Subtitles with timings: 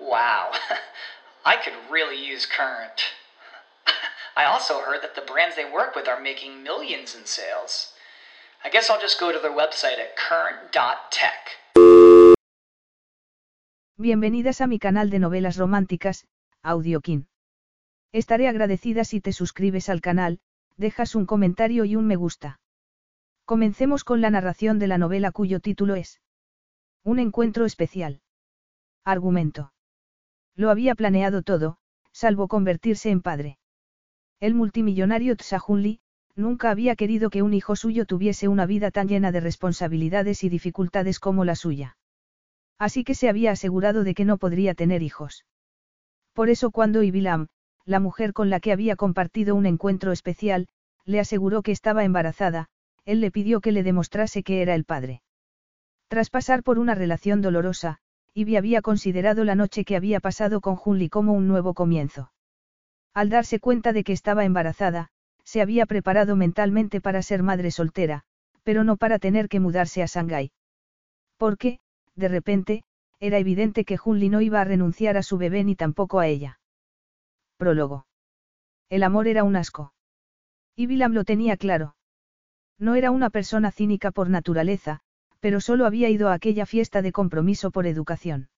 [0.00, 0.52] Wow,
[1.44, 3.00] I could really use Current.
[4.36, 7.92] I also heard that the brands they work with are making millions in sales.
[8.64, 11.56] I guess I'll just go to their website at current.tech.
[13.98, 16.26] Bienvenidas a mi canal de novelas románticas,
[16.62, 17.28] Audiokin.
[18.12, 20.40] Estaré agradecida si te suscribes al canal,
[20.78, 22.58] dejas un comentario y un me gusta.
[23.44, 26.20] Comencemos con la narración de la novela cuyo título es
[27.04, 28.22] Un encuentro especial.
[29.04, 29.72] Argumento.
[30.56, 31.78] Lo había planeado todo,
[32.12, 33.58] salvo convertirse en padre.
[34.40, 36.00] El multimillonario Tsahunli,
[36.34, 40.48] nunca había querido que un hijo suyo tuviese una vida tan llena de responsabilidades y
[40.48, 41.96] dificultades como la suya.
[42.78, 45.44] Así que se había asegurado de que no podría tener hijos.
[46.32, 47.48] Por eso cuando Ibilam,
[47.84, 50.68] la mujer con la que había compartido un encuentro especial,
[51.04, 52.68] le aseguró que estaba embarazada,
[53.04, 55.22] él le pidió que le demostrase que era el padre.
[56.08, 57.98] Tras pasar por una relación dolorosa,
[58.34, 62.32] Ivy había considerado la noche que había pasado con Junli como un nuevo comienzo.
[63.12, 65.08] Al darse cuenta de que estaba embarazada,
[65.44, 68.22] se había preparado mentalmente para ser madre soltera,
[68.62, 70.52] pero no para tener que mudarse a Shanghái.
[71.36, 71.80] Porque,
[72.14, 72.84] de repente,
[73.18, 76.60] era evidente que Junli no iba a renunciar a su bebé ni tampoco a ella.
[77.56, 78.06] Prólogo.
[78.88, 79.92] El amor era un asco.
[80.76, 81.96] Y lo tenía claro.
[82.78, 85.02] No era una persona cínica por naturaleza,
[85.40, 88.48] pero solo había ido a aquella fiesta de compromiso por educación.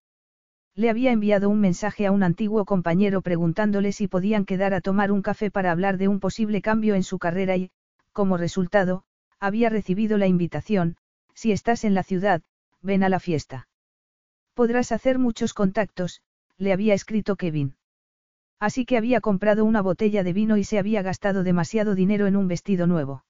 [0.74, 5.12] Le había enviado un mensaje a un antiguo compañero preguntándole si podían quedar a tomar
[5.12, 7.70] un café para hablar de un posible cambio en su carrera y,
[8.12, 9.04] como resultado,
[9.38, 10.96] había recibido la invitación,
[11.34, 12.42] si estás en la ciudad,
[12.80, 13.68] ven a la fiesta.
[14.54, 16.22] Podrás hacer muchos contactos,
[16.58, 17.76] le había escrito Kevin.
[18.58, 22.36] Así que había comprado una botella de vino y se había gastado demasiado dinero en
[22.36, 23.24] un vestido nuevo.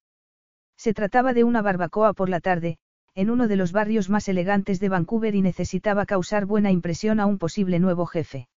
[0.76, 2.78] Se trataba de una barbacoa por la tarde,
[3.14, 7.26] en uno de los barrios más elegantes de Vancouver y necesitaba causar buena impresión a
[7.26, 8.48] un posible nuevo jefe.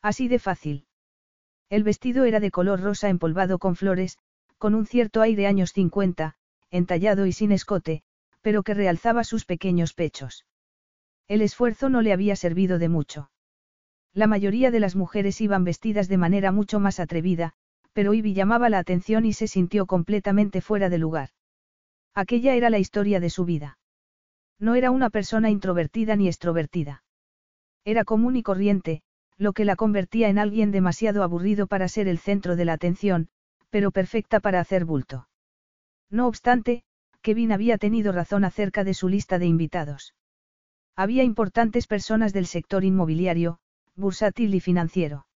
[0.00, 0.86] Así de fácil.
[1.68, 4.18] El vestido era de color rosa empolvado con flores,
[4.58, 6.36] con un cierto aire años 50,
[6.70, 8.02] entallado y sin escote,
[8.40, 10.46] pero que realzaba sus pequeños pechos.
[11.28, 13.30] El esfuerzo no le había servido de mucho.
[14.12, 17.54] La mayoría de las mujeres iban vestidas de manera mucho más atrevida,
[17.92, 21.30] pero Ivy llamaba la atención y se sintió completamente fuera de lugar.
[22.14, 23.78] Aquella era la historia de su vida.
[24.58, 27.02] No era una persona introvertida ni extrovertida.
[27.84, 29.02] Era común y corriente,
[29.36, 33.28] lo que la convertía en alguien demasiado aburrido para ser el centro de la atención,
[33.70, 35.28] pero perfecta para hacer bulto.
[36.08, 36.84] No obstante,
[37.20, 40.14] Kevin había tenido razón acerca de su lista de invitados.
[40.94, 43.58] Había importantes personas del sector inmobiliario,
[43.96, 45.26] bursátil y financiero.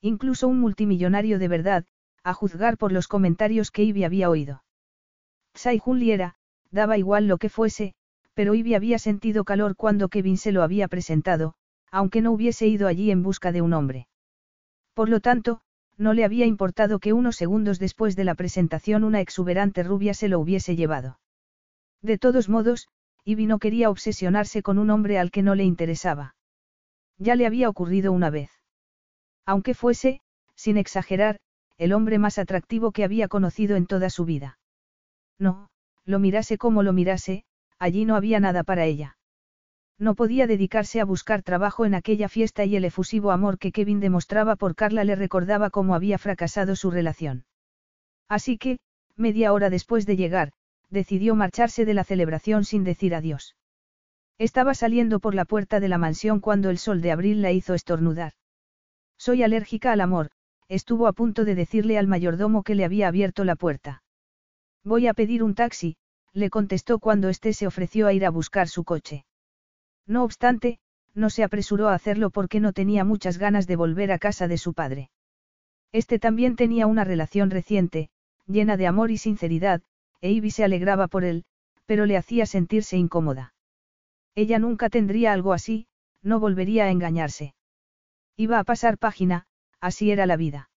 [0.00, 1.84] Incluso un multimillonario de verdad,
[2.22, 4.62] a juzgar por los comentarios que Ivy había oído.
[5.56, 6.34] Tsai Junli era,
[6.70, 7.94] daba igual lo que fuese,
[8.34, 11.54] pero Ivy había sentido calor cuando Kevin se lo había presentado,
[11.90, 14.06] aunque no hubiese ido allí en busca de un hombre.
[14.92, 15.62] Por lo tanto,
[15.96, 20.28] no le había importado que unos segundos después de la presentación una exuberante rubia se
[20.28, 21.20] lo hubiese llevado.
[22.02, 22.88] De todos modos,
[23.24, 26.34] Ivy no quería obsesionarse con un hombre al que no le interesaba.
[27.16, 28.50] Ya le había ocurrido una vez.
[29.46, 30.20] Aunque fuese,
[30.54, 31.38] sin exagerar,
[31.78, 34.58] el hombre más atractivo que había conocido en toda su vida.
[35.38, 35.68] No,
[36.04, 37.44] lo mirase como lo mirase,
[37.78, 39.16] allí no había nada para ella.
[39.98, 44.00] No podía dedicarse a buscar trabajo en aquella fiesta y el efusivo amor que Kevin
[44.00, 47.46] demostraba por Carla le recordaba cómo había fracasado su relación.
[48.28, 48.78] Así que,
[49.16, 50.52] media hora después de llegar,
[50.90, 53.56] decidió marcharse de la celebración sin decir adiós.
[54.38, 57.72] Estaba saliendo por la puerta de la mansión cuando el sol de abril la hizo
[57.72, 58.34] estornudar.
[59.16, 60.30] Soy alérgica al amor,
[60.68, 64.02] estuvo a punto de decirle al mayordomo que le había abierto la puerta.
[64.86, 65.96] Voy a pedir un taxi,
[66.32, 69.24] le contestó cuando éste se ofreció a ir a buscar su coche.
[70.06, 70.78] No obstante,
[71.12, 74.58] no se apresuró a hacerlo porque no tenía muchas ganas de volver a casa de
[74.58, 75.10] su padre.
[75.90, 78.10] Este también tenía una relación reciente,
[78.46, 79.82] llena de amor y sinceridad,
[80.20, 81.46] e Ivy se alegraba por él,
[81.84, 83.54] pero le hacía sentirse incómoda.
[84.36, 85.88] Ella nunca tendría algo así,
[86.22, 87.56] no volvería a engañarse.
[88.36, 89.48] Iba a pasar página,
[89.80, 90.70] así era la vida.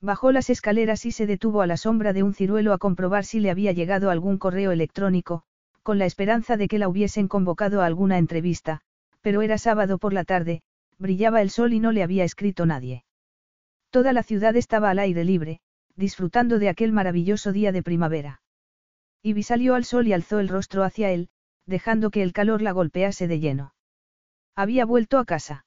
[0.00, 3.40] Bajó las escaleras y se detuvo a la sombra de un ciruelo a comprobar si
[3.40, 5.42] le había llegado algún correo electrónico,
[5.82, 8.82] con la esperanza de que la hubiesen convocado a alguna entrevista,
[9.20, 10.62] pero era sábado por la tarde,
[10.98, 13.04] brillaba el sol y no le había escrito nadie.
[13.90, 15.60] Toda la ciudad estaba al aire libre,
[15.94, 18.42] disfrutando de aquel maravilloso día de primavera.
[19.22, 21.30] Ivy salió al sol y alzó el rostro hacia él,
[21.66, 23.74] dejando que el calor la golpease de lleno.
[24.54, 25.64] Había vuelto a casa.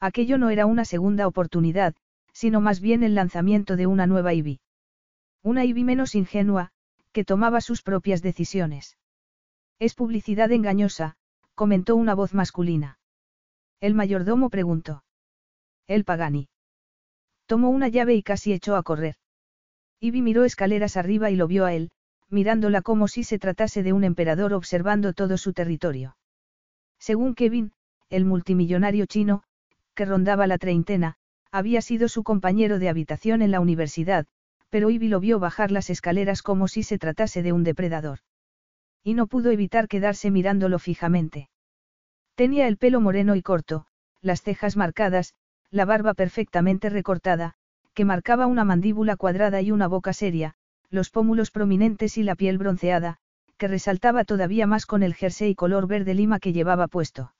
[0.00, 1.94] Aquello no era una segunda oportunidad,
[2.32, 4.60] sino más bien el lanzamiento de una nueva Ivy.
[5.42, 6.70] Una Ivy menos ingenua,
[7.12, 8.96] que tomaba sus propias decisiones.
[9.78, 11.16] Es publicidad engañosa,
[11.54, 12.98] comentó una voz masculina.
[13.80, 15.04] El mayordomo preguntó.
[15.86, 16.48] El Pagani.
[17.46, 19.16] Tomó una llave y casi echó a correr.
[20.00, 21.90] Ivy miró escaleras arriba y lo vio a él,
[22.28, 26.16] mirándola como si se tratase de un emperador observando todo su territorio.
[26.98, 27.72] Según Kevin,
[28.08, 29.42] el multimillonario chino,
[29.94, 31.16] que rondaba la treintena,
[31.52, 34.26] había sido su compañero de habitación en la universidad,
[34.68, 38.20] pero Ivy lo vio bajar las escaleras como si se tratase de un depredador.
[39.02, 41.50] Y no pudo evitar quedarse mirándolo fijamente.
[42.34, 43.86] Tenía el pelo moreno y corto,
[44.22, 45.34] las cejas marcadas,
[45.70, 47.54] la barba perfectamente recortada,
[47.94, 50.54] que marcaba una mandíbula cuadrada y una boca seria,
[50.90, 53.18] los pómulos prominentes y la piel bronceada,
[53.56, 57.32] que resaltaba todavía más con el jersey color verde lima que llevaba puesto.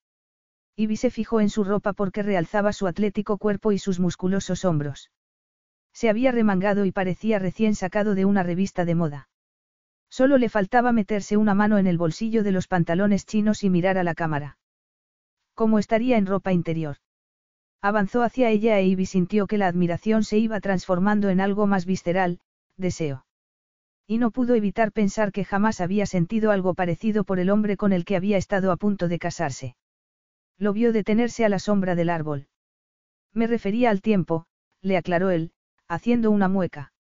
[0.76, 5.10] Ivy se fijó en su ropa porque realzaba su atlético cuerpo y sus musculosos hombros.
[5.92, 9.28] Se había remangado y parecía recién sacado de una revista de moda.
[10.08, 13.98] Solo le faltaba meterse una mano en el bolsillo de los pantalones chinos y mirar
[13.98, 14.58] a la cámara.
[15.54, 16.96] ¿Cómo estaría en ropa interior?
[17.82, 21.86] Avanzó hacia ella e Ivy sintió que la admiración se iba transformando en algo más
[21.86, 22.40] visceral,
[22.76, 23.24] deseo.
[24.06, 27.92] Y no pudo evitar pensar que jamás había sentido algo parecido por el hombre con
[27.92, 29.76] el que había estado a punto de casarse.
[30.60, 32.46] Lo vio detenerse a la sombra del árbol.
[33.32, 34.44] Me refería al tiempo,
[34.82, 35.52] le aclaró él,
[35.88, 36.92] haciendo una mueca.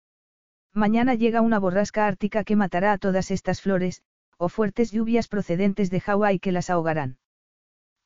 [0.73, 4.01] Mañana llega una borrasca ártica que matará a todas estas flores,
[4.37, 7.17] o fuertes lluvias procedentes de Hawái que las ahogarán.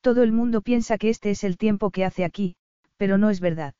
[0.00, 2.56] Todo el mundo piensa que este es el tiempo que hace aquí,
[2.96, 3.74] pero no es verdad.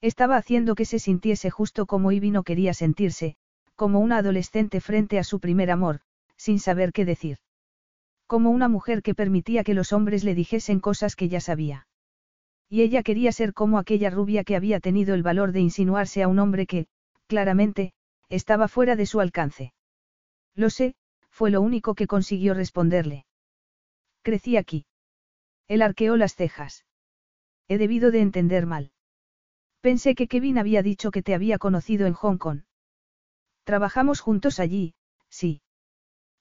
[0.00, 3.36] Estaba haciendo que se sintiese justo como Ivy no quería sentirse,
[3.74, 6.00] como una adolescente frente a su primer amor,
[6.38, 7.36] sin saber qué decir.
[8.26, 11.86] Como una mujer que permitía que los hombres le dijesen cosas que ya sabía.
[12.68, 16.28] Y ella quería ser como aquella rubia que había tenido el valor de insinuarse a
[16.28, 16.88] un hombre que,
[17.28, 17.92] claramente,
[18.28, 19.72] estaba fuera de su alcance.
[20.54, 20.96] Lo sé,
[21.30, 23.26] fue lo único que consiguió responderle.
[24.22, 24.86] Crecí aquí.
[25.68, 26.84] Él arqueó las cejas.
[27.68, 28.90] He debido de entender mal.
[29.80, 32.62] Pensé que Kevin había dicho que te había conocido en Hong Kong.
[33.62, 34.94] Trabajamos juntos allí,
[35.28, 35.60] sí.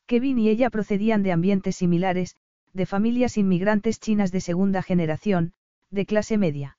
[0.08, 2.36] Kevin y ella procedían de ambientes similares,
[2.74, 5.54] de familias inmigrantes chinas de segunda generación,
[5.90, 6.78] de clase media.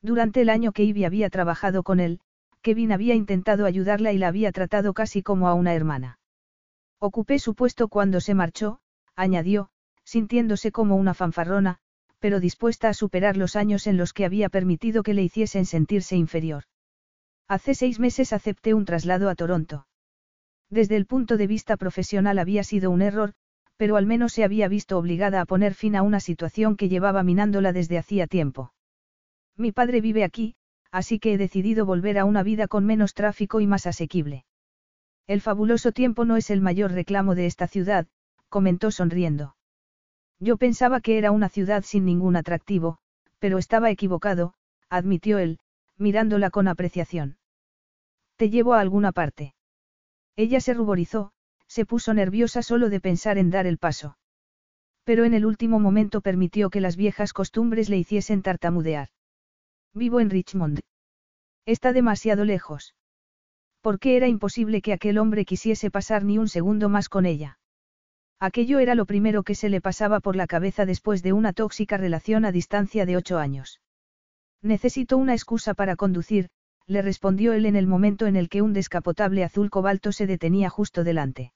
[0.00, 2.20] Durante el año que Ivy había trabajado con él,
[2.62, 6.18] Kevin había intentado ayudarla y la había tratado casi como a una hermana.
[7.00, 8.80] Ocupé su puesto cuando se marchó,
[9.16, 9.70] añadió,
[10.04, 11.78] sintiéndose como una fanfarrona,
[12.20, 16.16] pero dispuesta a superar los años en los que había permitido que le hiciesen sentirse
[16.16, 16.64] inferior.
[17.48, 19.87] Hace seis meses acepté un traslado a Toronto.
[20.70, 23.32] Desde el punto de vista profesional había sido un error,
[23.76, 27.22] pero al menos se había visto obligada a poner fin a una situación que llevaba
[27.22, 28.72] minándola desde hacía tiempo.
[29.56, 30.56] Mi padre vive aquí,
[30.90, 34.44] así que he decidido volver a una vida con menos tráfico y más asequible.
[35.26, 38.06] El fabuloso tiempo no es el mayor reclamo de esta ciudad,
[38.48, 39.56] comentó sonriendo.
[40.40, 42.98] Yo pensaba que era una ciudad sin ningún atractivo,
[43.38, 44.54] pero estaba equivocado,
[44.88, 45.58] admitió él,
[45.96, 47.38] mirándola con apreciación.
[48.36, 49.54] Te llevo a alguna parte.
[50.38, 51.32] Ella se ruborizó,
[51.66, 54.16] se puso nerviosa solo de pensar en dar el paso.
[55.02, 59.08] Pero en el último momento permitió que las viejas costumbres le hiciesen tartamudear.
[59.94, 60.78] Vivo en Richmond.
[61.66, 62.94] Está demasiado lejos.
[63.80, 67.58] ¿Por qué era imposible que aquel hombre quisiese pasar ni un segundo más con ella?
[68.38, 71.96] Aquello era lo primero que se le pasaba por la cabeza después de una tóxica
[71.96, 73.80] relación a distancia de ocho años.
[74.62, 76.48] Necesito una excusa para conducir,
[76.88, 80.70] le respondió él en el momento en el que un descapotable azul cobalto se detenía
[80.70, 81.52] justo delante.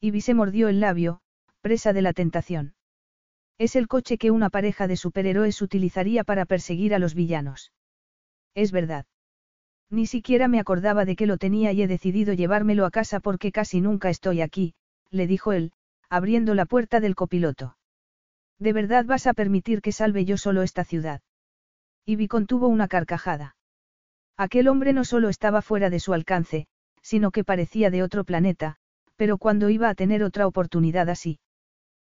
[0.00, 1.20] Ivy se mordió el labio,
[1.60, 2.74] presa de la tentación.
[3.58, 7.72] Es el coche que una pareja de superhéroes utilizaría para perseguir a los villanos.
[8.54, 9.06] Es verdad.
[9.90, 13.50] Ni siquiera me acordaba de que lo tenía y he decidido llevármelo a casa porque
[13.50, 14.74] casi nunca estoy aquí,
[15.10, 15.72] le dijo él,
[16.08, 17.76] abriendo la puerta del copiloto.
[18.60, 21.22] ¿De verdad vas a permitir que salve yo solo esta ciudad?
[22.06, 23.56] Ivy contuvo una carcajada.
[24.36, 26.66] Aquel hombre no solo estaba fuera de su alcance,
[27.02, 28.76] sino que parecía de otro planeta,
[29.16, 31.38] pero cuando iba a tener otra oportunidad así.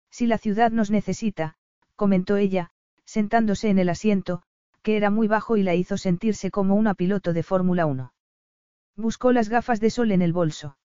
[0.09, 1.55] Si la ciudad nos necesita,
[1.95, 2.69] comentó ella,
[3.05, 4.43] sentándose en el asiento,
[4.83, 8.13] que era muy bajo y la hizo sentirse como una piloto de Fórmula 1.
[8.95, 10.77] Buscó las gafas de sol en el bolso.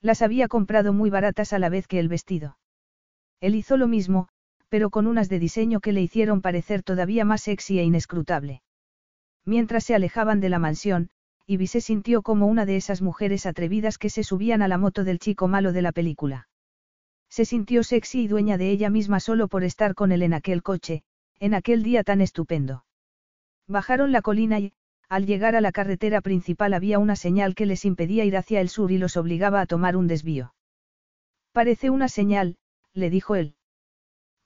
[0.00, 2.58] Las había comprado muy baratas a la vez que el vestido.
[3.40, 4.28] Él hizo lo mismo,
[4.68, 8.62] pero con unas de diseño que le hicieron parecer todavía más sexy e inescrutable.
[9.44, 11.10] Mientras se alejaban de la mansión,
[11.46, 15.04] Ivy se sintió como una de esas mujeres atrevidas que se subían a la moto
[15.04, 16.48] del chico malo de la película.
[17.28, 20.62] Se sintió sexy y dueña de ella misma solo por estar con él en aquel
[20.62, 21.02] coche,
[21.40, 22.84] en aquel día tan estupendo.
[23.66, 24.72] Bajaron la colina y,
[25.08, 28.68] al llegar a la carretera principal había una señal que les impedía ir hacia el
[28.68, 30.54] sur y los obligaba a tomar un desvío.
[31.52, 32.56] Parece una señal,
[32.94, 33.54] le dijo él.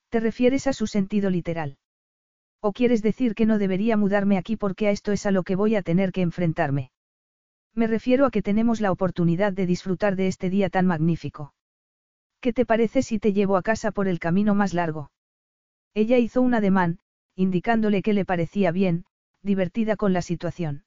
[0.09, 1.79] ¿Te refieres a su sentido literal?
[2.61, 5.55] ¿O quieres decir que no debería mudarme aquí porque a esto es a lo que
[5.55, 6.91] voy a tener que enfrentarme?
[7.75, 11.55] Me refiero a que tenemos la oportunidad de disfrutar de este día tan magnífico.
[12.41, 15.11] ¿Qué te parece si te llevo a casa por el camino más largo?
[15.95, 16.99] Ella hizo un ademán,
[17.37, 19.05] indicándole que le parecía bien,
[19.43, 20.85] divertida con la situación.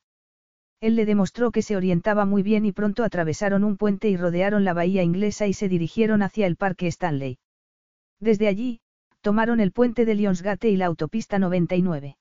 [0.82, 4.66] Él le demostró que se orientaba muy bien y pronto atravesaron un puente y rodearon
[4.66, 7.38] la bahía inglesa y se dirigieron hacia el Parque Stanley.
[8.20, 8.81] Desde allí,
[9.22, 12.18] tomaron el puente de Lionsgate y la autopista 99.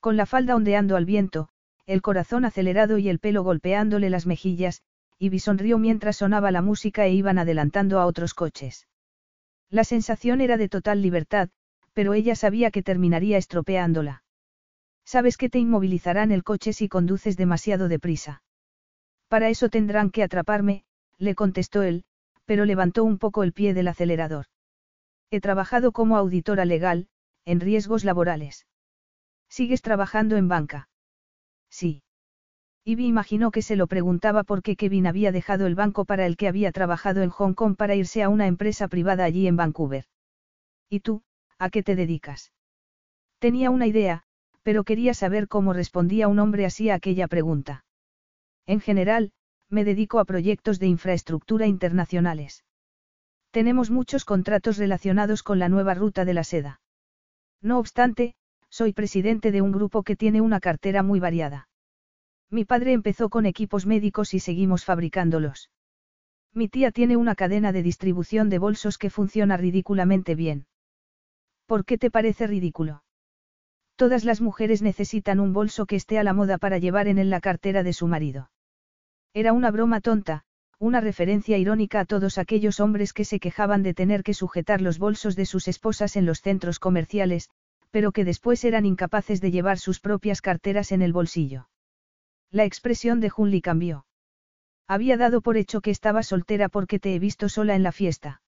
[0.00, 1.48] Con la falda ondeando al viento,
[1.86, 4.82] el corazón acelerado y el pelo golpeándole las mejillas,
[5.18, 8.86] Ivy sonrió mientras sonaba la música e iban adelantando a otros coches.
[9.70, 11.48] La sensación era de total libertad,
[11.92, 14.22] pero ella sabía que terminaría estropeándola.
[15.04, 18.42] Sabes que te inmovilizarán el coche si conduces demasiado deprisa.
[19.28, 20.84] Para eso tendrán que atraparme,
[21.18, 22.04] le contestó él,
[22.44, 24.46] pero levantó un poco el pie del acelerador.
[25.30, 27.08] He trabajado como auditora legal,
[27.44, 28.66] en riesgos laborales.
[29.48, 30.88] ¿Sigues trabajando en banca?
[31.70, 32.02] Sí.
[32.84, 36.48] Ivy imaginó que se lo preguntaba porque Kevin había dejado el banco para el que
[36.48, 40.04] había trabajado en Hong Kong para irse a una empresa privada allí en Vancouver.
[40.88, 41.22] ¿Y tú,
[41.58, 42.52] a qué te dedicas?
[43.38, 44.22] Tenía una idea,
[44.62, 47.84] pero quería saber cómo respondía un hombre así a aquella pregunta.
[48.66, 49.32] En general,
[49.68, 52.64] me dedico a proyectos de infraestructura internacionales.
[53.50, 56.80] Tenemos muchos contratos relacionados con la nueva ruta de la seda.
[57.62, 58.34] No obstante,
[58.68, 61.68] soy presidente de un grupo que tiene una cartera muy variada.
[62.50, 65.70] Mi padre empezó con equipos médicos y seguimos fabricándolos.
[66.54, 70.66] Mi tía tiene una cadena de distribución de bolsos que funciona ridículamente bien.
[71.66, 73.02] ¿Por qué te parece ridículo?
[73.96, 77.30] Todas las mujeres necesitan un bolso que esté a la moda para llevar en él
[77.30, 78.50] la cartera de su marido.
[79.34, 80.44] Era una broma tonta,
[80.80, 84.98] una referencia irónica a todos aquellos hombres que se quejaban de tener que sujetar los
[84.98, 87.50] bolsos de sus esposas en los centros comerciales,
[87.90, 91.68] pero que después eran incapaces de llevar sus propias carteras en el bolsillo.
[92.50, 94.06] La expresión de Junli cambió.
[94.86, 98.40] Había dado por hecho que estaba soltera porque te he visto sola en la fiesta.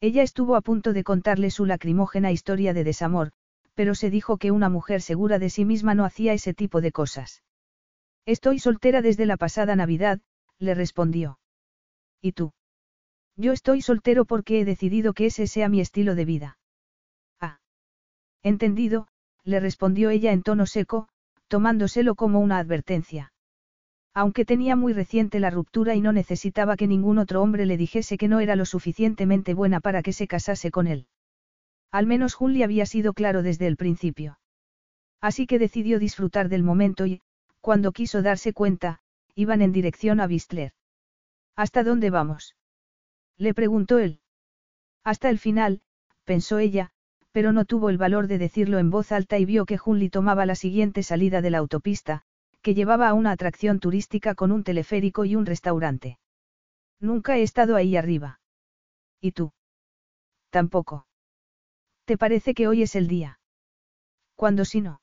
[0.00, 3.32] Ella estuvo a punto de contarle su lacrimógena historia de desamor,
[3.74, 6.92] pero se dijo que una mujer segura de sí misma no hacía ese tipo de
[6.92, 7.42] cosas.
[8.26, 10.20] Estoy soltera desde la pasada Navidad,
[10.58, 11.38] le respondió.
[12.20, 12.52] ¿Y tú?
[13.36, 16.58] Yo estoy soltero porque he decidido que ese sea mi estilo de vida.
[17.40, 17.60] Ah.
[18.42, 19.08] Entendido,
[19.44, 21.08] le respondió ella en tono seco,
[21.48, 23.32] tomándoselo como una advertencia.
[24.14, 28.16] Aunque tenía muy reciente la ruptura y no necesitaba que ningún otro hombre le dijese
[28.16, 31.06] que no era lo suficientemente buena para que se casase con él.
[31.92, 34.38] Al menos Julie había sido claro desde el principio.
[35.20, 37.20] Así que decidió disfrutar del momento y,
[37.60, 39.00] cuando quiso darse cuenta,
[39.34, 40.72] iban en dirección a Bistler.
[41.56, 42.54] ¿Hasta dónde vamos?
[43.38, 44.20] Le preguntó él.
[45.04, 45.80] Hasta el final,
[46.24, 46.90] pensó ella,
[47.32, 50.46] pero no tuvo el valor de decirlo en voz alta y vio que Junli tomaba
[50.46, 52.22] la siguiente salida de la autopista,
[52.62, 56.18] que llevaba a una atracción turística con un teleférico y un restaurante.
[57.00, 58.40] Nunca he estado ahí arriba.
[59.20, 59.52] ¿Y tú?
[60.50, 61.06] Tampoco.
[62.04, 63.38] ¿Te parece que hoy es el día?
[64.34, 65.00] ¿Cuándo si no?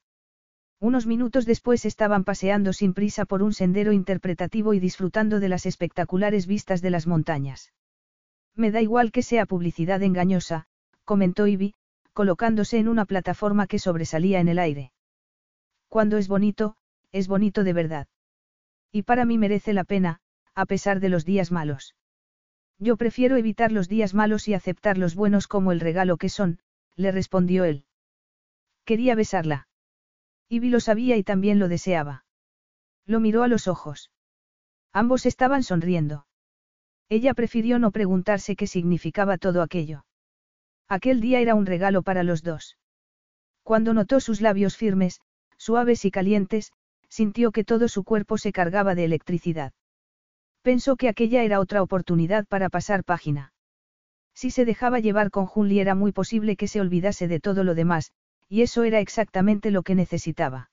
[0.83, 5.65] Unos minutos después estaban paseando sin prisa por un sendero interpretativo y disfrutando de las
[5.65, 7.71] espectaculares vistas de las montañas.
[8.53, 10.65] Me da igual que sea publicidad engañosa,
[11.05, 11.73] comentó Ivy,
[12.11, 14.91] colocándose en una plataforma que sobresalía en el aire.
[15.87, 16.75] Cuando es bonito,
[17.13, 18.07] es bonito de verdad.
[18.91, 20.19] Y para mí merece la pena,
[20.53, 21.95] a pesar de los días malos.
[22.77, 26.59] Yo prefiero evitar los días malos y aceptar los buenos como el regalo que son,
[26.97, 27.85] le respondió él.
[28.83, 29.69] Quería besarla.
[30.53, 32.25] Ivy lo sabía y también lo deseaba.
[33.07, 34.11] Lo miró a los ojos.
[34.91, 36.27] Ambos estaban sonriendo.
[37.09, 40.05] Ella prefirió no preguntarse qué significaba todo aquello.
[40.87, 42.77] Aquel día era un regalo para los dos.
[43.63, 45.21] Cuando notó sus labios firmes,
[45.57, 46.71] suaves y calientes,
[47.09, 49.73] sintió que todo su cuerpo se cargaba de electricidad.
[50.61, 53.53] Pensó que aquella era otra oportunidad para pasar página.
[54.35, 57.73] Si se dejaba llevar con Junli era muy posible que se olvidase de todo lo
[57.73, 58.11] demás,
[58.53, 60.69] y eso era exactamente lo que necesitaba.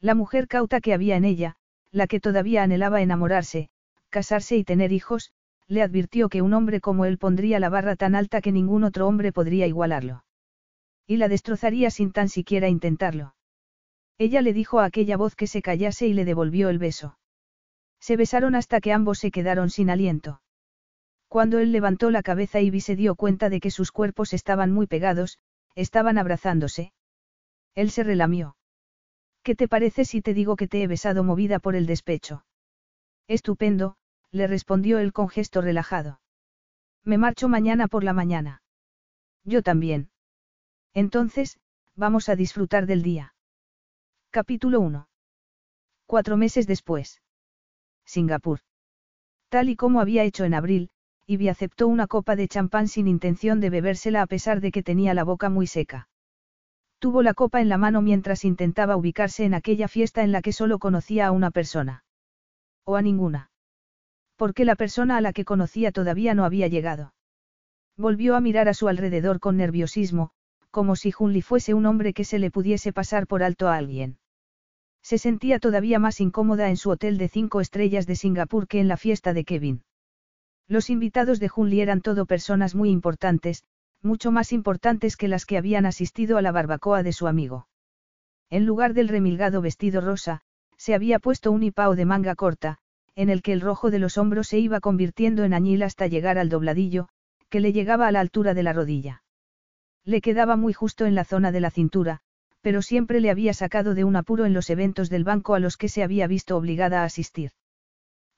[0.00, 1.56] La mujer cauta que había en ella,
[1.90, 3.70] la que todavía anhelaba enamorarse,
[4.08, 5.32] casarse y tener hijos,
[5.66, 9.08] le advirtió que un hombre como él pondría la barra tan alta que ningún otro
[9.08, 10.22] hombre podría igualarlo.
[11.04, 13.34] Y la destrozaría sin tan siquiera intentarlo.
[14.16, 17.18] Ella le dijo a aquella voz que se callase y le devolvió el beso.
[17.98, 20.40] Se besaron hasta que ambos se quedaron sin aliento.
[21.26, 24.86] Cuando él levantó la cabeza Ivy se dio cuenta de que sus cuerpos estaban muy
[24.86, 25.40] pegados,
[25.74, 26.92] estaban abrazándose.
[27.74, 28.56] Él se relamió.
[29.42, 32.44] ¿Qué te parece si te digo que te he besado movida por el despecho?
[33.26, 33.96] Estupendo,
[34.30, 36.20] le respondió él con gesto relajado.
[37.04, 38.62] Me marcho mañana por la mañana.
[39.44, 40.10] Yo también.
[40.94, 41.58] Entonces,
[41.96, 43.34] vamos a disfrutar del día.
[44.30, 45.08] Capítulo 1.
[46.06, 47.20] Cuatro meses después.
[48.04, 48.60] Singapur.
[49.48, 50.90] Tal y como había hecho en abril,
[51.26, 55.14] Ivy aceptó una copa de champán sin intención de bebérsela a pesar de que tenía
[55.14, 56.08] la boca muy seca.
[56.98, 60.52] Tuvo la copa en la mano mientras intentaba ubicarse en aquella fiesta en la que
[60.52, 62.04] solo conocía a una persona.
[62.84, 63.50] O a ninguna.
[64.36, 67.14] Porque la persona a la que conocía todavía no había llegado.
[67.96, 70.30] Volvió a mirar a su alrededor con nerviosismo,
[70.70, 74.18] como si Junli fuese un hombre que se le pudiese pasar por alto a alguien.
[75.02, 78.88] Se sentía todavía más incómoda en su hotel de cinco estrellas de Singapur que en
[78.88, 79.82] la fiesta de Kevin.
[80.68, 83.64] Los invitados de Junli eran todo personas muy importantes,
[84.02, 87.68] mucho más importantes que las que habían asistido a la barbacoa de su amigo.
[88.50, 90.42] En lugar del remilgado vestido rosa,
[90.76, 92.78] se había puesto un hipao de manga corta,
[93.14, 96.38] en el que el rojo de los hombros se iba convirtiendo en añil hasta llegar
[96.38, 97.08] al dobladillo,
[97.48, 99.22] que le llegaba a la altura de la rodilla.
[100.04, 102.20] Le quedaba muy justo en la zona de la cintura,
[102.62, 105.76] pero siempre le había sacado de un apuro en los eventos del banco a los
[105.76, 107.52] que se había visto obligada a asistir.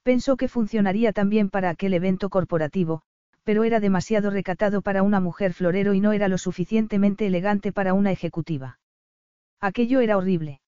[0.05, 3.01] Pensó que funcionaría también para aquel evento corporativo,
[3.43, 7.95] pero era demasiado recatado para una mujer florero y no era lo suficientemente elegante para
[7.95, 8.79] una ejecutiva.
[9.63, 10.61] Aquello era horrible.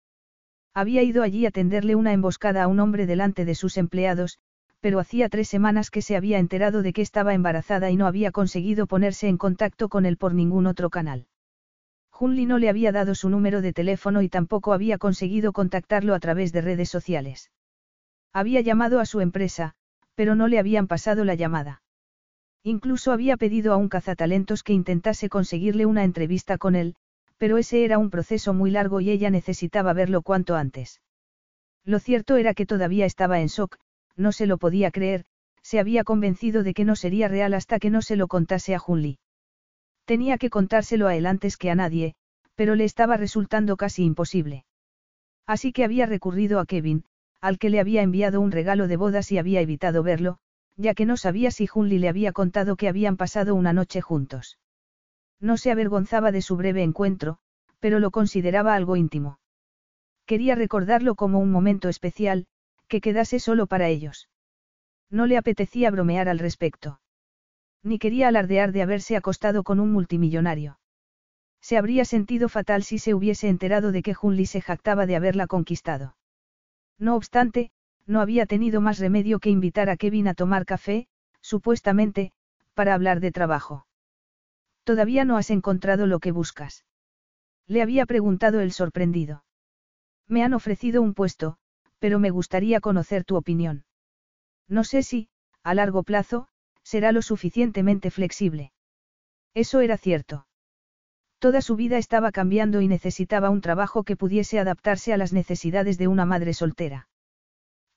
[0.72, 4.38] Había ido allí a tenderle una emboscada a un hombre delante de sus empleados,
[4.80, 8.30] pero hacía tres semanas que se había enterado de que estaba embarazada y no había
[8.30, 11.26] conseguido ponerse en contacto con él por ningún otro canal.
[12.10, 16.20] Junli no le había dado su número de teléfono y tampoco había conseguido contactarlo a
[16.20, 17.50] través de redes sociales.
[18.32, 19.74] Había llamado a su empresa,
[20.14, 21.82] pero no le habían pasado la llamada.
[22.62, 26.96] Incluso había pedido a un cazatalentos que intentase conseguirle una entrevista con él,
[27.36, 31.00] pero ese era un proceso muy largo y ella necesitaba verlo cuanto antes.
[31.84, 33.76] Lo cierto era que todavía estaba en shock,
[34.16, 35.24] no se lo podía creer,
[35.62, 38.78] se había convencido de que no sería real hasta que no se lo contase a
[38.78, 39.18] Junli.
[40.04, 42.14] Tenía que contárselo a él antes que a nadie,
[42.54, 44.64] pero le estaba resultando casi imposible.
[45.46, 47.04] Así que había recurrido a Kevin,
[47.40, 50.38] al que le había enviado un regalo de bodas y había evitado verlo,
[50.76, 54.58] ya que no sabía si Junli le había contado que habían pasado una noche juntos.
[55.40, 57.38] No se avergonzaba de su breve encuentro,
[57.80, 59.38] pero lo consideraba algo íntimo.
[60.24, 62.46] Quería recordarlo como un momento especial,
[62.88, 64.28] que quedase solo para ellos.
[65.10, 67.00] No le apetecía bromear al respecto.
[67.82, 70.78] Ni quería alardear de haberse acostado con un multimillonario.
[71.60, 75.46] Se habría sentido fatal si se hubiese enterado de que Junli se jactaba de haberla
[75.46, 76.16] conquistado.
[76.98, 77.70] No obstante,
[78.06, 81.08] no había tenido más remedio que invitar a Kevin a tomar café,
[81.40, 82.32] supuestamente,
[82.74, 83.86] para hablar de trabajo.
[84.84, 86.84] Todavía no has encontrado lo que buscas.
[87.66, 89.44] Le había preguntado el sorprendido.
[90.28, 91.58] Me han ofrecido un puesto,
[91.98, 93.84] pero me gustaría conocer tu opinión.
[94.68, 95.28] No sé si,
[95.62, 96.48] a largo plazo,
[96.82, 98.72] será lo suficientemente flexible.
[99.54, 100.46] Eso era cierto.
[101.46, 105.96] Toda su vida estaba cambiando y necesitaba un trabajo que pudiese adaptarse a las necesidades
[105.96, 107.08] de una madre soltera.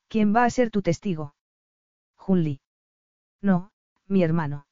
[0.07, 1.33] ¿Quién va a ser tu testigo?
[2.15, 2.61] Junli.
[3.41, 3.71] No,
[4.05, 4.67] mi hermano.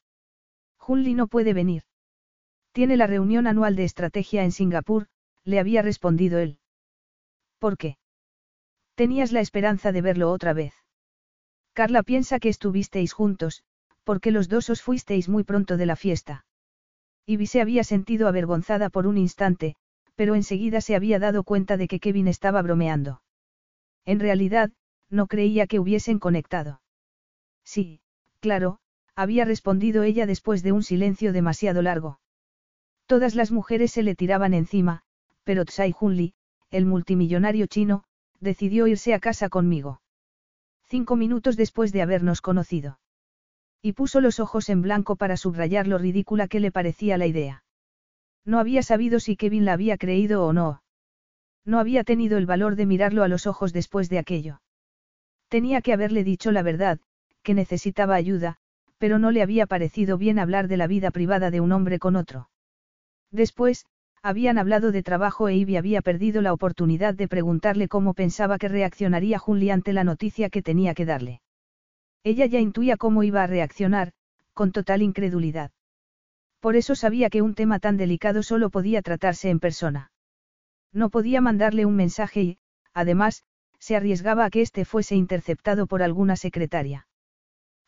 [0.78, 1.82] Junli no puede venir.
[2.70, 5.08] Tiene la reunión anual de estrategia en Singapur,
[5.42, 6.60] le había respondido él.
[7.58, 7.98] ¿Por qué?
[8.94, 10.72] Tenías la esperanza de verlo otra vez.
[11.72, 13.64] Carla piensa que estuvisteis juntos,
[14.04, 16.44] porque los dos os fuisteis muy pronto de la fiesta.
[17.28, 19.76] Ivy se había sentido avergonzada por un instante,
[20.14, 23.20] pero enseguida se había dado cuenta de que Kevin estaba bromeando.
[24.06, 24.70] En realidad,
[25.10, 26.80] no creía que hubiesen conectado.
[27.64, 28.00] Sí,
[28.40, 28.78] claro,
[29.14, 32.18] había respondido ella después de un silencio demasiado largo.
[33.04, 35.02] Todas las mujeres se le tiraban encima,
[35.44, 36.32] pero Tsai Junli,
[36.70, 38.04] el multimillonario chino,
[38.40, 40.00] decidió irse a casa conmigo.
[40.86, 43.00] Cinco minutos después de habernos conocido.
[43.80, 47.64] Y puso los ojos en blanco para subrayar lo ridícula que le parecía la idea.
[48.44, 50.82] No había sabido si Kevin la había creído o no.
[51.64, 54.60] No había tenido el valor de mirarlo a los ojos después de aquello.
[55.48, 56.98] Tenía que haberle dicho la verdad,
[57.42, 58.56] que necesitaba ayuda,
[58.98, 62.16] pero no le había parecido bien hablar de la vida privada de un hombre con
[62.16, 62.50] otro.
[63.30, 63.86] Después,
[64.22, 68.68] habían hablado de trabajo e Ivy había perdido la oportunidad de preguntarle cómo pensaba que
[68.68, 71.40] reaccionaría Julie ante la noticia que tenía que darle.
[72.24, 74.12] Ella ya intuía cómo iba a reaccionar,
[74.52, 75.70] con total incredulidad.
[76.60, 80.10] Por eso sabía que un tema tan delicado solo podía tratarse en persona.
[80.92, 82.58] No podía mandarle un mensaje y,
[82.92, 83.44] además,
[83.78, 87.06] se arriesgaba a que éste fuese interceptado por alguna secretaria.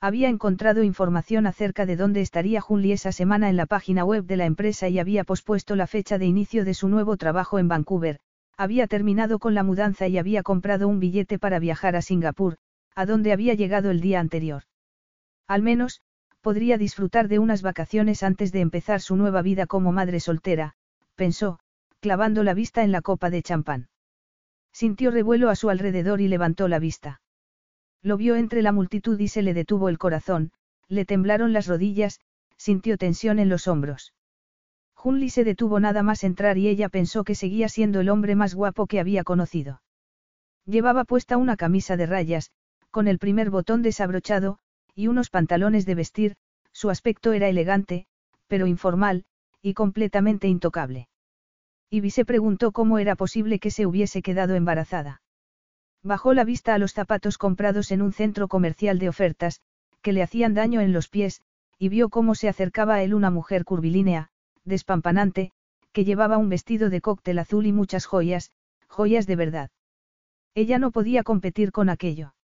[0.01, 4.37] Había encontrado información acerca de dónde estaría Junli esa semana en la página web de
[4.37, 8.21] la empresa y había pospuesto la fecha de inicio de su nuevo trabajo en Vancouver,
[8.57, 12.57] había terminado con la mudanza y había comprado un billete para viajar a Singapur,
[12.95, 14.65] a donde había llegado el día anterior.
[15.47, 16.03] Al menos,
[16.41, 20.75] podría disfrutar de unas vacaciones antes de empezar su nueva vida como madre soltera,
[21.15, 21.59] pensó,
[22.01, 23.89] clavando la vista en la copa de champán.
[24.73, 27.21] Sintió revuelo a su alrededor y levantó la vista.
[28.03, 30.53] Lo vio entre la multitud y se le detuvo el corazón,
[30.89, 32.21] le temblaron las rodillas,
[32.57, 34.15] sintió tensión en los hombros.
[34.95, 38.55] Junli se detuvo nada más entrar y ella pensó que seguía siendo el hombre más
[38.55, 39.83] guapo que había conocido.
[40.67, 42.51] Llevaba puesta una camisa de rayas,
[42.91, 44.59] con el primer botón desabrochado,
[44.95, 46.37] y unos pantalones de vestir,
[46.73, 48.07] su aspecto era elegante,
[48.47, 49.25] pero informal,
[49.63, 51.09] y completamente intocable.
[51.91, 55.23] Ivy se preguntó cómo era posible que se hubiese quedado embarazada.
[56.03, 59.61] Bajó la vista a los zapatos comprados en un centro comercial de ofertas,
[60.01, 61.43] que le hacían daño en los pies,
[61.79, 64.31] y vio cómo se acercaba a él una mujer curvilínea,
[64.65, 65.53] despampanante,
[65.93, 68.53] que llevaba un vestido de cóctel azul y muchas joyas,
[68.89, 69.71] joyas de verdad.
[70.55, 72.35] Ella no podía competir con aquello.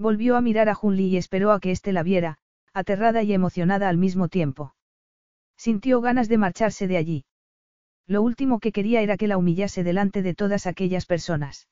[0.00, 2.38] Volvió a mirar a Junli y esperó a que éste la viera,
[2.72, 4.74] aterrada y emocionada al mismo tiempo.
[5.58, 7.24] Sintió ganas de marcharse de allí.
[8.06, 11.68] Lo último que quería era que la humillase delante de todas aquellas personas.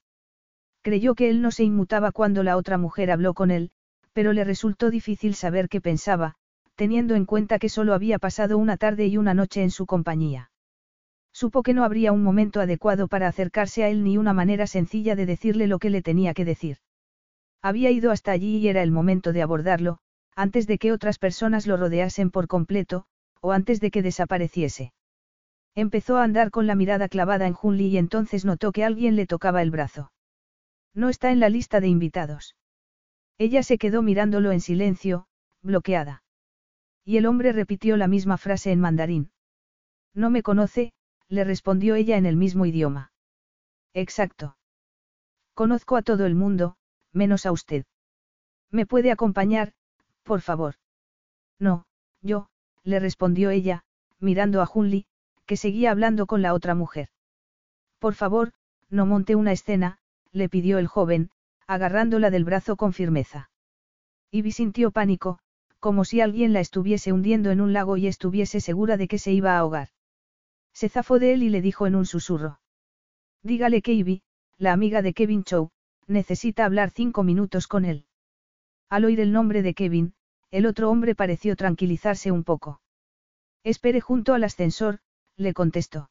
[0.83, 3.71] Creyó que él no se inmutaba cuando la otra mujer habló con él,
[4.13, 6.35] pero le resultó difícil saber qué pensaba,
[6.75, 10.51] teniendo en cuenta que solo había pasado una tarde y una noche en su compañía.
[11.33, 15.17] Supo que no habría un momento adecuado para acercarse a él ni una manera sencilla
[15.17, 16.77] de decirle lo que le tenía que decir.
[17.63, 19.99] Había ido hasta allí y era el momento de abordarlo,
[20.37, 23.07] antes de que otras personas lo rodeasen por completo,
[23.41, 24.93] o antes de que desapareciese.
[25.75, 29.27] Empezó a andar con la mirada clavada en Junli y entonces notó que alguien le
[29.27, 30.13] tocaba el brazo.
[30.95, 32.57] No está en la lista de invitados.
[33.39, 35.27] Ella se quedó mirándolo en silencio,
[35.63, 36.23] bloqueada.
[37.05, 39.31] Y el hombre repitió la misma frase en mandarín.
[40.15, 40.93] No me conoce,
[41.29, 43.13] le respondió ella en el mismo idioma.
[43.95, 44.57] Exacto.
[45.55, 46.77] Conozco a todo el mundo,
[47.13, 47.85] menos a usted.
[48.71, 49.73] ¿Me puede acompañar,
[50.23, 50.75] por favor?
[51.59, 51.87] No,
[52.21, 52.49] yo,
[52.85, 53.85] le respondió ella,
[54.21, 55.07] mirando a Junli,
[55.47, 57.09] que seguía hablando con la otra mujer.
[57.99, 58.53] Por favor,
[58.91, 59.99] no monte una escena,
[60.33, 61.31] le pidió el joven,
[61.67, 63.51] agarrándola del brazo con firmeza.
[64.31, 65.39] Ivy sintió pánico,
[65.81, 69.33] como si alguien la estuviese hundiendo en un lago y estuviese segura de que se
[69.33, 69.89] iba a ahogar.
[70.73, 72.61] Se zafó de él y le dijo en un susurro.
[73.43, 74.23] Dígale que Ivy,
[74.59, 75.71] la amiga de Kevin Chow,
[76.09, 78.07] necesita hablar cinco minutos con él.
[78.89, 80.15] Al oír el nombre de Kevin,
[80.51, 82.81] el otro hombre pareció tranquilizarse un poco.
[83.63, 85.01] Espere junto al ascensor,
[85.37, 86.11] le contestó.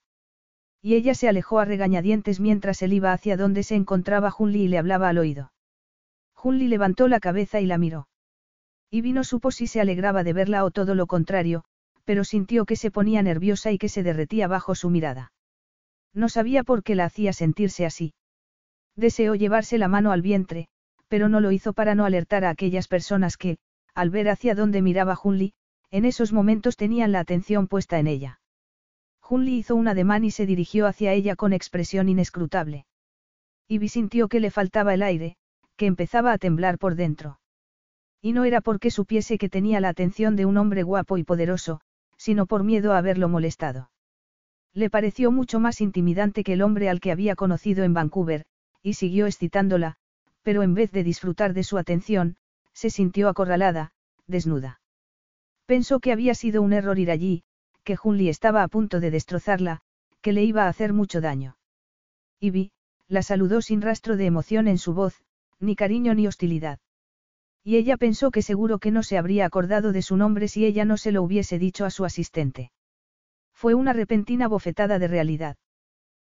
[0.82, 4.68] Y ella se alejó a regañadientes mientras él iba hacia donde se encontraba Junli y
[4.68, 5.52] le hablaba al oído.
[6.34, 8.08] Junli levantó la cabeza y la miró.
[8.92, 11.64] Y no supo si se alegraba de verla o todo lo contrario,
[12.06, 15.34] pero sintió que se ponía nerviosa y que se derretía bajo su mirada.
[16.14, 18.14] No sabía por qué la hacía sentirse así.
[18.98, 20.68] Deseó llevarse la mano al vientre,
[21.08, 23.60] pero no lo hizo para no alertar a aquellas personas que,
[23.94, 25.54] al ver hacia dónde miraba Junli,
[25.92, 28.42] en esos momentos tenían la atención puesta en ella.
[29.22, 32.86] Junli hizo un ademán y se dirigió hacia ella con expresión inescrutable.
[33.68, 35.38] Ivy sintió que le faltaba el aire,
[35.76, 37.40] que empezaba a temblar por dentro.
[38.22, 41.82] Y no era porque supiese que tenía la atención de un hombre guapo y poderoso,
[42.18, 43.92] sino por miedo a haberlo molestado.
[44.74, 48.46] Le pareció mucho más intimidante que el hombre al que había conocido en Vancouver,
[48.88, 49.98] y siguió excitándola,
[50.44, 52.38] pero en vez de disfrutar de su atención,
[52.72, 53.92] se sintió acorralada,
[54.28, 54.80] desnuda.
[55.66, 57.44] Pensó que había sido un error ir allí,
[57.84, 59.82] que Junli estaba a punto de destrozarla,
[60.22, 61.58] que le iba a hacer mucho daño.
[62.40, 62.72] Y
[63.10, 65.22] la saludó sin rastro de emoción en su voz,
[65.60, 66.80] ni cariño ni hostilidad.
[67.66, 70.86] Y ella pensó que seguro que no se habría acordado de su nombre si ella
[70.86, 72.72] no se lo hubiese dicho a su asistente.
[73.52, 75.58] Fue una repentina bofetada de realidad.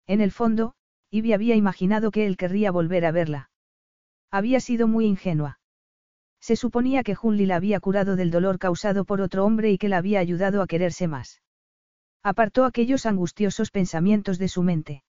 [0.07, 0.75] En el fondo,
[1.14, 3.51] Ivy había imaginado que él querría volver a verla.
[4.31, 5.61] Había sido muy ingenua.
[6.40, 9.90] Se suponía que Junli la había curado del dolor causado por otro hombre y que
[9.90, 11.42] la había ayudado a quererse más.
[12.22, 15.05] Apartó aquellos angustiosos pensamientos de su mente.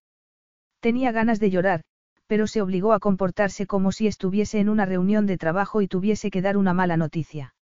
[0.81, 1.83] Tenía ganas de llorar,
[2.27, 6.29] pero se obligó a comportarse como si estuviese en una reunión de trabajo y tuviese
[6.31, 7.55] que dar una mala noticia.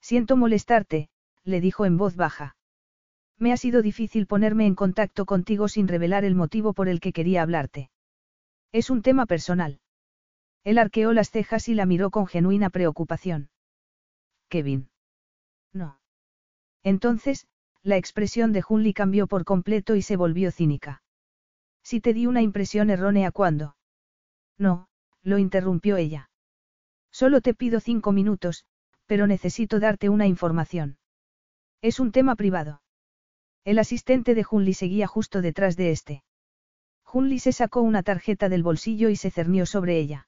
[0.00, 1.10] Siento molestarte,
[1.44, 2.56] le dijo en voz baja.
[3.38, 7.12] Me ha sido difícil ponerme en contacto contigo sin revelar el motivo por el que
[7.12, 7.90] quería hablarte.
[8.72, 9.80] Es un tema personal.
[10.64, 13.50] Él arqueó las cejas y la miró con genuina preocupación.
[14.48, 14.90] Kevin.
[15.72, 16.00] No.
[16.82, 17.46] Entonces,
[17.82, 21.02] la expresión de Hunley cambió por completo y se volvió cínica.
[21.82, 23.76] Si te di una impresión errónea cuando.
[24.58, 24.88] No,
[25.22, 26.30] lo interrumpió ella.
[27.10, 28.64] Solo te pido cinco minutos,
[29.06, 30.98] pero necesito darte una información.
[31.80, 32.82] Es un tema privado.
[33.68, 36.22] El asistente de Hunley seguía justo detrás de este.
[37.12, 40.26] Hunley se sacó una tarjeta del bolsillo y se cernió sobre ella.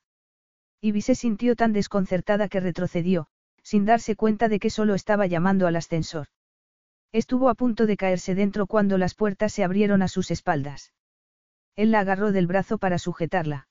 [0.83, 3.29] Ivy se sintió tan desconcertada que retrocedió,
[3.62, 6.26] sin darse cuenta de que solo estaba llamando al ascensor.
[7.12, 10.92] Estuvo a punto de caerse dentro cuando las puertas se abrieron a sus espaldas.
[11.76, 13.68] Él la agarró del brazo para sujetarla.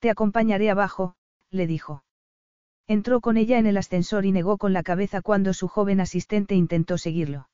[0.00, 1.14] Te acompañaré abajo,
[1.48, 2.02] le dijo.
[2.88, 6.56] Entró con ella en el ascensor y negó con la cabeza cuando su joven asistente
[6.56, 7.46] intentó seguirlo.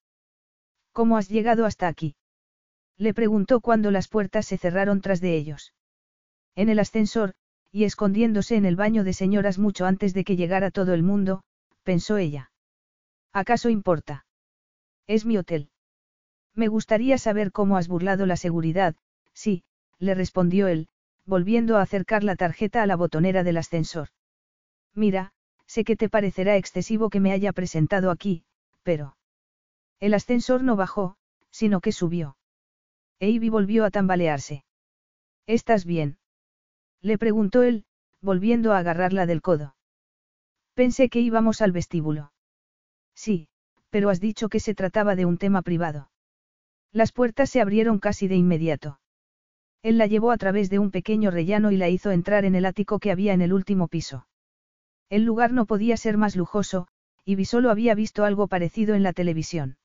[0.93, 2.17] ¿Cómo has llegado hasta aquí?
[2.97, 5.73] Le preguntó cuando las puertas se cerraron tras de ellos.
[6.55, 7.35] En el ascensor,
[7.73, 11.43] y escondiéndose en el baño de señoras mucho antes de que llegara todo el mundo,
[11.85, 12.51] pensó ella.
[13.33, 14.27] ¿Acaso importa?
[15.07, 15.71] Es mi hotel.
[16.55, 18.97] Me gustaría saber cómo has burlado la seguridad,
[19.33, 19.63] sí,
[19.99, 20.89] le respondió él,
[21.25, 24.09] volviendo a acercar la tarjeta a la botonera del ascensor.
[24.95, 25.33] Mira,
[25.67, 28.45] sé que te parecerá excesivo que me haya presentado aquí,
[28.83, 29.17] pero...
[30.01, 31.17] El ascensor no bajó,
[31.51, 32.37] sino que subió.
[33.21, 34.65] Ivy volvió a tambalearse.
[35.47, 36.19] ¿Estás bien?
[37.03, 37.85] Le preguntó él,
[38.23, 39.77] volviendo a agarrarla del codo.
[40.75, 42.33] Pensé que íbamos al vestíbulo.
[43.15, 43.49] Sí,
[43.91, 46.11] pero has dicho que se trataba de un tema privado.
[46.93, 49.01] Las puertas se abrieron casi de inmediato.
[49.83, 52.65] Él la llevó a través de un pequeño rellano y la hizo entrar en el
[52.65, 54.27] ático que había en el último piso.
[55.09, 56.89] El lugar no podía ser más lujoso,
[57.25, 59.77] y solo había visto algo parecido en la televisión.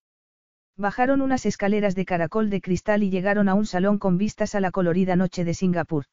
[0.78, 4.60] Bajaron unas escaleras de caracol de cristal y llegaron a un salón con vistas a
[4.60, 6.06] la colorida noche de Singapur.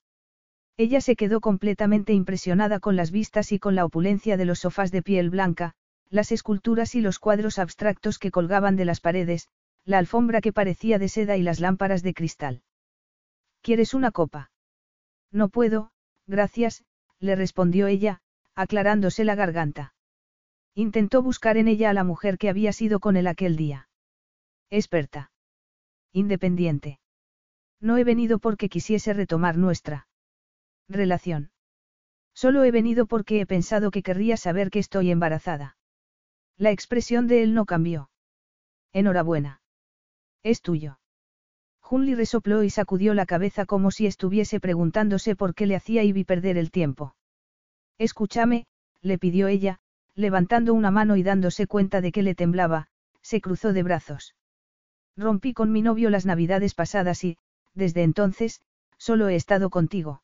[0.77, 4.93] Ella se quedó completamente impresionada con las vistas y con la opulencia de los sofás
[4.93, 5.75] de piel blanca,
[6.11, 9.49] las esculturas y los cuadros abstractos que colgaban de las paredes,
[9.85, 12.63] la alfombra que parecía de seda y las lámparas de cristal.
[13.63, 14.51] ¿Quieres una copa?
[15.33, 15.91] No puedo,
[16.27, 16.85] gracias,
[17.19, 18.21] le respondió ella,
[18.55, 19.95] aclarándose la garganta.
[20.75, 23.89] Intentó buscar en ella a la mujer que había sido con él aquel día.
[24.73, 25.31] Experta.
[26.15, 26.99] Independiente.
[27.79, 30.09] No he venido porque quisiese retomar nuestra
[30.89, 31.51] relación.
[32.33, 35.77] Solo he venido porque he pensado que querría saber que estoy embarazada.
[36.57, 38.09] La expresión de él no cambió.
[38.95, 39.61] Enhorabuena.
[40.43, 41.01] Es tuyo.
[41.81, 46.25] Junli resopló y sacudió la cabeza como si estuviese preguntándose por qué le hacía Ivy
[46.25, 47.15] perder el tiempo.
[47.99, 48.65] Escúchame,
[49.03, 49.81] le pidió ella,
[50.15, 52.89] levantando una mano y dándose cuenta de que le temblaba,
[53.21, 54.35] se cruzó de brazos.
[55.17, 57.37] Rompí con mi novio las navidades pasadas y,
[57.75, 58.61] desde entonces,
[58.97, 60.23] solo he estado contigo.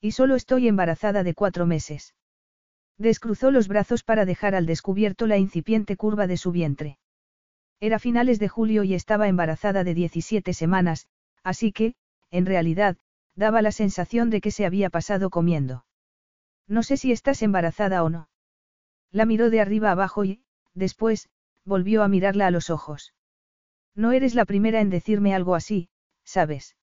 [0.00, 2.14] Y solo estoy embarazada de cuatro meses.
[2.96, 6.98] Descruzó los brazos para dejar al descubierto la incipiente curva de su vientre.
[7.80, 11.06] Era finales de julio y estaba embarazada de 17 semanas,
[11.44, 11.94] así que,
[12.30, 12.96] en realidad,
[13.36, 15.84] daba la sensación de que se había pasado comiendo.
[16.66, 18.28] No sé si estás embarazada o no.
[19.12, 20.42] La miró de arriba abajo y,
[20.74, 21.28] después,
[21.64, 23.14] volvió a mirarla a los ojos.
[23.98, 25.88] No eres la primera en decirme algo así,
[26.24, 26.76] ¿sabes?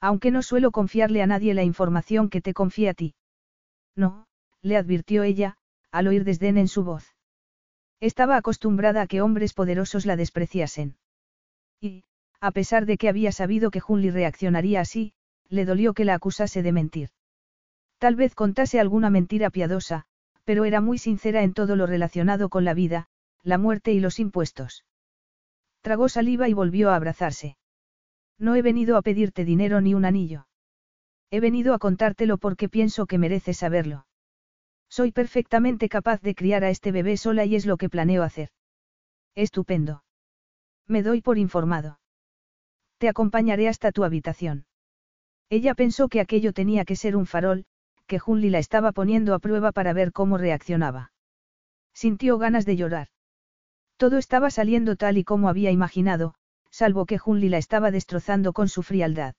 [0.00, 3.14] Aunque no suelo confiarle a nadie la información que te confía a ti.
[3.94, 4.26] No,
[4.62, 5.58] le advirtió ella,
[5.90, 7.14] al oír desdén en su voz.
[8.00, 10.96] Estaba acostumbrada a que hombres poderosos la despreciasen.
[11.78, 12.04] Y,
[12.40, 15.12] a pesar de que había sabido que Junli reaccionaría así,
[15.50, 17.10] le dolió que la acusase de mentir.
[17.98, 20.06] Tal vez contase alguna mentira piadosa,
[20.44, 23.08] pero era muy sincera en todo lo relacionado con la vida,
[23.42, 24.86] la muerte y los impuestos.
[25.80, 27.56] Tragó saliva y volvió a abrazarse.
[28.38, 30.46] No he venido a pedirte dinero ni un anillo.
[31.30, 34.06] He venido a contártelo porque pienso que mereces saberlo.
[34.88, 38.50] Soy perfectamente capaz de criar a este bebé sola y es lo que planeo hacer.
[39.34, 40.02] Estupendo.
[40.88, 42.00] Me doy por informado.
[42.98, 44.66] Te acompañaré hasta tu habitación.
[45.48, 47.64] Ella pensó que aquello tenía que ser un farol,
[48.06, 51.12] que Junli la estaba poniendo a prueba para ver cómo reaccionaba.
[51.94, 53.08] Sintió ganas de llorar.
[54.00, 56.32] Todo estaba saliendo tal y como había imaginado,
[56.70, 59.34] salvo que Junli la estaba destrozando con su frialdad.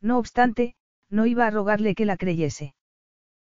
[0.00, 0.76] No obstante,
[1.10, 2.76] no iba a rogarle que la creyese.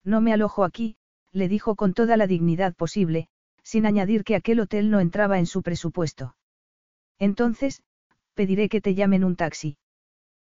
[0.05, 0.95] No me alojo aquí,
[1.33, 3.27] le dijo con toda la dignidad posible,
[3.65, 6.37] sin añadir que aquel hotel no entraba en su presupuesto.
[7.19, 7.83] Entonces,
[8.35, 9.79] pediré que te llamen un taxi.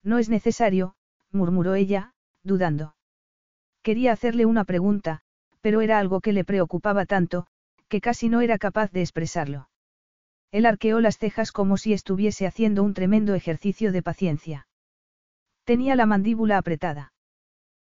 [0.05, 0.95] No es necesario,
[1.33, 2.13] murmuró ella,
[2.45, 2.95] dudando.
[3.83, 5.23] Quería hacerle una pregunta,
[5.61, 7.49] pero era algo que le preocupaba tanto,
[7.95, 9.69] que casi no era capaz de expresarlo.
[10.51, 14.67] Él arqueó las cejas como si estuviese haciendo un tremendo ejercicio de paciencia.
[15.63, 17.13] Tenía la mandíbula apretada.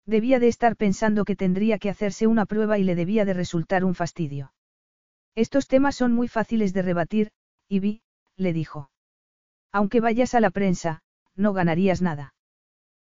[0.05, 3.85] Debía de estar pensando que tendría que hacerse una prueba y le debía de resultar
[3.85, 4.53] un fastidio.
[5.35, 7.33] Estos temas son muy fáciles de rebatir,
[7.66, 8.03] y vi,
[8.37, 8.92] le dijo.
[9.73, 11.03] Aunque vayas a la prensa,
[11.35, 12.33] no ganarías nada.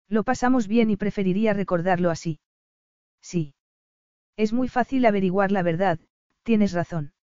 [0.10, 2.42] Lo pasamos bien y preferiría recordarlo así.
[3.22, 3.54] Sí.
[4.36, 5.98] Es muy fácil averiguar la verdad,
[6.50, 7.14] tienes razón.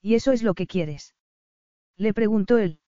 [0.00, 1.16] ¿Y eso es lo que quieres?
[1.96, 2.78] Le preguntó él.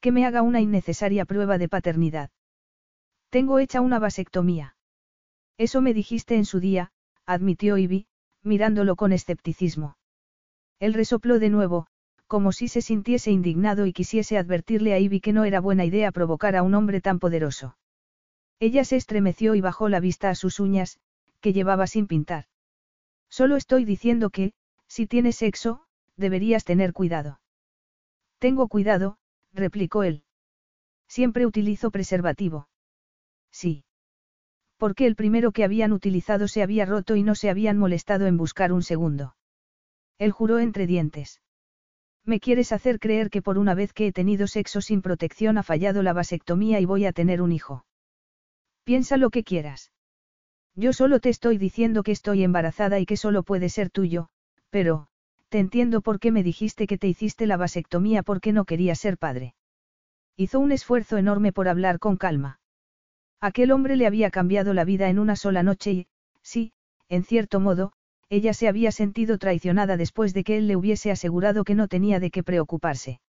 [0.00, 2.30] Que me haga una innecesaria prueba de paternidad.
[3.28, 4.76] Tengo hecha una vasectomía.
[5.58, 6.92] Eso me dijiste en su día,
[7.26, 8.06] admitió Ivy,
[8.44, 9.96] mirándolo con escepticismo.
[10.78, 11.88] Él resopló de nuevo,
[12.28, 16.12] como si se sintiese indignado y quisiese advertirle a Ivy que no era buena idea
[16.12, 17.76] provocar a un hombre tan poderoso.
[18.60, 21.00] Ella se estremeció y bajó la vista a sus uñas,
[21.40, 22.44] que llevaba sin pintar.
[23.28, 24.52] Solo estoy diciendo que,
[24.96, 25.82] si tienes sexo,
[26.16, 27.38] deberías tener cuidado.
[28.38, 29.18] Tengo cuidado,
[29.52, 30.22] replicó él.
[31.06, 32.70] Siempre utilizo preservativo.
[33.52, 33.84] Sí.
[34.78, 38.38] Porque el primero que habían utilizado se había roto y no se habían molestado en
[38.38, 39.36] buscar un segundo.
[40.16, 41.42] Él juró entre dientes.
[42.24, 45.62] Me quieres hacer creer que por una vez que he tenido sexo sin protección ha
[45.62, 47.84] fallado la vasectomía y voy a tener un hijo.
[48.84, 49.92] Piensa lo que quieras.
[50.74, 54.30] Yo solo te estoy diciendo que estoy embarazada y que solo puede ser tuyo,
[54.70, 55.08] pero,
[55.48, 59.18] te entiendo por qué me dijiste que te hiciste la vasectomía porque no querías ser
[59.18, 59.54] padre.
[60.36, 62.60] Hizo un esfuerzo enorme por hablar con calma.
[63.40, 66.06] Aquel hombre le había cambiado la vida en una sola noche y,
[66.42, 66.72] sí,
[67.08, 67.92] en cierto modo,
[68.28, 72.18] ella se había sentido traicionada después de que él le hubiese asegurado que no tenía
[72.18, 73.20] de qué preocuparse.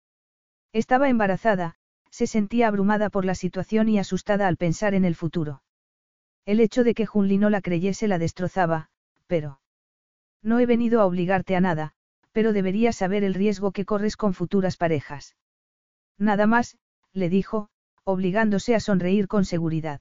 [0.72, 1.76] Estaba embarazada,
[2.10, 5.62] se sentía abrumada por la situación y asustada al pensar en el futuro.
[6.46, 8.88] El hecho de que Junli no la creyese la destrozaba,
[9.26, 9.60] pero...
[10.46, 11.92] No he venido a obligarte a nada,
[12.30, 15.34] pero deberías saber el riesgo que corres con futuras parejas.
[16.18, 16.78] Nada más,
[17.12, 17.68] le dijo,
[18.04, 20.00] obligándose a sonreír con seguridad.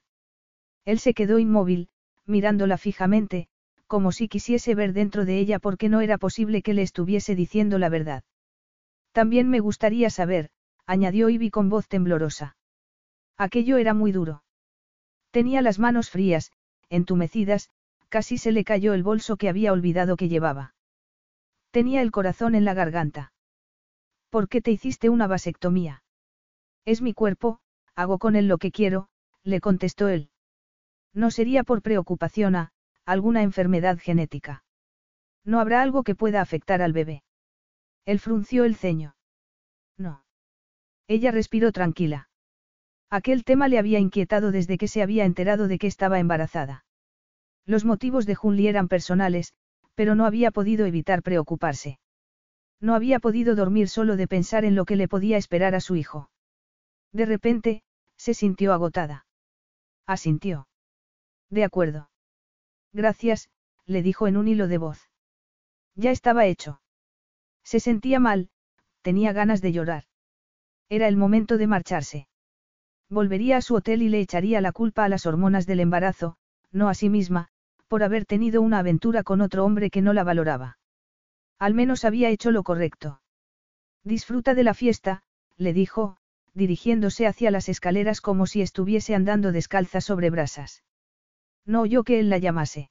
[0.84, 1.88] Él se quedó inmóvil,
[2.26, 3.48] mirándola fijamente,
[3.88, 7.80] como si quisiese ver dentro de ella porque no era posible que le estuviese diciendo
[7.80, 8.22] la verdad.
[9.10, 10.50] También me gustaría saber,
[10.86, 12.56] añadió Ivy con voz temblorosa.
[13.36, 14.44] Aquello era muy duro.
[15.32, 16.52] Tenía las manos frías,
[16.88, 17.68] entumecidas,
[18.08, 20.74] casi se le cayó el bolso que había olvidado que llevaba.
[21.70, 23.32] Tenía el corazón en la garganta.
[24.30, 26.02] ¿Por qué te hiciste una vasectomía?
[26.84, 27.60] Es mi cuerpo,
[27.94, 29.08] hago con él lo que quiero,
[29.42, 30.30] le contestó él.
[31.12, 32.72] No sería por preocupación a,
[33.04, 34.64] alguna enfermedad genética.
[35.44, 37.22] No habrá algo que pueda afectar al bebé.
[38.04, 39.16] Él frunció el ceño.
[39.98, 40.24] No.
[41.08, 42.28] Ella respiró tranquila.
[43.10, 46.85] Aquel tema le había inquietado desde que se había enterado de que estaba embarazada.
[47.66, 49.52] Los motivos de Junli eran personales,
[49.94, 51.98] pero no había podido evitar preocuparse.
[52.80, 55.96] No había podido dormir solo de pensar en lo que le podía esperar a su
[55.96, 56.30] hijo.
[57.12, 57.82] De repente,
[58.16, 59.26] se sintió agotada.
[60.06, 60.68] Asintió.
[61.50, 62.10] De acuerdo.
[62.92, 63.50] Gracias,
[63.86, 65.10] le dijo en un hilo de voz.
[65.94, 66.80] Ya estaba hecho.
[67.64, 68.50] Se sentía mal,
[69.02, 70.04] tenía ganas de llorar.
[70.88, 72.28] Era el momento de marcharse.
[73.08, 76.36] Volvería a su hotel y le echaría la culpa a las hormonas del embarazo,
[76.70, 77.48] no a sí misma,
[77.88, 80.78] por haber tenido una aventura con otro hombre que no la valoraba.
[81.58, 83.20] Al menos había hecho lo correcto.
[84.04, 85.22] Disfruta de la fiesta,
[85.56, 86.16] le dijo,
[86.54, 90.84] dirigiéndose hacia las escaleras como si estuviese andando descalza sobre brasas.
[91.64, 92.90] No oyó que él la llamase.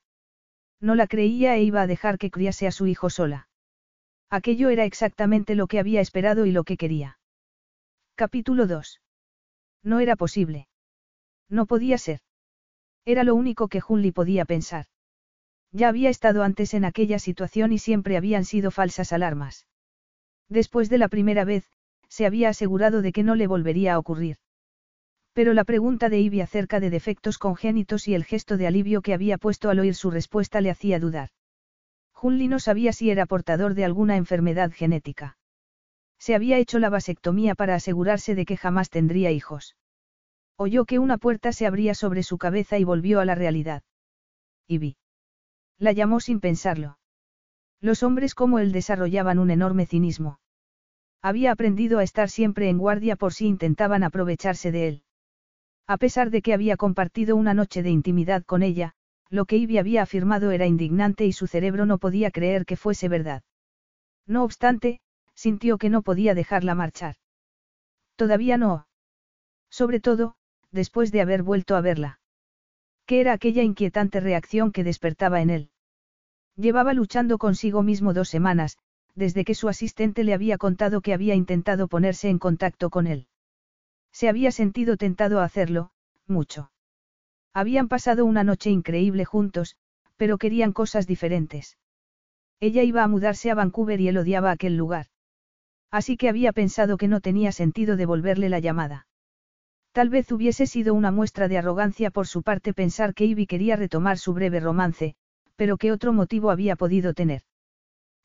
[0.79, 3.47] No la creía e iba a dejar que criase a su hijo sola.
[4.29, 7.19] Aquello era exactamente lo que había esperado y lo que quería.
[8.15, 9.01] Capítulo 2.
[9.83, 10.67] No era posible.
[11.49, 12.19] No podía ser.
[13.05, 14.85] Era lo único que Junli podía pensar.
[15.71, 19.67] Ya había estado antes en aquella situación y siempre habían sido falsas alarmas.
[20.49, 21.69] Después de la primera vez,
[22.09, 24.37] se había asegurado de que no le volvería a ocurrir.
[25.33, 29.13] Pero la pregunta de Ivy acerca de defectos congénitos y el gesto de alivio que
[29.13, 31.29] había puesto al oír su respuesta le hacía dudar.
[32.13, 35.37] Junli no sabía si era portador de alguna enfermedad genética.
[36.17, 39.75] Se había hecho la vasectomía para asegurarse de que jamás tendría hijos.
[40.57, 43.83] Oyó que una puerta se abría sobre su cabeza y volvió a la realidad.
[44.67, 44.97] Ivy.
[45.77, 46.97] La llamó sin pensarlo.
[47.81, 50.39] Los hombres como él desarrollaban un enorme cinismo.
[51.21, 55.03] Había aprendido a estar siempre en guardia por si intentaban aprovecharse de él.
[55.87, 58.93] A pesar de que había compartido una noche de intimidad con ella,
[59.29, 63.09] lo que Ivy había afirmado era indignante y su cerebro no podía creer que fuese
[63.09, 63.43] verdad.
[64.25, 65.01] No obstante,
[65.33, 67.15] sintió que no podía dejarla marchar.
[68.15, 68.87] Todavía no.
[69.69, 70.35] Sobre todo,
[70.71, 72.19] después de haber vuelto a verla.
[73.05, 75.69] ¿Qué era aquella inquietante reacción que despertaba en él?
[76.55, 78.77] Llevaba luchando consigo mismo dos semanas,
[79.13, 83.27] desde que su asistente le había contado que había intentado ponerse en contacto con él.
[84.11, 85.91] Se había sentido tentado a hacerlo,
[86.27, 86.71] mucho.
[87.53, 89.75] Habían pasado una noche increíble juntos,
[90.17, 91.77] pero querían cosas diferentes.
[92.59, 95.07] Ella iba a mudarse a Vancouver y él odiaba aquel lugar.
[95.91, 99.07] Así que había pensado que no tenía sentido devolverle la llamada.
[99.95, 103.77] Tal vez hubiese sido una muestra de arrogancia por su parte pensar que Ivy quería
[103.77, 105.15] retomar su breve romance,
[105.55, 107.43] pero ¿qué otro motivo había podido tener?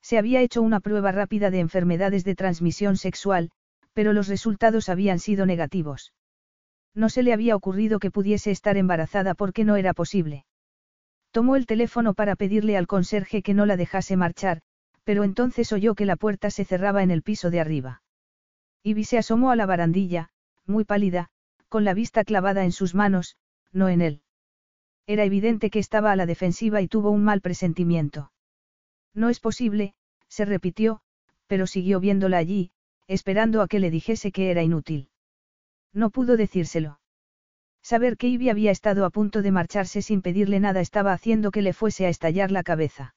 [0.03, 3.53] Se había hecho una prueba rápida de enfermedades de transmisión sexual,
[3.93, 6.13] pero los resultados habían sido negativos.
[6.93, 10.47] No se le había ocurrido que pudiese estar embarazada porque no era posible.
[11.31, 14.61] Tomó el teléfono para pedirle al conserje que no la dejase marchar,
[15.05, 18.03] pero entonces oyó que la puerta se cerraba en el piso de arriba.
[18.83, 20.31] Ivy se asomó a la barandilla,
[20.67, 21.31] muy pálida,
[21.71, 23.37] con la vista clavada en sus manos,
[23.73, 24.23] no en él.
[25.07, 28.33] Era evidente que estaba a la defensiva y tuvo un mal presentimiento.
[29.15, 29.95] No es posible,
[30.29, 31.01] se repitió,
[31.47, 32.73] pero siguió viéndola allí,
[33.07, 35.09] esperando a que le dijese que era inútil.
[35.93, 37.01] No pudo decírselo.
[37.83, 41.63] Saber que Ivy había estado a punto de marcharse sin pedirle nada estaba haciendo que
[41.63, 43.15] le fuese a estallar la cabeza.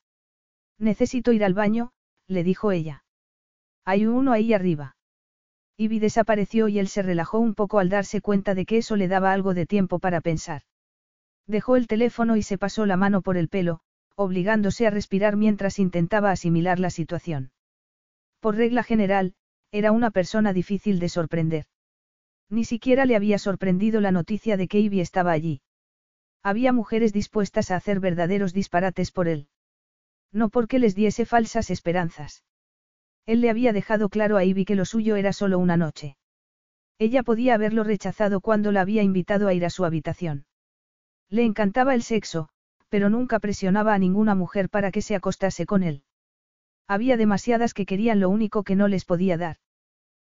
[0.79, 1.91] Necesito ir al baño,
[2.27, 3.03] le dijo ella.
[3.83, 4.95] Hay uno ahí arriba.
[5.77, 9.07] Ivy desapareció y él se relajó un poco al darse cuenta de que eso le
[9.07, 10.61] daba algo de tiempo para pensar.
[11.47, 13.79] Dejó el teléfono y se pasó la mano por el pelo,
[14.15, 17.51] obligándose a respirar mientras intentaba asimilar la situación.
[18.39, 19.33] Por regla general,
[19.71, 21.65] era una persona difícil de sorprender.
[22.49, 25.61] Ni siquiera le había sorprendido la noticia de que Ivy estaba allí.
[26.43, 29.47] Había mujeres dispuestas a hacer verdaderos disparates por él.
[30.31, 32.43] No porque les diese falsas esperanzas.
[33.25, 36.17] Él le había dejado claro a Ivy que lo suyo era solo una noche.
[36.99, 40.45] Ella podía haberlo rechazado cuando la había invitado a ir a su habitación.
[41.29, 42.49] Le encantaba el sexo,
[42.89, 46.03] pero nunca presionaba a ninguna mujer para que se acostase con él.
[46.87, 49.57] Había demasiadas que querían lo único que no les podía dar.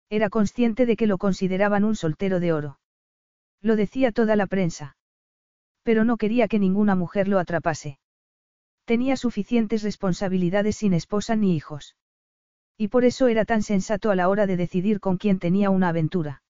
[0.10, 2.80] Era consciente de que lo consideraban un soltero de oro.
[3.62, 4.98] Lo decía toda la prensa.
[5.84, 7.98] Pero no quería que ninguna mujer lo atrapase.
[8.86, 11.96] Tenía suficientes responsabilidades sin esposa ni hijos.
[12.82, 15.90] Y por eso era tan sensato a la hora de decidir con quién tenía una
[15.90, 16.42] aventura.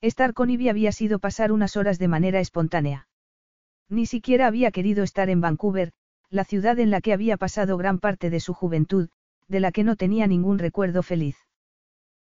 [0.00, 3.08] Estar con Ivy había sido pasar unas horas de manera espontánea.
[3.88, 5.90] Ni siquiera había querido estar en Vancouver,
[6.30, 9.08] la ciudad en la que había pasado gran parte de su juventud,
[9.48, 11.36] de la que no tenía ningún recuerdo feliz.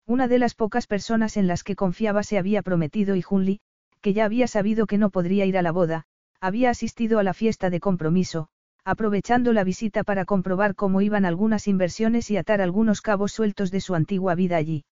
[0.06, 3.60] Una de las pocas personas en las que confiaba se había prometido y Hunley,
[4.02, 6.04] que ya había sabido que no podría ir a la boda,
[6.38, 8.50] había asistido a la fiesta de compromiso,
[8.84, 13.80] aprovechando la visita para comprobar cómo iban algunas inversiones y atar algunos cabos sueltos de
[13.80, 14.84] su antigua vida allí.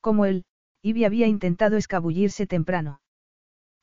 [0.00, 0.44] Como él,
[0.82, 3.00] Ivy había intentado escabullirse temprano.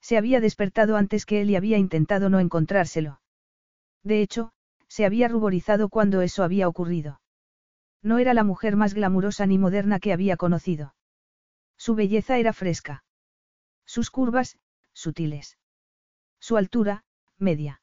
[0.02, 3.22] Se había despertado antes que él y había intentado no encontrárselo.
[4.04, 4.52] De hecho,
[4.88, 7.22] se había ruborizado cuando eso había ocurrido.
[8.02, 10.96] No era la mujer más glamurosa ni moderna que había conocido.
[11.78, 13.04] Su belleza era fresca.
[13.86, 14.58] Sus curvas,
[14.94, 15.58] sutiles.
[16.40, 17.04] Su altura,
[17.38, 17.82] media.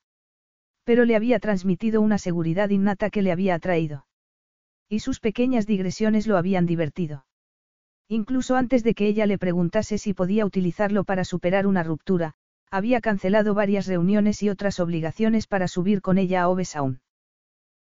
[0.87, 4.07] Pero le había transmitido una seguridad innata que le había atraído.
[4.89, 7.27] Y sus pequeñas digresiones lo habían divertido.
[8.09, 12.35] Incluso antes de que ella le preguntase si podía utilizarlo para superar una ruptura,
[12.71, 17.01] había cancelado varias reuniones y otras obligaciones para subir con ella a Obesaun.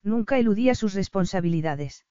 [0.03, 2.07] Nunca eludía sus responsabilidades.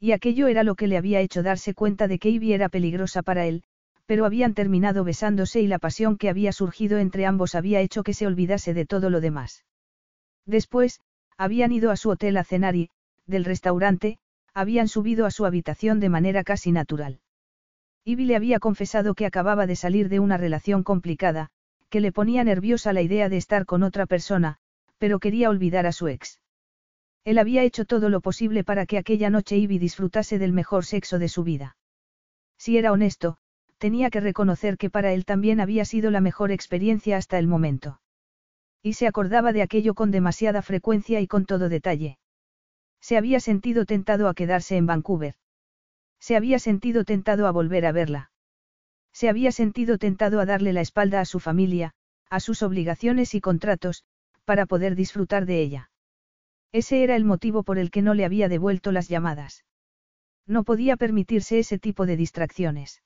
[0.00, 3.22] Y aquello era lo que le había hecho darse cuenta de que Ivy era peligrosa
[3.22, 3.64] para él,
[4.06, 8.14] pero habían terminado besándose y la pasión que había surgido entre ambos había hecho que
[8.14, 9.64] se olvidase de todo lo demás.
[10.46, 11.00] Después,
[11.36, 12.90] habían ido a su hotel a cenar y,
[13.26, 14.18] del restaurante,
[14.54, 17.20] habían subido a su habitación de manera casi natural.
[18.04, 21.50] Ivy le había confesado que acababa de salir de una relación complicada,
[21.90, 24.58] que le ponía nerviosa la idea de estar con otra persona,
[24.98, 26.40] pero quería olvidar a su ex.
[27.24, 31.18] Él había hecho todo lo posible para que aquella noche Ivy disfrutase del mejor sexo
[31.18, 31.76] de su vida.
[32.56, 33.36] Si era honesto,
[33.78, 38.00] tenía que reconocer que para él también había sido la mejor experiencia hasta el momento.
[38.86, 42.20] Y se acordaba de aquello con demasiada frecuencia y con todo detalle.
[43.00, 45.34] Se había sentido tentado a quedarse en Vancouver.
[46.20, 48.30] Se había sentido tentado a volver a verla.
[49.12, 51.94] Se había sentido tentado a darle la espalda a su familia,
[52.30, 54.04] a sus obligaciones y contratos,
[54.44, 55.90] para poder disfrutar de ella.
[56.70, 59.64] Ese era el motivo por el que no le había devuelto las llamadas.
[60.46, 63.02] No podía permitirse ese tipo de distracciones.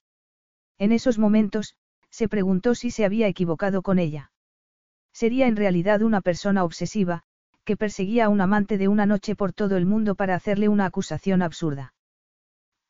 [0.77, 1.75] En esos momentos,
[2.11, 4.31] se preguntó si se había equivocado con ella.
[5.13, 7.25] Sería en realidad una persona obsesiva,
[7.65, 10.87] que perseguía a un amante de una noche por todo el mundo para hacerle una
[10.87, 11.95] acusación absurda.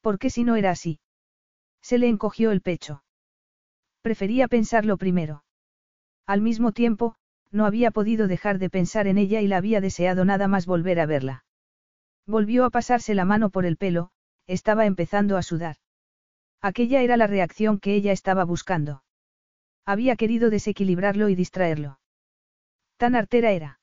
[0.01, 1.01] ¿Por qué si no era así?
[1.83, 3.03] Se le encogió el pecho.
[4.03, 5.45] Prefería pensarlo primero.
[6.27, 7.17] Al mismo tiempo,
[7.51, 11.01] no había podido dejar de pensar en ella y la había deseado nada más volver
[11.01, 11.45] a verla.
[12.27, 14.11] Volvió a pasarse la mano por el pelo,
[14.47, 15.77] estaba empezando a sudar.
[16.61, 19.03] Aquella era la reacción que ella estaba buscando.
[19.85, 21.99] Había querido desequilibrarlo y distraerlo.
[23.01, 23.81] Tan artera era.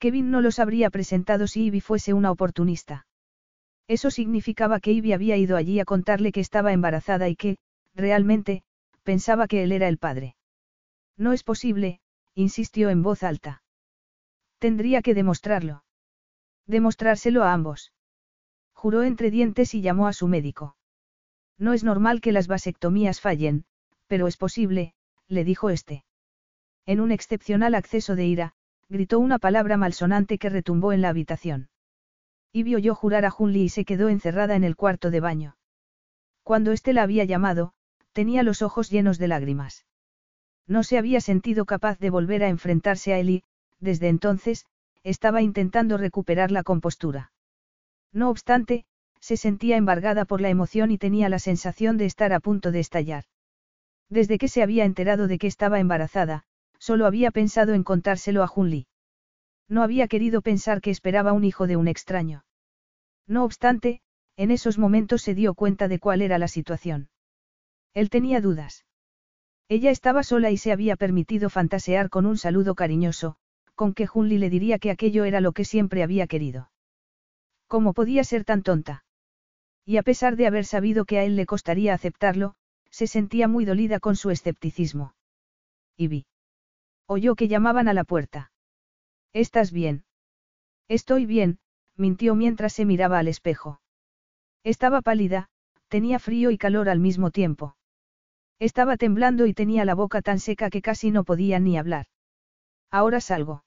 [0.00, 3.06] Kevin no los habría presentado si Ivy fuese una oportunista.
[3.86, 7.58] Eso significaba que Ivy había ido allí a contarle que estaba embarazada y que,
[7.94, 8.64] realmente,
[9.04, 10.34] pensaba que él era el padre.
[11.16, 12.00] No es posible,
[12.34, 13.62] insistió en voz alta.
[14.58, 15.84] Tendría que demostrarlo.
[16.66, 17.92] Demostrárselo a ambos.
[18.72, 20.76] Juró entre dientes y llamó a su médico.
[21.56, 23.64] No es normal que las vasectomías fallen,
[24.08, 24.92] pero es posible,
[25.28, 26.04] le dijo este.
[26.86, 28.54] En un excepcional acceso de ira,
[28.88, 31.68] gritó una palabra malsonante que retumbó en la habitación.
[32.52, 35.56] Y oyó jurar a Junli y se quedó encerrada en el cuarto de baño.
[36.42, 37.72] Cuando éste la había llamado,
[38.12, 39.86] tenía los ojos llenos de lágrimas.
[40.66, 43.44] No se había sentido capaz de volver a enfrentarse a él y,
[43.80, 44.66] desde entonces,
[45.02, 47.32] estaba intentando recuperar la compostura.
[48.12, 48.84] No obstante,
[49.20, 52.80] se sentía embargada por la emoción y tenía la sensación de estar a punto de
[52.80, 53.24] estallar.
[54.08, 56.44] Desde que se había enterado de que estaba embarazada,
[56.78, 58.86] solo había pensado en contárselo a Junli.
[59.68, 62.44] No había querido pensar que esperaba un hijo de un extraño.
[63.26, 64.00] No obstante,
[64.36, 67.08] en esos momentos se dio cuenta de cuál era la situación.
[67.94, 68.84] Él tenía dudas.
[69.68, 73.36] Ella estaba sola y se había permitido fantasear con un saludo cariñoso,
[73.74, 76.70] con que Junli le diría que aquello era lo que siempre había querido.
[77.66, 79.04] ¿Cómo podía ser tan tonta?
[79.86, 82.54] Y a pesar de haber sabido que a él le costaría aceptarlo,
[82.90, 85.14] se sentía muy dolida con su escepticismo.
[85.96, 86.26] Y vi.
[87.06, 88.50] Oyó que llamaban a la puerta.
[89.32, 90.04] ¿Estás bien?
[90.88, 91.58] Estoy bien,
[91.96, 93.80] mintió mientras se miraba al espejo.
[94.62, 95.48] Estaba pálida,
[95.88, 97.76] tenía frío y calor al mismo tiempo.
[98.58, 102.06] Estaba temblando y tenía la boca tan seca que casi no podía ni hablar.
[102.90, 103.64] Ahora salgo.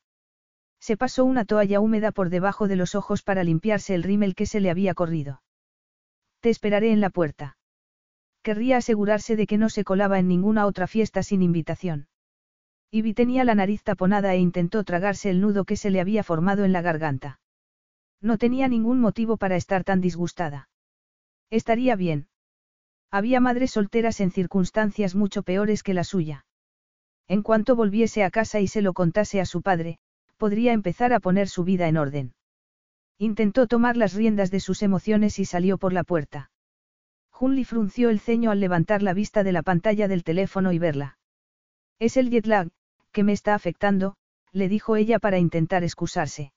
[0.79, 4.45] Se pasó una toalla húmeda por debajo de los ojos para limpiarse el rímel que
[4.45, 5.41] se le había corrido.
[6.39, 7.57] Te esperaré en la puerta.
[8.41, 12.07] Querría asegurarse de que no se colaba en ninguna otra fiesta sin invitación.
[12.89, 16.63] Ivy tenía la nariz taponada e intentó tragarse el nudo que se le había formado
[16.63, 17.39] en la garganta.
[18.21, 20.69] No tenía ningún motivo para estar tan disgustada.
[21.49, 22.27] Estaría bien.
[23.11, 26.45] Había madres solteras en circunstancias mucho peores que la suya.
[27.27, 29.99] En cuanto volviese a casa y se lo contase a su padre,
[30.37, 32.33] podría empezar a poner su vida en orden.
[33.17, 36.51] Intentó tomar las riendas de sus emociones y salió por la puerta.
[37.31, 41.17] Junli frunció el ceño al levantar la vista de la pantalla del teléfono y verla.
[41.99, 42.69] Es el jet lag,
[43.17, 44.15] que me está afectando,
[44.51, 46.53] le dijo ella para intentar excusarse.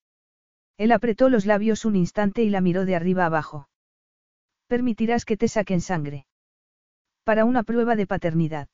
[0.76, 3.70] Él apretó los labios un instante y la miró de arriba abajo.
[4.66, 6.26] Permitirás que te saquen sangre.
[7.24, 8.68] Para una prueba de paternidad.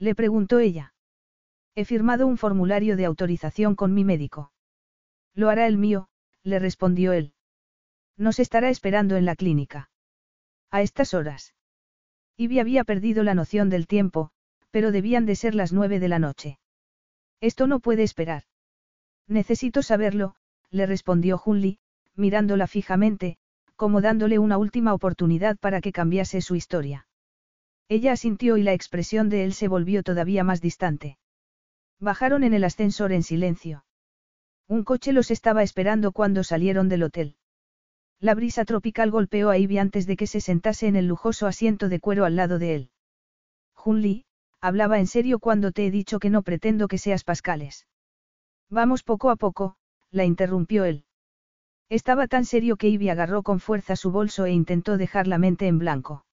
[0.00, 0.94] Le preguntó ella.
[1.76, 4.50] He firmado un formulario de autorización con mi médico.
[5.32, 6.08] Lo hará el mío,
[6.42, 7.34] le respondió él.
[8.16, 9.90] Nos estará esperando en la clínica.
[10.72, 11.54] A estas horas.
[12.36, 14.32] Ivy había perdido la noción del tiempo,
[14.72, 16.58] pero debían de ser las nueve de la noche.
[17.40, 18.44] Esto no puede esperar.
[19.28, 20.36] Necesito saberlo,
[20.70, 21.78] le respondió Junli,
[22.14, 23.36] mirándola fijamente,
[23.76, 27.06] como dándole una última oportunidad para que cambiase su historia.
[27.88, 31.18] Ella asintió y la expresión de él se volvió todavía más distante.
[32.00, 33.84] Bajaron en el ascensor en silencio.
[34.68, 37.36] Un coche los estaba esperando cuando salieron del hotel.
[38.18, 41.88] La brisa tropical golpeó a Ivy antes de que se sentase en el lujoso asiento
[41.88, 42.90] de cuero al lado de él.
[43.74, 44.25] Junli,
[44.60, 47.86] hablaba en serio cuando te he dicho que no pretendo que seas Pascales.
[48.70, 49.76] Vamos poco a poco,
[50.10, 51.04] la interrumpió él.
[51.88, 55.68] Estaba tan serio que Ivy agarró con fuerza su bolso e intentó dejar la mente
[55.68, 56.24] en blanco.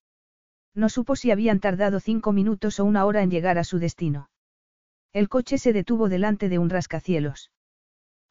[0.74, 4.30] No supo si habían tardado cinco minutos o una hora en llegar a su destino.
[5.12, 7.52] El coche se detuvo delante de un rascacielos.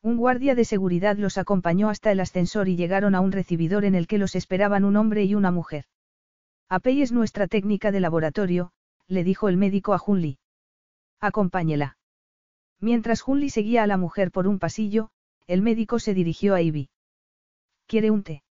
[0.02, 3.96] Un guardia de seguridad los acompañó hasta el ascensor y llegaron a un recibidor en
[3.96, 5.86] el que los esperaban un hombre y una mujer.
[6.68, 8.74] Apey es nuestra técnica de laboratorio,
[9.14, 10.38] le dijo el médico a Junli.
[11.20, 11.98] Acompáñela.
[12.80, 15.10] Mientras Junli seguía a la mujer por un pasillo,
[15.48, 16.90] el médico se dirigió a Ivy.
[17.88, 18.44] ¿Quiere un té?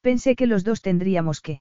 [0.00, 1.60] Pensé que los dos tendríamos que.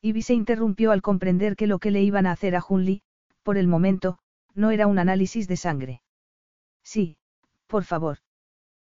[0.00, 3.02] Ivy se interrumpió al comprender que lo que le iban a hacer a Junli,
[3.42, 4.18] por el momento,
[4.54, 6.02] no era un análisis de sangre.
[6.82, 7.16] Sí,
[7.66, 8.18] por favor.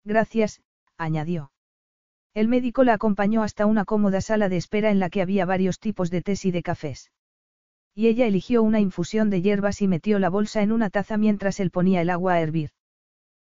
[0.03, 0.61] Gracias,
[0.97, 1.51] añadió.
[2.33, 5.79] El médico la acompañó hasta una cómoda sala de espera en la que había varios
[5.79, 7.11] tipos de tés y de cafés.
[7.95, 11.59] Y ella eligió una infusión de hierbas y metió la bolsa en una taza mientras
[11.59, 12.71] él ponía el agua a hervir.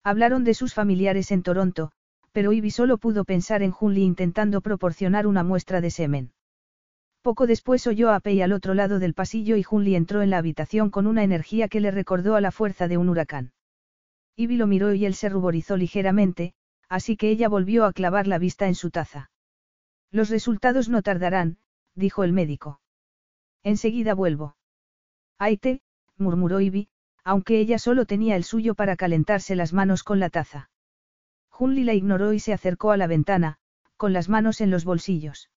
[0.03, 1.93] Hablaron de sus familiares en Toronto,
[2.32, 6.32] pero Ivy solo pudo pensar en Junli intentando proporcionar una muestra de semen.
[7.22, 10.38] Poco después oyó a Pei al otro lado del pasillo y Junli entró en la
[10.38, 13.53] habitación con una energía que le recordó a la fuerza de un huracán.
[14.34, 16.55] Ivy lo miró y él se ruborizó ligeramente,
[16.88, 19.30] así que ella volvió a clavar la vista en su taza.
[20.11, 21.59] Los resultados no tardarán,
[21.95, 22.81] dijo el médico.
[23.64, 24.56] Enseguida vuelvo.
[25.38, 25.80] Aite,
[26.16, 26.88] murmuró Ivy,
[27.24, 30.70] aunque ella solo tenía el suyo para calentarse las manos con la taza.
[31.50, 33.58] Junli la ignoró y se acercó a la ventana,
[33.96, 35.50] con las manos en los bolsillos.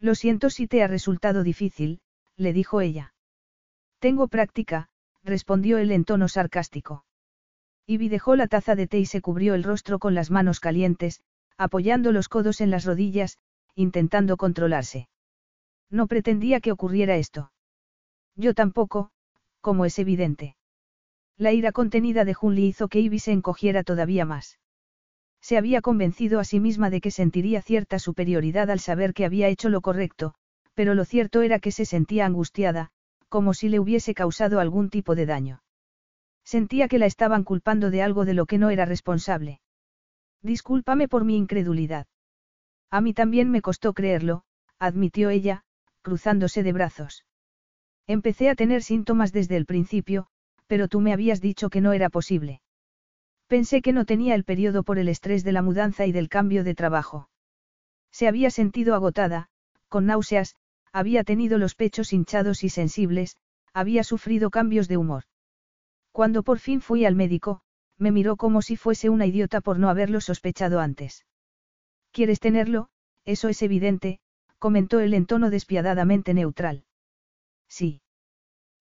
[0.00, 2.00] Lo siento si te ha resultado difícil,
[2.36, 3.14] le dijo ella.
[3.98, 4.88] Tengo práctica,
[5.22, 7.04] respondió él en tono sarcástico.
[7.86, 11.20] Ivy dejó la taza de té y se cubrió el rostro con las manos calientes,
[11.56, 13.38] apoyando los codos en las rodillas,
[13.74, 15.08] intentando controlarse.
[15.90, 17.52] No pretendía que ocurriera esto.
[18.36, 19.10] Yo tampoco,
[19.60, 20.56] como es evidente.
[21.36, 24.58] La ira contenida de Junli hizo que Ivy se encogiera todavía más.
[25.40, 29.48] Se había convencido a sí misma de que sentiría cierta superioridad al saber que había
[29.48, 30.34] hecho lo correcto,
[30.74, 32.90] pero lo cierto era que se sentía angustiada,
[33.28, 35.62] como si le hubiese causado algún tipo de daño.
[36.44, 39.60] Sentía que la estaban culpando de algo de lo que no era responsable.
[40.42, 42.06] Discúlpame por mi incredulidad.
[42.90, 44.42] A mí también me costó creerlo,
[44.78, 45.64] admitió ella,
[46.02, 47.24] cruzándose de brazos.
[48.06, 50.26] Empecé a tener síntomas desde el principio,
[50.66, 52.60] pero tú me habías dicho que no era posible.
[53.46, 56.64] Pensé que no tenía el periodo por el estrés de la mudanza y del cambio
[56.64, 57.28] de trabajo.
[58.12, 59.48] Se había sentido agotada,
[59.88, 60.56] con náuseas,
[60.92, 63.36] había tenido los pechos hinchados y sensibles,
[63.72, 65.24] había sufrido cambios de humor.
[66.12, 67.62] Cuando por fin fui al médico,
[67.98, 71.26] me miró como si fuese una idiota por no haberlo sospechado antes.
[72.12, 72.88] ¿Quieres tenerlo?
[73.24, 74.20] Eso es evidente,
[74.60, 76.84] comentó él en tono despiadadamente neutral.
[77.68, 78.02] Sí.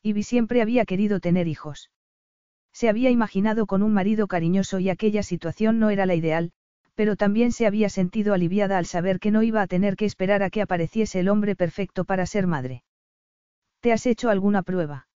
[0.04, 1.90] Ivy siempre había querido tener hijos.
[2.72, 6.52] Se había imaginado con un marido cariñoso y aquella situación no era la ideal,
[6.94, 10.44] pero también se había sentido aliviada al saber que no iba a tener que esperar
[10.44, 12.84] a que apareciese el hombre perfecto para ser madre.
[13.80, 15.08] ¿Te has hecho alguna prueba?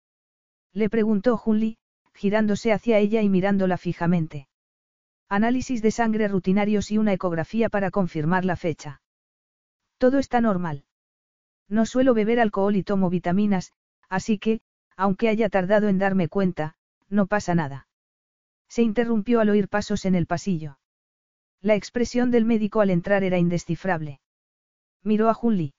[0.71, 1.77] Le preguntó Junli,
[2.13, 4.47] girándose hacia ella y mirándola fijamente.
[5.29, 9.02] Análisis de sangre rutinarios y una ecografía para confirmar la fecha.
[10.03, 10.83] Todo está normal.
[11.69, 13.71] No suelo beber alcohol y tomo vitaminas,
[14.09, 14.59] así que,
[14.97, 16.75] aunque haya tardado en darme cuenta,
[17.07, 17.87] no pasa nada.
[18.67, 20.77] Se interrumpió al oír pasos en el pasillo.
[21.61, 24.19] La expresión del médico al entrar era indescifrable.
[25.03, 25.73] Miró a Junli.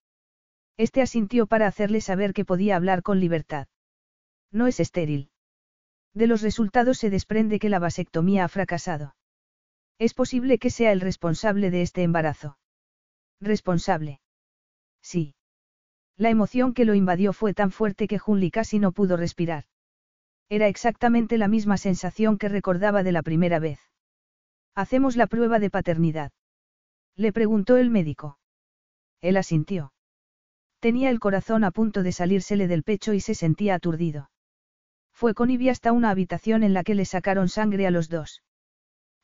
[0.78, 3.66] Este asintió para hacerle saber que podía hablar con libertad.
[4.50, 5.28] No es estéril.
[6.14, 9.16] De los resultados se desprende que la vasectomía ha fracasado.
[9.98, 12.56] Es posible que sea el responsable de este embarazo.
[13.45, 14.20] ¿Responsable?
[15.03, 15.34] Sí.
[16.16, 19.64] La emoción que lo invadió fue tan fuerte que Junli casi no pudo respirar.
[20.49, 23.80] Era exactamente la misma sensación que recordaba de la primera vez.
[24.74, 26.32] Hacemos la prueba de paternidad.
[27.16, 28.38] Le preguntó el médico.
[29.20, 29.92] Él asintió.
[30.80, 34.30] Tenía el corazón a punto de salírsele del pecho y se sentía aturdido.
[35.12, 38.42] Fue con Ivy hasta una habitación en la que le sacaron sangre a los dos.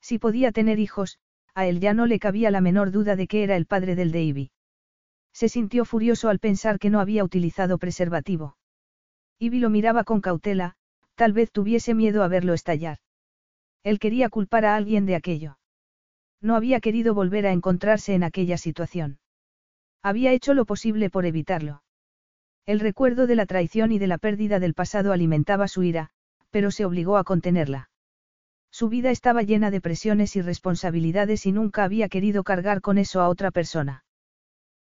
[0.03, 1.19] Si podía tener hijos,
[1.55, 4.13] a él ya no le cabía la menor duda de que era el padre del
[4.13, 4.51] de Ivy.
[5.33, 8.57] Se sintió furioso al pensar que no había utilizado preservativo.
[9.39, 10.77] Ivy lo miraba con cautela,
[11.21, 12.97] Tal vez tuviese miedo a verlo estallar.
[13.83, 15.59] Él quería culpar a alguien de aquello.
[16.41, 19.19] No había querido volver a encontrarse en aquella situación.
[20.03, 21.83] Había hecho lo posible por evitarlo.
[22.65, 26.09] El recuerdo de la traición y de la pérdida del pasado alimentaba su ira,
[26.49, 27.90] pero se obligó a contenerla.
[28.71, 33.21] Su vida estaba llena de presiones y responsabilidades y nunca había querido cargar con eso
[33.21, 34.05] a otra persona.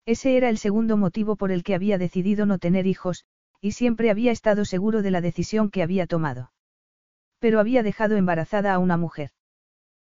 [0.07, 3.25] Ese era el segundo motivo por el que había decidido no tener hijos,
[3.61, 6.53] y siempre había estado seguro de la decisión que había tomado.
[7.39, 9.31] Pero había dejado embarazada a una mujer.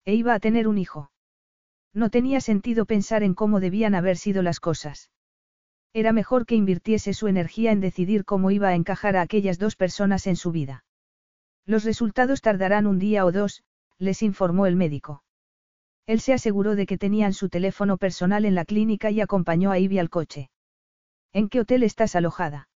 [0.06, 1.12] E iba a tener un hijo.
[1.94, 5.10] No tenía sentido pensar en cómo debían haber sido las cosas.
[5.94, 9.76] Era mejor que invirtiese su energía en decidir cómo iba a encajar a aquellas dos
[9.76, 10.84] personas en su vida.
[11.66, 13.64] Los resultados tardarán un día o dos,
[14.00, 15.24] les informó el médico.
[16.08, 19.78] Él se aseguró de que tenían su teléfono personal en la clínica y acompañó a
[19.78, 20.50] Ivy al coche.
[21.34, 22.70] ¿En qué hotel estás alojada?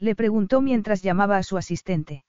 [0.00, 2.24] Le preguntó mientras llamaba a su asistente.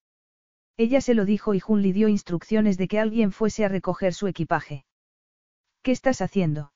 [0.77, 4.13] Ella se lo dijo y Jun le dio instrucciones de que alguien fuese a recoger
[4.13, 4.85] su equipaje.
[5.81, 6.73] ¿Qué estás haciendo?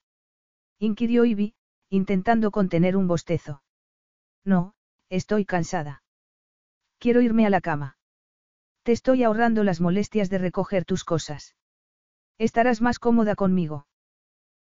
[0.80, 1.56] inquirió Ivy,
[1.90, 3.64] intentando contener un bostezo.
[4.44, 4.74] No,
[5.10, 6.04] estoy cansada.
[6.98, 7.98] Quiero irme a la cama.
[8.84, 11.56] Te estoy ahorrando las molestias de recoger tus cosas.
[12.38, 13.88] Estarás más cómoda conmigo.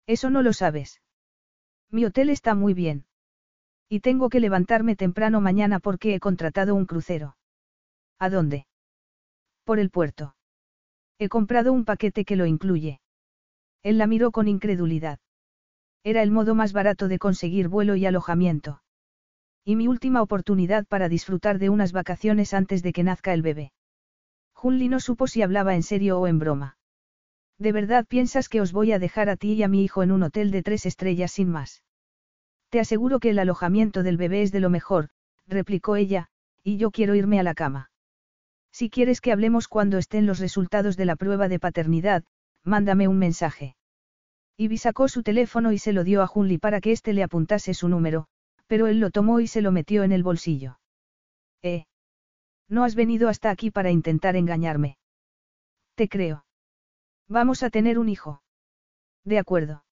[0.06, 1.00] Eso no lo sabes.
[1.90, 3.06] Mi hotel está muy bien.
[3.88, 7.36] Y tengo que levantarme temprano mañana porque he contratado un crucero.
[8.18, 8.66] ¿A dónde?
[9.64, 10.36] Por el puerto.
[11.18, 13.00] He comprado un paquete que lo incluye.
[13.82, 15.18] Él la miró con incredulidad.
[16.04, 18.82] Era el modo más barato de conseguir vuelo y alojamiento.
[19.64, 23.72] Y mi última oportunidad para disfrutar de unas vacaciones antes de que nazca el bebé.
[24.60, 26.76] Junli no supo si hablaba en serio o en broma.
[27.58, 30.12] ¿De verdad piensas que os voy a dejar a ti y a mi hijo en
[30.12, 31.82] un hotel de tres estrellas sin más?
[32.68, 35.08] Te aseguro que el alojamiento del bebé es de lo mejor,
[35.46, 36.28] replicó ella,
[36.62, 37.90] y yo quiero irme a la cama.
[38.70, 42.22] Si quieres que hablemos cuando estén los resultados de la prueba de paternidad,
[42.62, 43.76] mándame un mensaje.
[44.58, 47.72] Ivy sacó su teléfono y se lo dio a Junli para que éste le apuntase
[47.72, 48.26] su número,
[48.66, 50.78] pero él lo tomó y se lo metió en el bolsillo.
[51.62, 51.86] Eh.
[52.70, 54.96] No has venido hasta aquí para intentar engañarme.
[55.96, 56.46] Te creo.
[57.28, 58.42] Vamos a tener un hijo.
[59.24, 59.84] De acuerdo.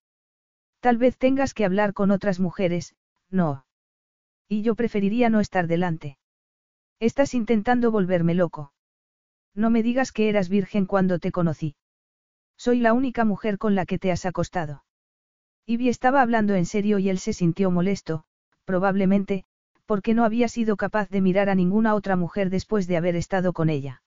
[0.79, 2.95] Tal vez tengas que hablar con otras mujeres,
[3.29, 3.65] no.
[4.47, 6.17] Y yo preferiría no estar delante.
[6.99, 8.73] Estás intentando volverme loco.
[9.53, 11.75] No me digas que eras virgen cuando te conocí.
[12.57, 14.85] Soy la única mujer con la que te has acostado.
[15.65, 18.23] Ivy estaba hablando en serio y él se sintió molesto,
[18.63, 19.45] probablemente,
[19.89, 23.53] porque no había sido capaz de mirar a ninguna otra mujer después de haber estado
[23.53, 24.03] con ella.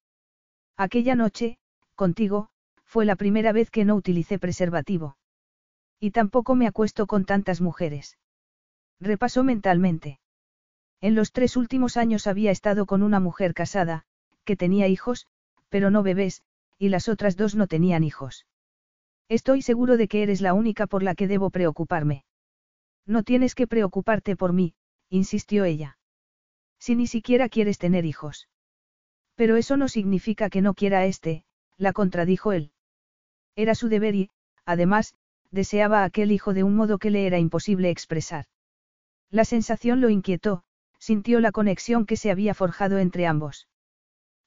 [0.77, 1.59] Aquella noche,
[1.97, 2.51] contigo,
[2.85, 5.17] fue la primera vez que no utilicé preservativo.
[5.99, 8.17] Y tampoco me acuesto con tantas mujeres.
[9.01, 10.21] Repasó mentalmente.
[11.01, 14.05] En los tres últimos años había estado con una mujer casada,
[14.45, 15.27] que tenía hijos,
[15.69, 16.45] pero no bebés,
[16.79, 18.47] y las otras dos no tenían hijos.
[19.29, 22.25] Estoy seguro de que eres la única por la que debo preocuparme.
[23.05, 24.77] No tienes que preocuparte por mí,
[25.13, 25.99] insistió ella.
[26.79, 28.49] Si ni siquiera quieres tener hijos.
[29.35, 31.45] Pero eso no significa que no quiera a este,
[31.77, 32.73] la contradijo él.
[33.55, 34.31] Era su deber y,
[34.65, 35.15] además,
[35.51, 38.47] deseaba a aquel hijo de un modo que le era imposible expresar.
[39.31, 40.65] La sensación lo inquietó,
[40.99, 43.69] sintió la conexión que se había forjado entre ambos.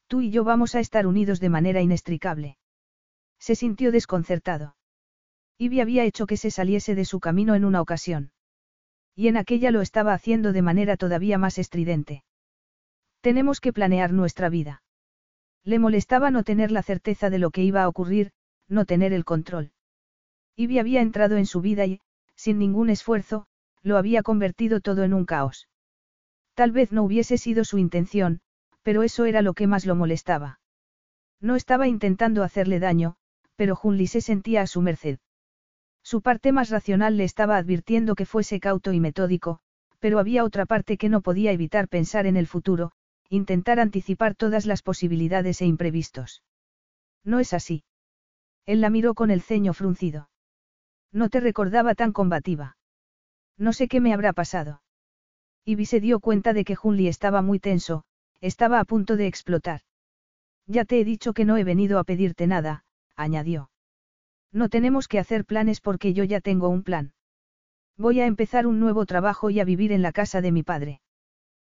[0.07, 2.57] Tú y yo vamos a estar unidos de manera inextricable.
[3.39, 4.75] Se sintió desconcertado.
[5.59, 8.31] Ivy había hecho que se saliese de su camino en una ocasión.
[9.15, 12.23] Y en aquella lo estaba haciendo de manera todavía más estridente.
[13.21, 14.83] Tenemos que planear nuestra vida.
[15.63, 18.31] Le molestaba no tener la certeza de lo que iba a ocurrir,
[18.67, 19.71] no tener el control.
[20.55, 22.01] Ivy había entrado en su vida y,
[22.35, 23.47] sin ningún esfuerzo,
[23.81, 25.67] lo había convertido todo en un caos.
[26.53, 28.41] Tal vez no hubiese sido su intención,
[28.83, 30.59] pero eso era lo que más lo molestaba.
[31.41, 33.15] No estaba intentando hacerle daño,
[33.55, 35.19] pero Junli se sentía a su merced.
[36.05, 39.59] Su parte más racional le estaba advirtiendo que fuese cauto y metódico,
[39.97, 42.91] pero había otra parte que no podía evitar pensar en el futuro,
[43.27, 46.43] intentar anticipar todas las posibilidades e imprevistos.
[47.23, 47.83] No es así.
[48.67, 50.29] Él la miró con el ceño fruncido.
[51.11, 52.77] No te recordaba tan combativa.
[53.57, 54.83] No sé qué me habrá pasado.
[55.65, 58.03] Ivy se dio cuenta de que Junli estaba muy tenso,
[58.41, 59.81] estaba a punto de explotar.
[60.67, 62.83] Ya te he dicho que no he venido a pedirte nada,
[63.15, 63.71] añadió.
[64.55, 67.11] No tenemos que hacer planes porque yo ya tengo un plan.
[67.97, 71.01] Voy a empezar un nuevo trabajo y a vivir en la casa de mi padre.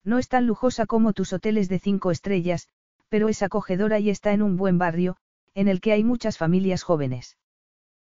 [0.03, 2.67] No es tan lujosa como tus hoteles de cinco estrellas,
[3.09, 5.17] pero es acogedora y está en un buen barrio,
[5.55, 7.39] en el que hay muchas familias jóvenes.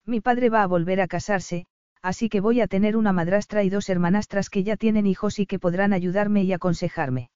[0.06, 1.66] Mi padre va a volver a casarse,
[2.00, 5.46] así que voy a tener una madrastra y dos hermanastras que ya tienen hijos y
[5.46, 7.30] que podrán ayudarme y aconsejarme.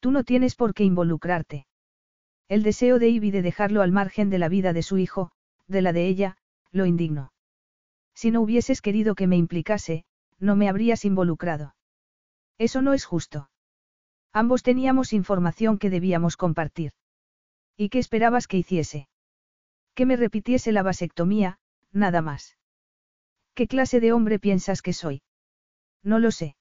[0.00, 1.68] Tú no tienes por qué involucrarte.
[2.48, 5.30] El deseo de Ivy de dejarlo al margen de la vida de su hijo,
[5.68, 6.36] de la de ella,
[6.70, 7.32] lo indignó.
[8.14, 10.04] Si no hubieses querido que me implicase,
[10.38, 11.74] no me habrías involucrado.
[12.58, 13.50] Eso no es justo.
[14.32, 16.92] Ambos teníamos información que debíamos compartir.
[17.76, 19.08] ¿Y qué esperabas que hiciese?
[19.94, 21.58] Que me repitiese la vasectomía,
[21.92, 22.56] nada más.
[23.54, 25.22] ¿Qué clase de hombre piensas que soy?
[26.02, 26.56] No lo sé.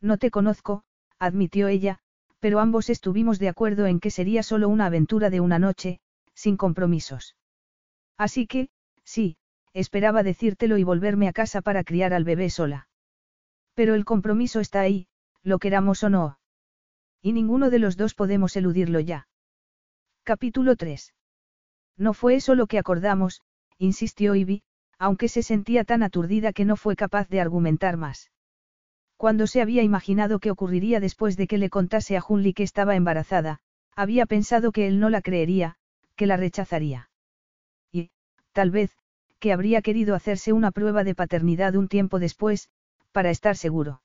[0.00, 0.82] No te conozco,
[1.18, 1.98] admitió ella,
[2.40, 6.00] pero ambos estuvimos de acuerdo en que sería solo una aventura de una noche,
[6.34, 7.36] sin compromisos.
[8.18, 8.68] Así que,
[9.04, 9.36] sí,
[9.72, 12.88] esperaba decírtelo y volverme a casa para criar al bebé sola.
[13.74, 15.06] Pero el compromiso está ahí,
[15.44, 16.38] lo queramos o no.
[17.22, 19.28] Y ninguno de los dos podemos eludirlo ya.
[20.24, 21.14] Capítulo 3.
[21.96, 23.40] No fue eso lo que acordamos,
[23.78, 24.62] insistió Ivy,
[24.98, 28.32] aunque se sentía tan aturdida que no fue capaz de argumentar más.
[29.16, 32.96] Cuando se había imaginado qué ocurriría después de que le contase a Junli que estaba
[32.96, 33.60] embarazada,
[33.94, 35.76] había pensado que él no la creería,
[36.16, 37.07] que la rechazaría
[38.58, 38.90] tal vez,
[39.38, 42.70] que habría querido hacerse una prueba de paternidad un tiempo después,
[43.12, 44.02] para estar seguro.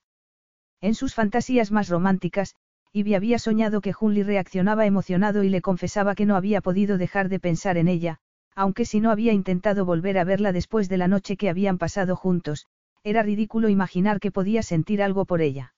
[0.80, 2.54] En sus fantasías más románticas,
[2.92, 7.28] Ivy había soñado que Junli reaccionaba emocionado y le confesaba que no había podido dejar
[7.28, 8.20] de pensar en ella,
[8.54, 12.14] aunque si no había intentado volver a verla después de la noche que habían pasado
[12.14, 12.68] juntos,
[13.02, 15.74] era ridículo imaginar que podía sentir algo por ella.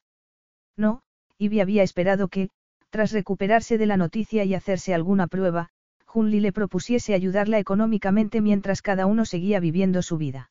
[0.76, 1.00] No,
[1.38, 2.50] Ivy había esperado que,
[2.90, 5.70] tras recuperarse de la noticia y hacerse alguna prueba,
[6.16, 10.50] Junli le propusiese ayudarla económicamente mientras cada uno seguía viviendo su vida.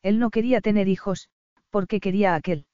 [0.00, 1.28] Él no quería tener hijos,
[1.70, 2.66] porque quería a aquel.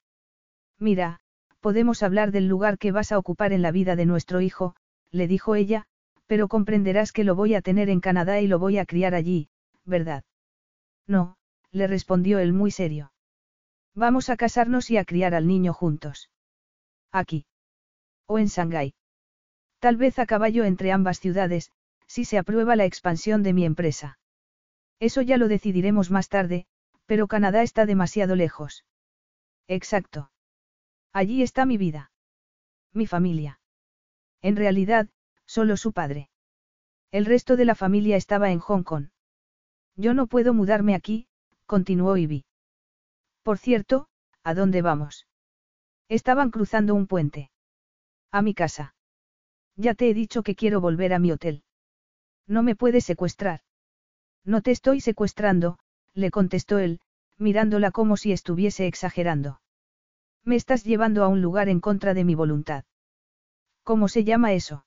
[0.77, 1.21] Mira,
[1.59, 4.75] podemos hablar del lugar que vas a ocupar en la vida de nuestro hijo,
[5.09, 5.87] le dijo ella,
[6.27, 9.49] pero comprenderás que lo voy a tener en Canadá y lo voy a criar allí,
[9.83, 10.23] ¿verdad?
[11.07, 11.37] No,
[11.71, 13.11] le respondió él muy serio.
[13.95, 16.29] Vamos a casarnos y a criar al niño juntos.
[17.11, 17.47] Aquí.
[18.27, 18.93] O en Shanghái.
[19.79, 21.71] Tal vez a caballo entre ambas ciudades,
[22.07, 24.17] si se aprueba la expansión de mi empresa.
[24.99, 26.65] Eso ya lo decidiremos más tarde,
[27.05, 28.85] pero Canadá está demasiado lejos.
[29.67, 30.31] Exacto.
[31.11, 32.11] Allí está mi vida.
[32.93, 33.59] Mi familia.
[34.41, 35.09] En realidad,
[35.45, 36.29] solo su padre.
[37.11, 39.09] El resto de la familia estaba en Hong Kong.
[39.95, 41.27] Yo no puedo mudarme aquí,
[41.65, 42.45] continuó Ivy.
[43.43, 44.07] Por cierto,
[44.43, 45.27] ¿a dónde vamos?
[46.09, 47.51] Estaban cruzando un puente.
[48.31, 48.95] A mi casa.
[49.75, 51.63] Ya te he dicho que quiero volver a mi hotel.
[52.47, 53.61] No me puedes secuestrar.
[54.43, 55.79] No te estoy secuestrando,
[56.13, 56.99] le contestó él,
[57.37, 59.61] mirándola como si estuviese exagerando.
[60.43, 62.83] Me estás llevando a un lugar en contra de mi voluntad.
[63.83, 64.85] ¿Cómo se llama eso?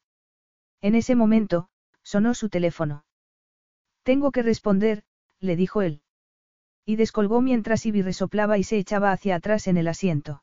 [0.80, 1.68] En ese momento,
[2.02, 3.04] sonó su teléfono.
[4.02, 5.02] Tengo que responder,
[5.40, 6.02] le dijo él.
[6.84, 10.42] Y descolgó mientras Ivy resoplaba y se echaba hacia atrás en el asiento.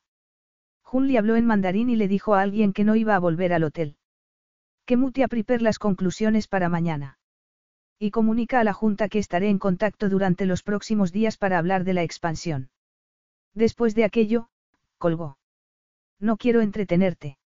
[0.82, 3.52] Jun le habló en mandarín y le dijo a alguien que no iba a volver
[3.52, 3.96] al hotel.
[4.86, 7.18] Que mute a Priper las conclusiones para mañana.
[7.98, 11.84] Y comunica a la Junta que estaré en contacto durante los próximos días para hablar
[11.84, 12.70] de la expansión.
[13.54, 14.48] Después de aquello,
[14.98, 15.38] colgó.
[16.20, 17.38] No quiero entretenerte.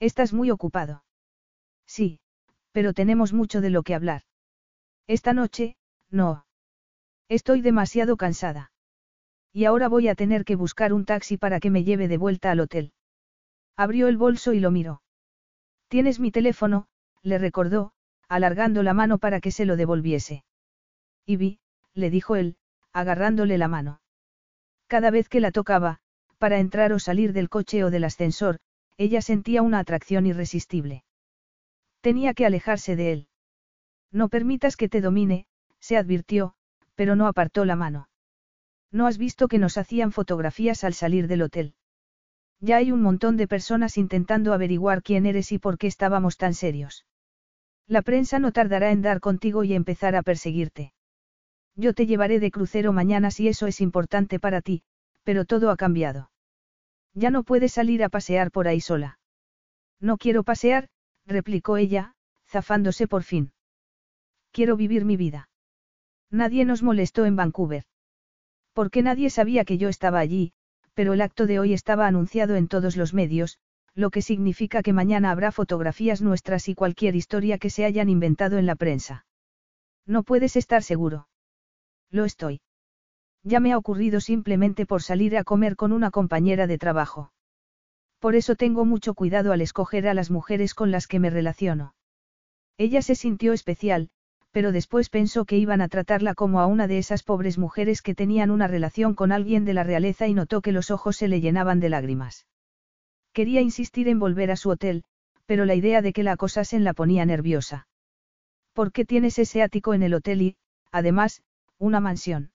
[0.00, 1.04] Estás muy ocupado.
[1.86, 2.20] Sí,
[2.72, 4.22] pero tenemos mucho de lo que hablar.
[5.06, 5.76] Esta noche,
[6.10, 6.46] no.
[7.28, 8.72] Estoy demasiado cansada.
[9.52, 12.50] Y ahora voy a tener que buscar un taxi para que me lleve de vuelta
[12.50, 12.92] al hotel.
[13.76, 15.03] Abrió el bolso y lo miró.
[15.88, 16.86] Tienes mi teléfono,
[17.22, 17.92] le recordó,
[18.28, 20.44] alargando la mano para que se lo devolviese.
[21.26, 21.60] Y vi,
[21.94, 22.56] le dijo él,
[22.92, 24.00] agarrándole la mano.
[24.86, 26.00] Cada vez que la tocaba,
[26.38, 28.58] para entrar o salir del coche o del ascensor,
[28.96, 31.04] ella sentía una atracción irresistible.
[32.00, 33.28] Tenía que alejarse de él.
[34.12, 35.46] No permitas que te domine,
[35.80, 36.54] se advirtió,
[36.94, 38.08] pero no apartó la mano.
[38.90, 41.74] ¿No has visto que nos hacían fotografías al salir del hotel?
[42.64, 46.54] Ya hay un montón de personas intentando averiguar quién eres y por qué estábamos tan
[46.54, 47.04] serios.
[47.86, 50.94] La prensa no tardará en dar contigo y empezar a perseguirte.
[51.76, 54.82] Yo te llevaré de crucero mañana si eso es importante para ti,
[55.24, 56.30] pero todo ha cambiado.
[57.12, 59.18] Ya no puedes salir a pasear por ahí sola.
[60.00, 60.88] No quiero pasear,
[61.26, 62.14] replicó ella,
[62.48, 63.52] zafándose por fin.
[64.52, 65.50] Quiero vivir mi vida.
[66.30, 67.84] Nadie nos molestó en Vancouver.
[68.72, 70.54] Porque nadie sabía que yo estaba allí,
[70.94, 73.58] pero el acto de hoy estaba anunciado en todos los medios,
[73.94, 78.58] lo que significa que mañana habrá fotografías nuestras y cualquier historia que se hayan inventado
[78.58, 79.26] en la prensa.
[80.06, 81.28] No puedes estar seguro.
[82.10, 82.60] Lo estoy.
[83.42, 87.32] Ya me ha ocurrido simplemente por salir a comer con una compañera de trabajo.
[88.18, 91.94] Por eso tengo mucho cuidado al escoger a las mujeres con las que me relaciono.
[92.78, 94.08] Ella se sintió especial,
[94.54, 98.14] pero después pensó que iban a tratarla como a una de esas pobres mujeres que
[98.14, 101.40] tenían una relación con alguien de la realeza y notó que los ojos se le
[101.40, 102.46] llenaban de lágrimas.
[103.32, 105.02] Quería insistir en volver a su hotel,
[105.44, 107.88] pero la idea de que la acosasen la ponía nerviosa.
[108.74, 110.56] ¿Por qué tienes ese ático en el hotel y,
[110.92, 111.42] además,
[111.78, 112.52] una mansión?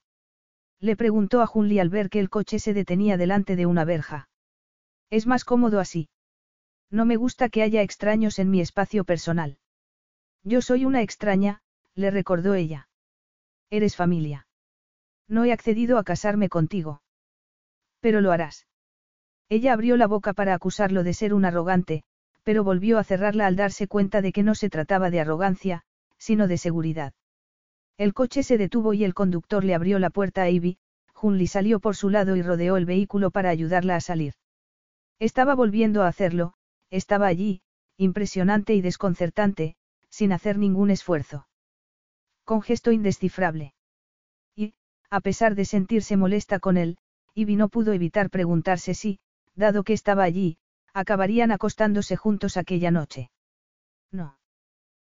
[0.80, 4.30] Le preguntó a Junli al ver que el coche se detenía delante de una verja.
[5.10, 6.08] Es más cómodo así.
[6.90, 9.58] No me gusta que haya extraños en mi espacio personal.
[10.46, 11.62] Yo soy una extraña,
[12.00, 12.88] le recordó ella.
[13.70, 14.48] Eres familia.
[15.28, 17.02] No he accedido a casarme contigo.
[18.00, 18.68] Pero lo harás.
[19.50, 22.04] Ella abrió la boca para acusarlo de ser un arrogante,
[22.44, 25.84] pero volvió a cerrarla al darse cuenta de que no se trataba de arrogancia,
[26.18, 27.14] sino de seguridad.
[27.98, 30.78] El coche se detuvo y el conductor le abrió la puerta a Ivy,
[31.14, 34.36] Junli salió por su lado y rodeó el vehículo para ayudarla a salir.
[35.20, 36.54] Estaba volviendo a hacerlo,
[36.90, 37.62] estaba allí,
[37.98, 39.76] impresionante y desconcertante,
[40.10, 41.49] sin hacer ningún esfuerzo
[42.50, 43.76] con gesto indescifrable.
[44.56, 44.74] Y,
[45.12, 46.98] a pesar de sentirse molesta con él,
[47.36, 49.20] Ivy no pudo evitar preguntarse si,
[49.54, 50.58] dado que estaba allí,
[50.92, 53.30] acabarían acostándose juntos aquella noche.
[54.12, 54.40] No.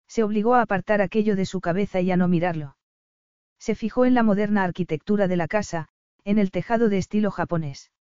[0.07, 2.77] Se obligó a apartar aquello de su cabeza y a no mirarlo.
[3.59, 5.89] Se fijó en la moderna arquitectura de la casa,
[6.23, 7.91] en el tejado de estilo japonés.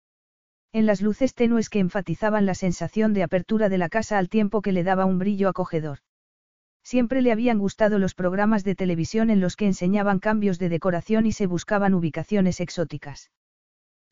[0.73, 4.63] En las luces tenues que enfatizaban la sensación de apertura de la casa al tiempo
[4.63, 5.99] que le daba un brillo acogedor.
[6.85, 11.25] Siempre le habían gustado los programas de televisión en los que enseñaban cambios de decoración
[11.25, 13.31] y se buscaban ubicaciones exóticas.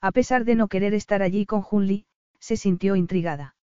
[0.01, 2.07] A pesar de no querer estar allí con Junli,
[2.41, 3.57] se sintió intrigada.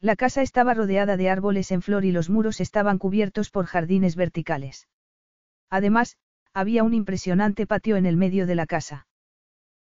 [0.00, 4.14] La casa estaba rodeada de árboles en flor y los muros estaban cubiertos por jardines
[4.14, 4.86] verticales.
[5.70, 6.18] Además,
[6.52, 9.06] había un impresionante patio en el medio de la casa.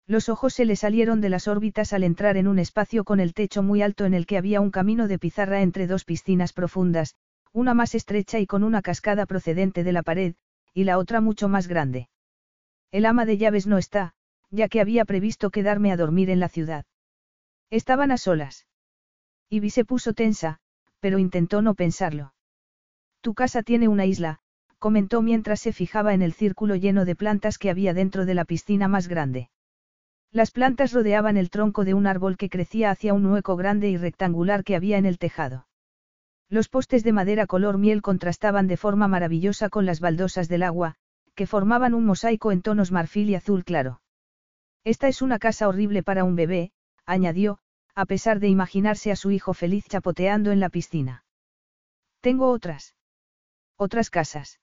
[0.07, 3.33] Los ojos se le salieron de las órbitas al entrar en un espacio con el
[3.33, 7.15] techo muy alto en el que había un camino de pizarra entre dos piscinas profundas,
[7.55, 10.35] una más estrecha y con una cascada procedente de la pared,
[10.73, 12.09] y la otra mucho más grande.
[12.91, 14.13] El ama de llaves no está,
[14.51, 16.85] ya que había previsto quedarme a dormir en la ciudad.
[17.69, 18.67] Estaban a solas.
[19.49, 20.59] vi se puso tensa,
[20.99, 22.33] pero intentó no pensarlo.
[23.21, 24.39] Tu casa tiene una isla,
[24.77, 28.43] comentó mientras se fijaba en el círculo lleno de plantas que había dentro de la
[28.43, 29.49] piscina más grande.
[30.29, 33.95] Las plantas rodeaban el tronco de un árbol que crecía hacia un hueco grande y
[33.95, 35.67] rectangular que había en el tejado.
[36.55, 40.95] Los postes de madera color miel contrastaban de forma maravillosa con las baldosas del agua,
[41.35, 43.99] que formaban un mosaico en tonos marfil y azul claro.
[44.85, 46.71] Esta es una casa horrible para un bebé,
[47.05, 47.57] añadió,
[47.93, 51.25] a pesar de imaginarse a su hijo feliz chapoteando en la piscina.
[52.21, 52.95] Tengo otras.
[53.75, 54.61] Otras casas.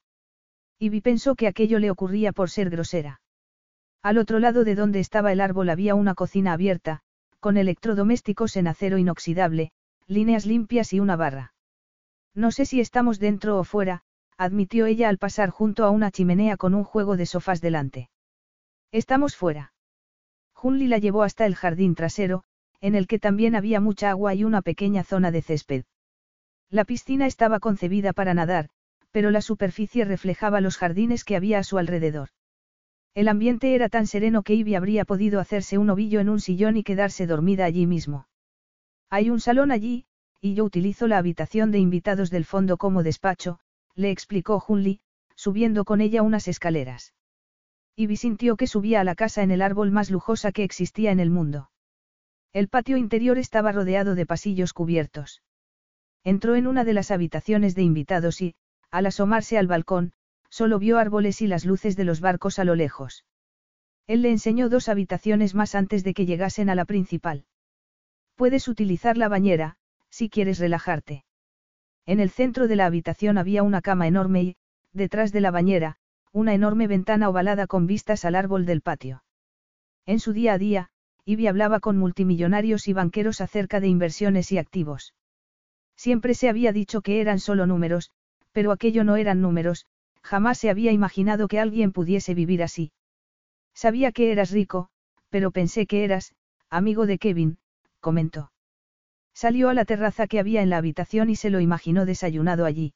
[0.78, 3.20] Ivy pensó que aquello le ocurría por ser grosera.
[4.00, 7.02] Al otro lado de donde estaba el árbol había una cocina abierta,
[7.38, 9.72] con electrodomésticos en acero inoxidable,
[10.06, 11.51] líneas limpias y una barra.
[12.34, 14.02] No sé si estamos dentro o fuera,
[14.38, 18.08] admitió ella al pasar junto a una chimenea con un juego de sofás delante.
[18.90, 19.72] Estamos fuera.
[20.54, 22.44] Junli la llevó hasta el jardín trasero,
[22.80, 25.84] en el que también había mucha agua y una pequeña zona de césped.
[26.70, 28.68] La piscina estaba concebida para nadar,
[29.10, 32.30] pero la superficie reflejaba los jardines que había a su alrededor.
[33.14, 36.78] El ambiente era tan sereno que Ivy habría podido hacerse un ovillo en un sillón
[36.78, 38.26] y quedarse dormida allí mismo.
[39.10, 40.06] Hay un salón allí,
[40.44, 43.60] y yo utilizo la habitación de invitados del fondo como despacho,
[43.94, 44.98] le explicó Junli,
[45.36, 47.14] subiendo con ella unas escaleras.
[47.94, 51.20] Ivy sintió que subía a la casa en el árbol más lujosa que existía en
[51.20, 51.70] el mundo.
[52.52, 55.42] El patio interior estaba rodeado de pasillos cubiertos.
[56.24, 58.56] Entró en una de las habitaciones de invitados y,
[58.90, 60.12] al asomarse al balcón,
[60.50, 63.24] solo vio árboles y las luces de los barcos a lo lejos.
[64.08, 67.44] Él le enseñó dos habitaciones más antes de que llegasen a la principal.
[68.34, 69.76] Puedes utilizar la bañera,
[70.12, 71.24] si quieres relajarte.
[72.04, 74.56] En el centro de la habitación había una cama enorme y,
[74.92, 75.96] detrás de la bañera,
[76.32, 79.24] una enorme ventana ovalada con vistas al árbol del patio.
[80.04, 80.90] En su día a día,
[81.24, 85.14] Ivy hablaba con multimillonarios y banqueros acerca de inversiones y activos.
[85.96, 88.10] Siempre se había dicho que eran solo números,
[88.52, 89.86] pero aquello no eran números,
[90.22, 92.92] jamás se había imaginado que alguien pudiese vivir así.
[93.72, 94.90] Sabía que eras rico,
[95.30, 96.34] pero pensé que eras,
[96.68, 97.58] amigo de Kevin,
[98.00, 98.51] comentó.
[99.34, 102.94] Salió a la terraza que había en la habitación y se lo imaginó desayunado allí.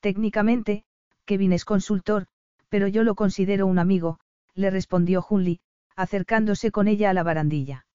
[0.00, 0.84] Técnicamente,
[1.24, 2.26] Kevin es consultor,
[2.68, 4.18] pero yo lo considero un amigo,
[4.54, 5.60] le respondió Junli,
[5.94, 7.86] acercándose con ella a la barandilla.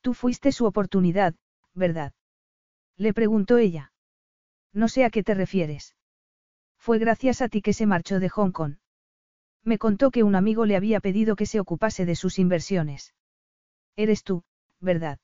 [0.00, 1.34] Tú fuiste su oportunidad,
[1.74, 2.12] ¿verdad?
[2.96, 3.92] Le preguntó ella.
[4.72, 5.96] No sé a qué te refieres.
[6.78, 8.76] Fue gracias a ti que se marchó de Hong Kong.
[9.64, 13.14] Me contó que un amigo le había pedido que se ocupase de sus inversiones.
[13.96, 14.44] Eres tú,
[14.80, 15.18] ¿verdad?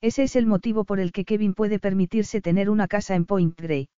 [0.00, 3.60] Ese es el motivo por el que Kevin puede permitirse tener una casa en Point
[3.60, 3.88] Grey.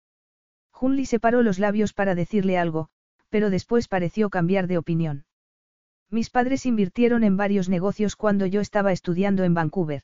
[0.81, 2.89] Hunley separó los labios para decirle algo,
[3.29, 5.27] pero después pareció cambiar de opinión.
[6.11, 10.03] Mis padres invirtieron en varios negocios cuando yo estaba estudiando en Vancouver.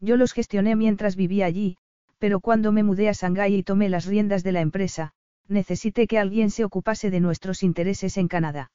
[0.00, 1.76] Yo los gestioné mientras vivía allí,
[2.18, 5.12] pero cuando me mudé a Shanghái y tomé las riendas de la empresa,
[5.46, 8.72] necesité que alguien se ocupase de nuestros intereses en Canadá.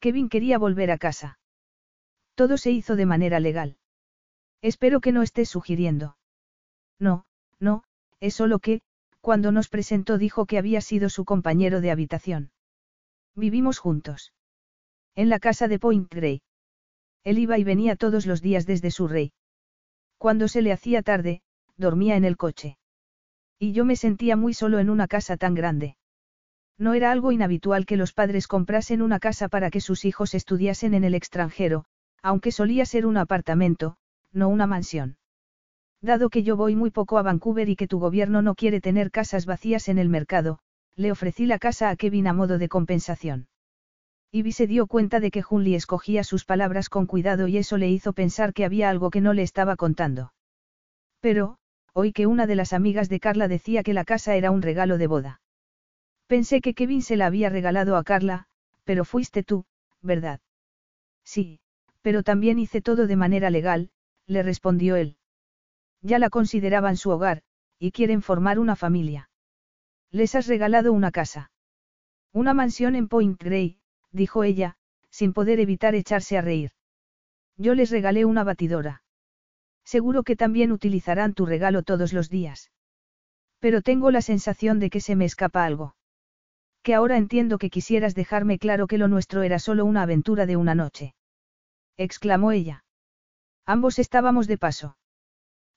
[0.00, 1.38] Kevin quería volver a casa.
[2.34, 3.76] Todo se hizo de manera legal.
[4.64, 6.16] Espero que no estés sugiriendo.
[6.98, 7.26] No,
[7.60, 7.84] no,
[8.18, 8.80] es solo que,
[9.20, 12.50] cuando nos presentó dijo que había sido su compañero de habitación.
[13.34, 14.32] Vivimos juntos.
[15.14, 16.40] En la casa de Point Grey.
[17.24, 19.34] Él iba y venía todos los días desde su rey.
[20.16, 21.42] Cuando se le hacía tarde,
[21.76, 22.78] dormía en el coche.
[23.58, 25.98] Y yo me sentía muy solo en una casa tan grande.
[26.78, 30.94] No era algo inhabitual que los padres comprasen una casa para que sus hijos estudiasen
[30.94, 31.84] en el extranjero,
[32.22, 33.98] aunque solía ser un apartamento,
[34.34, 35.16] no una mansión.
[36.02, 39.10] Dado que yo voy muy poco a Vancouver y que tu gobierno no quiere tener
[39.10, 40.58] casas vacías en el mercado,
[40.96, 43.48] le ofrecí la casa a Kevin a modo de compensación.
[44.30, 47.88] Ivy se dio cuenta de que Junli escogía sus palabras con cuidado y eso le
[47.88, 50.32] hizo pensar que había algo que no le estaba contando.
[51.20, 51.56] Pero,
[51.92, 54.98] oí que una de las amigas de Carla decía que la casa era un regalo
[54.98, 55.40] de boda.
[56.26, 58.46] Pensé que Kevin se la había regalado a Carla,
[58.84, 59.64] pero fuiste tú,
[60.02, 60.40] ¿verdad?
[61.24, 61.60] Sí,
[62.02, 63.90] pero también hice todo de manera legal,
[64.26, 65.16] le respondió él.
[66.02, 67.42] Ya la consideraban su hogar,
[67.78, 69.30] y quieren formar una familia.
[70.10, 71.50] Les has regalado una casa.
[72.32, 73.78] Una mansión en Point Grey,
[74.10, 74.76] dijo ella,
[75.10, 76.72] sin poder evitar echarse a reír.
[77.56, 79.02] Yo les regalé una batidora.
[79.84, 82.70] Seguro que también utilizarán tu regalo todos los días.
[83.60, 85.96] Pero tengo la sensación de que se me escapa algo.
[86.82, 90.56] Que ahora entiendo que quisieras dejarme claro que lo nuestro era solo una aventura de
[90.56, 91.14] una noche.
[91.96, 92.83] Exclamó ella.
[93.66, 94.96] Ambos estábamos de paso.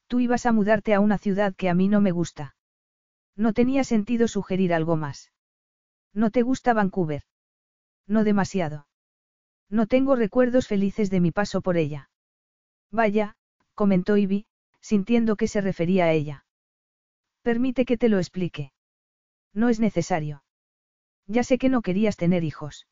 [0.08, 2.56] Tú ibas a mudarte a una ciudad que a mí no me gusta.
[3.36, 5.32] No tenía sentido sugerir algo más.
[6.14, 7.24] ¿No te gusta Vancouver?
[8.08, 8.88] No demasiado.
[9.70, 12.10] No tengo recuerdos felices de mi paso por ella.
[12.92, 13.36] Vaya,
[13.76, 14.48] comentó Ivy,
[14.82, 16.46] sintiendo que se refería a ella.
[17.42, 18.72] Permite que te lo explique.
[19.54, 20.44] No es necesario.
[21.28, 22.88] Ya sé que no querías tener hijos.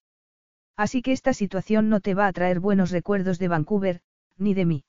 [0.76, 4.02] Así que esta situación no te va a traer buenos recuerdos de Vancouver,
[4.38, 4.86] ni de mí.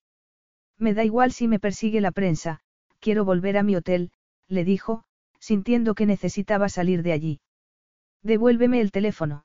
[0.79, 2.61] Me da igual si me persigue la prensa,
[3.01, 4.11] quiero volver a mi hotel,
[4.49, 5.05] le dijo,
[5.39, 7.41] sintiendo que necesitaba salir de allí.
[8.23, 9.45] Devuélveme el teléfono.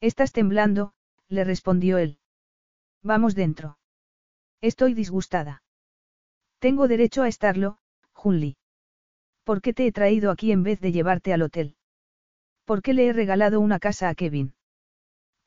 [0.00, 0.92] Estás temblando,
[1.28, 2.18] le respondió él.
[3.02, 3.78] Vamos dentro.
[4.60, 5.62] Estoy disgustada.
[6.58, 7.78] Tengo derecho a estarlo,
[8.12, 8.56] Junli.
[9.44, 11.76] ¿Por qué te he traído aquí en vez de llevarte al hotel?
[12.64, 14.54] ¿Por qué le he regalado una casa a Kevin?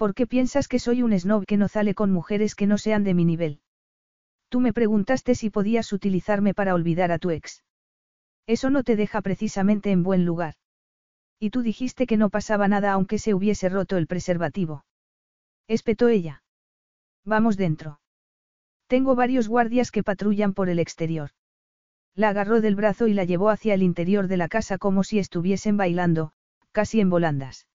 [0.02, 3.04] ¿Por qué piensas que soy un snob que no sale con mujeres que no sean
[3.04, 3.62] de mi nivel?
[4.50, 7.64] Tú me preguntaste si podías utilizarme para olvidar a tu ex.
[8.48, 10.56] Eso no te deja precisamente en buen lugar.
[11.38, 14.86] Y tú dijiste que no pasaba nada aunque se hubiese roto el preservativo.
[15.68, 16.42] Espetó ella.
[17.24, 18.00] Vamos dentro.
[18.88, 21.30] Tengo varios guardias que patrullan por el exterior.
[22.16, 25.20] La agarró del brazo y la llevó hacia el interior de la casa como si
[25.20, 26.32] estuviesen bailando,
[26.72, 27.68] casi en volandas.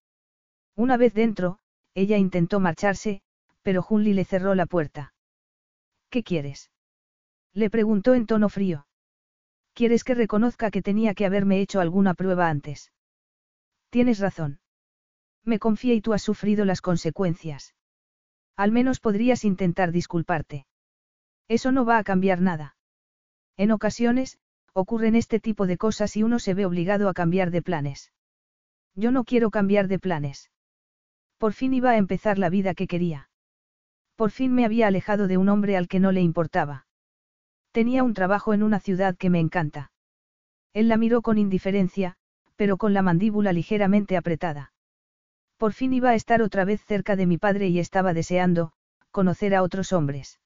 [0.74, 1.60] Una vez dentro,
[1.96, 3.22] ella intentó marcharse,
[3.62, 5.14] pero Junli le cerró la puerta.
[6.10, 6.70] ¿Qué quieres?
[7.54, 8.86] Le preguntó en tono frío.
[9.72, 12.92] ¿Quieres que reconozca que tenía que haberme hecho alguna prueba antes?
[13.88, 14.60] Tienes razón.
[15.42, 17.74] Me confía y tú has sufrido las consecuencias.
[18.56, 20.66] Al menos podrías intentar disculparte.
[21.48, 22.76] Eso no va a cambiar nada.
[23.56, 24.38] En ocasiones,
[24.74, 28.12] ocurren este tipo de cosas y uno se ve obligado a cambiar de planes.
[28.94, 30.50] Yo no quiero cambiar de planes.
[31.38, 33.28] Por fin iba a empezar la vida que quería.
[34.16, 36.86] Por fin me había alejado de un hombre al que no le importaba.
[37.72, 39.92] Tenía un trabajo en una ciudad que me encanta.
[40.72, 42.16] Él la miró con indiferencia,
[42.56, 44.72] pero con la mandíbula ligeramente apretada.
[45.58, 48.72] Por fin iba a estar otra vez cerca de mi padre y estaba deseando,
[49.10, 50.40] conocer a otros hombres.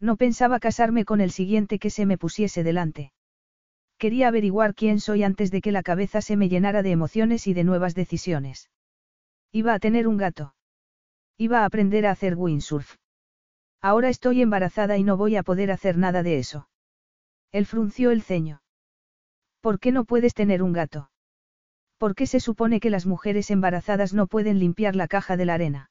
[0.00, 3.12] No pensaba casarme con el siguiente que se me pusiese delante.
[3.98, 7.54] Quería averiguar quién soy antes de que la cabeza se me llenara de emociones y
[7.54, 8.70] de nuevas decisiones.
[9.54, 10.52] Iba a tener un gato.
[11.38, 12.96] Iba a aprender a hacer windsurf.
[13.80, 16.68] Ahora estoy embarazada y no voy a poder hacer nada de eso.
[17.52, 18.62] Él frunció el ceño.
[19.60, 21.08] ¿Por qué no puedes tener un gato?
[21.98, 25.54] ¿Por qué se supone que las mujeres embarazadas no pueden limpiar la caja de la
[25.54, 25.90] arena?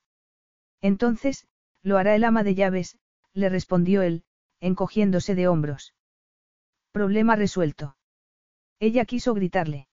[0.81, 1.47] Entonces,
[1.83, 2.97] lo hará el ama de llaves,
[3.31, 4.25] le respondió él,
[4.59, 5.95] encogiéndose de hombros.
[6.91, 7.95] Problema resuelto.
[8.81, 9.87] Ella quiso gritarle.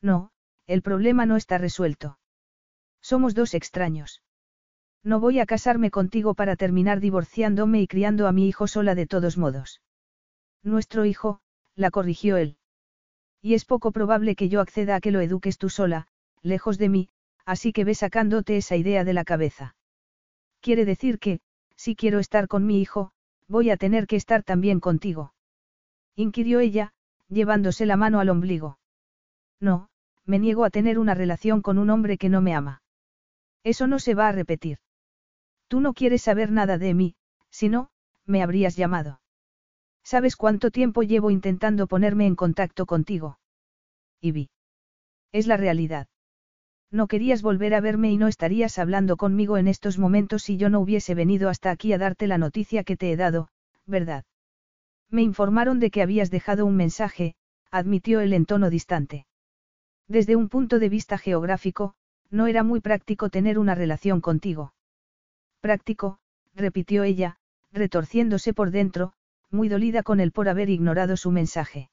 [0.00, 0.30] No,
[0.66, 2.18] el problema no está resuelto.
[3.10, 4.20] Somos dos extraños.
[5.04, 9.06] No voy a casarme contigo para terminar divorciándome y criando a mi hijo sola de
[9.06, 9.80] todos modos.
[10.64, 11.38] Nuestro hijo,
[11.76, 12.56] la corrigió él.
[13.40, 16.08] Y es poco probable que yo acceda a que lo eduques tú sola,
[16.42, 17.08] lejos de mí,
[17.44, 19.76] así que ve sacándote esa idea de la cabeza.
[20.60, 21.38] Quiere decir que,
[21.76, 23.12] si quiero estar con mi hijo,
[23.46, 25.32] voy a tener que estar también contigo.
[26.16, 26.92] Inquirió ella,
[27.28, 28.80] llevándose la mano al ombligo.
[29.60, 29.90] No,
[30.24, 32.82] me niego a tener una relación con un hombre que no me ama.
[33.66, 34.78] Eso no se va a repetir.
[35.66, 37.16] Tú no quieres saber nada de mí,
[37.50, 37.90] si no,
[38.24, 39.20] me habrías llamado.
[40.04, 43.40] ¿Sabes cuánto tiempo llevo intentando ponerme en contacto contigo?
[44.20, 44.50] Y vi.
[45.32, 46.06] Es la realidad.
[46.92, 50.70] No querías volver a verme y no estarías hablando conmigo en estos momentos si yo
[50.70, 53.48] no hubiese venido hasta aquí a darte la noticia que te he dado,
[53.84, 54.24] ¿verdad?
[55.10, 57.34] Me informaron de que habías dejado un mensaje,
[57.72, 59.26] admitió él en tono distante.
[60.06, 61.96] Desde un punto de vista geográfico,
[62.30, 64.74] no era muy práctico tener una relación contigo.
[65.60, 66.18] Práctico,
[66.54, 67.38] repitió ella,
[67.72, 69.12] retorciéndose por dentro,
[69.50, 71.90] muy dolida con él por haber ignorado su mensaje.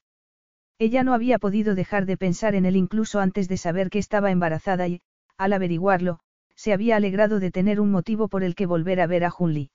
[0.79, 4.31] Ella no había podido dejar de pensar en él incluso antes de saber que estaba
[4.31, 5.01] embarazada y,
[5.37, 6.19] al averiguarlo,
[6.55, 9.71] se había alegrado de tener un motivo por el que volver a ver a Junli.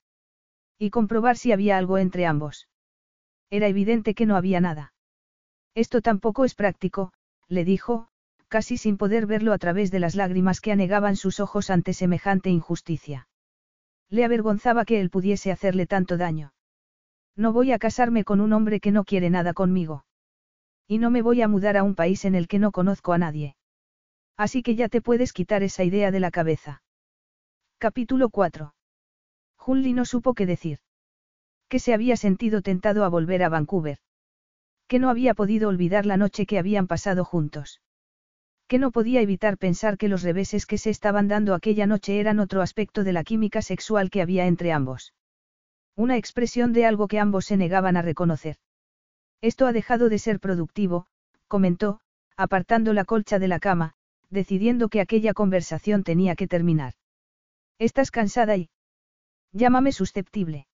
[0.77, 2.67] Y comprobar si había algo entre ambos.
[3.49, 4.93] Era evidente que no había nada.
[5.75, 7.13] Esto tampoco es práctico,
[7.47, 8.09] le dijo,
[8.49, 12.49] casi sin poder verlo a través de las lágrimas que anegaban sus ojos ante semejante
[12.49, 13.27] injusticia.
[14.09, 16.51] Le avergonzaba que él pudiese hacerle tanto daño.
[17.35, 20.03] No voy a casarme con un hombre que no quiere nada conmigo.
[20.87, 23.19] Y no me voy a mudar a un país en el que no conozco a
[23.19, 23.55] nadie.
[24.35, 26.81] Así que ya te puedes quitar esa idea de la cabeza.
[27.77, 28.73] Capítulo 4.
[29.57, 30.79] Junli no supo qué decir.
[31.67, 33.99] Que se había sentido tentado a volver a Vancouver.
[34.87, 37.79] Que no había podido olvidar la noche que habían pasado juntos
[38.69, 42.39] que no podía evitar pensar que los reveses que se estaban dando aquella noche eran
[42.39, 45.15] otro aspecto de la química sexual que había entre ambos.
[45.95, 48.57] Una expresión de algo que ambos se negaban a reconocer.
[49.41, 51.07] Esto ha dejado de ser productivo,
[51.47, 51.99] comentó,
[52.37, 53.95] apartando la colcha de la cama,
[54.29, 56.93] decidiendo que aquella conversación tenía que terminar.
[57.79, 58.69] Estás cansada y...
[59.51, 60.67] Llámame susceptible.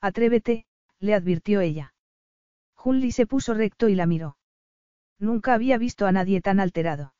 [0.00, 0.66] Atrévete,
[0.98, 1.94] le advirtió ella.
[2.74, 4.36] Junli se puso recto y la miró.
[5.22, 7.14] Nunca había visto a nadie tan alterado.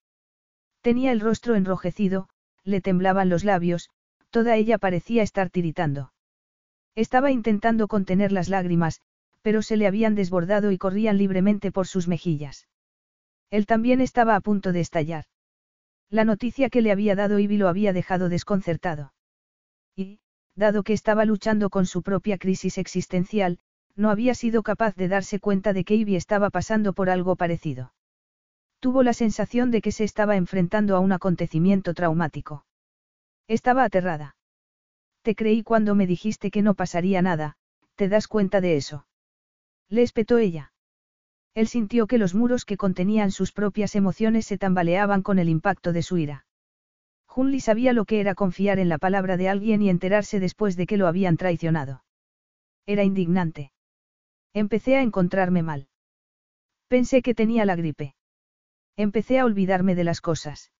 [0.81, 2.29] Tenía el rostro enrojecido,
[2.65, 3.91] le temblaban los labios,
[4.31, 6.13] toda ella parecía estar tiritando.
[6.97, 9.01] Estaba intentando contener las lágrimas,
[9.41, 12.67] pero se le habían desbordado y corrían libremente por sus mejillas.
[13.51, 15.27] Él también estaba a punto de estallar.
[16.11, 19.15] La noticia que le había dado Ivy lo había dejado desconcertado.
[19.95, 20.19] Y,
[20.57, 23.61] dado que estaba luchando con su propia crisis existencial,
[23.97, 27.93] no había sido capaz de darse cuenta de que Ivy estaba pasando por algo parecido.
[28.81, 32.65] Tuvo la sensación de que se estaba enfrentando a un acontecimiento traumático.
[33.49, 34.37] Estaba aterrada.
[35.23, 37.57] Te creí cuando me dijiste que no pasaría nada,
[37.95, 39.07] ¿te das cuenta de eso?
[39.89, 40.73] Le espetó ella.
[41.55, 45.93] Él sintió que los muros que contenían sus propias emociones se tambaleaban con el impacto
[45.93, 46.47] de su ira.
[47.27, 50.87] Junli sabía lo que era confiar en la palabra de alguien y enterarse después de
[50.87, 52.05] que lo habían traicionado.
[52.87, 53.71] Era indignante.
[54.55, 55.89] Empecé a encontrarme mal.
[56.89, 58.15] Pensé que tenía la gripe.
[58.97, 60.73] Empecé a olvidarme de las cosas.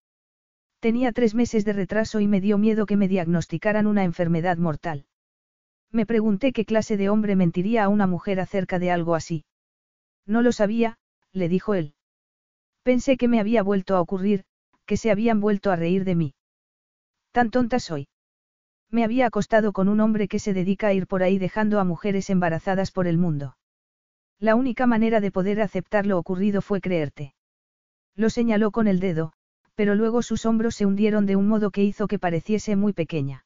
[0.79, 5.05] Tenía tres meses de retraso y me dio miedo que me diagnosticaran una enfermedad mortal.
[5.91, 9.45] Me pregunté qué clase de hombre mentiría a una mujer acerca de algo así.
[10.25, 10.97] No lo sabía,
[11.31, 11.95] le dijo él.
[12.83, 14.43] Pensé que me había vuelto a ocurrir,
[14.85, 16.35] que se habían vuelto a reír de mí.
[17.31, 18.07] Tan tonta soy.
[18.91, 21.83] Me había acostado con un hombre que se dedica a ir por ahí dejando a
[21.83, 23.55] mujeres embarazadas por el mundo.
[24.43, 27.33] La única manera de poder aceptar lo ocurrido fue creerte.
[28.13, 29.31] Lo señaló con el dedo,
[29.73, 33.45] pero luego sus hombros se hundieron de un modo que hizo que pareciese muy pequeña.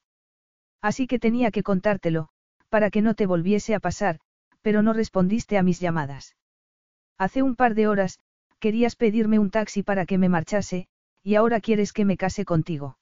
[0.82, 2.30] Así que tenía que contártelo,
[2.68, 4.18] para que no te volviese a pasar,
[4.60, 6.34] pero no respondiste a mis llamadas.
[7.16, 8.18] Hace un par de horas,
[8.58, 10.88] querías pedirme un taxi para que me marchase,
[11.22, 12.98] y ahora quieres que me case contigo.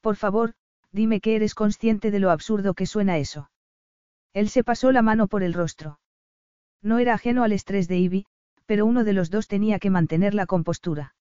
[0.00, 0.54] Por favor,
[0.90, 3.52] dime que eres consciente de lo absurdo que suena eso.
[4.32, 6.00] Él se pasó la mano por el rostro.
[6.84, 8.26] No era ajeno al estrés de Ivy,
[8.66, 11.14] pero uno de los dos tenía que mantener la compostura.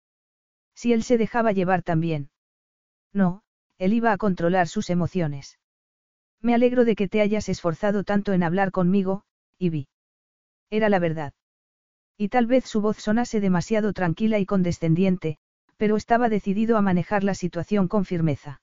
[0.76, 2.30] Si él se dejaba llevar también.
[3.14, 3.44] No,
[3.77, 5.57] él iba a controlar sus emociones.
[6.41, 9.23] Me alegro de que te hayas esforzado tanto en hablar conmigo,
[9.57, 9.88] Ivy.
[10.69, 11.34] Era la verdad.
[12.18, 15.38] Y tal vez su voz sonase demasiado tranquila y condescendiente,
[15.77, 18.61] pero estaba decidido a manejar la situación con firmeza.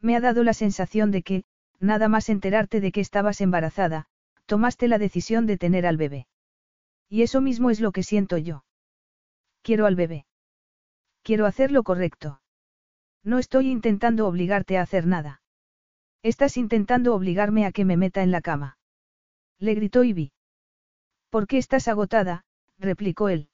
[0.00, 1.44] Me ha dado la sensación de que,
[1.78, 4.06] nada más enterarte de que estabas embarazada,
[4.50, 6.26] tomaste la decisión de tener al bebé.
[7.08, 8.64] Y eso mismo es lo que siento yo.
[9.62, 10.26] Quiero al bebé.
[11.22, 12.42] Quiero hacer lo correcto.
[13.22, 15.40] No estoy intentando obligarte a hacer nada.
[16.24, 18.76] Estás intentando obligarme a que me meta en la cama.
[19.60, 20.32] Le gritó Ivy.
[21.28, 22.44] ¿Por qué estás agotada?
[22.76, 23.50] replicó él.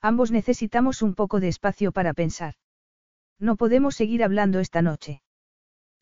[0.00, 2.54] Ambos necesitamos un poco de espacio para pensar.
[3.38, 5.22] No podemos seguir hablando esta noche.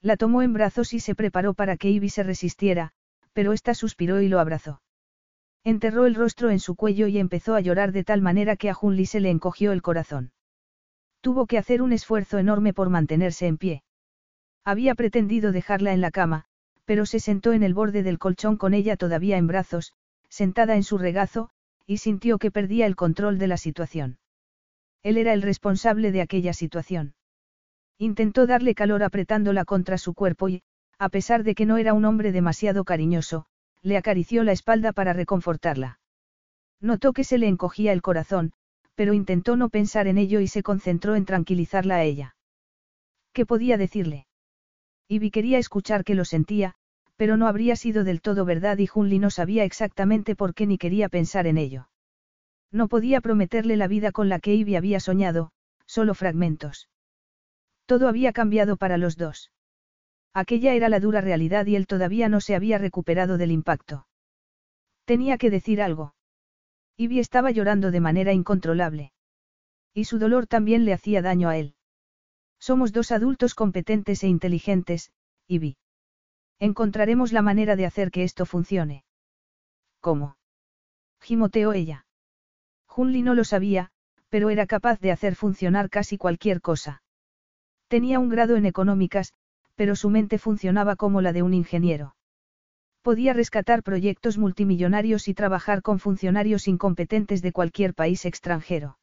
[0.01, 2.95] La tomó en brazos y se preparó para que Ivy se resistiera,
[3.37, 4.81] pero ésta suspiró y lo abrazó.
[5.63, 8.75] Enterró el rostro en su cuello y empezó a llorar de tal manera que a
[8.75, 10.33] Junli se le encogió el corazón.
[11.21, 13.83] Tuvo que hacer un esfuerzo enorme por mantenerse en pie.
[14.65, 16.47] Había pretendido dejarla en la cama,
[16.87, 19.93] pero se sentó en el borde del colchón con ella todavía en brazos,
[20.31, 21.51] sentada en su regazo,
[21.85, 24.19] y sintió que perdía el control de la situación.
[25.03, 27.15] Él era el responsable de aquella situación.
[27.99, 30.63] Intentó darle calor apretándola contra su cuerpo y,
[30.99, 33.47] a pesar de que no era un hombre demasiado cariñoso,
[33.83, 36.01] le acarició la espalda para reconfortarla.
[36.81, 38.53] Notó que se le encogía el corazón,
[38.95, 42.37] pero intentó no pensar en ello y se concentró en tranquilizarla a ella.
[43.33, 44.27] ¿Qué podía decirle?
[45.09, 46.75] Ivy quería escuchar que lo sentía,
[47.17, 50.79] pero no habría sido del todo verdad y Junli no sabía exactamente por qué ni
[50.79, 51.89] quería pensar en ello.
[52.73, 55.53] No podía prometerle la vida con la que Ivy había soñado,
[55.87, 56.89] solo fragmentos.
[57.87, 59.51] Todo había cambiado para los dos.
[60.37, 64.07] Aquella era la dura realidad y él todavía no se había recuperado del impacto.
[65.07, 66.15] Tenía que decir algo.
[66.99, 69.13] Ivy estaba llorando de manera incontrolable.
[69.95, 71.75] Y su dolor también le hacía daño a él.
[72.59, 75.11] Somos dos adultos competentes e inteligentes,
[75.47, 75.79] Ivy.
[76.59, 79.05] Encontraremos la manera de hacer que esto funcione.
[80.01, 80.37] ¿Cómo?
[81.19, 82.05] Gimoteó ella.
[82.87, 83.91] Junli no lo sabía,
[84.29, 87.03] pero era capaz de hacer funcionar casi cualquier cosa.
[87.89, 89.33] Tenía un grado en económicas,
[89.77, 92.17] pero su mente funcionaba como la de un ingeniero.
[93.03, 98.99] Podía rescatar proyectos multimillonarios y trabajar con funcionarios incompetentes de cualquier país extranjero.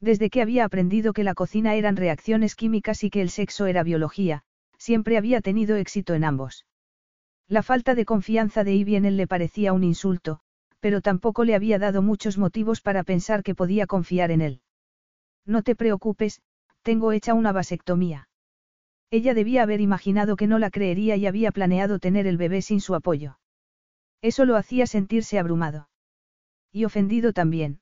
[0.00, 3.82] Desde que había aprendido que la cocina eran reacciones químicas y que el sexo era
[3.82, 4.42] biología,
[4.78, 6.66] siempre había tenido éxito en ambos.
[7.48, 10.40] La falta de confianza de Ivy en él le parecía un insulto,
[10.80, 14.60] pero tampoco le había dado muchos motivos para pensar que podía confiar en él.
[15.44, 16.42] No te preocupes,
[16.82, 18.28] tengo hecha una vasectomía.
[19.10, 22.80] Ella debía haber imaginado que no la creería y había planeado tener el bebé sin
[22.80, 23.38] su apoyo.
[24.20, 25.88] Eso lo hacía sentirse abrumado.
[26.72, 27.80] Y ofendido también.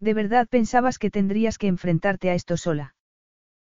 [0.00, 2.96] ¿De verdad pensabas que tendrías que enfrentarte a esto sola?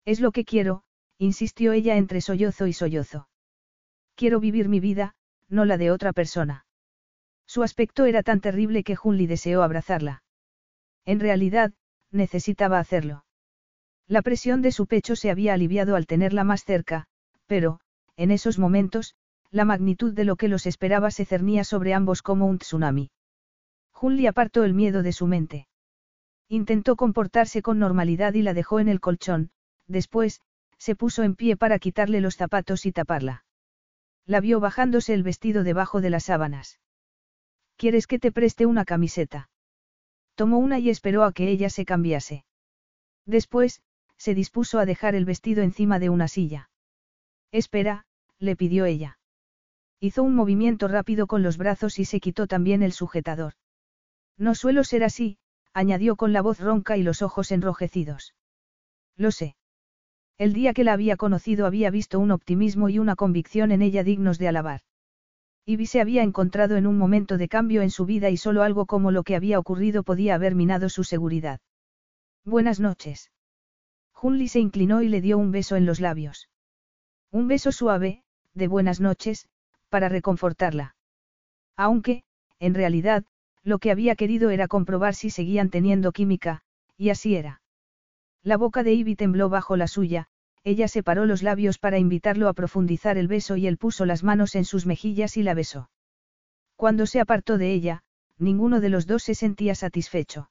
[0.04, 0.84] Es lo que quiero,
[1.18, 3.28] insistió ella entre sollozo y sollozo.
[4.14, 5.14] Quiero vivir mi vida,
[5.48, 6.66] no la de otra persona.
[7.46, 10.22] Su aspecto era tan terrible que Junli deseó abrazarla.
[11.04, 11.72] En realidad,
[12.12, 13.24] necesitaba hacerlo.
[14.10, 17.06] La presión de su pecho se había aliviado al tenerla más cerca,
[17.46, 17.78] pero,
[18.16, 19.14] en esos momentos,
[19.52, 23.12] la magnitud de lo que los esperaba se cernía sobre ambos como un tsunami.
[23.92, 25.68] Junli apartó el miedo de su mente.
[26.48, 29.52] Intentó comportarse con normalidad y la dejó en el colchón,
[29.86, 30.40] después,
[30.76, 33.44] se puso en pie para quitarle los zapatos y taparla.
[34.26, 36.80] La vio bajándose el vestido debajo de las sábanas.
[37.76, 39.50] ¿Quieres que te preste una camiseta?
[40.34, 42.44] Tomó una y esperó a que ella se cambiase.
[43.24, 43.82] Después,
[44.20, 46.68] se dispuso a dejar el vestido encima de una silla.
[47.52, 48.04] Espera,
[48.38, 49.18] le pidió ella.
[49.98, 53.54] Hizo un movimiento rápido con los brazos y se quitó también el sujetador.
[54.36, 55.38] No suelo ser así,
[55.72, 58.34] añadió con la voz ronca y los ojos enrojecidos.
[59.16, 59.56] Lo sé.
[60.36, 64.04] El día que la había conocido había visto un optimismo y una convicción en ella
[64.04, 64.82] dignos de alabar.
[65.64, 68.84] Ivy se había encontrado en un momento de cambio en su vida y solo algo
[68.84, 71.60] como lo que había ocurrido podía haber minado su seguridad.
[72.44, 73.30] Buenas noches.
[74.20, 76.50] Junli se inclinó y le dio un beso en los labios.
[77.30, 78.22] Un beso suave,
[78.52, 79.48] de buenas noches,
[79.88, 80.94] para reconfortarla.
[81.74, 82.24] Aunque,
[82.58, 83.24] en realidad,
[83.62, 86.60] lo que había querido era comprobar si seguían teniendo química,
[86.98, 87.62] y así era.
[88.42, 90.26] La boca de Ivy tembló bajo la suya,
[90.64, 94.54] ella separó los labios para invitarlo a profundizar el beso y él puso las manos
[94.54, 95.88] en sus mejillas y la besó.
[96.76, 98.02] Cuando se apartó de ella,
[98.36, 100.50] ninguno de los dos se sentía satisfecho.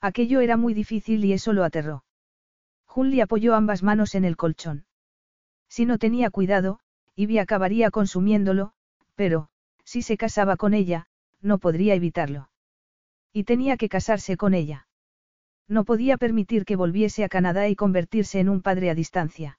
[0.00, 2.04] Aquello era muy difícil y eso lo aterró.
[2.88, 4.86] Junli apoyó ambas manos en el colchón.
[5.68, 6.80] Si no tenía cuidado,
[7.14, 8.72] Ivy acabaría consumiéndolo,
[9.14, 9.50] pero,
[9.84, 11.06] si se casaba con ella,
[11.40, 12.50] no podría evitarlo.
[13.32, 14.88] Y tenía que casarse con ella.
[15.68, 19.58] No podía permitir que volviese a Canadá y convertirse en un padre a distancia.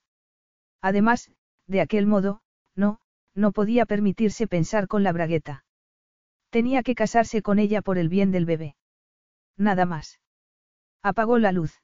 [0.82, 1.32] Además,
[1.68, 2.42] de aquel modo,
[2.76, 3.00] no,
[3.36, 5.64] no podía permitirse pensar con la bragueta.
[6.50, 8.76] Tenía que casarse con ella por el bien del bebé.
[9.56, 10.20] Nada más.
[11.04, 11.80] Apagó la luz.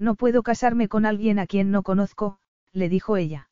[0.00, 2.38] No puedo casarme con alguien a quien no conozco,
[2.72, 3.50] le dijo ella.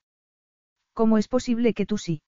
[0.94, 2.22] ¿Cómo es posible que tú sí?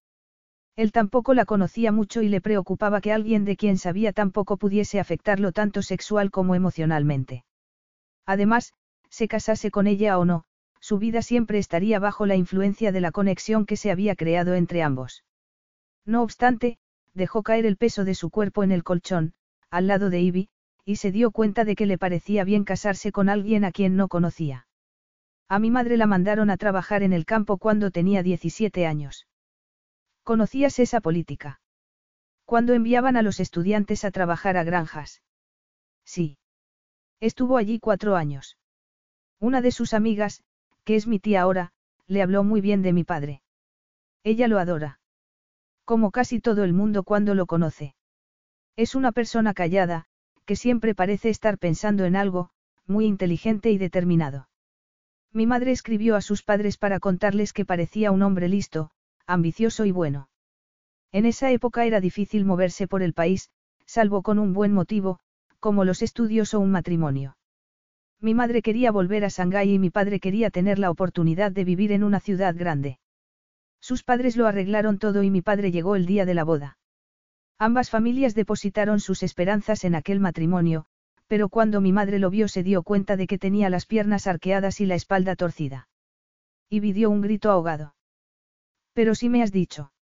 [0.76, 4.58] Él tampoco la conocía mucho y le preocupaba que alguien de quien sabía tan poco
[4.58, 7.44] pudiese afectarlo tanto sexual como emocionalmente.
[8.26, 8.74] Además,
[9.08, 10.44] se casase con ella o no,
[10.80, 14.82] su vida siempre estaría bajo la influencia de la conexión que se había creado entre
[14.82, 15.24] ambos.
[16.04, 16.78] No obstante,
[17.14, 19.32] dejó caer el peso de su cuerpo en el colchón,
[19.70, 20.50] al lado de Ivy,
[20.84, 24.08] y se dio cuenta de que le parecía bien casarse con alguien a quien no
[24.08, 24.66] conocía.
[25.48, 29.26] A mi madre la mandaron a trabajar en el campo cuando tenía 17 años.
[30.22, 31.60] ¿Conocías esa política?
[32.44, 35.22] Cuando enviaban a los estudiantes a trabajar a granjas.
[36.04, 36.38] Sí.
[37.20, 38.58] Estuvo allí cuatro años.
[39.38, 40.42] Una de sus amigas,
[40.84, 41.72] que es mi tía ahora,
[42.06, 43.42] le habló muy bien de mi padre.
[44.22, 45.00] Ella lo adora.
[45.84, 47.94] Como casi todo el mundo cuando lo conoce.
[48.76, 50.06] Es una persona callada,
[50.44, 52.50] que siempre parece estar pensando en algo,
[52.86, 54.48] muy inteligente y determinado.
[55.32, 58.90] Mi madre escribió a sus padres para contarles que parecía un hombre listo,
[59.26, 60.28] ambicioso y bueno.
[61.12, 63.50] En esa época era difícil moverse por el país,
[63.86, 65.20] salvo con un buen motivo,
[65.60, 67.36] como los estudios o un matrimonio.
[68.20, 71.92] Mi madre quería volver a Shanghái y mi padre quería tener la oportunidad de vivir
[71.92, 72.98] en una ciudad grande.
[73.80, 76.78] Sus padres lo arreglaron todo y mi padre llegó el día de la boda.
[77.62, 80.86] Ambas familias depositaron sus esperanzas en aquel matrimonio,
[81.26, 84.80] pero cuando mi madre lo vio se dio cuenta de que tenía las piernas arqueadas
[84.80, 85.86] y la espalda torcida.
[86.70, 87.94] Y dio un grito ahogado.
[88.94, 89.92] Pero sí me has dicho.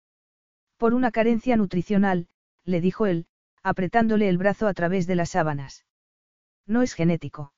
[0.76, 2.28] Por una carencia nutricional,
[2.64, 3.26] le dijo él,
[3.64, 5.85] apretándole el brazo a través de las sábanas.
[6.64, 7.52] No es genético.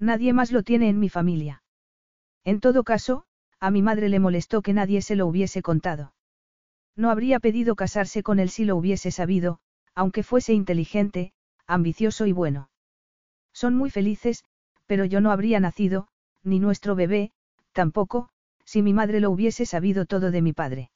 [0.00, 1.62] Nadie más lo tiene en mi familia.
[2.42, 3.24] En todo caso,
[3.60, 6.12] a mi madre le molestó que nadie se lo hubiese contado.
[6.96, 9.60] No habría pedido casarse con él si lo hubiese sabido,
[9.94, 11.32] aunque fuese inteligente,
[11.66, 12.70] ambicioso y bueno.
[13.52, 14.44] Son muy felices,
[14.86, 16.08] pero yo no habría nacido,
[16.42, 17.32] ni nuestro bebé,
[17.72, 18.28] tampoco,
[18.64, 20.90] si mi madre lo hubiese sabido todo de mi padre.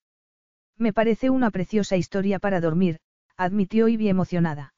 [0.79, 3.01] Me parece una preciosa historia para dormir,
[3.37, 4.75] admitió Ivy emocionada.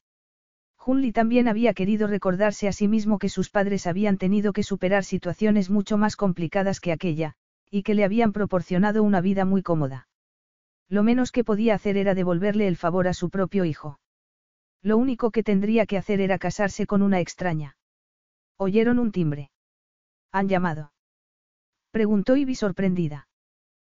[0.77, 5.03] Junli también había querido recordarse a sí mismo que sus padres habían tenido que superar
[5.03, 7.35] situaciones mucho más complicadas que aquella,
[7.69, 10.08] y que le habían proporcionado una vida muy cómoda.
[10.89, 13.99] Lo menos que podía hacer era devolverle el favor a su propio hijo.
[14.81, 17.77] Lo único que tendría que hacer era casarse con una extraña.
[18.57, 19.51] Oyeron un timbre.
[20.31, 20.91] ¿Han llamado?
[21.91, 23.27] Preguntó Ivy sorprendida.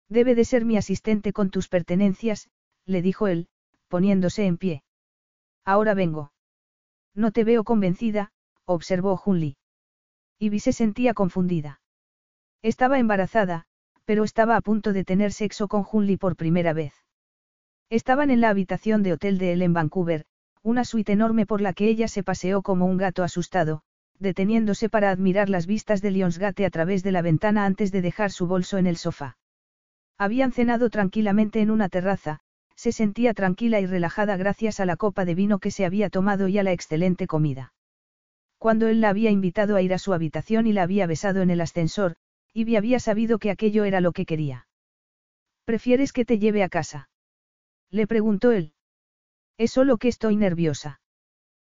[0.10, 2.50] Debe de ser mi asistente con tus pertenencias,
[2.86, 3.48] le dijo él,
[3.88, 4.84] poniéndose en pie.
[5.66, 6.32] Ahora vengo.
[7.14, 8.32] No te veo convencida,
[8.66, 9.58] observó Junli.
[10.40, 11.82] Ivy se sentía confundida.
[12.62, 13.68] Estaba embarazada,
[14.10, 16.94] pero estaba a punto de tener sexo con Hunley por primera vez.
[17.92, 20.26] Estaban en la habitación de hotel de él en Vancouver,
[20.64, 23.84] una suite enorme por la que ella se paseó como un gato asustado,
[24.18, 28.32] deteniéndose para admirar las vistas de Lionsgate a través de la ventana antes de dejar
[28.32, 29.38] su bolso en el sofá.
[30.18, 32.40] Habían cenado tranquilamente en una terraza,
[32.74, 36.48] se sentía tranquila y relajada gracias a la copa de vino que se había tomado
[36.48, 37.74] y a la excelente comida.
[38.58, 41.52] Cuando él la había invitado a ir a su habitación y la había besado en
[41.52, 42.16] el ascensor,
[42.54, 44.68] Ivy había sabido que aquello era lo que quería.
[45.66, 47.10] ¿Prefieres que te lleve a casa?
[47.92, 48.74] Le preguntó él.
[49.58, 51.02] Es solo que estoy nerviosa.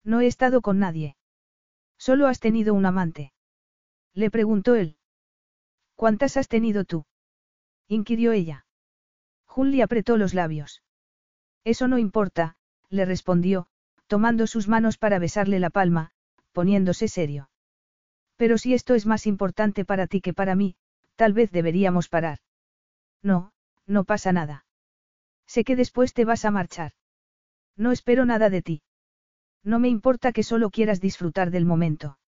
[0.04, 1.16] No he estado con nadie.
[1.98, 3.32] Solo has tenido un amante.
[4.14, 4.96] Le preguntó él.
[5.94, 7.04] ¿Cuántas has tenido tú?
[7.86, 8.66] inquirió ella.
[9.46, 10.82] Julie apretó los labios.
[11.64, 12.56] Eso no importa,
[12.88, 13.66] le respondió,
[14.06, 16.10] tomando sus manos para besarle la palma,
[16.52, 17.50] poniéndose serio.
[18.42, 20.74] Pero si esto es más importante para ti que para mí,
[21.14, 22.38] tal vez deberíamos parar.
[23.22, 23.52] No,
[23.86, 24.66] no pasa nada.
[25.46, 26.90] Sé que después te vas a marchar.
[27.76, 28.82] No espero nada de ti.
[29.62, 32.18] No me importa que solo quieras disfrutar del momento.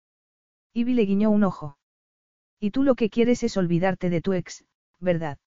[0.73, 1.79] Ivy le guiñó un ojo.
[2.61, 4.65] Y tú lo que quieres es olvidarte de tu ex,
[5.01, 5.39] ¿verdad?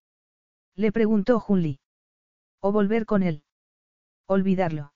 [0.76, 1.80] Le preguntó Junli.
[2.60, 3.46] ¿O volver con él?
[4.26, 4.92] Olvidarlo.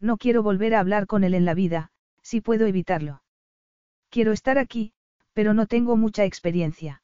[0.00, 3.21] No quiero volver a hablar con él en la vida, si puedo evitarlo.
[4.12, 4.92] Quiero estar aquí,
[5.32, 7.02] pero no tengo mucha experiencia.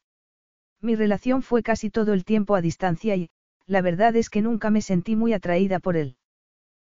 [0.82, 3.30] Mi relación fue casi todo el tiempo a distancia y,
[3.64, 6.18] la verdad es que nunca me sentí muy atraída por él.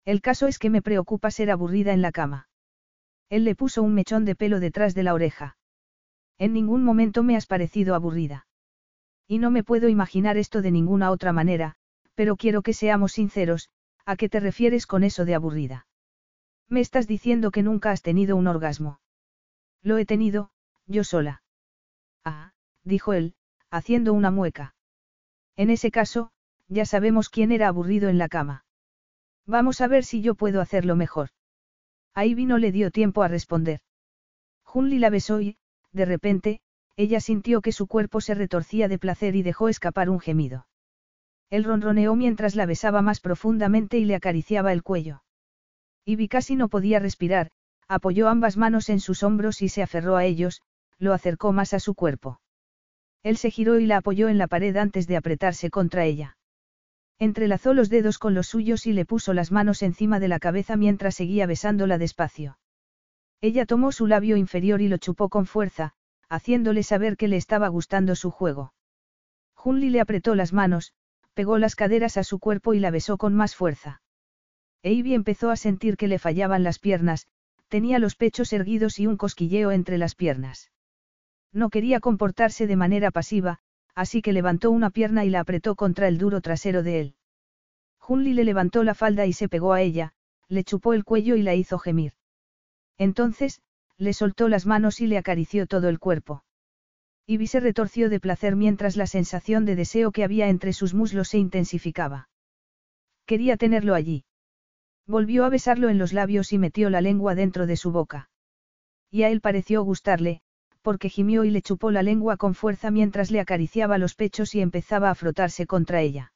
[0.05, 2.51] El caso es que me preocupa ser aburrida en la cama.
[3.31, 5.57] Él le puso un mechón de pelo detrás de la oreja.
[6.37, 8.47] En ningún momento me has parecido aburrida.
[9.27, 11.77] Y no me puedo imaginar esto de ninguna otra manera,
[12.15, 13.71] pero quiero que seamos sinceros,
[14.05, 15.87] ¿a qué te refieres con eso de aburrida?
[16.69, 18.99] Me estás diciendo que nunca has tenido un orgasmo.
[19.83, 20.51] Lo he tenido,
[20.87, 21.43] yo sola.
[22.25, 22.53] Ah,
[22.85, 23.35] dijo él,
[23.71, 24.75] haciendo una mueca.
[25.57, 26.31] En ese caso,
[26.69, 28.65] ya sabemos quién era aburrido en la cama.
[29.47, 31.31] Vamos a ver si yo puedo hacerlo mejor.
[32.15, 33.81] Ahí vino le dio tiempo a responder.
[34.63, 35.57] Junli la besó y,
[35.93, 36.61] de repente,
[36.97, 40.67] ella sintió que su cuerpo se retorcía de placer y dejó escapar un gemido.
[41.51, 45.23] Él ronroneó mientras la besaba más profundamente y le acariciaba el cuello.
[46.05, 47.51] Ivy casi no podía respirar,
[47.95, 50.63] apoyó ambas manos en sus hombros y se aferró a ellos,
[50.99, 52.41] lo acercó más a su cuerpo.
[53.23, 56.37] Él se giró y la apoyó en la pared antes de apretarse contra ella.
[57.19, 60.77] Entrelazó los dedos con los suyos y le puso las manos encima de la cabeza
[60.77, 62.59] mientras seguía besándola despacio.
[63.41, 65.93] Ella tomó su labio inferior y lo chupó con fuerza,
[66.29, 68.73] haciéndole saber que le estaba gustando su juego.
[69.55, 70.95] Junli le apretó las manos,
[71.35, 74.01] pegó las caderas a su cuerpo y la besó con más fuerza.
[74.83, 77.27] Eiby empezó a sentir que le fallaban las piernas,
[77.73, 80.71] tenía los pechos erguidos y un cosquilleo entre las piernas.
[81.55, 83.61] No quería comportarse de manera pasiva,
[83.95, 87.15] así que levantó una pierna y la apretó contra el duro trasero de él.
[87.97, 90.13] Junli le levantó la falda y se pegó a ella,
[90.49, 92.13] le chupó el cuello y la hizo gemir.
[92.99, 93.63] Entonces,
[93.97, 96.45] le soltó las manos y le acarició todo el cuerpo.
[97.25, 101.29] Ivy se retorció de placer mientras la sensación de deseo que había entre sus muslos
[101.29, 102.29] se intensificaba.
[103.25, 104.27] Quería tenerlo allí.
[105.07, 108.31] Volvió a besarlo en los labios y metió la lengua dentro de su boca.
[109.11, 110.43] Y a él pareció gustarle,
[110.81, 114.61] porque gimió y le chupó la lengua con fuerza mientras le acariciaba los pechos y
[114.61, 116.33] empezaba a frotarse contra ella.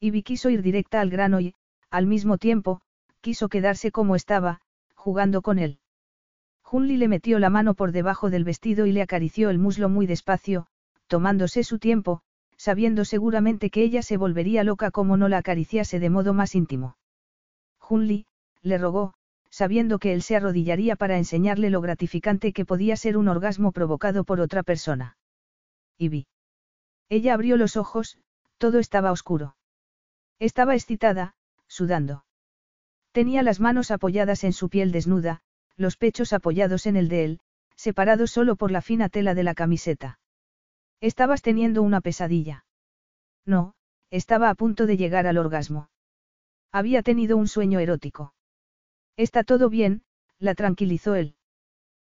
[0.00, 1.54] Ivy quiso ir directa al grano y,
[1.90, 2.80] al mismo tiempo,
[3.20, 4.60] quiso quedarse como estaba,
[4.94, 5.78] jugando con él.
[6.62, 10.06] Junli le metió la mano por debajo del vestido y le acarició el muslo muy
[10.06, 10.66] despacio,
[11.06, 12.20] tomándose su tiempo,
[12.58, 16.97] sabiendo seguramente que ella se volvería loca como no la acariciase de modo más íntimo.
[17.88, 18.26] Junli,
[18.60, 19.14] le rogó,
[19.48, 24.24] sabiendo que él se arrodillaría para enseñarle lo gratificante que podía ser un orgasmo provocado
[24.24, 25.16] por otra persona.
[25.96, 26.26] Y vi.
[27.08, 28.18] Ella abrió los ojos,
[28.58, 29.56] todo estaba oscuro.
[30.38, 31.34] Estaba excitada,
[31.66, 32.26] sudando.
[33.12, 35.40] Tenía las manos apoyadas en su piel desnuda,
[35.74, 37.40] los pechos apoyados en el de él,
[37.74, 40.20] separados solo por la fina tela de la camiseta.
[41.00, 42.66] Estabas teniendo una pesadilla.
[43.46, 43.72] No,
[44.10, 45.88] estaba a punto de llegar al orgasmo.
[46.72, 48.34] Había tenido un sueño erótico.
[49.16, 50.02] Está todo bien,
[50.38, 51.34] la tranquilizó él.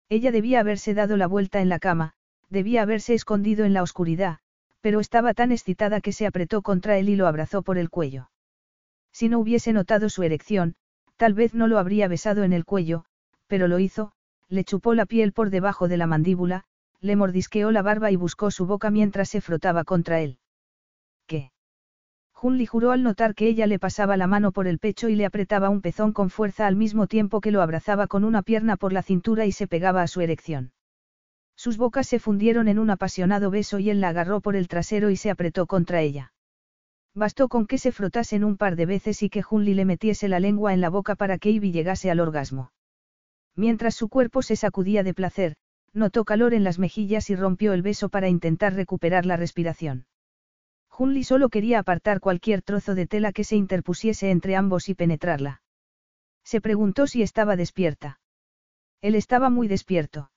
[0.09, 2.13] Ella debía haberse dado la vuelta en la cama,
[2.49, 4.39] debía haberse escondido en la oscuridad,
[4.81, 8.29] pero estaba tan excitada que se apretó contra él y lo abrazó por el cuello.
[9.11, 10.75] Si no hubiese notado su erección,
[11.17, 13.05] tal vez no lo habría besado en el cuello,
[13.47, 14.13] pero lo hizo,
[14.47, 16.63] le chupó la piel por debajo de la mandíbula,
[17.01, 20.39] le mordisqueó la barba y buscó su boca mientras se frotaba contra él.
[21.25, 21.51] ¿Qué?
[22.39, 25.26] Junli juró al notar que ella le pasaba la mano por el pecho y le
[25.26, 28.93] apretaba un pezón con fuerza al mismo tiempo que lo abrazaba con una pierna por
[28.93, 30.72] la cintura y se pegaba a su erección.
[31.55, 35.09] Sus bocas se fundieron en un apasionado beso y él la agarró por el trasero
[35.09, 36.31] y se apretó contra ella.
[37.15, 40.39] Bastó con que se frotasen un par de veces y que Junli le metiese la
[40.39, 42.72] lengua en la boca para que Ivy llegase al orgasmo.
[43.55, 45.55] Mientras su cuerpo se sacudía de placer,
[45.91, 50.05] notó calor en las mejillas y rompió el beso para intentar recuperar la respiración.
[50.97, 55.61] Junli solo quería apartar cualquier trozo de tela que se interpusiese entre ambos y penetrarla.
[56.43, 58.19] Se preguntó si estaba despierta.
[59.03, 60.31] Él estaba muy despierto.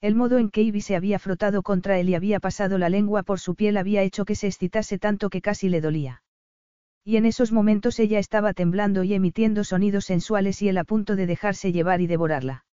[0.00, 3.24] El modo en que Ivy se había frotado contra él y había pasado la lengua
[3.24, 6.22] por su piel había hecho que se excitase tanto que casi le dolía.
[7.04, 11.14] Y en esos momentos ella estaba temblando y emitiendo sonidos sensuales y él a punto
[11.14, 12.64] de dejarse llevar y devorarla.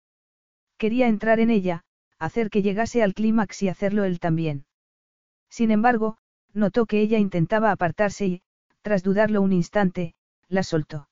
[0.78, 1.82] Quería entrar en ella,
[2.20, 4.64] hacer que llegase al clímax y hacerlo él también.
[5.48, 6.16] Sin embargo,
[6.52, 8.42] notó que ella intentaba apartarse y,
[8.82, 10.14] tras dudarlo un instante,
[10.48, 11.08] la soltó.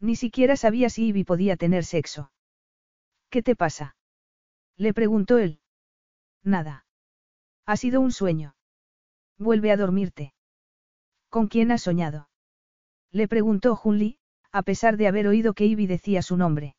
[0.00, 2.32] Ni siquiera sabía si Ivy podía tener sexo.
[3.28, 3.96] ¿Qué te pasa?
[4.76, 5.60] Le preguntó él.
[6.42, 6.86] Nada.
[7.66, 8.56] Ha sido un sueño.
[9.38, 10.34] Vuelve a dormirte.
[11.28, 12.28] ¿Con quién has soñado?
[13.12, 14.18] Le preguntó Junli,
[14.52, 16.76] a pesar de haber oído que Ivy decía su nombre.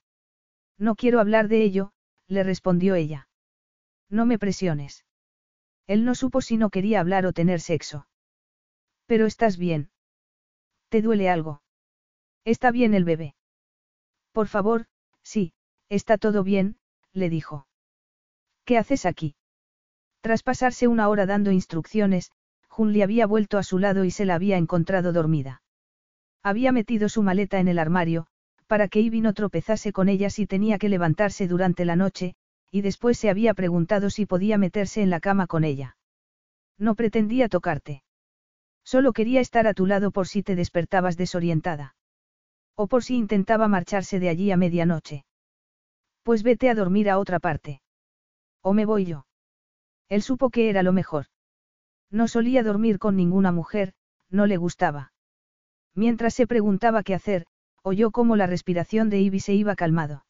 [0.77, 1.93] No quiero hablar de ello,
[2.27, 3.29] le respondió ella.
[4.09, 5.05] No me presiones.
[5.93, 8.07] Él no supo si no quería hablar o tener sexo.
[9.07, 9.89] Pero estás bien.
[10.87, 11.61] ¿Te duele algo?
[12.45, 13.35] Está bien el bebé.
[14.31, 14.85] Por favor,
[15.21, 15.51] sí,
[15.89, 16.77] está todo bien,
[17.11, 17.67] le dijo.
[18.63, 19.35] ¿Qué haces aquí?
[20.21, 22.31] Tras pasarse una hora dando instrucciones,
[22.69, 25.61] Junli había vuelto a su lado y se la había encontrado dormida.
[26.41, 28.27] Había metido su maleta en el armario,
[28.65, 32.35] para que Ivy no tropezase con ella si tenía que levantarse durante la noche,
[32.71, 35.97] y después se había preguntado si podía meterse en la cama con ella.
[36.77, 38.03] No pretendía tocarte.
[38.83, 41.95] Solo quería estar a tu lado por si te despertabas desorientada.
[42.75, 45.25] O por si intentaba marcharse de allí a medianoche.
[46.23, 47.81] Pues vete a dormir a otra parte.
[48.61, 49.25] ¿O me voy yo?
[50.07, 51.25] Él supo que era lo mejor.
[52.09, 53.93] No solía dormir con ninguna mujer,
[54.29, 55.13] no le gustaba.
[55.93, 57.45] Mientras se preguntaba qué hacer,
[57.83, 60.25] oyó cómo la respiración de Ivy se iba calmado.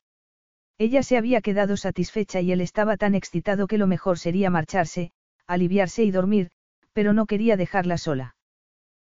[0.82, 5.12] Ella se había quedado satisfecha y él estaba tan excitado que lo mejor sería marcharse,
[5.45, 6.49] aliviarse y dormir,
[6.91, 8.36] pero no quería dejarla sola.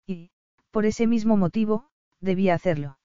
[0.05, 0.33] Y,
[0.73, 1.87] por ese mismo motivo,
[2.21, 2.99] debía hacerlo.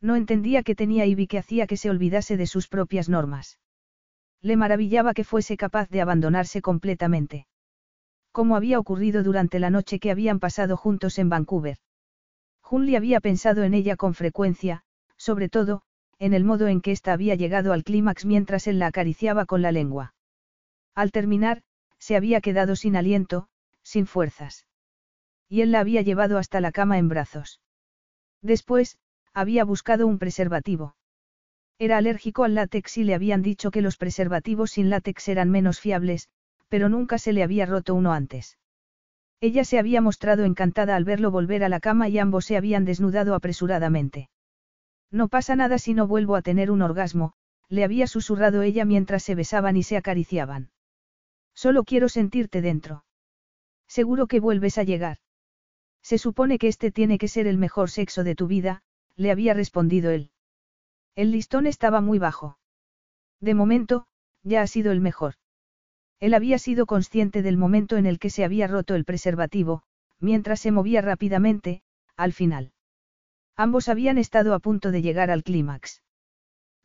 [0.00, 3.58] No entendía qué tenía Ivy que hacía que se olvidase de sus propias normas.
[4.40, 7.48] Le maravillaba que fuese capaz de abandonarse completamente.
[8.30, 11.78] Como había ocurrido durante la noche que habían pasado juntos en Vancouver.
[12.62, 14.84] Junli había pensado en ella con frecuencia,
[15.16, 15.82] sobre todo,
[16.20, 19.62] en el modo en que ésta había llegado al clímax mientras él la acariciaba con
[19.62, 20.14] la lengua.
[20.94, 21.62] Al terminar,
[21.98, 23.48] se había quedado sin aliento,
[23.82, 24.66] sin fuerzas.
[25.48, 27.60] Y él la había llevado hasta la cama en brazos.
[28.42, 28.98] Después,
[29.32, 30.94] había buscado un preservativo.
[31.78, 35.80] Era alérgico al látex y le habían dicho que los preservativos sin látex eran menos
[35.80, 36.28] fiables,
[36.68, 38.58] pero nunca se le había roto uno antes.
[39.40, 42.84] Ella se había mostrado encantada al verlo volver a la cama y ambos se habían
[42.84, 44.28] desnudado apresuradamente.
[45.10, 47.32] No pasa nada si no vuelvo a tener un orgasmo,
[47.68, 50.70] le había susurrado ella mientras se besaban y se acariciaban.
[51.54, 53.04] Solo quiero sentirte dentro.
[53.86, 55.18] Seguro que vuelves a llegar.
[56.02, 58.82] Se supone que este tiene que ser el mejor sexo de tu vida,
[59.16, 60.30] le había respondido él.
[61.14, 62.58] El listón estaba muy bajo.
[63.40, 64.06] De momento,
[64.42, 65.34] ya ha sido el mejor.
[66.20, 69.82] Él había sido consciente del momento en el que se había roto el preservativo,
[70.18, 71.82] mientras se movía rápidamente,
[72.16, 72.72] al final.
[73.60, 76.02] Ambos habían estado a punto de llegar al clímax.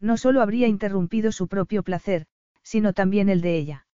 [0.02, 2.26] No solo habría interrumpido su propio placer,
[2.64, 3.88] sino también el de ella.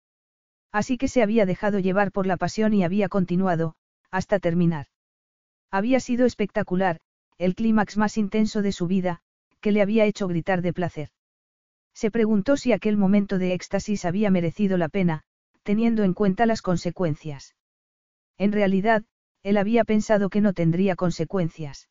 [0.72, 3.74] Así que se había dejado llevar por la pasión y había continuado,
[4.10, 4.86] hasta terminar.
[5.70, 7.00] Había sido espectacular,
[7.36, 9.20] el clímax más intenso de su vida,
[9.60, 11.10] que le había hecho gritar de placer.
[11.92, 15.24] Se preguntó si aquel momento de éxtasis había merecido la pena,
[15.64, 17.54] teniendo en cuenta las consecuencias.
[18.38, 19.04] En realidad,
[19.42, 21.90] él había pensado que no tendría consecuencias.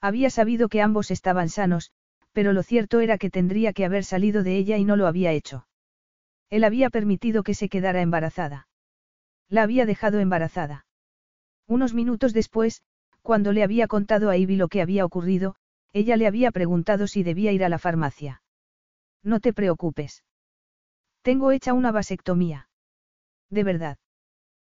[0.00, 1.92] Había sabido que ambos estaban sanos,
[2.32, 5.32] pero lo cierto era que tendría que haber salido de ella y no lo había
[5.32, 5.66] hecho.
[6.48, 8.68] Él había permitido que se quedara embarazada.
[9.48, 10.86] La había dejado embarazada.
[11.66, 12.82] Unos minutos después,
[13.22, 15.56] cuando le había contado a Ivy lo que había ocurrido,
[15.92, 18.42] ella le había preguntado si debía ir a la farmacia.
[19.22, 20.24] No te preocupes.
[21.22, 22.68] Tengo hecha una vasectomía.
[23.50, 23.98] De verdad.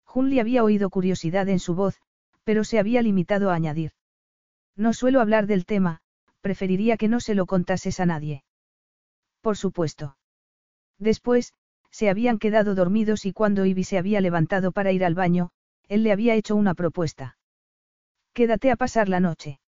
[0.05, 2.01] Junli había oído curiosidad en su voz,
[2.45, 3.93] pero se había limitado a añadir.
[4.77, 6.01] No suelo hablar del tema,
[6.41, 8.45] preferiría que no se lo contases a nadie.
[9.41, 10.17] Por supuesto.
[10.99, 11.53] Después,
[11.91, 15.51] se habían quedado dormidos y cuando Ivy se había levantado para ir al baño,
[15.89, 17.37] él le había hecho una propuesta.
[18.33, 19.61] Quédate a pasar la noche.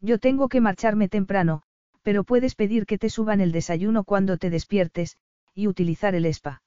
[0.00, 1.62] Yo tengo que marcharme temprano,
[2.02, 5.18] pero puedes pedir que te suban el desayuno cuando te despiertes,
[5.54, 6.62] y utilizar el spa.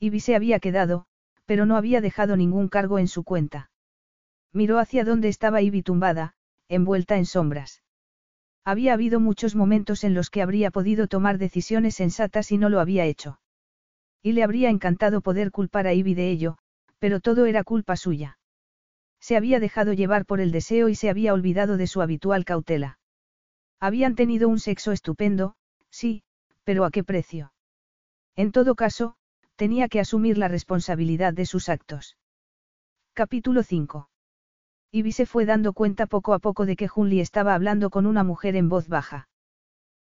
[0.00, 1.06] Ivy se había quedado,
[1.44, 3.70] pero no había dejado ningún cargo en su cuenta.
[4.52, 6.34] Miró hacia donde estaba Ivy tumbada,
[6.68, 7.82] envuelta en sombras.
[8.64, 12.80] Había habido muchos momentos en los que habría podido tomar decisiones sensatas y no lo
[12.80, 13.40] había hecho.
[14.22, 16.58] Y le habría encantado poder culpar a Ivy de ello,
[16.98, 18.38] pero todo era culpa suya.
[19.20, 22.98] Se había dejado llevar por el deseo y se había olvidado de su habitual cautela.
[23.80, 25.54] Habían tenido un sexo estupendo,
[25.90, 26.22] sí,
[26.64, 27.52] pero ¿a qué precio?
[28.36, 29.16] En todo caso,
[29.56, 32.16] tenía que asumir la responsabilidad de sus actos.
[33.14, 34.08] Capítulo 5.
[34.90, 38.24] Ivy se fue dando cuenta poco a poco de que Junli estaba hablando con una
[38.24, 39.28] mujer en voz baja.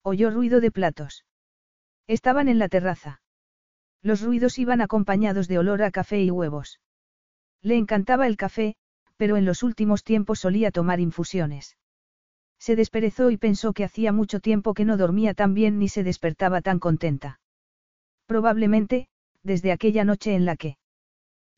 [0.02, 1.24] Oyó ruido de platos.
[2.09, 3.22] Estaban en la terraza.
[4.02, 6.80] Los ruidos iban acompañados de olor a café y huevos.
[7.62, 8.74] Le encantaba el café,
[9.16, 11.76] pero en los últimos tiempos solía tomar infusiones.
[12.59, 16.02] Se desperezó y pensó que hacía mucho tiempo que no dormía tan bien ni se
[16.02, 17.40] despertaba tan contenta.
[18.26, 19.09] Probablemente,
[19.44, 20.76] desde aquella noche en la que.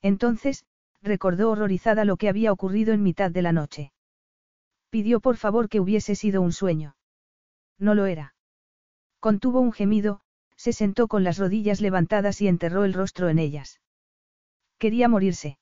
[0.02, 0.66] Entonces,
[1.04, 3.92] recordó horrorizada lo que había ocurrido en mitad de la noche.
[4.90, 6.96] Pidió por favor que hubiese sido un sueño.
[7.78, 8.34] No lo era.
[9.20, 10.20] Contuvo un gemido,
[10.56, 13.80] se sentó con las rodillas levantadas y enterró el rostro en ellas.
[14.78, 15.58] Quería morirse.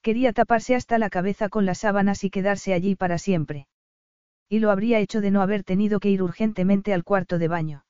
[0.00, 3.66] Quería taparse hasta la cabeza con las sábanas y quedarse allí para siempre.
[4.48, 7.84] Y lo habría hecho de no haber tenido que ir urgentemente al cuarto de baño.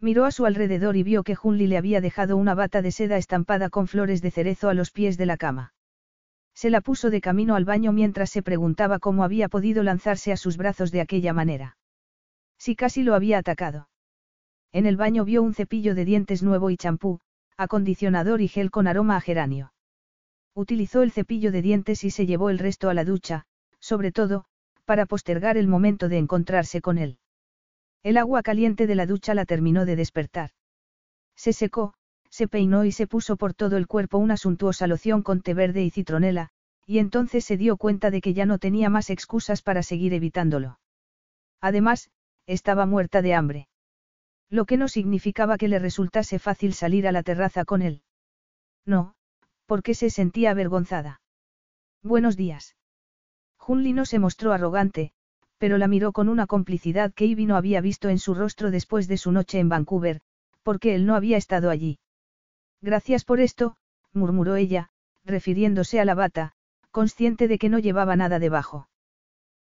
[0.00, 3.16] Miró a su alrededor y vio que Junli le había dejado una bata de seda
[3.16, 5.72] estampada con flores de cerezo a los pies de la cama.
[6.54, 10.36] Se la puso de camino al baño mientras se preguntaba cómo había podido lanzarse a
[10.36, 11.76] sus brazos de aquella manera.
[12.58, 13.88] Si casi lo había atacado.
[14.72, 17.20] En el baño vio un cepillo de dientes nuevo y champú,
[17.56, 19.72] acondicionador y gel con aroma a geranio.
[20.54, 23.46] Utilizó el cepillo de dientes y se llevó el resto a la ducha,
[23.80, 24.44] sobre todo,
[24.84, 27.18] para postergar el momento de encontrarse con él.
[28.02, 30.50] El agua caliente de la ducha la terminó de despertar.
[31.36, 31.94] Se secó,
[32.34, 35.84] se peinó y se puso por todo el cuerpo una suntuosa loción con té verde
[35.84, 36.48] y citronela,
[36.84, 40.80] y entonces se dio cuenta de que ya no tenía más excusas para seguir evitándolo.
[41.60, 42.10] Además,
[42.46, 43.68] estaba muerta de hambre.
[44.50, 48.02] Lo que no significaba que le resultase fácil salir a la terraza con él.
[48.84, 49.14] No,
[49.66, 51.20] porque se sentía avergonzada.
[52.02, 52.74] Buenos días.
[53.58, 55.12] Junli no se mostró arrogante,
[55.58, 59.06] pero la miró con una complicidad que Ivy no había visto en su rostro después
[59.06, 60.20] de su noche en Vancouver,
[60.64, 62.00] porque él no había estado allí.
[62.84, 63.76] Gracias por esto,
[64.12, 64.90] murmuró ella,
[65.24, 66.52] refiriéndose a la bata,
[66.90, 68.90] consciente de que no llevaba nada debajo.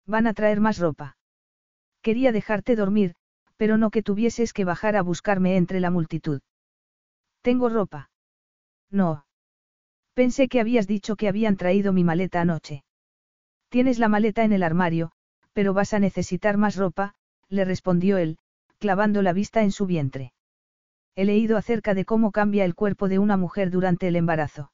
[0.05, 1.17] Van a traer más ropa.
[2.01, 3.15] Quería dejarte dormir,
[3.57, 6.39] pero no que tuvieses que bajar a buscarme entre la multitud.
[7.41, 8.09] ¿Tengo ropa?
[8.89, 9.25] No.
[10.13, 12.85] Pensé que habías dicho que habían traído mi maleta anoche.
[13.67, 15.11] Tienes la maleta en el armario,
[15.51, 17.15] pero vas a necesitar más ropa,
[17.49, 18.37] le respondió él,
[18.77, 20.31] clavando la vista en su vientre.
[21.19, 24.71] He leído acerca de cómo cambia el cuerpo de una mujer durante el embarazo.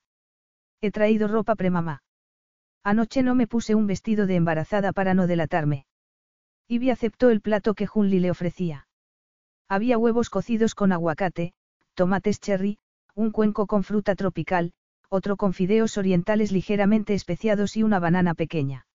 [0.79, 2.03] He traído ropa premamá.
[2.83, 5.87] Anoche no me puse un vestido de embarazada para no delatarme.
[6.67, 8.87] Ivy aceptó el plato que Junli le ofrecía.
[9.67, 11.53] Había huevos cocidos con aguacate,
[11.95, 12.77] tomates cherry,
[13.15, 14.73] un cuenco con fruta tropical,
[15.09, 18.85] otro con fideos orientales ligeramente especiados y una banana pequeña.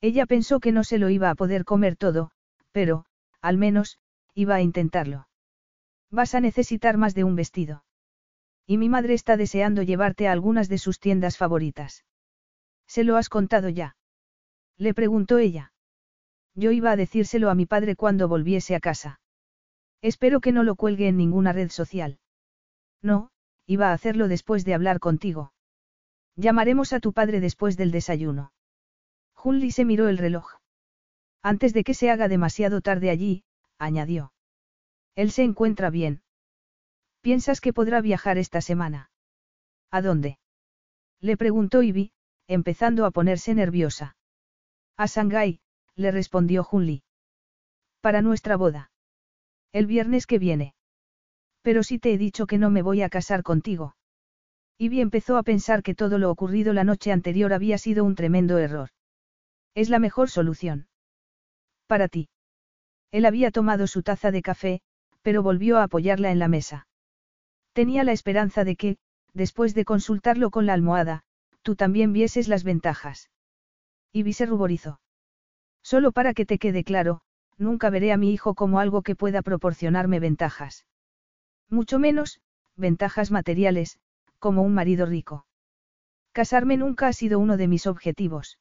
[0.00, 2.30] Ella pensó que no se lo iba a poder comer todo,
[2.70, 3.04] pero,
[3.40, 3.98] al menos,
[4.32, 5.26] iba a intentarlo.
[6.10, 7.84] Vas a necesitar más de un vestido.
[8.66, 12.04] Y mi madre está deseando llevarte a algunas de sus tiendas favoritas.
[12.86, 13.96] ¿Se lo has contado ya?
[14.76, 15.72] Le preguntó ella.
[16.54, 19.20] Yo iba a decírselo a mi padre cuando volviese a casa.
[20.02, 22.18] Espero que no lo cuelgue en ninguna red social.
[23.02, 23.30] No,
[23.66, 25.52] iba a hacerlo después de hablar contigo.
[26.36, 28.52] Llamaremos a tu padre después del desayuno.
[29.34, 30.58] Junli se miró el reloj.
[31.42, 33.44] Antes de que se haga demasiado tarde allí,
[33.78, 34.32] añadió.
[35.14, 36.22] Él se encuentra bien.
[37.20, 39.10] ¿Piensas que podrá viajar esta semana?
[39.90, 40.38] ¿A dónde?
[41.20, 42.12] Le preguntó Ivy,
[42.46, 44.16] empezando a ponerse nerviosa.
[44.96, 45.60] A Shanghái,
[45.94, 47.02] le respondió Junli.
[48.00, 48.90] Para nuestra boda.
[49.72, 50.74] El viernes que viene.
[51.62, 53.96] Pero si te he dicho que no me voy a casar contigo.
[54.78, 58.58] Ivy empezó a pensar que todo lo ocurrido la noche anterior había sido un tremendo
[58.58, 58.90] error.
[59.74, 60.88] Es la mejor solución.
[61.86, 62.28] Para ti.
[63.10, 64.80] Él había tomado su taza de café,
[65.28, 66.86] pero volvió a apoyarla en la mesa.
[67.74, 68.96] Tenía la esperanza de que,
[69.34, 71.22] después de consultarlo con la almohada,
[71.60, 73.28] tú también vieses las ventajas.
[74.10, 75.02] Ivy se ruborizó.
[75.82, 77.20] Solo para que te quede claro,
[77.58, 80.86] nunca veré a mi hijo como algo que pueda proporcionarme ventajas.
[81.68, 82.40] Mucho menos,
[82.74, 83.98] ventajas materiales,
[84.38, 85.44] como un marido rico.
[86.32, 88.58] Casarme nunca ha sido uno de mis objetivos.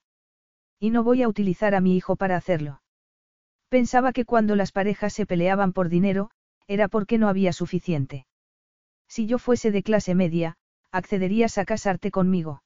[0.81, 2.81] Y no voy a utilizar a mi hijo para hacerlo.
[3.69, 6.29] Pensaba que cuando las parejas se peleaban por dinero,
[6.67, 8.25] era porque no había suficiente.
[9.07, 10.57] Si yo fuese de clase media,
[10.91, 12.63] accederías a casarte conmigo.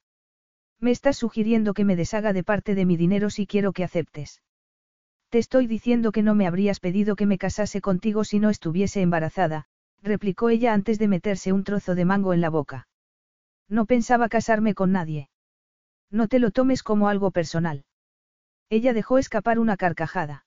[0.80, 4.42] Me estás sugiriendo que me deshaga de parte de mi dinero si quiero que aceptes.
[5.30, 9.02] Te estoy diciendo que no me habrías pedido que me casase contigo si no estuviese
[9.02, 9.66] embarazada,
[10.02, 12.88] replicó ella antes de meterse un trozo de mango en la boca.
[13.70, 15.30] No pensaba casarme con nadie.
[16.10, 17.86] No te lo tomes como algo personal.
[18.70, 20.46] Ella dejó escapar una carcajada.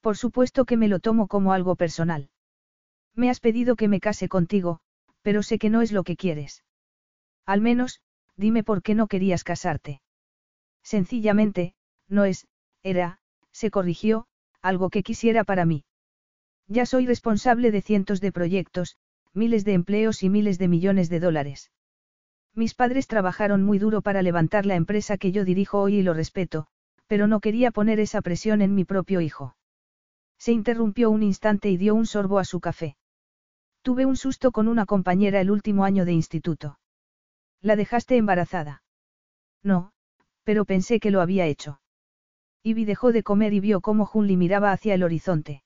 [0.00, 2.30] Por supuesto que me lo tomo como algo personal.
[3.14, 4.80] Me has pedido que me case contigo,
[5.22, 6.64] pero sé que no es lo que quieres.
[7.46, 8.00] Al menos,
[8.36, 10.00] dime por qué no querías casarte.
[10.82, 11.74] Sencillamente,
[12.08, 12.46] no es,
[12.82, 13.18] era,
[13.52, 14.26] se corrigió,
[14.62, 15.84] algo que quisiera para mí.
[16.66, 18.96] Ya soy responsable de cientos de proyectos,
[19.34, 21.70] miles de empleos y miles de millones de dólares.
[22.54, 26.14] Mis padres trabajaron muy duro para levantar la empresa que yo dirijo hoy y lo
[26.14, 26.66] respeto,
[27.06, 29.56] pero no quería poner esa presión en mi propio hijo.
[30.38, 32.96] Se interrumpió un instante y dio un sorbo a su café.
[33.82, 36.78] Tuve un susto con una compañera el último año de instituto.
[37.62, 38.82] ¿La dejaste embarazada?
[39.62, 39.92] No,
[40.44, 41.80] pero pensé que lo había hecho.
[42.62, 45.62] Ivy dejó de comer y vio cómo Junli miraba hacia el horizonte.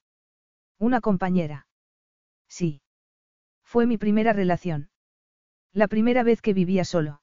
[0.79, 1.67] Una compañera.
[2.49, 2.83] Sí.
[3.65, 4.91] Fue mi primera relación.
[5.73, 7.21] La primera vez que vivía solo.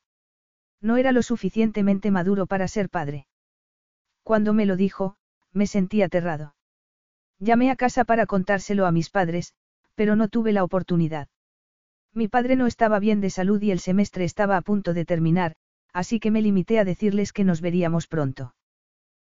[0.81, 3.27] No era lo suficientemente maduro para ser padre.
[4.23, 5.15] Cuando me lo dijo,
[5.53, 6.55] me sentí aterrado.
[7.39, 9.53] Llamé a casa para contárselo a mis padres,
[10.01, 11.27] pero no tuve la oportunidad.
[12.11, 15.53] Mi padre no estaba bien de salud y el semestre estaba a punto de terminar,
[15.93, 18.55] así que me limité a decirles que nos veríamos pronto.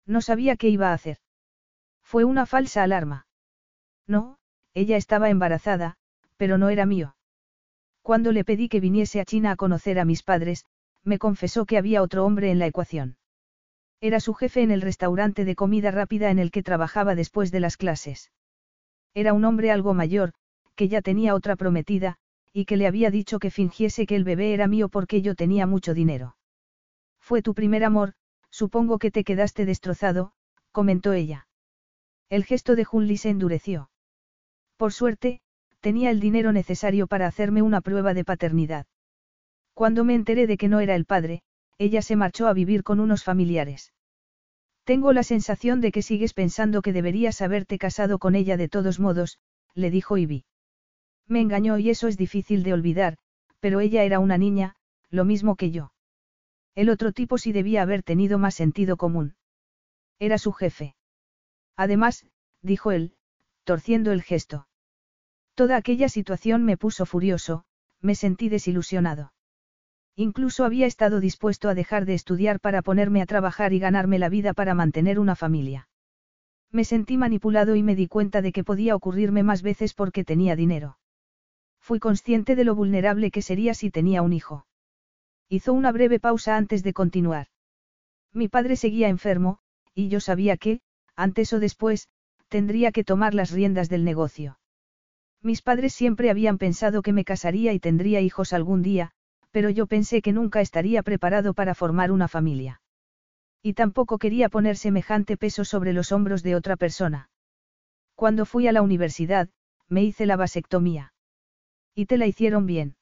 [0.07, 1.19] No sabía qué iba a hacer.
[2.05, 3.27] Fue una falsa alarma.
[4.07, 4.39] No,
[4.73, 5.97] ella estaba embarazada,
[6.37, 7.17] pero no era mío.
[8.01, 10.67] Cuando le pedí que viniese a China a conocer a mis padres,
[11.03, 13.17] me confesó que había otro hombre en la ecuación.
[14.01, 17.59] Era su jefe en el restaurante de comida rápida en el que trabajaba después de
[17.59, 18.31] las clases.
[19.15, 20.33] Era un hombre algo mayor,
[20.81, 22.17] que ya tenía otra prometida,
[22.55, 25.67] y que le había dicho que fingiese que el bebé era mío porque yo tenía
[25.67, 26.37] mucho dinero.
[27.21, 28.15] Fue tu primer amor,
[28.49, 30.33] supongo que te quedaste destrozado,
[30.73, 31.47] comentó ella.
[32.31, 33.91] El gesto de Junli se endureció.
[34.79, 35.43] Por suerte,
[35.81, 38.87] tenía el dinero necesario para hacerme una prueba de paternidad.
[39.75, 41.43] Cuando me enteré de que no era el padre,
[41.77, 43.93] ella se marchó a vivir con unos familiares.
[44.85, 48.99] Tengo la sensación de que sigues pensando que deberías haberte casado con ella de todos
[48.99, 49.39] modos,
[49.75, 50.47] le dijo Ivy.
[51.31, 53.17] Me engañó y eso es difícil de olvidar,
[53.61, 54.75] pero ella era una niña,
[55.11, 55.93] lo mismo que yo.
[56.75, 59.37] El otro tipo sí debía haber tenido más sentido común.
[60.19, 60.97] Era su jefe.
[61.77, 62.27] Además,
[62.63, 63.15] dijo él,
[63.63, 64.67] torciendo el gesto.
[65.55, 67.65] Toda aquella situación me puso furioso,
[68.01, 69.33] me sentí desilusionado.
[70.17, 74.29] Incluso había estado dispuesto a dejar de estudiar para ponerme a trabajar y ganarme la
[74.29, 75.89] vida para mantener una familia.
[76.73, 80.57] Me sentí manipulado y me di cuenta de que podía ocurrirme más veces porque tenía
[80.57, 80.99] dinero.
[81.91, 84.65] Fui consciente de lo vulnerable que sería si tenía un hijo.
[85.49, 87.49] Hizo una breve pausa antes de continuar.
[88.33, 89.59] Mi padre seguía enfermo,
[89.93, 90.83] y yo sabía que,
[91.17, 92.07] antes o después,
[92.49, 94.61] tendría que tomar las riendas del negocio.
[95.43, 99.11] Mis padres siempre habían pensado que me casaría y tendría hijos algún día,
[99.51, 102.83] pero yo pensé que nunca estaría preparado para formar una familia.
[103.65, 107.31] Y tampoco quería poner semejante peso sobre los hombros de otra persona.
[108.15, 109.49] Cuando fui a la universidad,
[109.89, 111.15] me hice la vasectomía.
[111.95, 112.97] Y te la hicieron bien.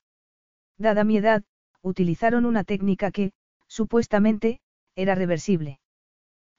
[0.78, 1.44] Dada mi edad,
[1.82, 3.32] utilizaron una técnica que,
[3.66, 4.60] supuestamente,
[4.94, 5.80] era reversible.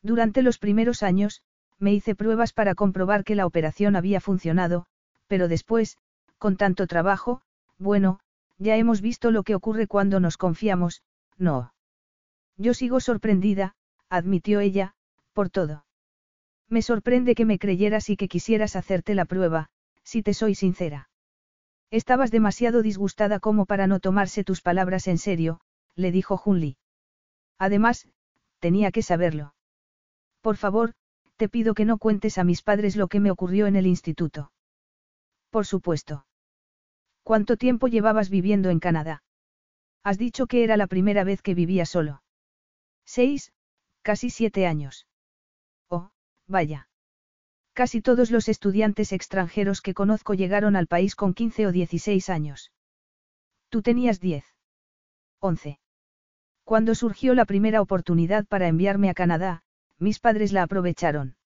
[0.02, 1.42] Durante los primeros años,
[1.78, 4.86] me hice pruebas para comprobar que la operación había funcionado,
[5.28, 5.98] pero después,
[6.38, 7.42] con tanto trabajo,
[7.78, 8.20] bueno,
[8.58, 11.04] ya hemos visto lo que ocurre cuando nos confiamos,
[11.38, 11.74] no.
[12.58, 13.76] Yo sigo sorprendida,
[14.10, 14.94] admitió ella,
[15.34, 15.86] por todo.
[16.68, 19.70] Me sorprende que me creyeras y que quisieras hacerte la prueba,
[20.04, 21.09] si te soy sincera.
[21.92, 25.60] Estabas demasiado disgustada como para no tomarse tus palabras en serio,
[25.96, 26.78] le dijo Junli.
[27.58, 28.08] Además,
[28.60, 29.56] tenía que saberlo.
[30.42, 30.94] Por favor,
[31.36, 34.52] te pido que no cuentes a mis padres lo que me ocurrió en el instituto.
[35.50, 36.26] Por supuesto.
[37.24, 39.24] ¿Cuánto tiempo llevabas viviendo en Canadá?
[40.04, 42.24] Has dicho que era la primera vez que vivía solo.
[43.06, 43.52] Seis,
[44.02, 45.08] casi siete años.
[45.90, 46.12] Oh,
[46.48, 46.89] vaya.
[47.80, 52.74] Casi todos los estudiantes extranjeros que conozco llegaron al país con 15 o 16 años.
[53.70, 54.44] Tú tenías 10.
[55.40, 55.80] 11.
[56.66, 59.64] Cuando surgió la primera oportunidad para enviarme a Canadá,
[59.98, 61.38] mis padres la aprovecharon.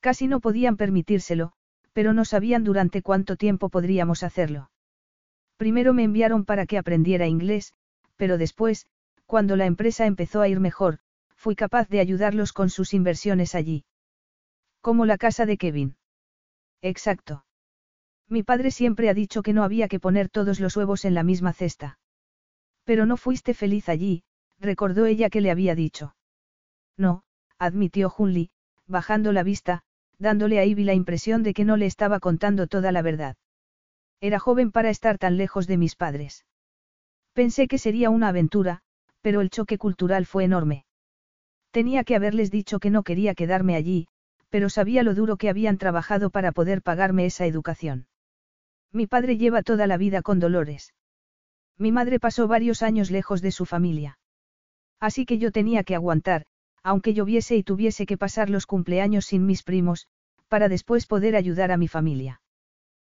[0.00, 1.54] Casi no podían permitírselo,
[1.94, 4.70] pero no sabían durante cuánto tiempo podríamos hacerlo.
[5.56, 7.72] Primero me enviaron para que aprendiera inglés,
[8.16, 8.88] pero después,
[9.24, 10.98] cuando la empresa empezó a ir mejor,
[11.34, 13.86] fui capaz de ayudarlos con sus inversiones allí.
[14.86, 15.96] Como la casa de Kevin.
[16.80, 17.44] Exacto.
[18.28, 21.24] Mi padre siempre ha dicho que no había que poner todos los huevos en la
[21.24, 21.98] misma cesta.
[22.84, 24.22] Pero no fuiste feliz allí,
[24.60, 26.14] recordó ella que le había dicho.
[26.96, 27.24] No,
[27.58, 28.50] admitió Junli,
[28.86, 29.82] bajando la vista,
[30.20, 33.36] dándole a Ivy la impresión de que no le estaba contando toda la verdad.
[34.20, 36.46] Era joven para estar tan lejos de mis padres.
[37.32, 38.82] Pensé que sería una aventura,
[39.20, 40.86] pero el choque cultural fue enorme.
[41.72, 44.06] Tenía que haberles dicho que no quería quedarme allí,
[44.48, 48.06] pero sabía lo duro que habían trabajado para poder pagarme esa educación.
[48.92, 50.94] Mi padre lleva toda la vida con dolores.
[51.78, 54.18] Mi madre pasó varios años lejos de su familia.
[55.00, 56.46] Así que yo tenía que aguantar,
[56.82, 60.06] aunque lloviese y tuviese que pasar los cumpleaños sin mis primos,
[60.48, 62.40] para después poder ayudar a mi familia.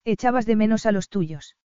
[0.06, 1.58] Echabas de menos a los tuyos.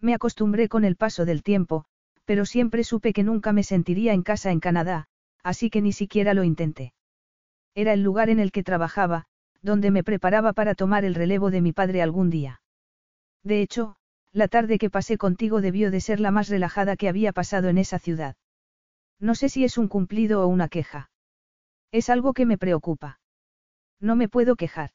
[0.00, 1.84] Me acostumbré con el paso del tiempo,
[2.24, 5.06] pero siempre supe que nunca me sentiría en casa en Canadá,
[5.42, 6.94] así que ni siquiera lo intenté.
[7.78, 9.26] Era el lugar en el que trabajaba,
[9.62, 12.60] donde me preparaba para tomar el relevo de mi padre algún día.
[13.44, 13.94] De hecho,
[14.32, 17.78] la tarde que pasé contigo debió de ser la más relajada que había pasado en
[17.78, 18.34] esa ciudad.
[19.20, 21.12] No sé si es un cumplido o una queja.
[21.92, 23.20] Es algo que me preocupa.
[24.00, 24.90] No me puedo quejar.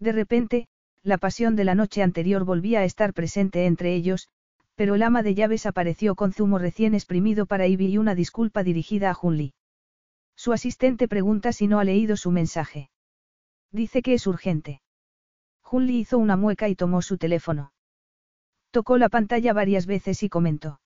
[0.00, 0.66] De repente,
[1.04, 4.28] la pasión de la noche anterior volvía a estar presente entre ellos,
[4.74, 8.64] pero el ama de llaves apareció con zumo recién exprimido para Ivy y una disculpa
[8.64, 9.54] dirigida a Junli.
[10.36, 12.90] Su asistente pregunta si no ha leído su mensaje.
[13.70, 14.82] Dice que es urgente.
[15.62, 17.72] Junli hizo una mueca y tomó su teléfono.
[18.70, 20.80] Tocó la pantalla varias veces y comentó.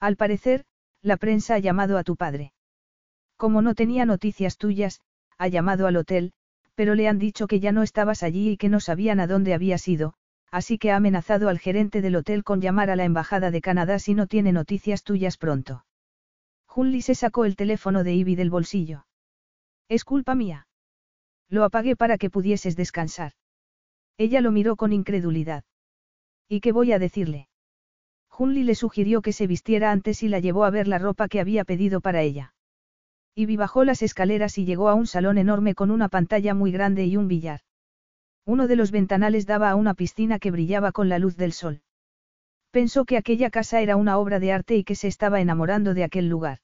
[0.00, 0.64] Al parecer,
[1.02, 2.52] la prensa ha llamado a tu padre.
[3.36, 5.00] Como no tenía noticias tuyas,
[5.38, 6.32] ha llamado al hotel,
[6.74, 9.54] pero le han dicho que ya no estabas allí y que no sabían a dónde
[9.54, 10.14] habías ido,
[10.50, 13.98] así que ha amenazado al gerente del hotel con llamar a la Embajada de Canadá
[13.98, 15.84] si no tiene noticias tuyas pronto.
[16.72, 19.04] Junli se sacó el teléfono de Ivy del bolsillo.
[19.88, 20.68] Es culpa mía.
[21.48, 23.32] Lo apagué para que pudieses descansar.
[24.16, 25.64] Ella lo miró con incredulidad.
[26.48, 27.48] ¿Y qué voy a decirle?
[28.28, 31.40] Junli le sugirió que se vistiera antes y la llevó a ver la ropa que
[31.40, 32.54] había pedido para ella.
[33.34, 37.04] Ivy bajó las escaleras y llegó a un salón enorme con una pantalla muy grande
[37.04, 37.62] y un billar.
[38.46, 41.82] Uno de los ventanales daba a una piscina que brillaba con la luz del sol.
[42.70, 46.04] Pensó que aquella casa era una obra de arte y que se estaba enamorando de
[46.04, 46.58] aquel lugar.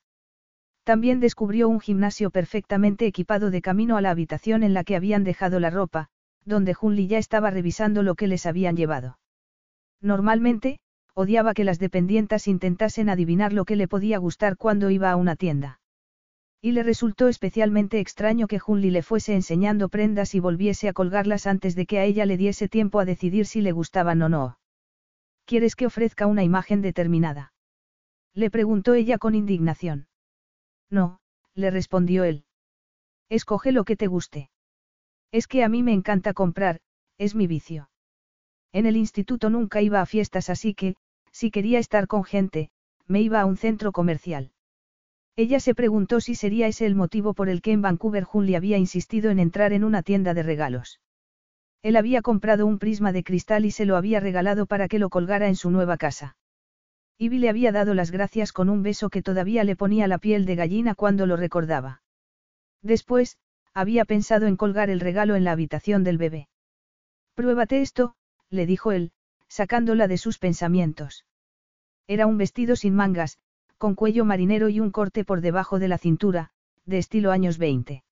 [0.84, 5.24] También descubrió un gimnasio perfectamente equipado de camino a la habitación en la que habían
[5.24, 6.08] dejado la ropa,
[6.44, 9.18] donde Junli ya estaba revisando lo que les habían llevado.
[10.00, 10.78] Normalmente,
[11.14, 15.34] odiaba que las dependientas intentasen adivinar lo que le podía gustar cuando iba a una
[15.34, 15.80] tienda.
[16.62, 21.48] Y le resultó especialmente extraño que Junli le fuese enseñando prendas y volviese a colgarlas
[21.48, 24.58] antes de que a ella le diese tiempo a decidir si le gustaban o no.
[25.46, 27.52] ¿Quieres que ofrezca una imagen determinada?
[28.34, 30.08] Le preguntó ella con indignación.
[30.90, 31.20] No,
[31.54, 32.44] le respondió él.
[33.28, 34.50] Escoge lo que te guste.
[35.30, 36.80] Es que a mí me encanta comprar,
[37.16, 37.90] es mi vicio.
[38.72, 40.96] En el instituto nunca iba a fiestas así que,
[41.30, 42.70] si quería estar con gente,
[43.06, 44.50] me iba a un centro comercial.
[45.36, 48.78] Ella se preguntó si sería ese el motivo por el que en Vancouver Junli había
[48.78, 51.00] insistido en entrar en una tienda de regalos.
[51.82, 55.08] Él había comprado un prisma de cristal y se lo había regalado para que lo
[55.08, 56.36] colgara en su nueva casa.
[57.18, 60.44] Ivy le había dado las gracias con un beso que todavía le ponía la piel
[60.44, 62.02] de gallina cuando lo recordaba.
[62.82, 63.38] Después,
[63.72, 66.48] había pensado en colgar el regalo en la habitación del bebé.
[67.34, 68.14] Pruébate esto,
[68.50, 69.12] le dijo él,
[69.48, 71.24] sacándola de sus pensamientos.
[72.06, 73.38] Era un vestido sin mangas,
[73.78, 76.50] con cuello marinero y un corte por debajo de la cintura,
[76.84, 78.04] de estilo años 20.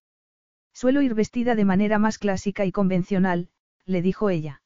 [0.73, 3.49] Suelo ir vestida de manera más clásica y convencional,
[3.87, 4.63] le dijo ella.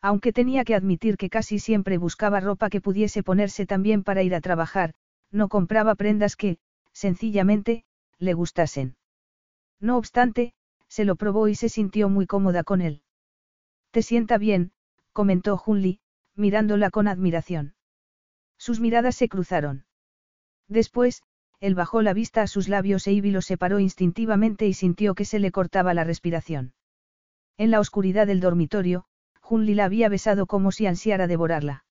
[0.00, 4.34] Aunque tenía que admitir que casi siempre buscaba ropa que pudiese ponerse también para ir
[4.34, 4.94] a trabajar,
[5.30, 6.58] no compraba prendas que,
[6.92, 7.84] sencillamente,
[8.18, 8.96] le gustasen.
[9.80, 10.54] No obstante,
[10.88, 13.02] se lo probó y se sintió muy cómoda con él.
[13.92, 14.72] Te sienta bien,
[15.12, 16.00] comentó Junli,
[16.34, 17.74] mirándola con admiración.
[18.58, 19.84] Sus miradas se cruzaron.
[20.68, 21.22] Después,
[21.60, 25.24] él bajó la vista a sus labios e Ivy los separó instintivamente y sintió que
[25.24, 26.74] se le cortaba la respiración.
[27.58, 29.04] En la oscuridad del dormitorio,
[29.40, 31.84] Junli la había besado como si ansiara devorarla.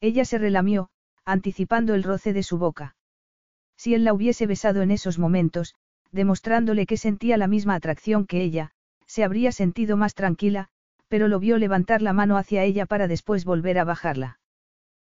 [0.00, 0.90] Ella se relamió,
[1.24, 2.96] anticipando el roce de su boca.
[3.76, 5.74] Si él la hubiese besado en esos momentos,
[6.12, 8.70] demostrándole que sentía la misma atracción que ella,
[9.06, 10.68] se habría sentido más tranquila,
[11.08, 14.38] pero lo vio levantar la mano hacia ella para después volver a bajarla.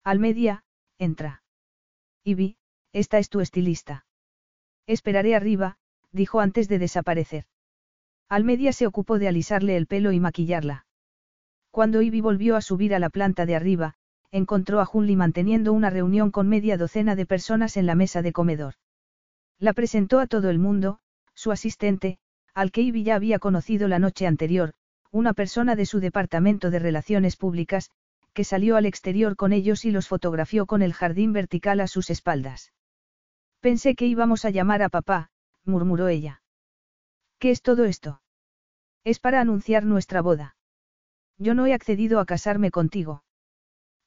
[0.04, 0.64] Al media,
[0.98, 1.42] entra.
[2.24, 2.56] Ivy,
[2.92, 4.04] esta es tu estilista.
[4.86, 5.78] Esperaré arriba,
[6.12, 7.44] dijo antes de desaparecer.
[8.30, 10.86] Almedia se ocupó de alisarle el pelo y maquillarla.
[11.72, 13.96] Cuando Ivy volvió a subir a la planta de arriba,
[14.30, 18.32] encontró a Junli manteniendo una reunión con media docena de personas en la mesa de
[18.32, 18.74] comedor.
[19.58, 21.00] La presentó a todo el mundo,
[21.34, 22.18] su asistente,
[22.54, 24.74] al que Ivy ya había conocido la noche anterior,
[25.10, 27.90] una persona de su departamento de relaciones públicas,
[28.32, 32.10] que salió al exterior con ellos y los fotografió con el jardín vertical a sus
[32.10, 32.72] espaldas.
[33.58, 35.30] Pensé que íbamos a llamar a papá,
[35.64, 36.39] murmuró ella.
[37.40, 38.20] ¿Qué es todo esto?
[39.02, 40.56] Es para anunciar nuestra boda.
[41.38, 43.24] Yo no he accedido a casarme contigo.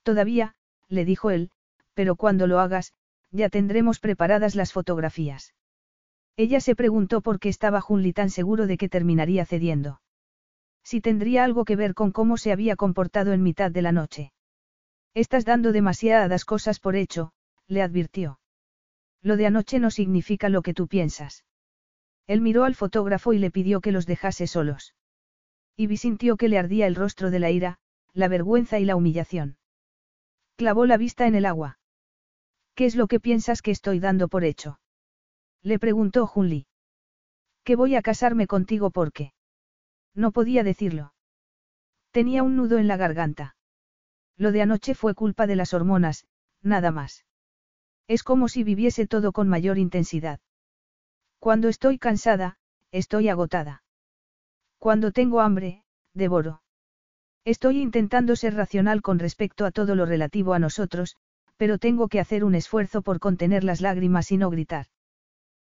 [0.03, 0.53] Todavía,
[0.87, 1.49] le dijo él,
[1.95, 2.93] pero cuando lo hagas,
[3.31, 5.55] ya tendremos preparadas las fotografías.
[6.37, 9.99] Ella se preguntó por qué estaba Junli tan seguro de que terminaría cediendo.
[10.83, 14.31] Si tendría algo que ver con cómo se había comportado en mitad de la noche.
[15.15, 17.33] Estás dando demasiadas cosas por hecho,
[17.65, 18.39] le advirtió.
[19.23, 21.43] Lo de anoche no significa lo que tú piensas.
[22.27, 24.95] Él miró al fotógrafo y le pidió que los dejase solos.
[25.75, 27.79] Ivy sintió que le ardía el rostro de la ira,
[28.13, 29.57] la vergüenza y la humillación.
[30.55, 31.79] Clavó la vista en el agua.
[32.75, 34.79] ¿Qué es lo que piensas que estoy dando por hecho?
[35.61, 36.67] Le preguntó Junli.
[37.63, 39.33] Que voy a casarme contigo porque.
[40.13, 41.13] No podía decirlo.
[42.11, 43.55] Tenía un nudo en la garganta.
[44.37, 46.25] Lo de anoche fue culpa de las hormonas,
[46.61, 47.25] nada más.
[48.07, 50.39] Es como si viviese todo con mayor intensidad.
[51.43, 52.55] Cuando estoy cansada,
[52.93, 53.83] estoy agotada.
[54.79, 55.83] Cuando tengo hambre,
[56.13, 56.61] devoro.
[57.43, 61.17] Estoy intentando ser racional con respecto a todo lo relativo a nosotros,
[61.57, 64.85] pero tengo que hacer un esfuerzo por contener las lágrimas y no gritar.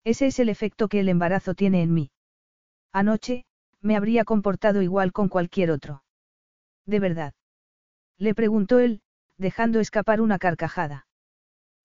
[0.02, 2.10] Ese es el efecto que el embarazo tiene en mí.
[2.90, 3.44] Anoche,
[3.82, 6.04] me habría comportado igual con cualquier otro.
[6.86, 7.34] ¿De verdad?
[8.16, 9.02] Le preguntó él,
[9.36, 11.06] dejando escapar una carcajada.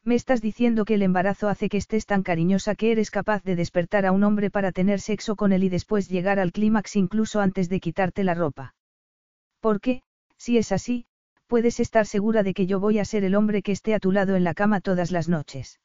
[0.03, 3.55] Me estás diciendo que el embarazo hace que estés tan cariñosa que eres capaz de
[3.55, 7.39] despertar a un hombre para tener sexo con él y después llegar al clímax incluso
[7.39, 8.73] antes de quitarte la ropa.
[9.59, 10.01] Porque,
[10.37, 11.05] si es así,
[11.45, 14.11] puedes estar segura de que yo voy a ser el hombre que esté a tu
[14.11, 15.79] lado en la cama todas las noches.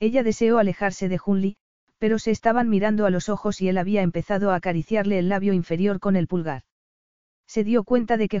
[0.00, 1.56] Ella deseó alejarse de Junli,
[1.98, 5.52] pero se estaban mirando a los ojos y él había empezado a acariciarle el labio
[5.52, 6.62] inferior con el pulgar.
[7.46, 8.40] Se dio cuenta de que.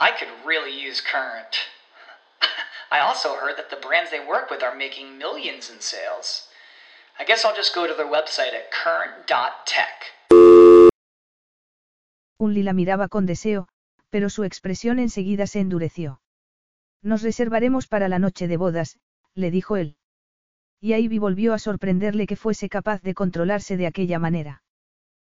[0.00, 1.54] I could really use Current.
[2.92, 6.48] I also heard that the brands they work with are making millions in sales.
[7.18, 10.14] I guess I'll just go to their website at current.tech.
[12.40, 13.66] Unli la miraba con deseo,
[14.10, 16.20] pero su expresión enseguida se endureció.
[17.02, 18.98] Nos reservaremos para la noche de bodas,
[19.34, 19.96] le dijo él.
[20.80, 24.62] Y Ivy volvió a sorprenderle que fuese capaz de controlarse de aquella manera.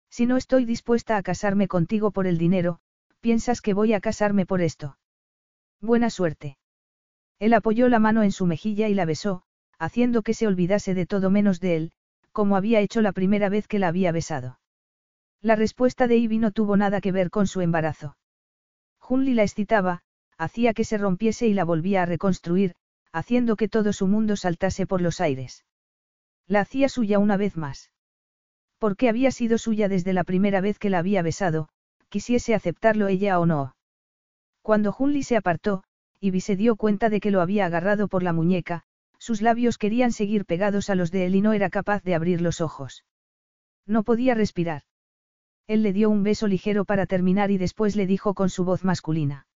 [0.09, 2.81] Si no estoy dispuesta a casarme contigo por el dinero,
[3.25, 4.99] ¿Piensas que voy a casarme por esto?
[5.81, 6.59] Buena suerte.
[7.39, 9.45] Él apoyó la mano en su mejilla y la besó,
[9.79, 11.93] haciendo que se olvidase de todo menos de él,
[12.33, 14.61] como había hecho la primera vez que la había besado.
[15.41, 18.19] La respuesta de Ivy no tuvo nada que ver con su embarazo.
[18.99, 20.03] Junli la excitaba,
[20.37, 22.75] hacía que se rompiese y la volvía a reconstruir,
[23.11, 25.65] haciendo que todo su mundo saltase por los aires.
[26.47, 27.91] La hacía suya una vez más.
[28.77, 31.71] Porque había sido suya desde la primera vez que la había besado,
[32.15, 33.75] quisiese aceptarlo ella o no.
[34.63, 35.83] Cuando Junli se apartó,
[36.21, 38.85] Ivy se dio cuenta de que lo había agarrado por la muñeca,
[39.19, 42.41] sus labios querían seguir pegados a los de él y no era capaz de abrir
[42.41, 43.05] los ojos.
[43.85, 44.83] No podía respirar.
[45.67, 48.85] Él le dio un beso ligero para terminar y después le dijo con su voz
[48.85, 49.49] masculina.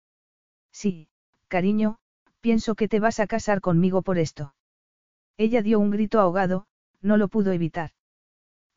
[0.73, 1.07] Sí,
[1.47, 1.99] cariño,
[2.41, 4.53] pienso que te vas a casar conmigo por esto.
[5.37, 6.67] Ella dio un grito ahogado,
[7.03, 7.93] no lo pudo evitar.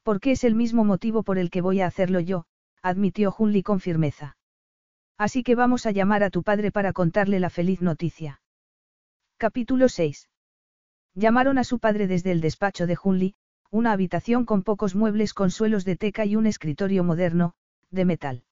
[0.03, 2.45] Porque es el mismo motivo por el que voy a hacerlo yo,
[2.81, 4.37] admitió Junli con firmeza.
[5.17, 8.41] Así que vamos a llamar a tu padre para contarle la feliz noticia.
[9.37, 10.29] Capítulo 6.
[11.13, 13.35] Llamaron a su padre desde el despacho de Junli,
[13.69, 17.53] una habitación con pocos muebles con suelos de teca y un escritorio moderno,
[17.89, 18.43] de metal.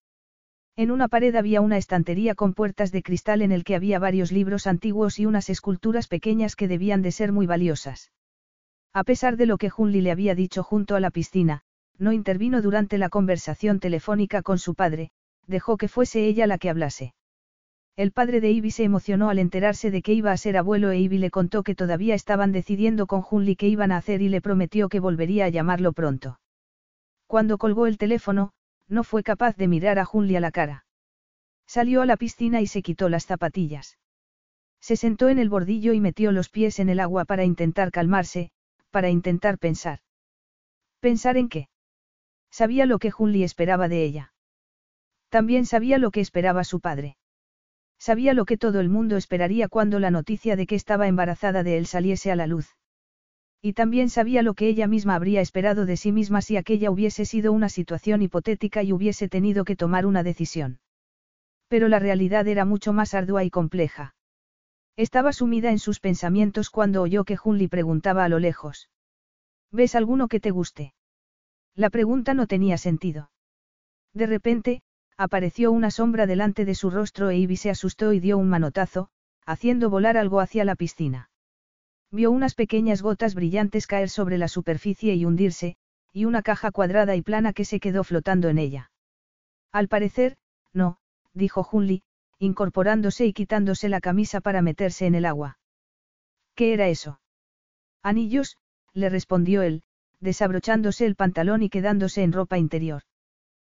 [0.76, 4.32] En una pared había una estantería con puertas de cristal en el que había varios
[4.32, 8.12] libros antiguos y unas esculturas pequeñas que debían de ser muy valiosas.
[8.94, 11.64] A pesar de lo que Junli le había dicho junto a la piscina,
[12.00, 15.12] no intervino durante la conversación telefónica con su padre,
[15.46, 17.14] dejó que fuese ella la que hablase.
[17.96, 21.00] El padre de Ivy se emocionó al enterarse de que iba a ser abuelo e
[21.00, 24.40] Ivy le contó que todavía estaban decidiendo con Junli qué iban a hacer y le
[24.40, 26.40] prometió que volvería a llamarlo pronto.
[27.28, 28.54] Cuando colgó el teléfono,
[28.88, 30.86] no fue capaz de mirar a Junli a la cara.
[31.68, 33.98] Salió a la piscina y se quitó las zapatillas.
[34.80, 38.52] Se sentó en el bordillo y metió los pies en el agua para intentar calmarse,
[38.92, 40.00] para intentar pensar.
[41.02, 41.68] ¿Pensar en qué?
[42.52, 44.34] Sabía lo que Junli esperaba de ella.
[45.30, 47.18] También sabía lo que esperaba su padre.
[48.00, 51.78] Sabía lo que todo el mundo esperaría cuando la noticia de que estaba embarazada de
[51.78, 52.76] él saliese a la luz.
[53.62, 57.26] Y también sabía lo que ella misma habría esperado de sí misma si aquella hubiese
[57.26, 60.80] sido una situación hipotética y hubiese tenido que tomar una decisión.
[61.68, 64.16] Pero la realidad era mucho más ardua y compleja.
[64.96, 68.90] Estaba sumida en sus pensamientos cuando oyó que Junli preguntaba a lo lejos.
[69.72, 70.94] ¿Ves alguno que te guste?
[71.80, 73.32] La pregunta no tenía sentido.
[74.14, 74.82] De repente,
[75.16, 79.08] apareció una sombra delante de su rostro e Ivy se asustó y dio un manotazo,
[79.46, 81.30] haciendo volar algo hacia la piscina.
[82.12, 85.78] Vio unas pequeñas gotas brillantes caer sobre la superficie y hundirse,
[86.12, 88.92] y una caja cuadrada y plana que se quedó flotando en ella.
[89.72, 90.36] Al parecer,
[90.74, 90.98] no,
[91.34, 92.04] dijo Junli,
[92.40, 95.60] incorporándose y quitándose la camisa para meterse en el agua.
[96.56, 97.22] ¿Qué era eso?
[98.04, 98.58] Anillos,
[98.92, 99.82] le respondió él,
[100.20, 103.04] desabrochándose el pantalón y quedándose en ropa interior.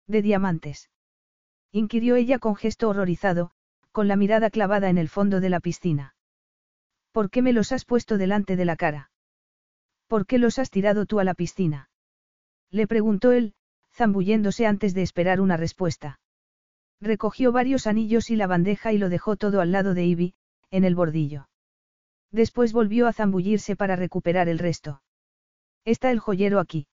[0.07, 0.90] De diamantes.
[1.72, 3.52] Inquirió ella con gesto horrorizado,
[3.91, 6.16] con la mirada clavada en el fondo de la piscina.
[7.11, 9.11] ¿Por qué me los has puesto delante de la cara?
[10.07, 11.90] ¿Por qué los has tirado tú a la piscina?
[12.72, 13.53] Le preguntó él,
[13.94, 16.20] zambulléndose antes de esperar una respuesta.
[17.02, 20.34] Recogió varios anillos y la bandeja y lo dejó todo al lado de Ivy,
[20.72, 21.49] en el bordillo.
[22.32, 25.02] Después volvió a zambullirse para recuperar el resto.
[25.85, 26.88] Está el joyero aquí.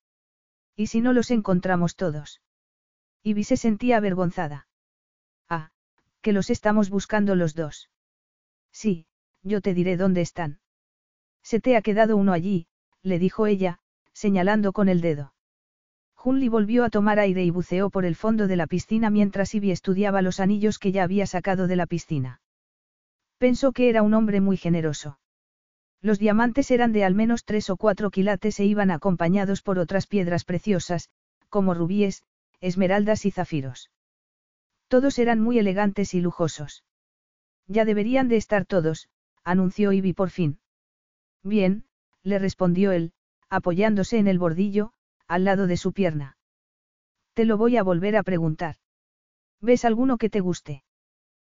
[0.77, 2.41] ¿Y si no los encontramos todos?
[3.23, 4.69] Ivy se sentía avergonzada.
[5.49, 5.71] Ah,
[6.21, 7.91] que los estamos buscando los dos.
[8.73, 9.07] Sí,
[9.43, 10.61] yo te diré dónde están.
[11.43, 12.67] Se te ha quedado uno allí,
[13.03, 13.79] le dijo ella,
[14.13, 15.33] señalando con el dedo.
[16.15, 19.71] Junli volvió a tomar aire y buceó por el fondo de la piscina mientras Ivy
[19.71, 22.41] estudiaba los anillos que ya había sacado de la piscina.
[23.39, 25.19] Pensó que era un hombre muy generoso.
[26.07, 30.07] Los diamantes eran de al menos tres o cuatro quilates e iban acompañados por otras
[30.07, 31.11] piedras preciosas,
[31.49, 32.23] como rubíes,
[32.61, 33.91] esmeraldas y zafiros.
[34.87, 36.85] Todos eran muy elegantes y lujosos.
[37.67, 39.09] Ya deberían de estar todos,
[39.43, 40.61] anunció Ivy por fin.
[41.43, 41.87] Bien,
[42.23, 43.13] le respondió él,
[43.49, 44.93] apoyándose en el bordillo,
[45.27, 46.39] al lado de su pierna.
[47.35, 48.77] Te lo voy a volver a preguntar.
[49.61, 50.85] ¿Ves alguno que te guste?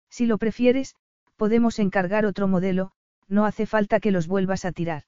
[0.10, 0.98] Si lo prefieres,
[1.38, 2.92] podemos encargar otro modelo,
[3.32, 5.04] no hace falta que los vuelvas a tirar.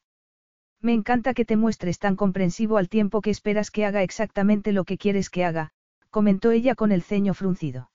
[0.81, 4.85] Me encanta que te muestres tan comprensivo al tiempo que esperas que haga exactamente lo
[4.85, 5.71] que quieres que haga,
[6.09, 7.91] comentó ella con el ceño fruncido.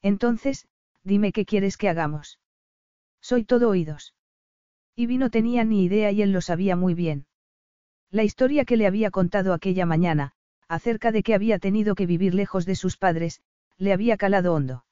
[0.00, 0.66] Entonces,
[1.04, 2.40] dime qué quieres que hagamos.
[3.20, 4.14] Soy todo oídos.
[4.96, 7.26] Ivy no tenía ni idea y él lo sabía muy bien.
[8.10, 10.32] La historia que le había contado aquella mañana,
[10.68, 13.42] acerca de que había tenido que vivir lejos de sus padres,
[13.76, 14.84] le había calado hondo.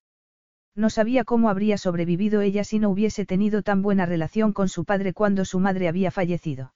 [0.75, 4.85] No sabía cómo habría sobrevivido ella si no hubiese tenido tan buena relación con su
[4.85, 6.75] padre cuando su madre había fallecido.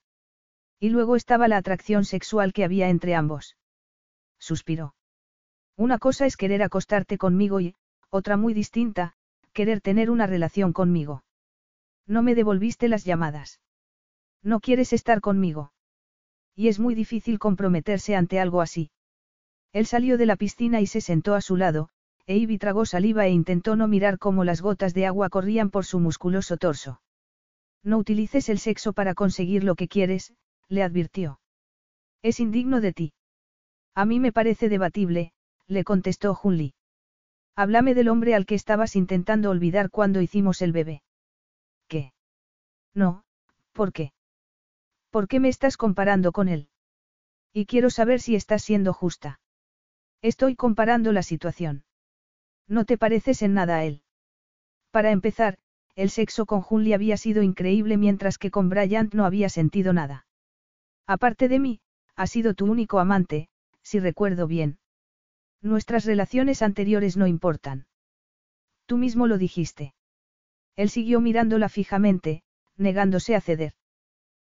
[0.81, 3.57] Y luego estaba la atracción sexual que había entre ambos.
[4.39, 4.95] Suspiró.
[5.77, 7.75] Una cosa es querer acostarte conmigo y,
[8.11, 9.15] otra muy distinta,
[9.53, 11.25] querer tener una relación conmigo.
[12.07, 13.61] No me devolviste las llamadas.
[14.43, 15.73] No quieres estar conmigo.
[16.55, 18.91] Y es muy difícil comprometerse ante algo así.
[19.73, 21.89] Él salió de la piscina y se sentó a su lado,
[22.27, 25.85] e Ivy tragó saliva e intentó no mirar cómo las gotas de agua corrían por
[25.85, 27.01] su musculoso torso.
[27.83, 30.33] No utilices el sexo para conseguir lo que quieres,
[30.69, 31.41] le advirtió.
[32.23, 33.13] Es indigno de ti.
[33.95, 35.33] A mí me parece debatible,
[35.67, 36.75] le contestó Junli.
[37.55, 41.03] Háblame del hombre al que estabas intentando olvidar cuando hicimos el bebé.
[41.89, 42.13] ¿Qué?
[42.95, 43.25] No,
[43.73, 44.13] ¿por qué?
[45.11, 46.69] ¿Por qué me estás comparando con él?
[47.53, 49.39] Y quiero saber si estás siendo justa.
[50.23, 51.84] Estoy comparando la situación.
[52.69, 54.03] No te pareces en nada a él.
[54.91, 55.59] Para empezar,
[55.97, 60.27] el sexo con Julie había sido increíble mientras que con Bryant no había sentido nada.
[61.07, 61.81] Aparte de mí,
[62.17, 63.49] ha sido tu único amante,
[63.83, 64.79] si recuerdo bien.
[65.61, 67.87] Nuestras relaciones anteriores no importan.
[68.87, 69.95] Tú mismo lo dijiste.
[70.77, 72.43] Él siguió mirándola fijamente,
[72.77, 73.75] negándose a ceder.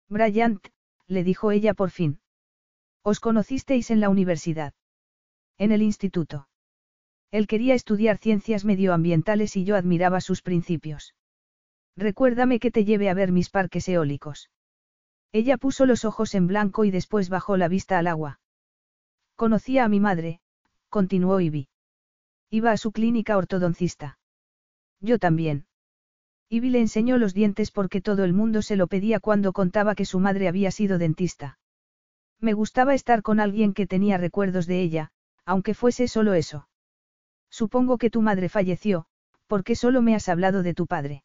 [0.10, 0.66] Bryant,
[1.08, 2.20] le dijo ella por fin.
[3.04, 4.74] Os conocisteis en la universidad.
[5.58, 6.48] En el instituto.
[7.36, 11.16] Él quería estudiar ciencias medioambientales y yo admiraba sus principios.
[11.98, 14.50] Recuérdame que te lleve a ver mis parques eólicos.
[15.34, 18.40] Ella puso los ojos en blanco y después bajó la vista al agua.
[19.36, 20.40] Conocía a mi madre,
[20.88, 21.68] continuó Ivy.
[22.52, 24.18] Iba a su clínica ortodoncista.
[25.02, 25.66] Yo también.
[26.48, 30.06] Ivy le enseñó los dientes porque todo el mundo se lo pedía cuando contaba que
[30.06, 31.60] su madre había sido dentista.
[32.40, 35.12] Me gustaba estar con alguien que tenía recuerdos de ella,
[35.44, 36.70] aunque fuese solo eso.
[37.62, 39.06] Supongo que tu madre falleció,
[39.48, 41.24] porque solo me has hablado de tu padre.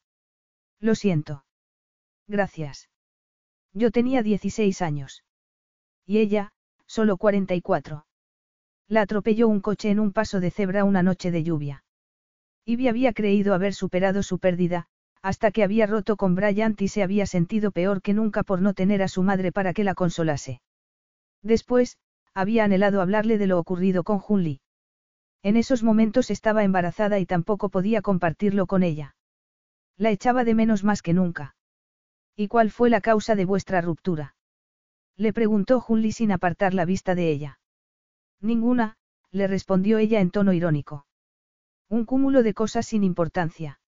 [0.78, 1.44] Lo siento.
[2.28, 2.88] Gracias.
[3.72, 5.24] Yo tenía 16 años.
[6.06, 6.52] Y ella,
[6.86, 8.06] solo 44.
[8.86, 11.82] La atropelló un coche en un paso de cebra una noche de lluvia.
[12.64, 14.86] Ivy había creído haber superado su pérdida,
[15.22, 18.72] hasta que había roto con Bryant y se había sentido peor que nunca por no
[18.72, 20.60] tener a su madre para que la consolase.
[21.42, 21.98] Después,
[22.34, 24.60] había anhelado hablarle de lo ocurrido con Junli.
[25.42, 29.16] En esos momentos estaba embarazada y tampoco podía compartirlo con ella.
[29.96, 31.54] La echaba de menos más que nunca.
[32.36, 34.34] ¿Y cuál fue la causa de vuestra ruptura?
[35.16, 37.58] Le preguntó Junli sin apartar la vista de ella.
[38.40, 38.96] Ninguna,
[39.30, 41.06] le respondió ella en tono irónico.
[41.88, 43.80] Un cúmulo de cosas sin importancia.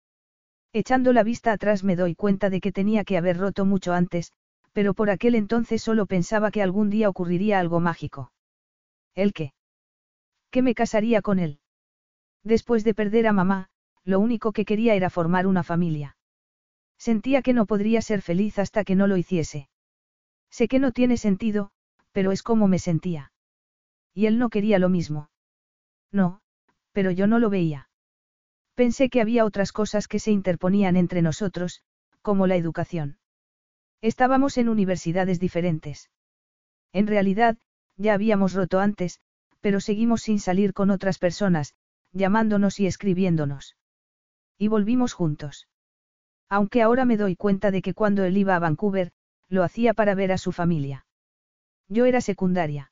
[0.74, 4.32] Echando la vista atrás me doy cuenta de que tenía que haber roto mucho antes,
[4.74, 8.32] pero por aquel entonces solo pensaba que algún día ocurriría algo mágico.
[9.16, 9.54] ¿El qué?
[10.52, 11.60] Que me casaría con él.
[12.44, 13.70] Después de perder a mamá,
[14.04, 16.18] lo único que quería era formar una familia.
[16.98, 19.70] Sentía que no podría ser feliz hasta que no lo hiciese.
[20.50, 21.72] Sé que no tiene sentido,
[22.12, 23.32] pero es como me sentía.
[24.14, 25.30] Y él no quería lo mismo.
[26.12, 26.42] No,
[26.92, 27.90] pero yo no lo veía.
[28.76, 31.84] Pensé que había otras cosas que se interponían entre nosotros,
[32.22, 33.18] como la educación.
[34.02, 36.10] Estábamos en universidades diferentes.
[36.92, 37.58] En realidad,
[37.96, 39.22] ya habíamos roto antes,
[39.62, 41.76] pero seguimos sin salir con otras personas,
[42.12, 43.78] llamándonos y escribiéndonos.
[44.58, 45.68] Y volvimos juntos.
[46.50, 49.12] Aunque ahora me doy cuenta de que cuando él iba a Vancouver,
[49.48, 51.06] lo hacía para ver a su familia.
[51.88, 52.92] Yo era secundaria.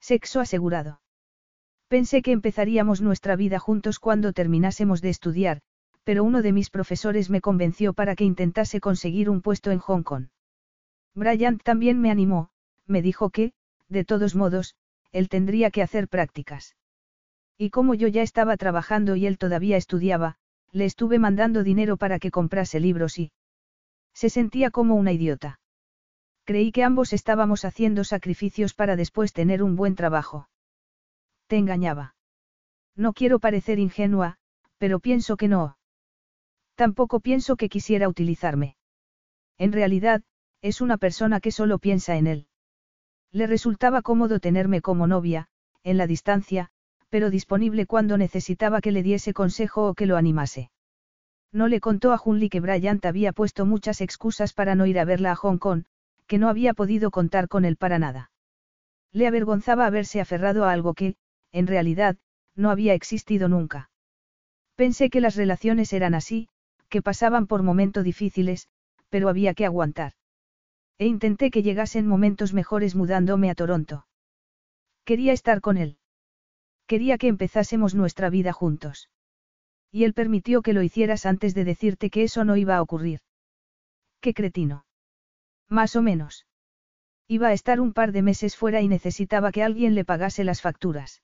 [0.00, 1.00] Sexo asegurado.
[1.88, 5.62] Pensé que empezaríamos nuestra vida juntos cuando terminásemos de estudiar,
[6.04, 10.02] pero uno de mis profesores me convenció para que intentase conseguir un puesto en Hong
[10.02, 10.28] Kong.
[11.14, 12.50] Bryant también me animó,
[12.86, 13.52] me dijo que,
[13.88, 14.76] de todos modos,
[15.12, 16.76] él tendría que hacer prácticas.
[17.56, 20.36] Y como yo ya estaba trabajando y él todavía estudiaba,
[20.70, 23.32] le estuve mandando dinero para que comprase libros y...
[24.14, 25.60] Se sentía como una idiota.
[26.44, 30.48] Creí que ambos estábamos haciendo sacrificios para después tener un buen trabajo.
[31.46, 32.14] Te engañaba.
[32.96, 34.38] No quiero parecer ingenua,
[34.78, 35.78] pero pienso que no.
[36.74, 38.76] Tampoco pienso que quisiera utilizarme.
[39.56, 40.22] En realidad,
[40.62, 42.47] es una persona que solo piensa en él.
[43.32, 45.48] Le resultaba cómodo tenerme como novia,
[45.84, 46.70] en la distancia,
[47.10, 50.70] pero disponible cuando necesitaba que le diese consejo o que lo animase.
[51.52, 55.04] No le contó a Junli que Bryant había puesto muchas excusas para no ir a
[55.04, 55.84] verla a Hong Kong,
[56.26, 58.30] que no había podido contar con él para nada.
[59.12, 61.16] Le avergonzaba haberse aferrado a algo que,
[61.52, 62.16] en realidad,
[62.54, 63.90] no había existido nunca.
[64.76, 66.48] Pensé que las relaciones eran así,
[66.90, 68.68] que pasaban por momentos difíciles,
[69.08, 70.12] pero había que aguantar.
[70.98, 74.06] E intenté que llegasen momentos mejores mudándome a Toronto.
[75.04, 75.98] Quería estar con él.
[76.86, 79.08] Quería que empezásemos nuestra vida juntos.
[79.92, 83.20] Y él permitió que lo hicieras antes de decirte que eso no iba a ocurrir.
[84.20, 84.84] Qué cretino.
[85.68, 86.46] Más o menos.
[87.28, 90.62] Iba a estar un par de meses fuera y necesitaba que alguien le pagase las
[90.62, 91.22] facturas.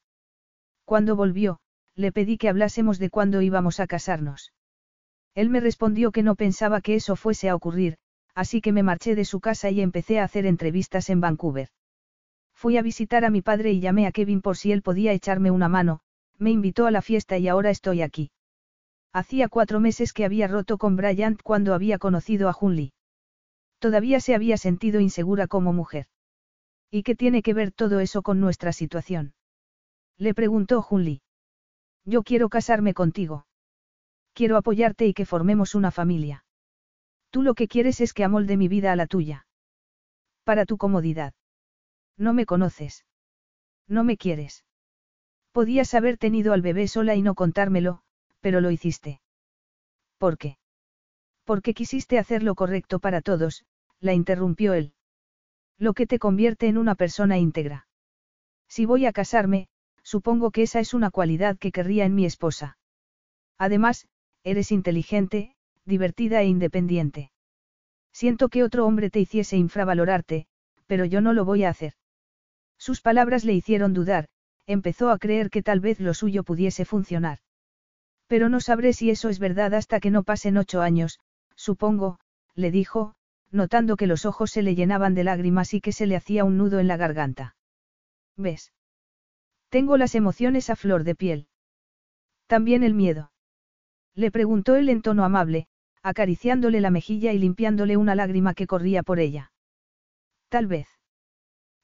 [0.84, 1.60] Cuando volvió,
[1.94, 4.52] le pedí que hablásemos de cuándo íbamos a casarnos.
[5.34, 7.96] Él me respondió que no pensaba que eso fuese a ocurrir,
[8.34, 11.68] así que me marché de su casa y empecé a hacer entrevistas en Vancouver.
[12.54, 15.50] Fui a visitar a mi padre y llamé a Kevin por si él podía echarme
[15.50, 16.00] una mano,
[16.38, 18.30] me invitó a la fiesta y ahora estoy aquí.
[19.12, 22.92] Hacía cuatro meses que había roto con Bryant cuando había conocido a Junli.
[23.78, 26.06] Todavía se había sentido insegura como mujer.
[26.90, 29.34] ¿Y qué tiene que ver todo eso con nuestra situación?
[30.16, 31.22] Le preguntó Junli.
[32.04, 33.46] Yo quiero casarme contigo.
[34.32, 36.43] Quiero apoyarte y que formemos una familia.
[37.34, 39.44] Tú lo que quieres es que amolde mi vida a la tuya.
[40.44, 41.34] Para tu comodidad.
[42.16, 43.04] No me conoces.
[43.88, 44.64] No me quieres.
[45.50, 48.02] Podías haber tenido al bebé sola y no contármelo,
[48.38, 49.20] pero lo hiciste.
[50.16, 50.58] ¿Por qué?
[51.42, 53.64] Porque quisiste hacer lo correcto para todos,
[53.98, 54.92] la interrumpió él.
[55.76, 57.88] Lo que te convierte en una persona íntegra.
[58.68, 59.66] Si voy a casarme,
[60.04, 62.78] supongo que esa es una cualidad que querría en mi esposa.
[63.58, 64.06] Además,
[64.44, 67.30] eres inteligente, divertida e independiente.
[68.12, 70.46] Siento que otro hombre te hiciese infravalorarte,
[70.86, 71.94] pero yo no lo voy a hacer.
[72.78, 74.28] Sus palabras le hicieron dudar,
[74.66, 77.38] empezó a creer que tal vez lo suyo pudiese funcionar.
[78.26, 81.20] Pero no sabré si eso es verdad hasta que no pasen ocho años,
[81.56, 82.18] supongo,
[82.54, 83.14] le dijo,
[83.50, 86.56] notando que los ojos se le llenaban de lágrimas y que se le hacía un
[86.56, 87.56] nudo en la garganta.
[88.36, 88.72] ¿Ves?
[89.68, 91.48] Tengo las emociones a flor de piel.
[92.46, 93.32] También el miedo.
[94.14, 95.66] Le preguntó él en tono amable,
[96.04, 99.52] acariciándole la mejilla y limpiándole una lágrima que corría por ella.
[100.50, 100.86] Tal vez.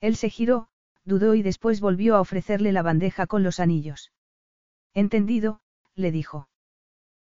[0.00, 0.68] Él se giró,
[1.04, 4.12] dudó y después volvió a ofrecerle la bandeja con los anillos.
[4.92, 5.62] Entendido,
[5.94, 6.48] le dijo.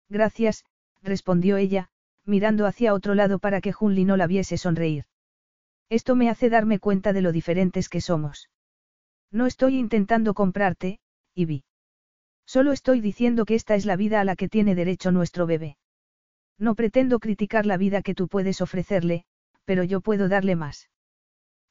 [0.09, 0.65] Gracias,
[1.03, 1.89] respondió ella,
[2.25, 5.05] mirando hacia otro lado para que Junli no la viese sonreír.
[5.89, 8.49] Esto me hace darme cuenta de lo diferentes que somos.
[9.31, 10.99] No estoy intentando comprarte,
[11.35, 11.63] Ivy.
[12.47, 15.77] Solo estoy diciendo que esta es la vida a la que tiene derecho nuestro bebé.
[16.59, 19.25] No pretendo criticar la vida que tú puedes ofrecerle,
[19.65, 20.89] pero yo puedo darle más.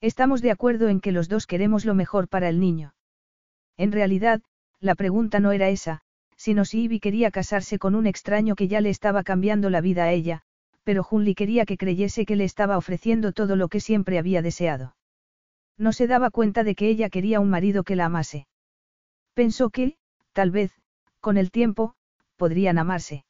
[0.01, 2.95] Estamos de acuerdo en que los dos queremos lo mejor para el niño.
[3.77, 4.43] En realidad,
[4.81, 6.03] la pregunta no era esa,
[6.37, 10.05] sino si Ivy quería casarse con un extraño que ya le estaba cambiando la vida
[10.05, 10.43] a ella,
[10.85, 14.95] pero Junli quería que creyese que le estaba ofreciendo todo lo que siempre había deseado.
[15.79, 18.47] No se daba cuenta de que ella quería un marido que la amase.
[19.35, 19.97] Pensó que,
[20.33, 20.73] tal vez,
[21.21, 21.95] con el tiempo,
[22.37, 23.25] podrían amarse.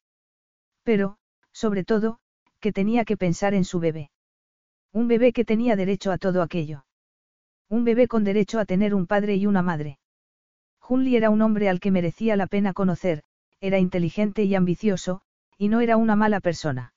[0.83, 1.17] Pero,
[1.57, 2.19] sobre todo,
[2.59, 4.11] que tenía que pensar en su bebé.
[4.93, 6.85] Un bebé que tenía derecho a todo aquello.
[7.67, 9.97] Un bebé con derecho a tener un padre y una madre.
[10.79, 13.23] Junli era un hombre al que merecía la pena conocer,
[13.59, 15.21] era inteligente y ambicioso,
[15.57, 16.93] y no era una mala persona.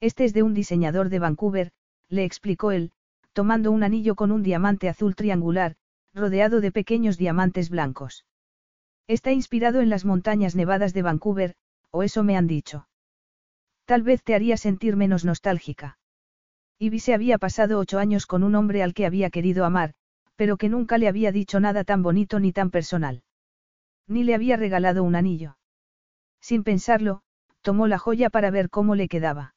[0.00, 1.72] Este es de un diseñador de Vancouver,
[2.08, 2.92] le explicó él,
[3.32, 5.74] tomando un anillo con un diamante azul triangular,
[6.14, 8.26] rodeado de pequeños diamantes blancos.
[9.08, 11.56] Está inspirado en las montañas nevadas de Vancouver,
[11.90, 12.86] o eso me han dicho.
[13.92, 15.98] Tal vez te haría sentir menos nostálgica.
[16.78, 19.92] Ivy se había pasado ocho años con un hombre al que había querido amar,
[20.34, 23.22] pero que nunca le había dicho nada tan bonito ni tan personal.
[24.08, 25.58] Ni le había regalado un anillo.
[26.40, 27.20] Sin pensarlo,
[27.60, 29.54] tomó la joya para ver cómo le quedaba.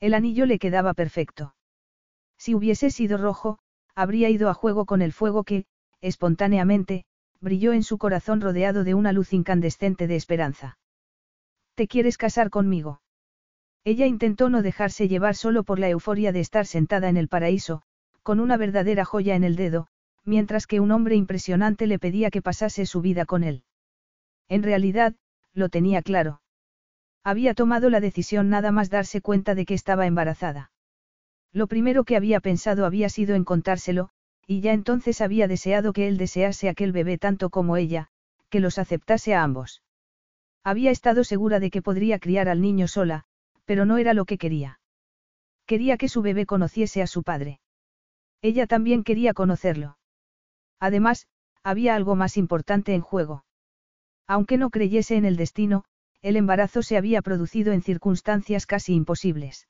[0.00, 1.54] El anillo le quedaba perfecto.
[2.36, 3.58] Si hubiese sido rojo,
[3.94, 5.64] habría ido a juego con el fuego que,
[6.02, 7.06] espontáneamente,
[7.40, 10.76] brilló en su corazón rodeado de una luz incandescente de esperanza.
[11.74, 13.00] ¿Te quieres casar conmigo?
[13.86, 17.82] Ella intentó no dejarse llevar solo por la euforia de estar sentada en el paraíso,
[18.24, 19.86] con una verdadera joya en el dedo,
[20.24, 23.62] mientras que un hombre impresionante le pedía que pasase su vida con él.
[24.48, 25.14] En realidad,
[25.54, 26.40] lo tenía claro.
[27.22, 30.72] Había tomado la decisión nada más darse cuenta de que estaba embarazada.
[31.52, 34.08] Lo primero que había pensado había sido en contárselo,
[34.48, 38.08] y ya entonces había deseado que él desease aquel bebé tanto como ella,
[38.50, 39.84] que los aceptase a ambos.
[40.64, 43.26] Había estado segura de que podría criar al niño sola,
[43.66, 44.80] pero no era lo que quería.
[45.66, 47.60] Quería que su bebé conociese a su padre.
[48.40, 49.98] Ella también quería conocerlo.
[50.80, 51.26] Además,
[51.62, 53.44] había algo más importante en juego.
[54.26, 55.84] Aunque no creyese en el destino,
[56.22, 59.68] el embarazo se había producido en circunstancias casi imposibles.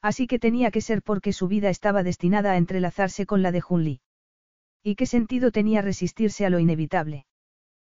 [0.00, 3.60] Así que tenía que ser porque su vida estaba destinada a entrelazarse con la de
[3.60, 4.00] Junli.
[4.82, 7.26] ¿Y qué sentido tenía resistirse a lo inevitable?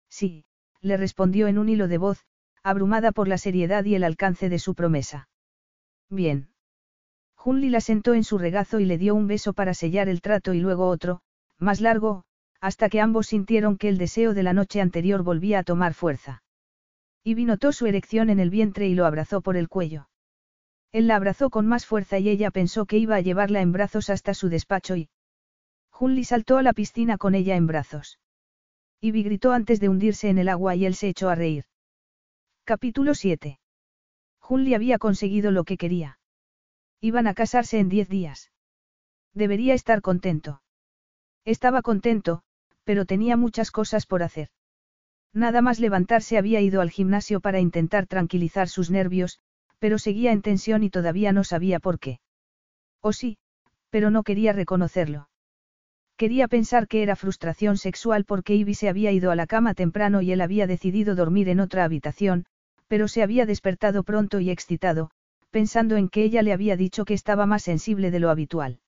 [0.08, 0.44] Sí,
[0.80, 2.24] le respondió en un hilo de voz,
[2.62, 5.28] abrumada por la seriedad y el alcance de su promesa.
[6.08, 6.48] Bien.
[7.34, 10.52] Junli la sentó en su regazo y le dio un beso para sellar el trato
[10.52, 11.22] y luego otro,
[11.58, 12.24] más largo,
[12.60, 16.42] hasta que ambos sintieron que el deseo de la noche anterior volvía a tomar fuerza.
[17.24, 20.08] Ivy notó su erección en el vientre y lo abrazó por el cuello.
[20.92, 24.10] Él la abrazó con más fuerza y ella pensó que iba a llevarla en brazos
[24.10, 25.08] hasta su despacho y...
[25.90, 28.18] Junli saltó a la piscina con ella en brazos.
[29.00, 31.64] Ivy gritó antes de hundirse en el agua y él se echó a reír.
[32.64, 33.58] Capítulo 7.
[34.38, 36.18] Junli había conseguido lo que quería.
[37.00, 38.52] Iban a casarse en diez días.
[39.34, 40.62] Debería estar contento.
[41.44, 42.42] Estaba contento,
[42.84, 44.50] pero tenía muchas cosas por hacer.
[45.32, 49.40] Nada más levantarse había ido al gimnasio para intentar tranquilizar sus nervios,
[49.78, 52.20] pero seguía en tensión y todavía no sabía por qué.
[53.00, 53.38] O sí,
[53.88, 55.29] pero no quería reconocerlo.
[56.20, 60.20] Quería pensar que era frustración sexual porque Ivy se había ido a la cama temprano
[60.20, 62.44] y él había decidido dormir en otra habitación,
[62.88, 65.12] pero se había despertado pronto y excitado,
[65.50, 68.80] pensando en que ella le había dicho que estaba más sensible de lo habitual.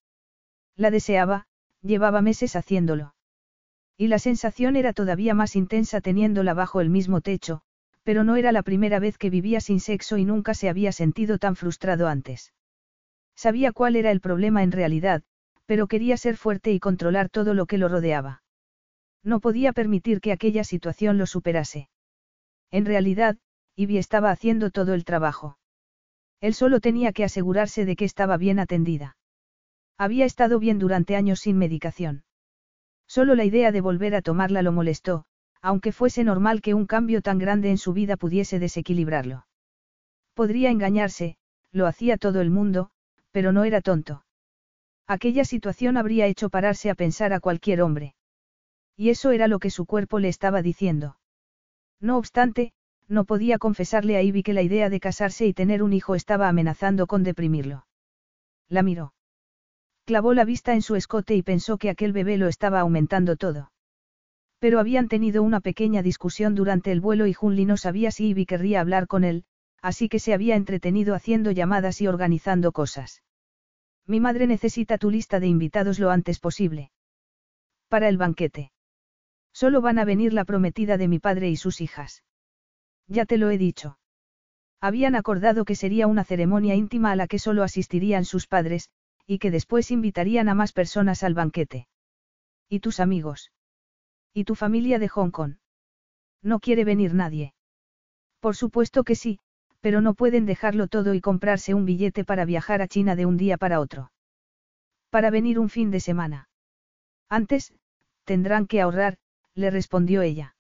[0.77, 1.47] La deseaba,
[1.81, 3.15] llevaba meses haciéndolo.
[3.97, 7.63] Y la sensación era todavía más intensa teniéndola bajo el mismo techo,
[8.03, 11.39] pero no era la primera vez que vivía sin sexo y nunca se había sentido
[11.39, 12.53] tan frustrado antes.
[13.35, 15.23] Sabía cuál era el problema en realidad,
[15.73, 18.43] pero quería ser fuerte y controlar todo lo que lo rodeaba.
[19.25, 21.89] No podía permitir que aquella situación lo superase.
[22.71, 23.39] En realidad,
[23.75, 25.57] Ivy estaba haciendo todo el trabajo.
[26.43, 29.17] Él solo tenía que asegurarse de que estaba bien atendida.
[29.97, 32.25] Había estado bien durante años sin medicación.
[33.07, 35.25] Solo la idea de volver a tomarla lo molestó,
[35.63, 39.47] aunque fuese normal que un cambio tan grande en su vida pudiese desequilibrarlo.
[40.35, 41.39] Podría engañarse,
[41.71, 42.91] lo hacía todo el mundo,
[43.31, 44.27] pero no era tonto.
[45.07, 48.15] Aquella situación habría hecho pararse a pensar a cualquier hombre.
[48.97, 51.17] Y eso era lo que su cuerpo le estaba diciendo.
[52.01, 52.73] No obstante,
[53.09, 56.49] no podía confesarle a Ivy que la idea de casarse y tener un hijo estaba
[56.49, 57.87] amenazando con deprimirlo.
[58.69, 59.15] La miró.
[60.05, 63.71] Clavó la vista en su escote y pensó que aquel bebé lo estaba aumentando todo.
[64.59, 68.47] Pero habían tenido una pequeña discusión durante el vuelo y Junli no sabía si Ivy
[68.47, 69.45] querría hablar con él,
[69.81, 73.23] así que se había entretenido haciendo llamadas y organizando cosas.
[74.07, 76.91] Mi madre necesita tu lista de invitados lo antes posible.
[77.89, 78.73] Para el banquete.
[79.53, 82.25] Solo van a venir la prometida de mi padre y sus hijas.
[83.07, 83.99] Ya te lo he dicho.
[84.81, 88.91] Habían acordado que sería una ceremonia íntima a la que solo asistirían sus padres,
[89.27, 91.87] y que después invitarían a más personas al banquete.
[92.69, 93.53] ¿Y tus amigos?
[94.35, 95.57] ¿Y tu familia de Hong Kong?
[96.43, 97.55] No quiere venir nadie.
[98.41, 99.39] Por supuesto que sí,
[99.83, 103.37] pero no pueden dejarlo todo y comprarse un billete para viajar a China de un
[103.37, 104.13] día para otro.
[105.11, 106.49] Para venir un fin de semana.
[107.29, 107.75] Antes,
[108.25, 109.19] tendrán que ahorrar,
[109.55, 110.55] le respondió ella.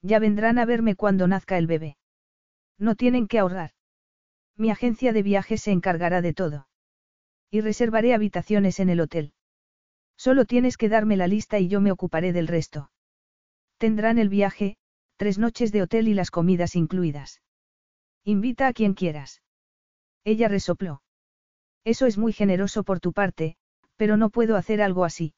[0.00, 1.96] Ya vendrán a verme cuando nazca el bebé.
[2.78, 3.72] No tienen que ahorrar.
[4.56, 6.68] Mi agencia de viajes se encargará de todo.
[7.50, 9.32] Y reservaré habitaciones en el hotel.
[10.16, 12.90] Solo tienes que darme la lista y yo me ocuparé del resto.
[13.78, 14.76] Tendrán el viaje,
[15.16, 17.40] tres noches de hotel y las comidas incluidas.
[18.28, 19.40] Invita a quien quieras.
[20.24, 21.00] Ella resopló.
[21.84, 23.56] Eso es muy generoso por tu parte,
[23.94, 25.32] pero no puedo hacer algo así.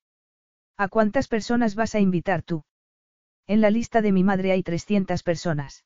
[0.78, 2.64] ¿A cuántas personas vas a invitar tú?
[3.46, 5.84] En la lista de mi madre hay 300 personas.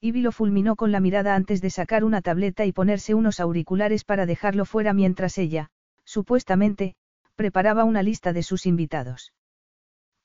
[0.00, 4.04] Ivy lo fulminó con la mirada antes de sacar una tableta y ponerse unos auriculares
[4.04, 5.70] para dejarlo fuera mientras ella,
[6.04, 6.94] supuestamente,
[7.34, 9.32] preparaba una lista de sus invitados.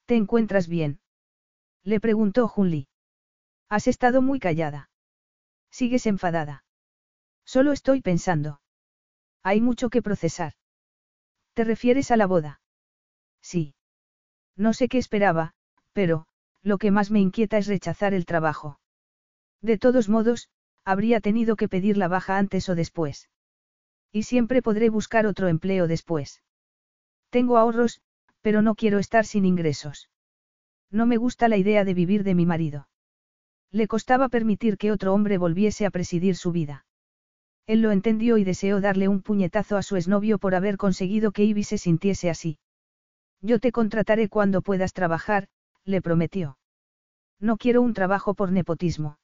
[0.06, 0.99] ¿Te encuentras bien?
[1.84, 2.88] Le preguntó Junli.
[3.68, 4.91] Has estado muy callada.
[5.72, 6.64] Sigues enfadada.
[7.45, 8.61] Solo estoy pensando.
[9.44, 10.53] Hay mucho que procesar.
[11.53, 12.61] ¿Te refieres a la boda?
[13.41, 13.76] Sí.
[14.56, 15.53] No sé qué esperaba,
[15.94, 16.26] pero,
[16.64, 18.80] lo que más me inquieta es rechazar el trabajo.
[19.61, 20.49] De todos modos,
[20.84, 23.30] habría tenido que pedir la baja antes o después.
[24.11, 26.44] Y siempre podré buscar otro empleo después.
[27.30, 28.02] Tengo ahorros,
[28.41, 30.10] pero no quiero estar sin ingresos.
[30.91, 32.88] No me gusta la idea de vivir de mi marido.
[33.72, 36.85] Le costaba permitir que otro hombre volviese a presidir su vida.
[37.65, 41.44] Él lo entendió y deseó darle un puñetazo a su exnovio por haber conseguido que
[41.44, 42.60] Ivy se sintiese así.
[43.41, 45.49] Yo te contrataré cuando puedas trabajar,
[45.84, 46.57] le prometió.
[47.39, 49.19] No quiero un trabajo por nepotismo.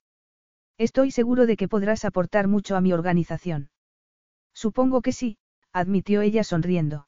[0.78, 3.70] Estoy seguro de que podrás aportar mucho a mi organización.
[4.54, 5.38] Supongo que sí,
[5.72, 7.08] admitió ella sonriendo.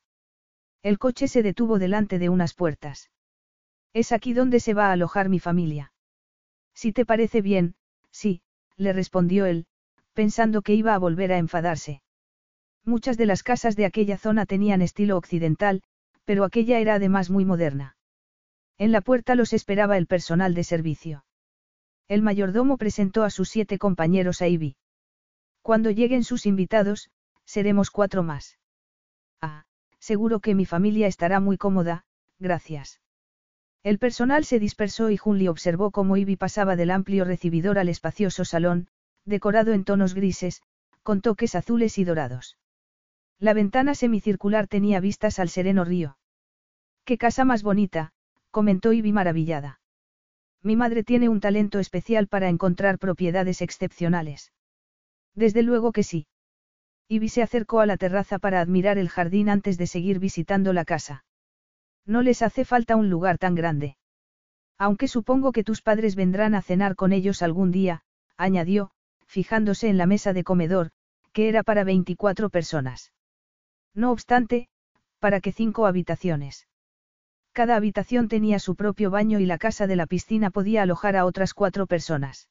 [0.81, 3.11] El coche se detuvo delante de unas puertas.
[3.93, 5.91] Es aquí donde se va a alojar mi familia.
[6.75, 7.75] Si te parece bien,
[8.11, 8.41] sí,
[8.75, 9.65] le respondió él,
[10.13, 12.01] pensando que iba a volver a enfadarse.
[12.83, 15.81] Muchas de las casas de aquella zona tenían estilo occidental,
[16.25, 17.95] pero aquella era además muy moderna.
[18.77, 21.25] En la puerta los esperaba el personal de servicio.
[22.07, 24.75] El mayordomo presentó a sus siete compañeros a Ivy.
[25.61, 27.09] Cuando lleguen sus invitados,
[27.45, 28.59] seremos cuatro más.
[29.41, 29.65] Ah,
[29.99, 32.05] seguro que mi familia estará muy cómoda,
[32.37, 32.99] gracias.
[33.85, 38.43] El personal se dispersó y Junli observó cómo Ivy pasaba del amplio recibidor al espacioso
[38.43, 38.87] salón,
[39.25, 40.63] decorado en tonos grises,
[41.03, 42.57] con toques azules y dorados.
[43.37, 46.17] La ventana semicircular tenía vistas al sereno río.
[47.03, 48.11] ¡Qué casa más bonita!
[48.49, 49.79] comentó Ivy maravillada.
[50.63, 54.51] Mi madre tiene un talento especial para encontrar propiedades excepcionales.
[55.35, 56.25] Desde luego que sí.
[57.07, 60.85] Ivy se acercó a la terraza para admirar el jardín antes de seguir visitando la
[60.85, 61.23] casa.
[62.05, 63.97] No les hace falta un lugar tan grande.
[64.77, 68.01] Aunque supongo que tus padres vendrán a cenar con ellos algún día,
[68.37, 68.91] añadió,
[69.25, 70.91] fijándose en la mesa de comedor,
[71.31, 73.11] que era para 24 personas.
[73.93, 74.67] No obstante,
[75.19, 76.67] ¿para qué cinco habitaciones?
[77.53, 81.25] Cada habitación tenía su propio baño y la casa de la piscina podía alojar a
[81.25, 82.49] otras cuatro personas.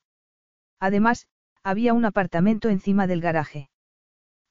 [0.81, 1.29] Además,
[1.63, 3.69] había un apartamento encima del garaje.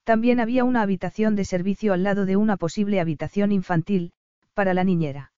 [0.03, 4.13] También había una habitación de servicio al lado de una posible habitación infantil,
[4.53, 5.31] para la niñera.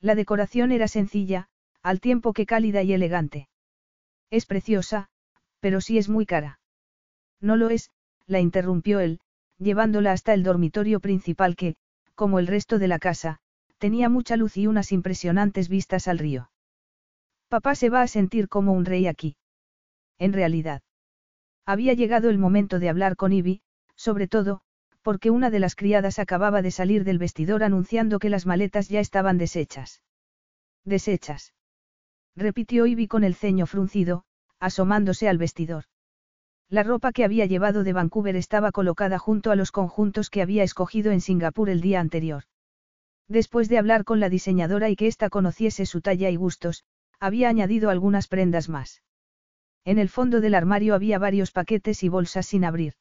[0.00, 1.48] La decoración era sencilla,
[1.82, 3.48] al tiempo que cálida y elegante.
[4.30, 5.08] Es preciosa,
[5.60, 6.60] pero sí es muy cara.
[7.40, 7.90] No lo es,
[8.26, 9.20] la interrumpió él,
[9.58, 11.76] llevándola hasta el dormitorio principal que,
[12.14, 13.40] como el resto de la casa,
[13.78, 16.50] tenía mucha luz y unas impresionantes vistas al río.
[17.48, 19.36] Papá se va a sentir como un rey aquí.
[20.18, 20.82] En realidad.
[21.66, 23.62] Había llegado el momento de hablar con Ivy,
[23.96, 24.62] sobre todo,
[25.02, 29.00] porque una de las criadas acababa de salir del vestidor anunciando que las maletas ya
[29.00, 30.02] estaban deshechas.
[30.84, 31.54] Deshechas.
[32.36, 34.24] Repitió Ivy con el ceño fruncido,
[34.58, 35.84] asomándose al vestidor.
[36.68, 40.62] La ropa que había llevado de Vancouver estaba colocada junto a los conjuntos que había
[40.62, 42.44] escogido en Singapur el día anterior.
[43.26, 46.84] Después de hablar con la diseñadora y que ésta conociese su talla y gustos,
[47.18, 49.02] había añadido algunas prendas más.
[49.84, 52.94] En el fondo del armario había varios paquetes y bolsas sin abrir.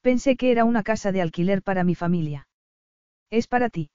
[0.00, 2.48] Pensé que era una casa de alquiler para mi familia.
[3.30, 3.90] Es para ti.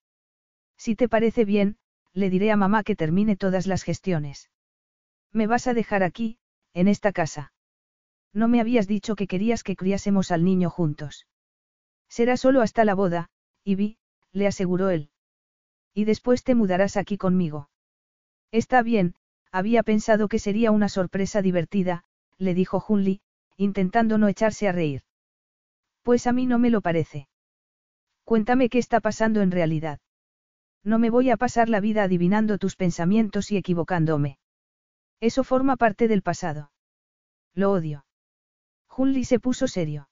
[0.77, 1.77] Si te parece bien,
[2.13, 4.49] le diré a mamá que termine todas las gestiones.
[5.31, 6.37] Me vas a dejar aquí,
[6.73, 7.53] en esta casa.
[8.33, 11.27] No me habías dicho que querías que criásemos al niño juntos.
[12.09, 13.29] Será solo hasta la boda,
[13.63, 13.97] Ivy,
[14.31, 15.09] le aseguró él.
[15.93, 17.69] Y después te mudarás aquí conmigo.
[18.51, 19.15] Está bien,
[19.51, 22.03] había pensado que sería una sorpresa divertida,
[22.37, 23.21] le dijo Hunley,
[23.57, 25.03] intentando no echarse a reír.
[26.03, 27.27] Pues a mí no me lo parece.
[28.23, 29.99] Cuéntame qué está pasando en realidad.
[30.83, 34.37] No me voy a pasar la vida adivinando tus pensamientos y equivocándome.
[35.21, 36.71] Eso forma parte del pasado.
[37.53, 38.05] Lo odio.
[38.95, 40.09] Hunley se puso serio.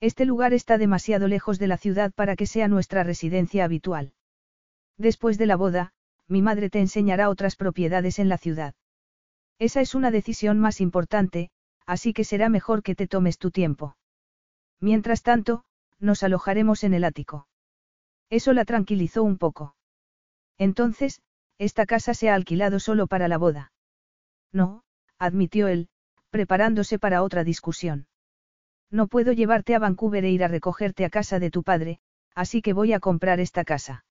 [0.00, 4.14] Este lugar está demasiado lejos de la ciudad para que sea nuestra residencia habitual.
[4.96, 5.92] Después de la boda,
[6.26, 8.74] mi madre te enseñará otras propiedades en la ciudad.
[9.58, 11.50] Esa es una decisión más importante,
[11.86, 13.96] así que será mejor que te tomes tu tiempo.
[14.82, 15.62] Mientras tanto,
[16.00, 17.46] nos alojaremos en el ático.
[18.30, 19.76] Eso la tranquilizó un poco.
[20.58, 21.22] Entonces,
[21.56, 23.72] esta casa se ha alquilado solo para la boda.
[24.52, 24.82] No,
[25.18, 25.88] admitió él,
[26.30, 28.08] preparándose para otra discusión.
[28.90, 32.00] No puedo llevarte a Vancouver e ir a recogerte a casa de tu padre,
[32.34, 34.04] así que voy a comprar esta casa.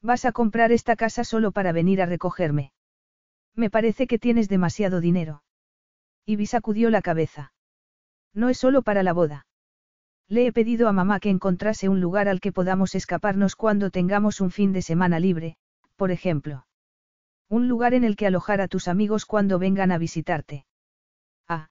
[0.00, 2.72] Vas a comprar esta casa solo para venir a recogerme.
[3.56, 5.42] Me parece que tienes demasiado dinero.
[6.24, 7.52] Ivy sacudió la cabeza.
[8.32, 9.47] No es solo para la boda.
[10.28, 14.40] Le he pedido a mamá que encontrase un lugar al que podamos escaparnos cuando tengamos
[14.40, 15.56] un fin de semana libre,
[15.96, 16.66] por ejemplo.
[17.48, 20.66] Un lugar en el que alojar a tus amigos cuando vengan a visitarte.
[21.48, 21.68] Ah,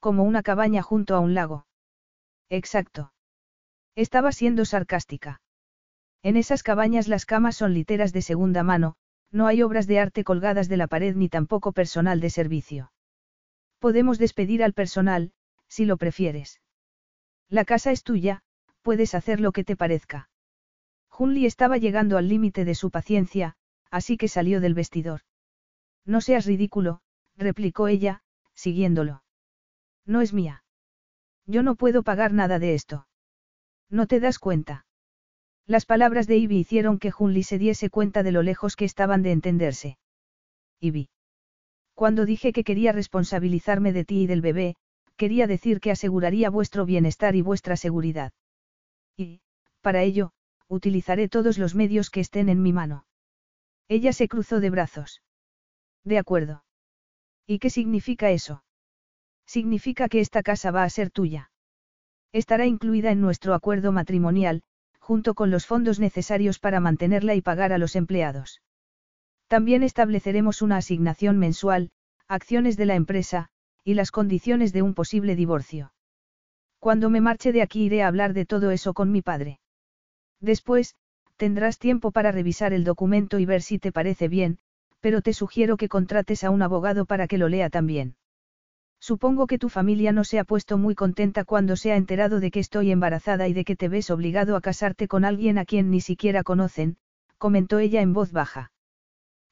[0.00, 1.66] como una cabaña junto a un lago.
[2.48, 3.12] Exacto.
[3.94, 5.42] Estaba siendo sarcástica.
[6.22, 8.96] En esas cabañas las camas son literas de segunda mano,
[9.30, 12.90] no hay obras de arte colgadas de la pared ni tampoco personal de servicio.
[13.78, 15.32] Podemos despedir al personal,
[15.68, 16.60] si lo prefieres.
[17.48, 18.42] La casa es tuya,
[18.82, 20.28] puedes hacer lo que te parezca.
[21.18, 23.56] Hunley estaba llegando al límite de su paciencia,
[23.90, 25.22] así que salió del vestidor.
[26.04, 27.00] No seas ridículo,
[27.36, 28.22] replicó ella,
[28.54, 29.22] siguiéndolo.
[30.04, 30.64] No es mía.
[31.46, 33.06] Yo no puedo pagar nada de esto.
[33.88, 34.86] ¿No te das cuenta?
[35.66, 39.22] Las palabras de Ivy hicieron que Hunley se diese cuenta de lo lejos que estaban
[39.22, 39.98] de entenderse.
[40.80, 41.10] Ivy.
[41.94, 44.76] Cuando dije que quería responsabilizarme de ti y del bebé,
[45.18, 48.32] quería decir que aseguraría vuestro bienestar y vuestra seguridad.
[49.16, 49.42] Y,
[49.82, 50.32] para ello,
[50.68, 53.04] utilizaré todos los medios que estén en mi mano.
[53.88, 55.22] Ella se cruzó de brazos.
[56.04, 56.64] De acuerdo.
[57.46, 58.62] ¿Y qué significa eso?
[59.44, 61.50] Significa que esta casa va a ser tuya.
[62.32, 64.62] Estará incluida en nuestro acuerdo matrimonial,
[65.00, 68.62] junto con los fondos necesarios para mantenerla y pagar a los empleados.
[69.48, 71.90] También estableceremos una asignación mensual,
[72.28, 73.48] acciones de la empresa,
[73.84, 75.92] y las condiciones de un posible divorcio.
[76.78, 79.60] Cuando me marche de aquí iré a hablar de todo eso con mi padre.
[80.40, 80.94] Después,
[81.36, 84.58] tendrás tiempo para revisar el documento y ver si te parece bien,
[85.00, 88.16] pero te sugiero que contrates a un abogado para que lo lea también.
[89.00, 92.50] Supongo que tu familia no se ha puesto muy contenta cuando se ha enterado de
[92.50, 95.90] que estoy embarazada y de que te ves obligado a casarte con alguien a quien
[95.90, 96.96] ni siquiera conocen,
[97.38, 98.72] comentó ella en voz baja.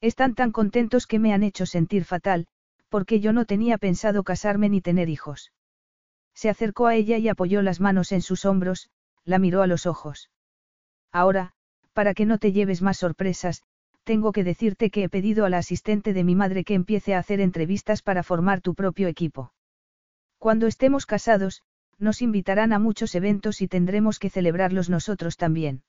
[0.01, 2.48] Están tan contentos que me han hecho sentir fatal,
[2.97, 5.52] porque yo no tenía pensado casarme ni tener hijos.
[6.32, 8.89] Se acercó a ella y apoyó las manos en sus hombros,
[9.27, 10.31] la miró a los ojos.
[11.12, 11.52] Ahora,
[11.93, 13.62] para que no te lleves más sorpresas,
[14.05, 17.18] tengo que decirte que he pedido a la asistente de mi madre que empiece a
[17.18, 19.52] hacer entrevistas para formar tu propio equipo.
[20.39, 21.64] Cuando estemos casados,
[21.98, 25.82] nos invitarán a muchos eventos y tendremos que celebrarlos nosotros también.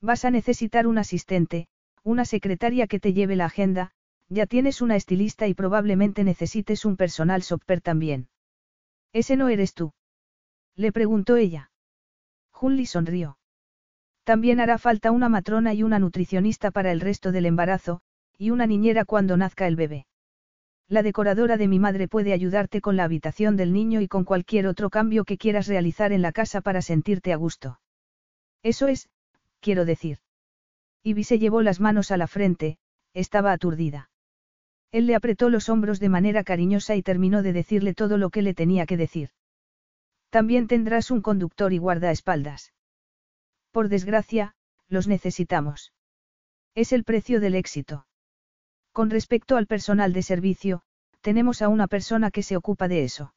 [0.00, 1.66] Vas a necesitar un asistente,
[2.04, 3.90] una secretaria que te lleve la agenda,
[4.30, 8.28] ya tienes una estilista y probablemente necesites un personal shopper también.
[9.12, 9.92] ¿Ese no eres tú?
[10.76, 11.72] Le preguntó ella.
[12.58, 13.38] Hunley sonrió.
[14.22, 18.02] También hará falta una matrona y una nutricionista para el resto del embarazo,
[18.38, 20.06] y una niñera cuando nazca el bebé.
[20.88, 24.68] La decoradora de mi madre puede ayudarte con la habitación del niño y con cualquier
[24.68, 27.80] otro cambio que quieras realizar en la casa para sentirte a gusto.
[28.62, 29.08] Eso es,
[29.60, 30.18] quiero decir.
[31.02, 32.78] Ivy se llevó las manos a la frente,
[33.14, 34.09] estaba aturdida.
[34.92, 38.42] Él le apretó los hombros de manera cariñosa y terminó de decirle todo lo que
[38.42, 39.30] le tenía que decir.
[40.30, 42.72] También tendrás un conductor y guardaespaldas.
[43.70, 44.54] Por desgracia,
[44.88, 45.92] los necesitamos.
[46.74, 48.06] Es el precio del éxito.
[48.92, 50.82] Con respecto al personal de servicio,
[51.20, 53.34] tenemos a una persona que se ocupa de eso.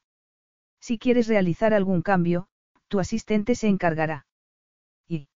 [0.80, 2.48] Si quieres realizar algún cambio,
[2.88, 4.26] tu asistente se encargará.
[5.08, 5.28] Y...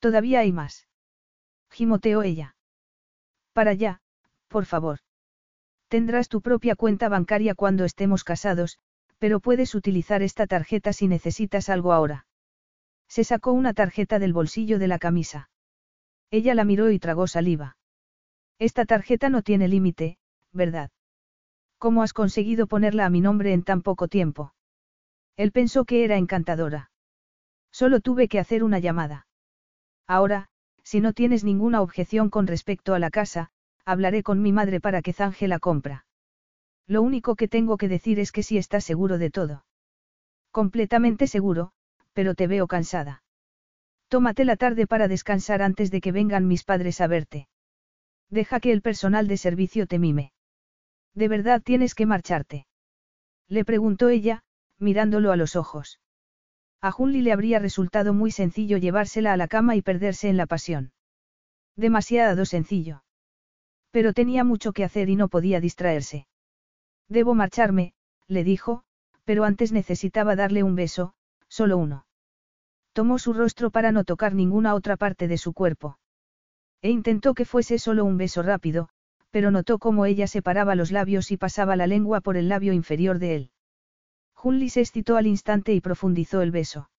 [0.00, 0.88] Todavía hay más.
[1.70, 2.56] Gimoteó ella.
[3.52, 4.00] Para allá,
[4.48, 5.00] por favor.
[5.88, 8.78] Tendrás tu propia cuenta bancaria cuando estemos casados,
[9.18, 12.26] pero puedes utilizar esta tarjeta si necesitas algo ahora.
[13.08, 15.50] Se sacó una tarjeta del bolsillo de la camisa.
[16.30, 17.76] Ella la miró y tragó saliva.
[18.58, 20.18] Esta tarjeta no tiene límite,
[20.52, 20.90] ¿verdad?
[21.78, 24.52] ¿Cómo has conseguido ponerla a mi nombre en tan poco tiempo?
[25.36, 26.90] Él pensó que era encantadora.
[27.70, 29.26] Solo tuve que hacer una llamada.
[30.06, 30.50] Ahora,
[30.90, 33.50] Si no tienes ninguna objeción con respecto a la casa,
[33.88, 36.04] hablaré con mi madre para que zanje la compra.
[36.86, 39.64] Lo único que tengo que decir es que si estás seguro de todo.
[40.50, 41.72] Completamente seguro,
[42.12, 43.22] pero te veo cansada.
[44.08, 47.48] Tómate la tarde para descansar antes de que vengan mis padres a verte.
[48.28, 50.32] Deja que el personal de servicio te mime.
[51.14, 52.66] ¿De verdad tienes que marcharte?
[53.48, 54.42] Le preguntó ella,
[54.78, 55.98] mirándolo a los ojos.
[56.82, 60.46] A Junli le habría resultado muy sencillo llevársela a la cama y perderse en la
[60.46, 60.92] pasión.
[61.74, 63.02] Demasiado sencillo.
[63.90, 66.26] Pero tenía mucho que hacer y no podía distraerse.
[67.08, 67.94] Debo marcharme,
[68.26, 68.82] le dijo,
[69.24, 71.14] pero antes necesitaba darle un beso,
[71.48, 72.06] solo uno.
[72.92, 75.98] Tomó su rostro para no tocar ninguna otra parte de su cuerpo.
[76.82, 78.88] E intentó que fuese solo un beso rápido,
[79.30, 83.18] pero notó cómo ella separaba los labios y pasaba la lengua por el labio inferior
[83.18, 83.50] de él.
[84.34, 86.90] Junli se excitó al instante y profundizó el beso.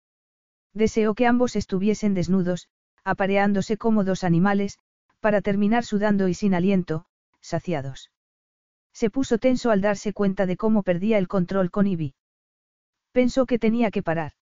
[0.74, 2.68] Deseó que ambos estuviesen desnudos,
[3.04, 4.78] apareándose como dos animales,
[5.20, 7.06] para terminar sudando y sin aliento,
[7.42, 8.12] saciados.
[8.94, 12.16] Se puso tenso al darse cuenta de cómo perdía el control con Ivy.
[13.12, 14.34] Pensó que tenía que parar.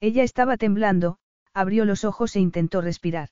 [0.00, 1.18] Ella estaba temblando,
[1.52, 3.28] abrió los ojos e intentó respirar.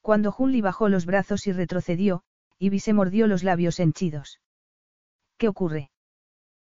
[0.00, 2.22] Cuando Junli bajó los brazos y retrocedió,
[2.58, 4.40] Ivy se mordió los labios henchidos.
[5.36, 5.90] ¿Qué ocurre?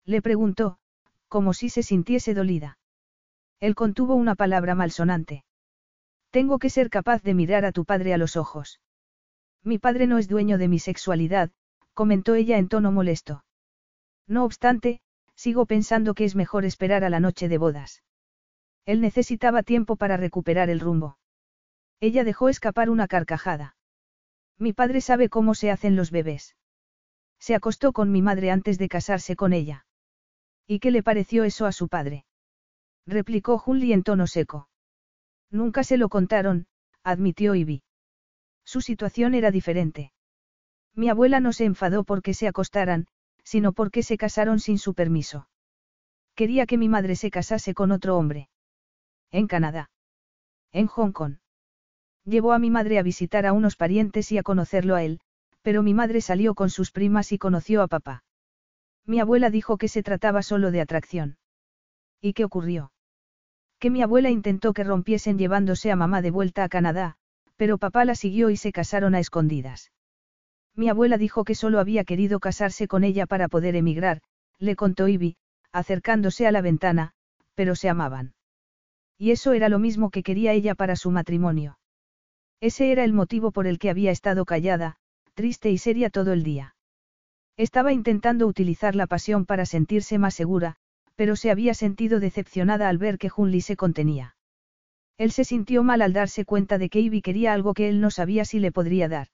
[0.06, 0.78] Le preguntó,
[1.28, 2.78] como si se sintiese dolida.
[3.60, 5.44] Él contuvo una palabra malsonante.
[6.32, 8.80] Tengo que ser capaz de mirar a tu padre a los ojos.
[9.64, 11.52] Mi padre no es dueño de mi sexualidad,
[11.94, 13.44] comentó ella en tono molesto.
[14.27, 15.02] No obstante,
[15.36, 18.03] sigo pensando que es mejor esperar a la noche de bodas.
[18.86, 21.18] Él necesitaba tiempo para recuperar el rumbo.
[21.99, 23.76] Ella dejó escapar una carcajada.
[24.57, 26.56] Mi padre sabe cómo se hacen los bebés.
[27.40, 29.86] Se acostó con mi madre antes de casarse con ella.
[30.68, 32.26] ¿Y qué le pareció eso a su padre?
[33.06, 34.69] replicó Junli en tono seco.
[35.49, 36.68] Nunca se lo contaron,
[37.03, 37.81] admitió Ivy.
[38.70, 40.12] Su situación era diferente.
[40.94, 43.07] Mi abuela no se enfadó porque se acostaran,
[43.44, 45.49] sino porque se casaron sin su permiso.
[46.36, 48.48] Quería que mi madre se casase con otro hombre.
[49.31, 49.89] En Canadá.
[50.72, 51.38] En Hong Kong.
[52.26, 55.20] Llevó a mi madre a visitar a unos parientes y a conocerlo a él,
[55.64, 58.23] pero mi madre salió con sus primas y conoció a papá.
[59.04, 61.39] Mi abuela dijo que se trataba solo de atracción.
[62.22, 62.91] ¿Y qué ocurrió?
[63.80, 67.18] Que mi abuela intentó que rompiesen llevándose a mamá de vuelta a Canadá,
[67.60, 69.91] pero papá la siguió y se casaron a escondidas.
[70.78, 74.21] Mi abuela dijo que solo había querido casarse con ella para poder emigrar,
[74.60, 75.36] le contó Ivy,
[75.73, 77.12] acercándose a la ventana,
[77.55, 78.34] pero se amaban.
[79.18, 81.78] Y eso era lo mismo que quería ella para su matrimonio.
[82.62, 84.96] Ese era el motivo por el que había estado callada,
[85.34, 86.78] triste y seria todo el día.
[87.57, 90.78] Estaba intentando utilizar la pasión para sentirse más segura,
[91.15, 94.38] pero se había sentido decepcionada al ver que Junli se contenía.
[95.20, 98.10] Él se sintió mal al darse cuenta de que Ivy quería algo que él no
[98.10, 99.28] sabía si le podría dar.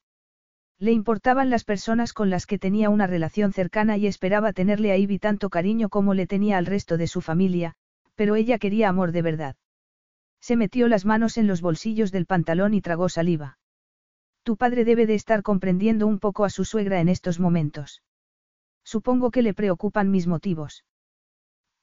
[0.80, 4.97] Le importaban las personas con las que tenía una relación cercana y esperaba tenerle a
[4.97, 7.75] Ivy tanto cariño como le tenía al resto de su familia,
[8.15, 9.55] pero ella quería amor de verdad.
[10.41, 13.59] Se metió las manos en los bolsillos del pantalón y tragó saliva.
[14.41, 18.01] Tu padre debe de estar comprendiendo un poco a su suegra en estos momentos.
[18.83, 20.83] Supongo que le preocupan mis motivos.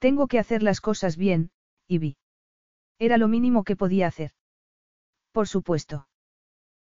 [0.01, 1.53] Tengo que hacer las cosas bien,
[1.87, 2.17] Ivy.
[3.03, 4.31] Era lo mínimo que podía hacer.
[5.33, 6.07] Por supuesto.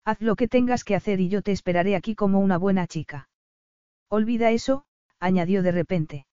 [0.03, 3.29] Haz lo que tengas que hacer y yo te esperaré aquí como una buena chica.
[4.09, 4.87] Olvida eso,
[5.19, 6.25] añadió de repente.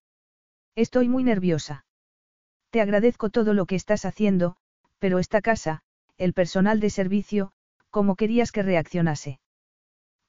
[0.74, 1.84] Estoy muy nerviosa.
[2.70, 4.56] Te agradezco todo lo que estás haciendo,
[4.98, 5.82] pero esta casa,
[6.16, 7.52] el personal de servicio,
[7.90, 9.38] ¿cómo querías que reaccionase?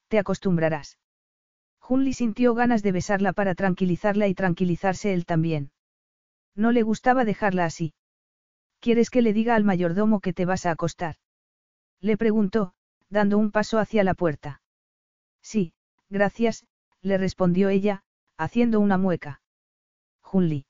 [0.10, 1.00] Te acostumbrarás.
[1.80, 5.72] Junli sintió ganas de besarla para tranquilizarla y tranquilizarse él también.
[6.56, 7.94] No le gustaba dejarla así.
[8.86, 11.16] ¿Quieres que le diga al mayordomo que te vas a acostar?
[12.02, 12.76] Le preguntó,
[13.10, 14.62] dando un paso hacia la puerta.
[15.42, 15.74] Sí,
[16.08, 16.68] gracias,
[17.02, 18.04] le respondió ella,
[18.38, 19.42] haciendo una mueca.
[20.22, 20.68] Junli.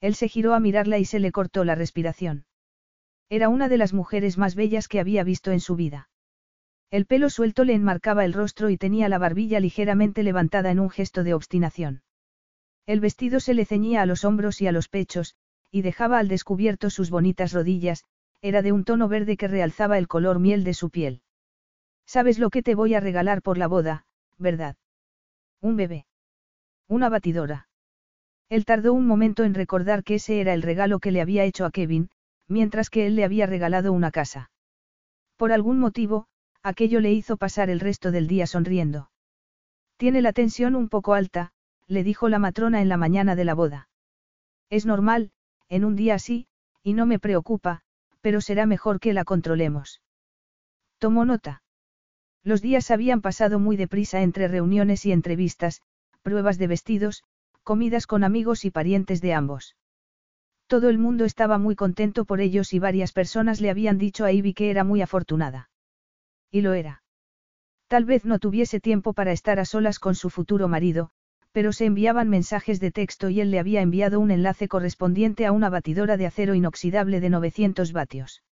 [0.00, 2.44] Él se giró a mirarla y se le cortó la respiración.
[3.28, 6.10] Era una de las mujeres más bellas que había visto en su vida.
[6.90, 10.90] El pelo suelto le enmarcaba el rostro y tenía la barbilla ligeramente levantada en un
[10.90, 12.02] gesto de obstinación.
[12.84, 15.36] El vestido se le ceñía a los hombros y a los pechos,
[15.70, 18.04] y dejaba al descubierto sus bonitas rodillas,
[18.40, 21.22] era de un tono verde que realzaba el color miel de su piel.
[22.06, 24.06] Sabes lo que te voy a regalar por la boda,
[24.38, 24.76] ¿verdad?
[25.60, 26.06] Un bebé.
[26.88, 27.68] Una batidora.
[28.48, 31.66] Él tardó un momento en recordar que ese era el regalo que le había hecho
[31.66, 32.08] a Kevin,
[32.46, 34.50] mientras que él le había regalado una casa.
[35.36, 36.28] Por algún motivo,
[36.62, 39.10] aquello le hizo pasar el resto del día sonriendo.
[39.98, 41.52] Tiene la tensión un poco alta,
[41.86, 43.88] le dijo la matrona en la mañana de la boda.
[44.70, 45.30] Es normal,
[45.68, 46.46] en un día así,
[46.82, 47.82] y no me preocupa,
[48.20, 50.02] pero será mejor que la controlemos.
[50.98, 51.62] Tomó nota.
[52.42, 55.82] Los días habían pasado muy deprisa entre reuniones y entrevistas,
[56.22, 57.24] pruebas de vestidos,
[57.62, 59.76] comidas con amigos y parientes de ambos.
[60.66, 64.32] Todo el mundo estaba muy contento por ellos y varias personas le habían dicho a
[64.32, 65.70] Ivy que era muy afortunada.
[66.50, 67.02] Y lo era.
[67.88, 71.10] Tal vez no tuviese tiempo para estar a solas con su futuro marido,
[71.52, 75.52] pero se enviaban mensajes de texto y él le había enviado un enlace correspondiente a
[75.52, 78.42] una batidora de acero inoxidable de 900 vatios.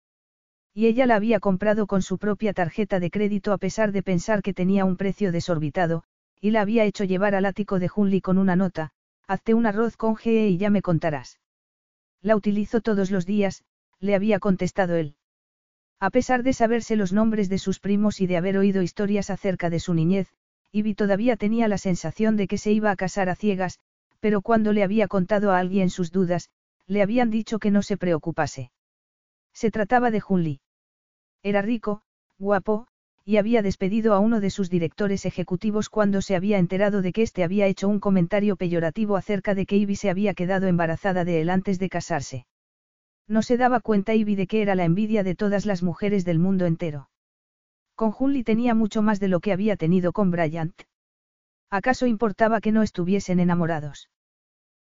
[0.73, 4.41] Y ella la había comprado con su propia tarjeta de crédito a pesar de pensar
[4.41, 6.03] que tenía un precio desorbitado,
[6.39, 8.91] y la había hecho llevar al ático de Hunley con una nota,
[9.27, 11.39] hazte un arroz con GE y ya me contarás.
[12.21, 13.63] La utilizo todos los días,
[13.99, 15.15] le había contestado él.
[15.99, 19.69] A pesar de saberse los nombres de sus primos y de haber oído historias acerca
[19.69, 20.27] de su niñez,
[20.71, 23.79] Ivy todavía tenía la sensación de que se iba a casar a ciegas,
[24.19, 26.49] pero cuando le había contado a alguien sus dudas,
[26.87, 28.71] le habían dicho que no se preocupase.
[29.53, 30.61] Se trataba de Junli.
[31.43, 32.01] Era rico,
[32.37, 32.87] guapo,
[33.23, 37.23] y había despedido a uno de sus directores ejecutivos cuando se había enterado de que
[37.23, 41.41] éste había hecho un comentario peyorativo acerca de que Ivy se había quedado embarazada de
[41.41, 42.45] él antes de casarse.
[43.27, 46.39] No se daba cuenta Ivy de que era la envidia de todas las mujeres del
[46.39, 47.09] mundo entero.
[47.97, 50.83] Con Junli tenía mucho más de lo que había tenido con Bryant.
[51.71, 54.11] ¿Acaso importaba que no estuviesen enamorados?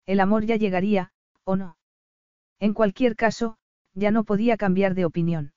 [0.05, 1.11] El amor ya llegaría,
[1.43, 1.75] ¿o no?
[2.61, 3.57] En cualquier caso,
[3.93, 5.51] ya no podía cambiar de opinión.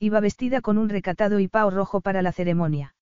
[0.00, 2.96] Iba vestida con un recatado y pao rojo para la ceremonia.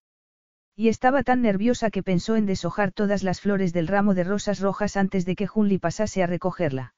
[0.75, 4.59] Y estaba tan nerviosa que pensó en deshojar todas las flores del ramo de rosas
[4.59, 6.93] rojas antes de que Junli pasase a recogerla.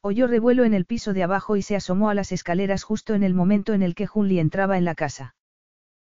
[0.00, 3.22] Oyó revuelo en el piso de abajo y se asomó a las escaleras justo en
[3.22, 5.34] el momento en el que Junli entraba en la casa.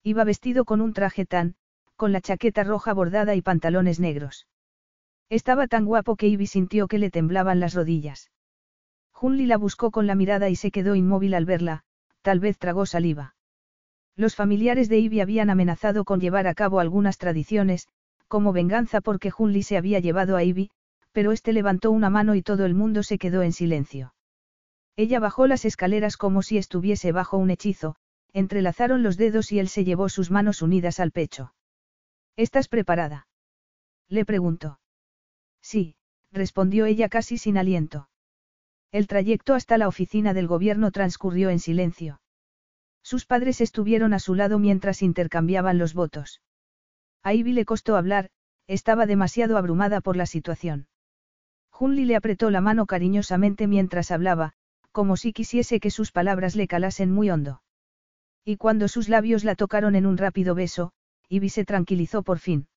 [0.08, 1.56] Iba vestido con un traje tan,
[1.98, 4.48] con la chaqueta roja bordada y pantalones negros.
[5.30, 8.32] Estaba tan guapo que Ivy sintió que le temblaban las rodillas.
[9.11, 11.84] Junli la buscó con la mirada y se quedó inmóvil al verla,
[12.22, 13.36] tal vez tragó saliva.
[14.16, 17.90] Los familiares de Ivy habían amenazado con llevar a cabo algunas tradiciones,
[18.30, 20.72] como venganza porque Junli se había llevado a Ivy,
[21.11, 24.14] pero este levantó una mano y todo el mundo se quedó en silencio.
[24.95, 27.98] Ella bajó las escaleras como si estuviese bajo un hechizo,
[28.33, 31.53] entrelazaron los dedos y él se llevó sus manos unidas al pecho.
[32.35, 33.27] ¿Estás preparada?
[34.09, 34.80] Le preguntó.
[35.61, 35.95] Sí,
[36.31, 38.09] respondió ella casi sin aliento.
[38.91, 42.22] El trayecto hasta la oficina del gobierno transcurrió en silencio.
[43.03, 46.41] Sus padres estuvieron a su lado mientras intercambiaban los votos.
[47.23, 48.30] A Ivy le costó hablar,
[48.67, 50.88] estaba demasiado abrumada por la situación.
[51.69, 54.53] Junli le apretó la mano cariñosamente mientras hablaba,
[54.91, 57.61] como si quisiese que sus palabras le calasen muy hondo.
[58.50, 60.93] Y cuando sus labios la tocaron en un rápido beso,
[61.27, 62.69] Ivy se tranquilizó por fin.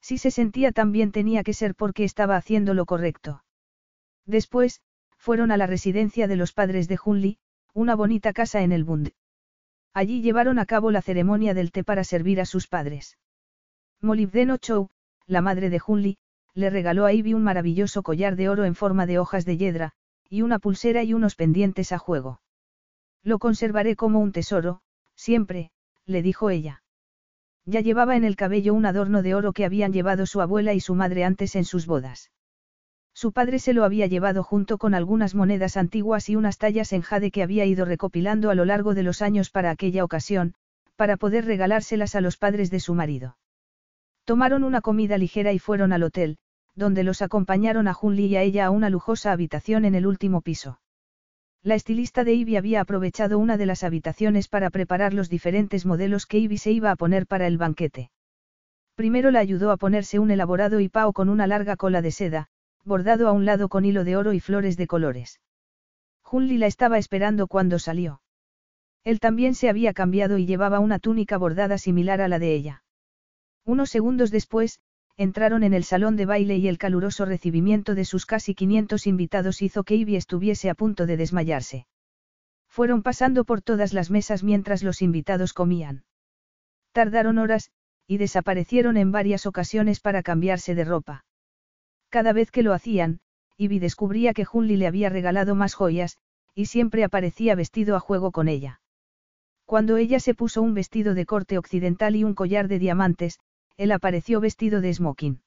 [0.00, 3.44] Si se sentía tan bien tenía que ser porque estaba haciendo lo correcto.
[4.24, 4.80] Después,
[5.18, 7.36] fueron a la residencia de los padres de Hunli,
[7.74, 9.12] una bonita casa en el Bund.
[9.92, 13.18] Allí llevaron a cabo la ceremonia del té para servir a sus padres.
[14.00, 14.88] Molibdeno Chow,
[15.26, 16.16] la madre de Hunli,
[16.54, 19.92] le regaló a Ivy un maravilloso collar de oro en forma de hojas de hiedra,
[20.30, 22.40] y una pulsera y unos pendientes a juego.
[23.22, 24.80] Lo conservaré como un tesoro,
[25.16, 25.70] Siempre,
[26.04, 26.82] le dijo ella.
[27.64, 30.80] Ya llevaba en el cabello un adorno de oro que habían llevado su abuela y
[30.80, 32.30] su madre antes en sus bodas.
[33.12, 37.00] Su padre se lo había llevado junto con algunas monedas antiguas y unas tallas en
[37.00, 40.54] jade que había ido recopilando a lo largo de los años para aquella ocasión,
[40.96, 43.38] para poder regalárselas a los padres de su marido.
[44.24, 46.36] Tomaron una comida ligera y fueron al hotel,
[46.74, 50.42] donde los acompañaron a Junli y a ella a una lujosa habitación en el último
[50.42, 50.78] piso.
[51.66, 56.24] La estilista de Ivy había aprovechado una de las habitaciones para preparar los diferentes modelos
[56.24, 58.12] que Ivy se iba a poner para el banquete.
[58.94, 62.46] Primero la ayudó a ponerse un elaborado hipao con una larga cola de seda,
[62.84, 65.40] bordado a un lado con hilo de oro y flores de colores.
[66.22, 68.20] Junli la estaba esperando cuando salió.
[69.02, 72.84] Él también se había cambiado y llevaba una túnica bordada similar a la de ella.
[73.64, 74.78] Unos segundos después,
[75.16, 79.62] entraron en el salón de baile y el caluroso recibimiento de sus casi 500 invitados
[79.62, 81.86] hizo que Ivy estuviese a punto de desmayarse.
[82.68, 86.04] Fueron pasando por todas las mesas mientras los invitados comían.
[86.92, 87.70] Tardaron horas,
[88.06, 91.24] y desaparecieron en varias ocasiones para cambiarse de ropa.
[92.10, 93.20] Cada vez que lo hacían,
[93.56, 96.18] Ivy descubría que Junli le había regalado más joyas,
[96.54, 98.80] y siempre aparecía vestido a juego con ella.
[99.64, 103.40] Cuando ella se puso un vestido de corte occidental y un collar de diamantes,
[103.76, 105.40] él apareció vestido de smoking.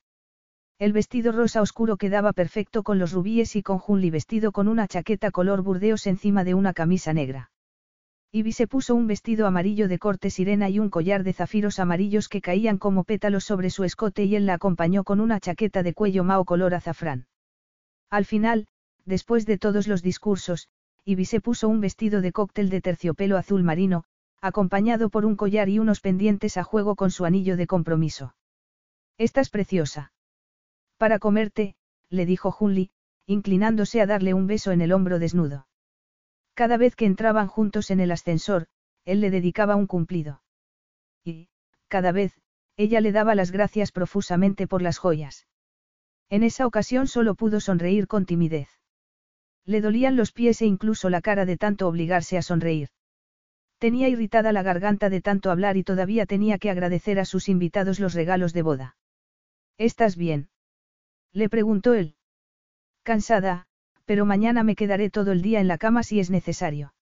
[0.80, 4.88] El vestido rosa oscuro quedaba perfecto con los rubíes y con Junli vestido con una
[4.88, 7.51] chaqueta color burdeos encima de una camisa negra.
[8.32, 12.30] Ivy se puso un vestido amarillo de corte sirena y un collar de zafiros amarillos
[12.30, 15.95] que caían como pétalos sobre su escote y él la acompañó con una chaqueta de
[15.95, 17.25] cuello mao color azafrán.
[18.11, 18.67] Al final,
[19.06, 20.69] después de todos los discursos,
[21.06, 24.03] Ivy se puso un vestido de cóctel de terciopelo azul marino,
[24.42, 28.35] acompañado por un collar y unos pendientes a juego con su anillo de compromiso.
[29.18, 30.14] Estás preciosa.
[30.98, 31.76] Para comerte,
[32.09, 32.92] le dijo Junli,
[33.26, 35.68] inclinándose a darle un beso en el hombro desnudo.
[36.53, 38.68] Cada vez que entraban juntos en el ascensor,
[39.06, 40.42] él le dedicaba un cumplido.
[41.24, 41.50] Y,
[41.88, 42.40] cada vez,
[42.77, 45.48] ella le daba las gracias profusamente por las joyas.
[46.30, 48.69] En esa ocasión solo pudo sonreír con timidez.
[49.66, 52.90] Le dolían los pies e incluso la cara de tanto obligarse a sonreír.
[53.80, 57.99] Tenía irritada la garganta de tanto hablar y todavía tenía que agradecer a sus invitados
[57.99, 58.98] los regalos de boda.
[59.77, 60.49] ¿Estás bien?
[61.32, 62.16] Le preguntó él.
[63.03, 63.67] Cansada,
[64.03, 66.93] pero mañana me quedaré todo el día en la cama si es necesario.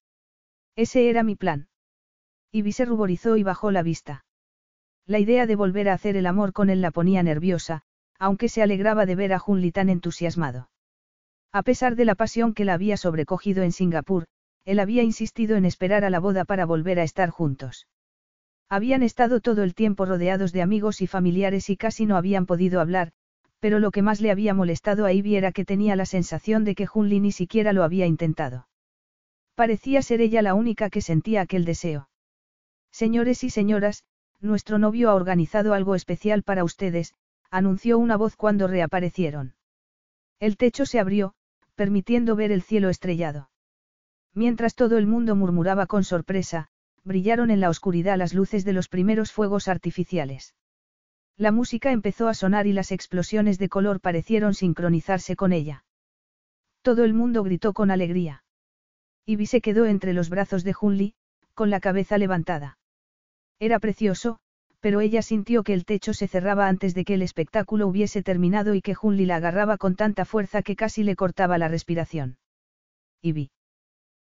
[0.76, 1.68] Ese era mi plan.
[2.52, 4.24] Ivy se ruborizó y bajó la vista.
[5.04, 7.82] La idea de volver a hacer el amor con él la ponía nerviosa,
[8.18, 10.70] aunque se alegraba de ver a Junli tan entusiasmado.
[11.50, 14.26] A pesar de la pasión que la había sobrecogido en Singapur,
[14.64, 17.86] él había insistido en esperar a la boda para volver a estar juntos.
[18.68, 22.80] Habían estado todo el tiempo rodeados de amigos y familiares y casi no habían podido
[22.80, 23.12] hablar,
[23.60, 26.74] pero lo que más le había molestado a Ivy era que tenía la sensación de
[26.74, 28.68] que Junli ni siquiera lo había intentado.
[29.54, 32.08] Parecía ser ella la única que sentía aquel deseo.
[32.92, 34.04] Señores y señoras,
[34.40, 37.14] nuestro novio ha organizado algo especial para ustedes,
[37.50, 39.54] anunció una voz cuando reaparecieron.
[40.38, 41.34] El techo se abrió,
[41.74, 43.50] permitiendo ver el cielo estrellado.
[44.34, 46.68] Mientras todo el mundo murmuraba con sorpresa,
[47.04, 50.54] brillaron en la oscuridad las luces de los primeros fuegos artificiales.
[51.36, 55.84] La música empezó a sonar y las explosiones de color parecieron sincronizarse con ella.
[56.82, 58.44] Todo el mundo gritó con alegría.
[59.24, 61.14] Ivy se quedó entre los brazos de Junli,
[61.54, 62.78] con la cabeza levantada.
[63.60, 64.38] Era precioso,
[64.80, 68.74] pero ella sintió que el techo se cerraba antes de que el espectáculo hubiese terminado
[68.74, 72.38] y que Junli la agarraba con tanta fuerza que casi le cortaba la respiración.
[73.22, 73.50] Ivy.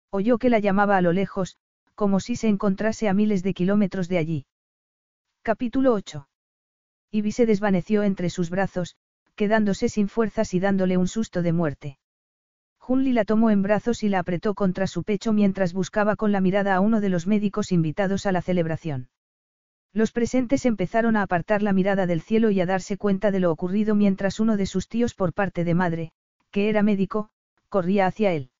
[0.09, 1.57] Oyó que la llamaba a lo lejos,
[1.95, 4.45] como si se encontrase a miles de kilómetros de allí.
[5.41, 6.27] Capítulo 8.
[7.11, 8.95] Ivy se desvaneció entre sus brazos,
[9.35, 11.99] quedándose sin fuerzas y dándole un susto de muerte.
[12.79, 16.39] Junli la tomó en brazos y la apretó contra su pecho mientras buscaba con la
[16.39, 19.09] mirada a uno de los médicos invitados a la celebración.
[19.93, 23.51] Los presentes empezaron a apartar la mirada del cielo y a darse cuenta de lo
[23.51, 26.11] ocurrido mientras uno de sus tíos por parte de madre,
[26.51, 27.29] que era médico,
[27.69, 28.51] corría hacia él.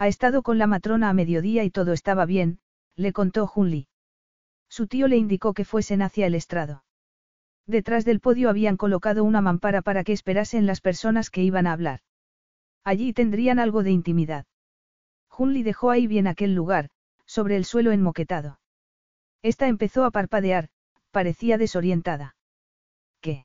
[0.00, 2.58] Ha estado con la matrona a mediodía y todo estaba bien,
[2.96, 3.86] le contó Junli.
[4.70, 6.84] Su tío le indicó que fuesen hacia el estrado.
[7.66, 11.72] Detrás del podio habían colocado una mampara para que esperasen las personas que iban a
[11.72, 12.00] hablar.
[12.82, 14.46] Allí tendrían algo de intimidad.
[15.28, 16.88] Junli dejó ahí bien aquel lugar,
[17.26, 18.58] sobre el suelo enmoquetado.
[19.42, 20.70] Esta empezó a parpadear,
[21.10, 22.36] parecía desorientada.
[23.20, 23.44] ¿Qué?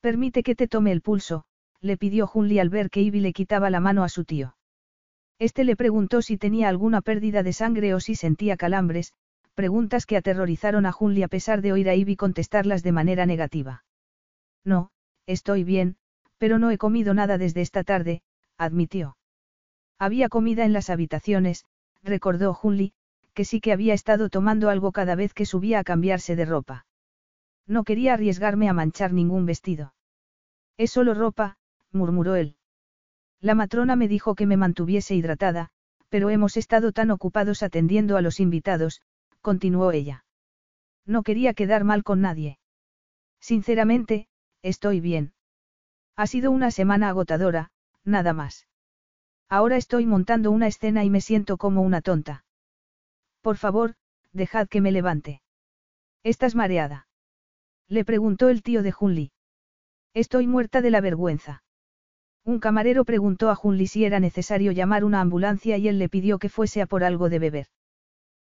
[0.00, 1.44] Permite que te tome el pulso,
[1.82, 4.54] le pidió Junli al ver que Ivy le quitaba la mano a su tío.
[5.38, 9.12] Este le preguntó si tenía alguna pérdida de sangre o si sentía calambres,
[9.54, 13.84] preguntas que aterrorizaron a Junli a pesar de oír a Ivy contestarlas de manera negativa.
[14.64, 14.90] No,
[15.26, 15.96] estoy bien,
[16.38, 18.22] pero no he comido nada desde esta tarde,
[18.56, 19.16] admitió.
[19.98, 21.64] Había comida en las habitaciones,
[22.02, 22.92] recordó Junli,
[23.34, 26.86] que sí que había estado tomando algo cada vez que subía a cambiarse de ropa.
[27.66, 29.94] No quería arriesgarme a manchar ningún vestido.
[30.76, 31.58] Es solo ropa,
[31.92, 32.57] murmuró él.
[33.40, 35.70] La matrona me dijo que me mantuviese hidratada,
[36.08, 39.02] pero hemos estado tan ocupados atendiendo a los invitados,
[39.40, 40.24] continuó ella.
[41.06, 42.58] No quería quedar mal con nadie.
[43.40, 44.28] Sinceramente,
[44.62, 45.32] estoy bien.
[46.16, 47.70] Ha sido una semana agotadora,
[48.04, 48.66] nada más.
[49.48, 52.44] Ahora estoy montando una escena y me siento como una tonta.
[53.40, 53.94] Por favor,
[54.32, 55.40] dejad que me levante.
[56.24, 57.06] ¿Estás mareada?
[57.86, 59.32] Le preguntó el tío de Junli.
[60.12, 61.62] Estoy muerta de la vergüenza.
[62.48, 66.38] Un camarero preguntó a Junli si era necesario llamar una ambulancia y él le pidió
[66.38, 67.66] que fuese a por algo de beber.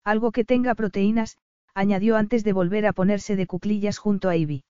[0.03, 1.38] Algo que tenga proteínas,
[1.75, 4.63] añadió antes de volver a ponerse de cuclillas junto a Ivy.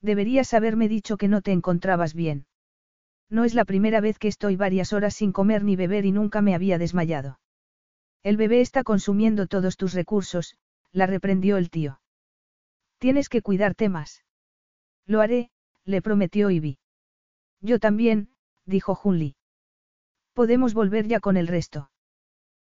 [0.00, 2.46] Deberías haberme dicho que no te encontrabas bien.
[3.28, 6.40] No es la primera vez que estoy varias horas sin comer ni beber y nunca
[6.40, 7.38] me había desmayado.
[8.22, 10.56] El bebé está consumiendo todos tus recursos,
[10.92, 12.00] la reprendió el tío.
[13.00, 14.24] Tienes que cuidarte más.
[15.04, 15.50] Lo haré,
[15.84, 16.78] le prometió Ivy.
[17.60, 18.30] Yo también,
[18.66, 19.36] dijo Junli.
[20.34, 21.90] Podemos volver ya con el resto.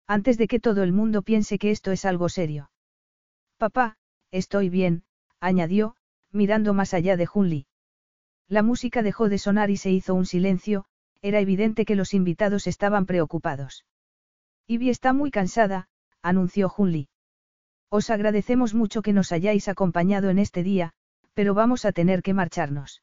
[0.06, 2.70] Antes de que todo el mundo piense que esto es algo serio.
[3.58, 3.96] Papá,
[4.32, 5.04] estoy bien,
[5.38, 5.94] añadió,
[6.32, 7.66] mirando más allá de Junli.
[8.48, 10.86] La música dejó de sonar y se hizo un silencio,
[11.22, 13.84] era evidente que los invitados estaban preocupados.
[14.66, 15.88] Ivy está muy cansada,
[16.22, 17.08] anunció Junli.
[17.88, 20.92] Os agradecemos mucho que nos hayáis acompañado en este día,
[21.34, 23.02] pero vamos a tener que marcharnos.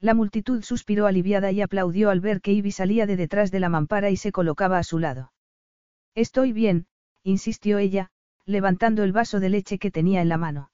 [0.00, 3.68] La multitud suspiró aliviada y aplaudió al ver que Ivy salía de detrás de la
[3.68, 5.32] mampara y se colocaba a su lado.
[6.14, 6.86] Estoy bien,
[7.22, 8.10] insistió ella,
[8.44, 10.70] levantando el vaso de leche que tenía en la mano.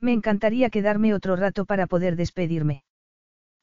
[0.00, 2.84] Me encantaría quedarme otro rato para poder despedirme.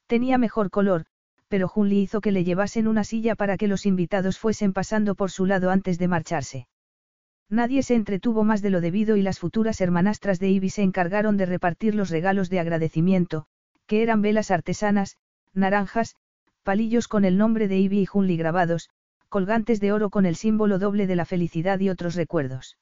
[0.08, 1.06] Tenía mejor color,
[1.49, 5.32] pero Junli hizo que le llevasen una silla para que los invitados fuesen pasando por
[5.32, 6.67] su lado antes de marcharse.
[7.49, 11.35] Nadie se entretuvo más de lo debido y las futuras hermanastras de Ivy se encargaron
[11.35, 13.48] de repartir los regalos de agradecimiento,
[13.90, 15.18] que eran velas artesanas,
[15.51, 16.16] naranjas,
[16.61, 18.92] palillos con el nombre de Ivy y Junli grabados,
[19.30, 22.77] colgantes de oro con el símbolo doble de la felicidad y otros recuerdos.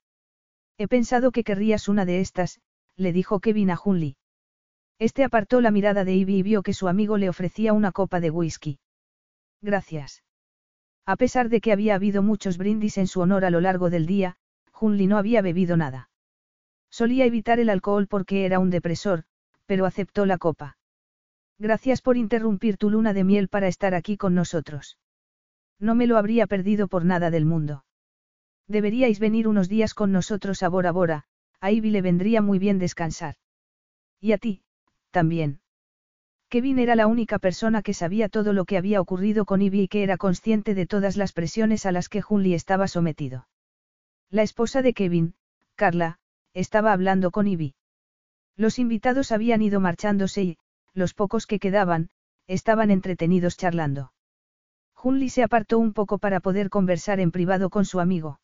[0.77, 2.59] He pensado que querrías una de estas,
[2.97, 4.17] le dijo Kevin a Junli.
[4.99, 8.19] Este apartó la mirada de Ivy y vio que su amigo le ofrecía una copa
[8.19, 8.79] de whisky.
[9.61, 10.23] Gracias.
[11.05, 14.07] A pesar de que había habido muchos brindis en su honor a lo largo del
[14.07, 14.35] día,
[14.73, 16.09] Junli no había bebido nada.
[16.89, 19.23] Solía evitar el alcohol porque era un depresor,
[19.65, 20.77] pero aceptó la copa.
[21.59, 24.97] Gracias por interrumpir tu luna de miel para estar aquí con nosotros.
[25.79, 27.83] No me lo habría perdido por nada del mundo.
[28.67, 31.23] Deberíais venir unos días con nosotros a Bora Bora,
[31.59, 33.35] a Ivy le vendría muy bien descansar.
[34.19, 34.61] Y a ti,
[35.11, 35.61] también.
[36.49, 39.87] Kevin era la única persona que sabía todo lo que había ocurrido con Ivy y
[39.87, 43.47] que era consciente de todas las presiones a las que Junli estaba sometido.
[44.29, 45.35] La esposa de Kevin,
[45.75, 46.19] Carla,
[46.53, 47.75] estaba hablando con Ivy.
[48.55, 50.57] Los invitados habían ido marchándose y,
[50.97, 52.09] los pocos que quedaban,
[52.47, 54.11] estaban entretenidos charlando.
[54.93, 58.39] Junli se apartó un poco para poder conversar en privado con su amigo.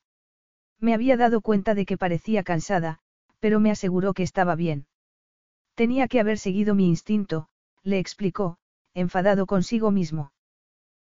[0.79, 2.99] Me había dado cuenta de que parecía cansada,
[3.39, 4.85] pero me aseguró que estaba bien.
[5.73, 7.47] Tenía que haber seguido mi instinto,
[7.81, 8.57] le explicó,
[8.93, 10.31] enfadado consigo mismo.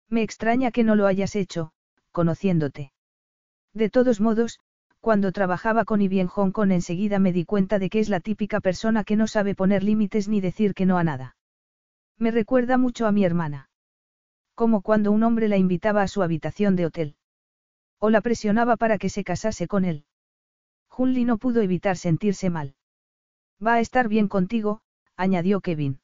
[0.09, 1.73] Me extraña que no lo hayas hecho,
[2.11, 2.93] conociéndote.
[3.73, 4.59] De todos modos,
[5.07, 8.19] cuando trabajaba con Ivy en Hong Kong enseguida me di cuenta de que es la
[8.19, 11.37] típica persona que no sabe poner límites ni decir que no a nada.
[12.19, 13.71] Me recuerda mucho a mi hermana.
[14.57, 17.15] Como cuando un hombre la invitaba a su habitación de hotel.
[18.01, 20.07] O la presionaba para que se casase con él.
[20.89, 22.75] Junli no pudo evitar sentirse mal.
[23.65, 24.81] Va a estar bien contigo,
[25.17, 26.01] añadió Kevin.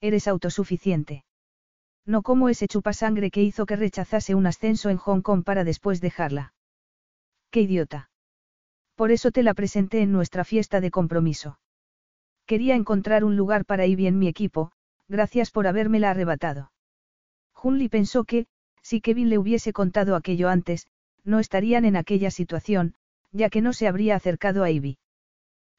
[0.00, 1.24] Eres autosuficiente.
[2.06, 6.00] No como ese chupasangre que hizo que rechazase un ascenso en Hong Kong para después
[6.00, 6.54] dejarla.
[7.50, 8.10] Qué idiota.
[8.94, 11.58] Por eso te la presenté en nuestra fiesta de compromiso.
[12.46, 14.72] Quería encontrar un lugar para Ivy en mi equipo,
[15.08, 16.72] gracias por habérmela arrebatado.
[17.52, 18.46] Junli pensó que,
[18.82, 20.86] si Kevin le hubiese contado aquello antes,
[21.24, 22.94] no estarían en aquella situación,
[23.30, 24.98] ya que no se habría acercado a Ivy.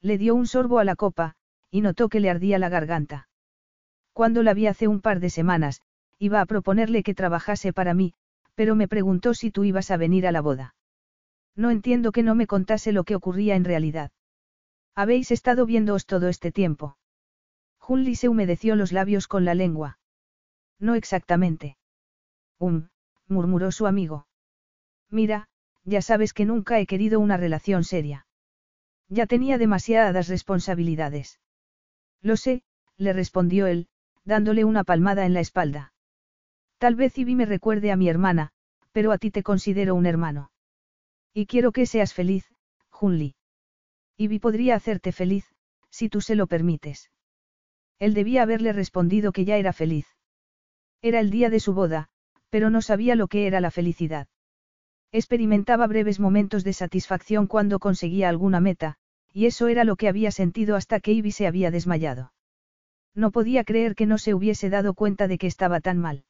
[0.01, 1.35] Le dio un sorbo a la copa,
[1.69, 3.27] y notó que le ardía la garganta.
[4.13, 5.81] Cuando la vi hace un par de semanas,
[6.19, 8.13] iba a proponerle que trabajase para mí,
[8.55, 10.75] pero me preguntó si tú ibas a venir a la boda.
[11.55, 14.11] No entiendo que no me contase lo que ocurría en realidad.
[14.95, 16.97] Habéis estado viéndoos todo este tiempo.
[17.77, 19.99] Junli se humedeció los labios con la lengua.
[20.79, 21.77] No exactamente.
[22.59, 22.87] Um,
[23.27, 24.27] murmuró su amigo.
[25.09, 25.49] Mira,
[25.83, 28.25] ya sabes que nunca he querido una relación seria.
[29.09, 31.39] Ya tenía demasiadas responsabilidades.
[32.21, 32.63] Lo sé,
[32.97, 33.87] le respondió él,
[34.23, 35.93] dándole una palmada en la espalda.
[36.77, 38.51] Tal vez Ivy me recuerde a mi hermana,
[38.91, 40.52] pero a ti te considero un hermano.
[41.33, 42.45] Y quiero que seas feliz,
[42.89, 43.35] Junli.
[44.17, 45.45] Ivy podría hacerte feliz,
[45.89, 47.09] si tú se lo permites.
[47.99, 50.07] Él debía haberle respondido que ya era feliz.
[51.01, 52.09] Era el día de su boda,
[52.49, 54.27] pero no sabía lo que era la felicidad.
[55.11, 58.97] Experimentaba breves momentos de satisfacción cuando conseguía alguna meta,
[59.31, 62.33] y eso era lo que había sentido hasta que Ivy se había desmayado.
[63.15, 66.25] No podía creer que no se hubiese dado cuenta de que estaba tan mal.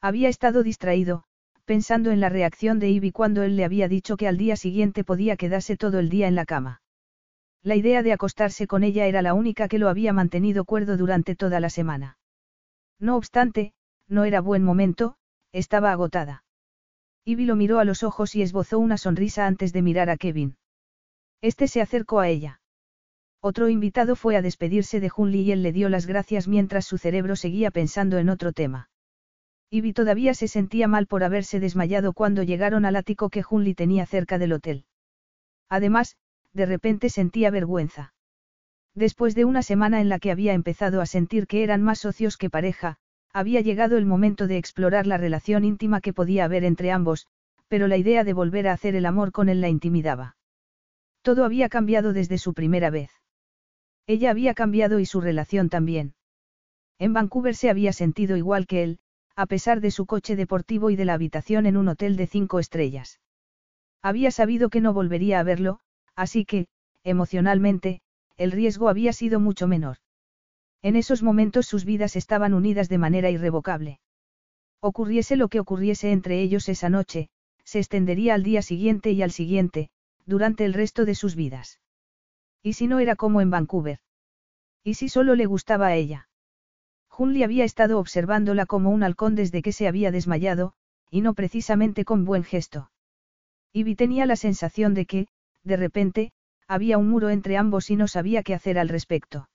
[0.00, 1.24] Había estado distraído,
[1.66, 5.04] pensando en la reacción de Ivy cuando él le había dicho que al día siguiente
[5.04, 6.80] podía quedarse todo el día en la cama.
[7.62, 11.34] La idea de acostarse con ella era la única que lo había mantenido cuerdo durante
[11.34, 12.18] toda la semana.
[13.00, 13.74] No obstante,
[14.08, 15.16] no era buen momento,
[15.52, 16.44] estaba agotada.
[17.24, 20.56] Ivy lo miró a los ojos y esbozó una sonrisa antes de mirar a Kevin.
[21.42, 22.60] Este se acercó a ella.
[23.40, 26.98] Otro invitado fue a despedirse de Junli y él le dio las gracias mientras su
[26.98, 28.88] cerebro seguía pensando en otro tema.
[29.70, 34.06] Ivy todavía se sentía mal por haberse desmayado cuando llegaron al ático que Junli tenía
[34.06, 34.84] cerca del hotel.
[35.68, 36.16] Además,
[36.52, 38.14] de repente sentía vergüenza.
[38.94, 42.36] Después de una semana en la que había empezado a sentir que eran más socios
[42.36, 42.96] que pareja,
[43.32, 47.26] había llegado el momento de explorar la relación íntima que podía haber entre ambos,
[47.68, 50.36] pero la idea de volver a hacer el amor con él la intimidaba.
[51.22, 53.10] Todo había cambiado desde su primera vez.
[54.06, 56.14] Ella había cambiado y su relación también.
[56.98, 58.98] En Vancouver se había sentido igual que él,
[59.36, 62.58] a pesar de su coche deportivo y de la habitación en un hotel de cinco
[62.58, 63.20] estrellas.
[64.02, 65.80] Había sabido que no volvería a verlo,
[66.14, 66.68] así que,
[67.04, 68.00] emocionalmente,
[68.38, 69.98] el riesgo había sido mucho menor.
[70.82, 74.00] En esos momentos sus vidas estaban unidas de manera irrevocable.
[74.80, 77.28] Ocurriese lo que ocurriese entre ellos esa noche,
[77.64, 79.90] se extendería al día siguiente y al siguiente,
[80.24, 81.80] durante el resto de sus vidas.
[82.62, 83.98] ¿Y si no era como en Vancouver?
[84.82, 86.25] ¿Y si solo le gustaba a ella?
[87.16, 90.74] Hunley había estado observándola como un halcón desde que se había desmayado,
[91.10, 92.90] y no precisamente con buen gesto.
[93.72, 95.28] Ivy tenía la sensación de que,
[95.62, 96.32] de repente,
[96.68, 99.48] había un muro entre ambos y no sabía qué hacer al respecto.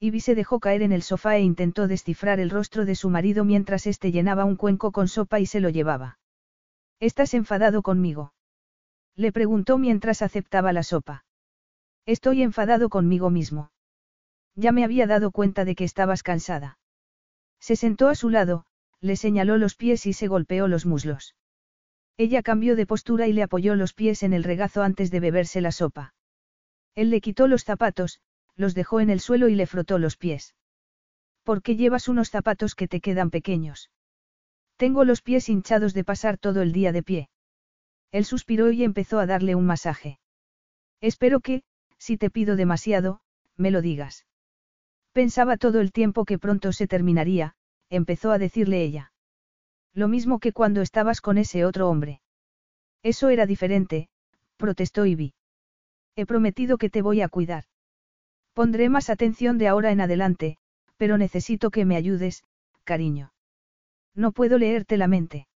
[0.00, 3.44] Ivy se dejó caer en el sofá e intentó descifrar el rostro de su marido
[3.44, 6.18] mientras éste llenaba un cuenco con sopa y se lo llevaba.
[7.00, 8.34] ¿Estás enfadado conmigo?
[9.16, 11.24] Le preguntó mientras aceptaba la sopa.
[12.04, 13.70] Estoy enfadado conmigo mismo.
[14.56, 16.78] Ya me había dado cuenta de que estabas cansada.
[17.60, 18.66] Se sentó a su lado,
[19.00, 21.34] le señaló los pies y se golpeó los muslos.
[22.16, 25.60] Ella cambió de postura y le apoyó los pies en el regazo antes de beberse
[25.60, 26.14] la sopa.
[26.94, 28.20] Él le quitó los zapatos,
[28.54, 30.54] los dejó en el suelo y le frotó los pies.
[31.42, 33.90] ¿Por qué llevas unos zapatos que te quedan pequeños?
[34.76, 37.28] Tengo los pies hinchados de pasar todo el día de pie.
[38.12, 40.20] Él suspiró y empezó a darle un masaje.
[41.00, 41.64] Espero que,
[41.98, 43.20] si te pido demasiado,
[43.56, 44.26] me lo digas.
[45.14, 47.54] Pensaba todo el tiempo que pronto se terminaría,
[47.88, 49.12] empezó a decirle ella.
[49.92, 52.20] Lo mismo que cuando estabas con ese otro hombre.
[53.04, 54.08] Eso era diferente,
[54.56, 55.34] protestó Ivy.
[56.16, 57.62] He prometido que te voy a cuidar.
[58.54, 60.58] Pondré más atención de ahora en adelante,
[60.96, 62.42] pero necesito que me ayudes,
[62.82, 63.32] cariño.
[64.16, 65.46] No puedo leerte la mente.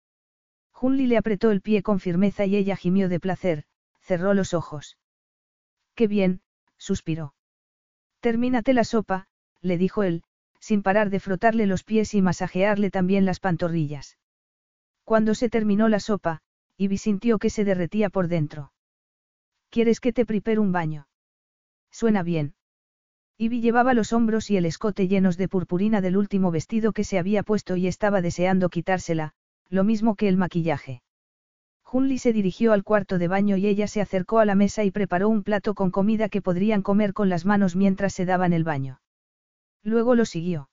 [0.70, 3.64] Junli le apretó el pie con firmeza y ella gimió de placer,
[4.00, 4.98] cerró los ojos.
[5.96, 6.42] Qué bien,
[6.76, 7.34] suspiró.
[8.20, 9.27] Termínate la sopa,
[9.62, 10.22] le dijo él,
[10.60, 14.18] sin parar de frotarle los pies y masajearle también las pantorrillas.
[15.04, 16.42] Cuando se terminó la sopa,
[16.76, 18.72] Ivy sintió que se derretía por dentro.
[19.70, 21.08] ¿Quieres que te prepare un baño?
[21.90, 22.54] Suena bien.
[23.36, 27.18] Ivy llevaba los hombros y el escote llenos de purpurina del último vestido que se
[27.18, 29.32] había puesto y estaba deseando quitársela,
[29.68, 31.02] lo mismo que el maquillaje.
[31.82, 34.90] Junli se dirigió al cuarto de baño y ella se acercó a la mesa y
[34.90, 38.64] preparó un plato con comida que podrían comer con las manos mientras se daban el
[38.64, 39.00] baño.
[39.82, 40.70] Luego lo siguió.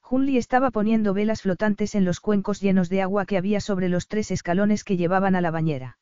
[0.00, 4.08] Junli estaba poniendo velas flotantes en los cuencos llenos de agua que había sobre los
[4.08, 5.98] tres escalones que llevaban a la bañera.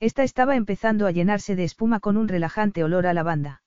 [0.00, 3.62] Esta estaba empezando a llenarse de espuma con un relajante olor a lavanda.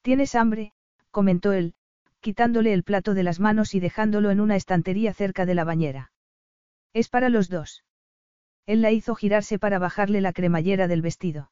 [0.00, 0.72] ¿Tienes hambre?
[1.10, 1.74] comentó él,
[2.20, 6.12] quitándole el plato de las manos y dejándolo en una estantería cerca de la bañera.
[6.92, 7.84] Es para los dos.
[8.66, 11.50] Él la hizo girarse para bajarle la cremallera del vestido.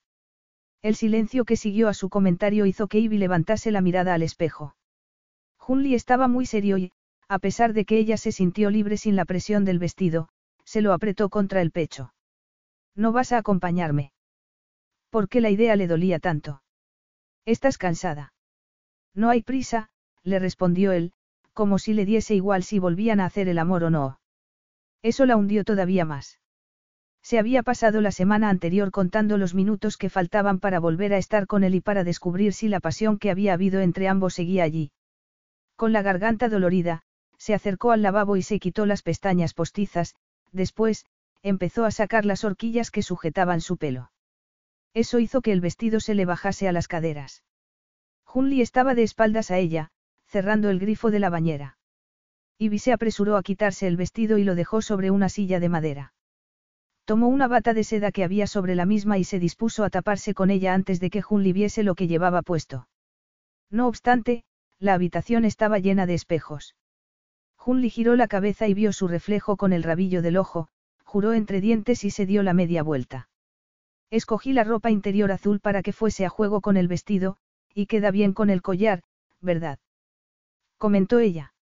[0.82, 4.74] El silencio que siguió a su comentario hizo que Ivy levantase la mirada al espejo.
[5.70, 6.90] Junli estaba muy serio y,
[7.28, 10.28] a pesar de que ella se sintió libre sin la presión del vestido,
[10.64, 12.12] se lo apretó contra el pecho.
[12.96, 14.10] No vas a acompañarme.
[15.10, 16.64] ¿Por qué la idea le dolía tanto?
[17.46, 18.32] Estás cansada.
[19.14, 19.90] No hay prisa,
[20.24, 21.12] le respondió él,
[21.52, 24.18] como si le diese igual si volvían a hacer el amor o no.
[25.02, 26.40] Eso la hundió todavía más.
[27.22, 31.46] Se había pasado la semana anterior contando los minutos que faltaban para volver a estar
[31.46, 34.90] con él y para descubrir si la pasión que había habido entre ambos seguía allí.
[35.80, 37.00] Con la garganta dolorida,
[37.38, 40.14] se acercó al lavabo y se quitó las pestañas postizas,
[40.52, 41.06] después,
[41.42, 44.12] empezó a sacar las horquillas que sujetaban su pelo.
[44.92, 47.44] Eso hizo que el vestido se le bajase a las caderas.
[48.24, 49.88] Junli estaba de espaldas a ella,
[50.26, 51.78] cerrando el grifo de la bañera.
[52.58, 56.12] Ivy se apresuró a quitarse el vestido y lo dejó sobre una silla de madera.
[57.06, 60.34] Tomó una bata de seda que había sobre la misma y se dispuso a taparse
[60.34, 62.86] con ella antes de que Junli viese lo que llevaba puesto.
[63.70, 64.44] No obstante,
[64.80, 66.74] la habitación estaba llena de espejos.
[67.56, 70.68] Junli giró la cabeza y vio su reflejo con el rabillo del ojo,
[71.04, 73.28] juró entre dientes y se dio la media vuelta.
[74.10, 77.36] Escogí la ropa interior azul para que fuese a juego con el vestido,
[77.74, 79.02] y queda bien con el collar,
[79.40, 79.78] ¿verdad?
[80.78, 81.52] Comentó ella.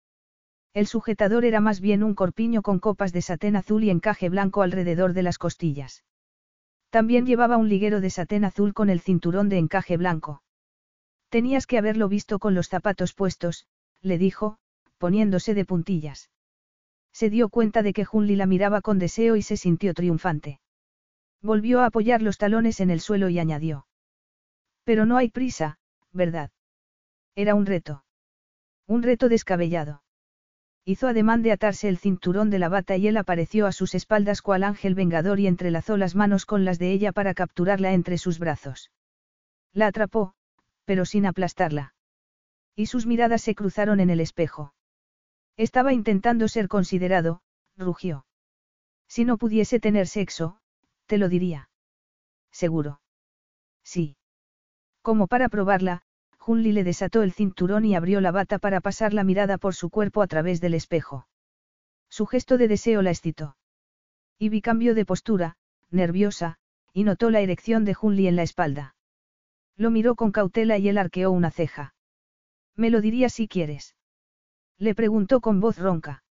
[0.72, 4.62] El sujetador era más bien un corpiño con copas de satén azul y encaje blanco
[4.62, 6.04] alrededor de las costillas.
[6.90, 10.42] También llevaba un liguero de satén azul con el cinturón de encaje blanco.
[11.28, 13.66] Tenías que haberlo visto con los zapatos puestos,
[14.00, 14.58] le dijo,
[14.98, 16.30] poniéndose de puntillas.
[17.12, 20.60] Se dio cuenta de que Junli la miraba con deseo y se sintió triunfante.
[21.42, 23.86] Volvió a apoyar los talones en el suelo y añadió.
[24.84, 25.78] Pero no hay prisa,
[26.12, 26.50] ¿verdad?
[27.34, 28.04] Era un reto.
[28.86, 30.02] Un reto descabellado.
[30.84, 34.40] Hizo ademán de atarse el cinturón de la bata y él apareció a sus espaldas
[34.40, 38.38] cual ángel vengador y entrelazó las manos con las de ella para capturarla entre sus
[38.38, 38.90] brazos.
[39.74, 40.34] La atrapó,
[40.88, 41.92] pero sin aplastarla.
[42.74, 44.72] Y sus miradas se cruzaron en el espejo.
[45.58, 47.42] Estaba intentando ser considerado,
[47.76, 48.24] rugió.
[49.06, 50.62] Si no pudiese tener sexo,
[51.04, 51.68] te lo diría.
[52.50, 53.02] Seguro.
[53.84, 54.16] Sí.
[55.02, 56.04] Como para probarla,
[56.38, 59.90] Junli le desató el cinturón y abrió la bata para pasar la mirada por su
[59.90, 61.28] cuerpo a través del espejo.
[62.08, 63.58] Su gesto de deseo la excitó.
[64.38, 65.58] Ivy cambió de postura,
[65.90, 66.56] nerviosa,
[66.94, 68.94] y notó la erección de Hunli en la espalda.
[69.78, 71.94] Lo miró con cautela y él arqueó una ceja.
[72.74, 73.94] ¿Me lo dirías si quieres?
[74.76, 76.24] Le preguntó con voz ronca.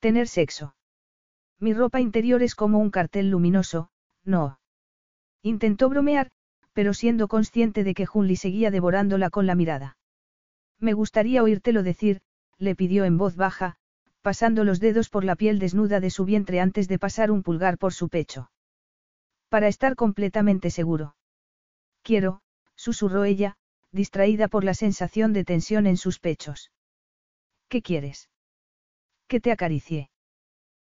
[0.00, 0.74] Tener sexo.
[1.60, 3.90] Mi ropa interior es como un cartel luminoso,
[4.24, 4.58] no.
[5.42, 6.30] Intentó bromear,
[6.72, 9.96] pero siendo consciente de que Hunli seguía devorándola con la mirada.
[10.80, 12.20] Me gustaría oírtelo decir,
[12.58, 13.76] le pidió en voz baja,
[14.20, 17.78] pasando los dedos por la piel desnuda de su vientre antes de pasar un pulgar
[17.78, 18.50] por su pecho.
[19.48, 21.16] Para estar completamente seguro.
[22.02, 22.42] Quiero,
[22.78, 23.56] susurró ella,
[23.90, 26.70] distraída por la sensación de tensión en sus pechos.
[27.68, 28.30] ¿Qué quieres?
[29.26, 30.10] Que te acaricie.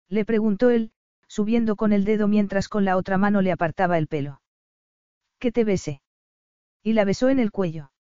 [0.10, 0.92] Le preguntó él,
[1.28, 4.42] subiendo con el dedo mientras con la otra mano le apartaba el pelo.
[5.40, 6.02] Que te bese.
[6.84, 7.92] Y la besó en el cuello.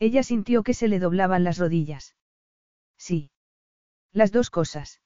[0.00, 2.16] Ella sintió que se le doblaban las rodillas.
[2.96, 3.30] Sí.
[4.12, 5.00] Las dos cosas.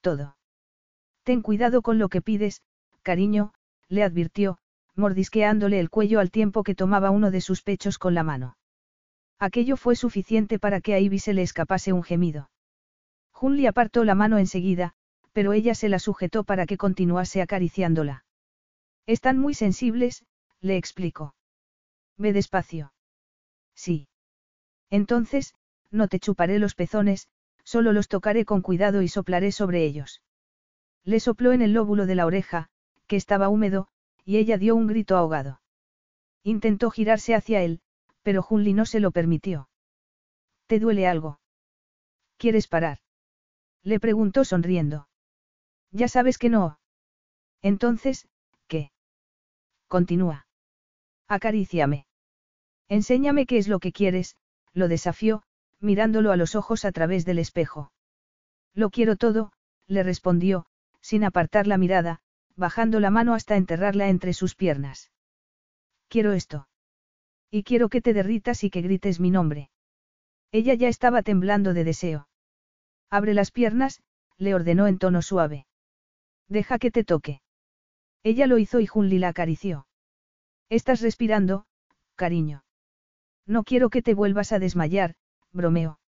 [0.00, 0.36] Todo.
[1.22, 2.62] Ten cuidado con lo que pides,
[3.02, 3.54] cariño,
[3.88, 4.58] le advirtió,
[4.94, 8.56] mordisqueándole el cuello al tiempo que tomaba uno de sus pechos con la mano.
[9.38, 12.50] Aquello fue suficiente para que a Ivy se le escapase un gemido.
[13.32, 14.94] Junli apartó la mano enseguida,
[15.32, 18.24] pero ella se la sujetó para que continuase acariciándola.
[19.06, 20.24] Están muy sensibles,
[20.60, 21.34] le explicó.
[22.16, 22.92] Ve despacio.
[23.74, 24.08] Sí.
[24.90, 25.54] Entonces,
[25.90, 27.28] no te chuparé los pezones,
[27.64, 30.22] solo los tocaré con cuidado y soplaré sobre ellos.
[31.04, 32.68] Le sopló en el lóbulo de la oreja,
[33.06, 33.88] que estaba húmedo,
[34.24, 35.60] y ella dio un grito ahogado.
[36.42, 37.80] Intentó girarse hacia él,
[38.22, 39.68] pero Junli no se lo permitió.
[40.66, 41.40] ¿Te duele algo?
[42.36, 42.98] ¿Quieres parar?
[43.82, 45.08] Le preguntó sonriendo.
[45.90, 46.78] Ya sabes que no.
[47.60, 48.28] Entonces,
[48.66, 48.90] ¿qué?
[49.88, 50.46] Continúa.
[51.28, 52.06] Acaríciame.
[52.88, 54.36] Enséñame qué es lo que quieres,
[54.72, 55.42] lo desafió,
[55.80, 57.92] mirándolo a los ojos a través del espejo.
[58.74, 59.52] Lo quiero todo,
[59.86, 60.66] le respondió,
[61.00, 62.21] sin apartar la mirada,
[62.56, 65.10] bajando la mano hasta enterrarla entre sus piernas.
[66.08, 66.68] Quiero esto.
[67.50, 69.70] Y quiero que te derritas y que grites mi nombre.
[70.52, 72.28] Ella ya estaba temblando de deseo.
[73.10, 74.02] Abre las piernas,
[74.38, 75.66] le ordenó en tono suave.
[76.48, 77.40] Deja que te toque.
[78.22, 79.86] Ella lo hizo y Junli la acarició.
[80.68, 81.66] Estás respirando,
[82.14, 82.64] cariño.
[83.46, 85.14] No quiero que te vuelvas a desmayar,
[85.52, 85.98] bromeó.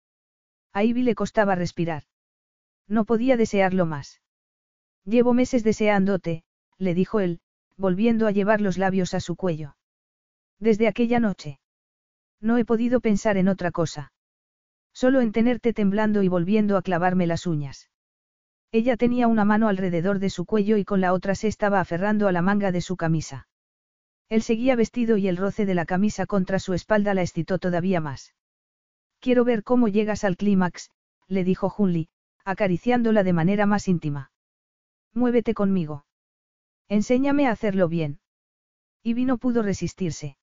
[0.73, 2.05] A Ivy le costaba respirar.
[2.87, 4.21] No podía desearlo más.
[5.05, 6.45] Llevo meses deseándote,
[6.79, 7.41] le dijo él,
[7.77, 9.77] volviendo a llevar los labios a su cuello.
[10.59, 11.61] Desde aquella noche.
[12.41, 14.13] No he podido pensar en otra cosa.
[14.93, 17.91] Solo en tenerte temblando y volviendo a clavarme las uñas.
[18.71, 22.29] Ella tenía una mano alrededor de su cuello y con la otra se estaba aferrando
[22.29, 23.47] a la manga de su camisa.
[24.29, 28.01] Él seguía vestido y el roce de la camisa contra su espalda la excitó todavía
[28.01, 28.35] más.
[29.21, 30.91] Quiero ver cómo llegas al clímax,
[31.29, 32.09] le dijo Junli,
[32.45, 34.33] acariciándola de manera más íntima.
[35.15, 36.05] Muévete conmigo.
[36.89, 38.21] Enséñame a hacerlo bien.
[39.03, 40.37] Y no pudo resistirse.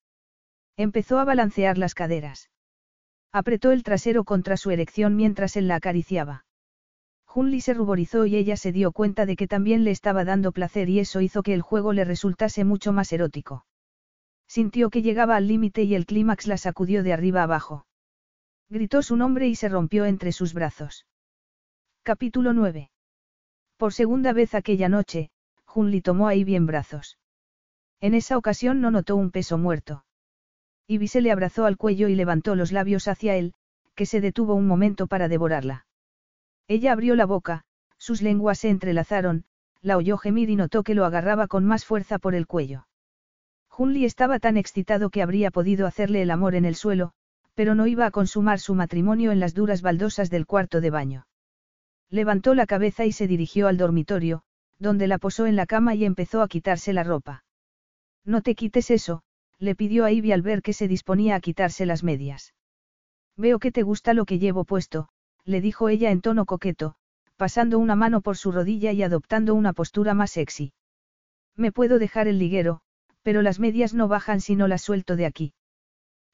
[0.76, 2.50] Empezó a balancear las caderas.
[3.32, 6.44] Apretó el trasero contra su erección mientras él la acariciaba.
[7.24, 10.90] Junli se ruborizó y ella se dio cuenta de que también le estaba dando placer
[10.90, 13.64] y eso hizo que el juego le resultase mucho más erótico.
[14.46, 17.86] Sintió que llegaba al límite y el clímax la sacudió de arriba abajo.
[18.68, 21.06] Gritó su nombre y se rompió entre sus brazos.
[22.02, 22.91] Capítulo 9.
[23.82, 25.30] Por segunda vez aquella noche,
[25.64, 27.18] Junli tomó a Ivy en brazos.
[28.00, 30.04] En esa ocasión no notó un peso muerto.
[30.86, 33.54] Ivy se le abrazó al cuello y levantó los labios hacia él,
[33.96, 35.84] que se detuvo un momento para devorarla.
[36.68, 37.64] Ella abrió la boca,
[37.98, 39.46] sus lenguas se entrelazaron,
[39.80, 42.86] la oyó gemir y notó que lo agarraba con más fuerza por el cuello.
[43.66, 47.14] Junli estaba tan excitado que habría podido hacerle el amor en el suelo,
[47.54, 51.26] pero no iba a consumar su matrimonio en las duras baldosas del cuarto de baño.
[52.12, 54.42] Levantó la cabeza y se dirigió al dormitorio,
[54.78, 57.42] donde la posó en la cama y empezó a quitarse la ropa.
[58.22, 59.22] No te quites eso,
[59.58, 62.52] le pidió a Ivy al ver que se disponía a quitarse las medias.
[63.38, 65.08] Veo que te gusta lo que llevo puesto,
[65.46, 66.96] le dijo ella en tono coqueto,
[67.38, 70.74] pasando una mano por su rodilla y adoptando una postura más sexy.
[71.56, 72.82] Me puedo dejar el liguero,
[73.22, 75.54] pero las medias no bajan si no las suelto de aquí.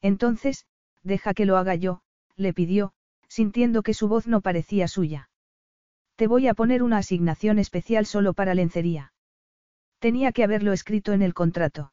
[0.02, 0.66] Entonces,
[1.04, 2.00] deja que lo haga yo,
[2.34, 2.94] le pidió,
[3.28, 5.28] sintiendo que su voz no parecía suya.
[6.18, 9.12] Te voy a poner una asignación especial solo para lencería.
[10.00, 11.92] Tenía que haberlo escrito en el contrato.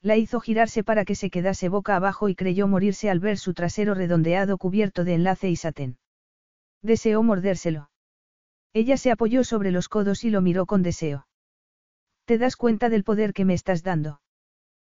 [0.00, 3.52] La hizo girarse para que se quedase boca abajo y creyó morirse al ver su
[3.52, 5.98] trasero redondeado cubierto de enlace y satén.
[6.80, 7.90] Deseó mordérselo.
[8.72, 11.26] Ella se apoyó sobre los codos y lo miró con deseo.
[12.24, 14.22] ¿Te das cuenta del poder que me estás dando?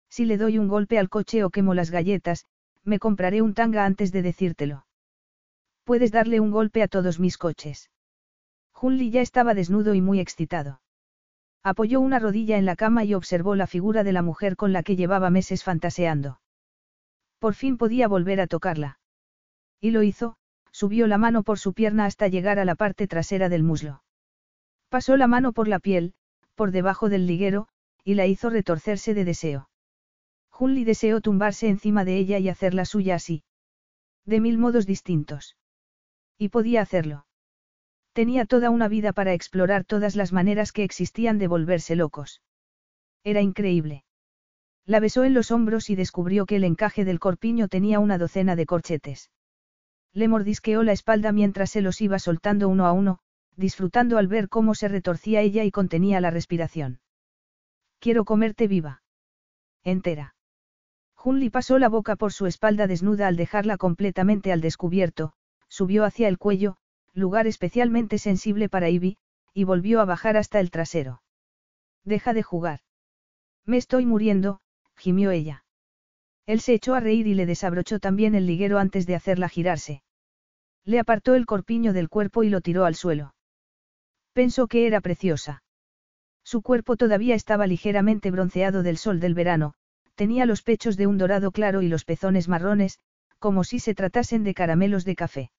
[0.08, 2.46] Si le doy un golpe al coche o quemo las galletas,
[2.82, 4.86] me compraré un tanga antes de decírtelo.
[5.84, 7.90] Puedes darle un golpe a todos mis coches.
[8.80, 10.80] Junli ya estaba desnudo y muy excitado.
[11.62, 14.82] Apoyó una rodilla en la cama y observó la figura de la mujer con la
[14.82, 16.40] que llevaba meses fantaseando.
[17.38, 18.98] Por fin podía volver a tocarla.
[19.82, 20.38] Y lo hizo,
[20.72, 24.02] subió la mano por su pierna hasta llegar a la parte trasera del muslo.
[24.88, 26.14] Pasó la mano por la piel,
[26.54, 27.68] por debajo del liguero,
[28.02, 29.68] y la hizo retorcerse de deseo.
[30.58, 33.44] Hunley deseó tumbarse encima de ella y hacer la suya así.
[34.24, 35.58] De mil modos distintos.
[36.38, 37.26] Y podía hacerlo.
[38.12, 42.42] Tenía toda una vida para explorar todas las maneras que existían de volverse locos.
[43.22, 44.04] Era increíble.
[44.84, 48.56] La besó en los hombros y descubrió que el encaje del corpiño tenía una docena
[48.56, 49.30] de corchetes.
[50.12, 53.20] Le mordisqueó la espalda mientras se los iba soltando uno a uno,
[53.56, 57.00] disfrutando al ver cómo se retorcía ella y contenía la respiración.
[58.00, 59.02] Quiero comerte viva.
[59.84, 60.34] Entera.
[61.22, 65.34] Hunley pasó la boca por su espalda desnuda al dejarla completamente al descubierto,
[65.68, 66.78] subió hacia el cuello,
[67.14, 69.18] lugar especialmente sensible para Ivy,
[69.52, 71.22] y volvió a bajar hasta el trasero.
[72.04, 72.80] Deja de jugar.
[73.64, 74.60] Me estoy muriendo,
[74.96, 75.64] gimió ella.
[76.46, 80.02] Él se echó a reír y le desabrochó también el liguero antes de hacerla girarse.
[80.84, 83.34] Le apartó el corpiño del cuerpo y lo tiró al suelo.
[84.32, 85.62] Pensó que era preciosa.
[86.42, 89.74] Su cuerpo todavía estaba ligeramente bronceado del sol del verano,
[90.14, 92.98] tenía los pechos de un dorado claro y los pezones marrones,
[93.38, 95.50] como si se tratasen de caramelos de café.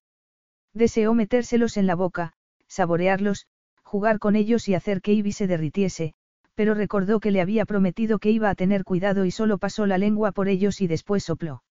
[0.74, 2.34] Deseó metérselos en la boca,
[2.68, 3.48] saborearlos,
[3.84, 6.14] jugar con ellos y hacer que Ivy se derritiese,
[6.56, 9.98] pero recordó que le había prometido que iba a tener cuidado y solo pasó la
[9.98, 11.64] lengua por ellos y después sopló.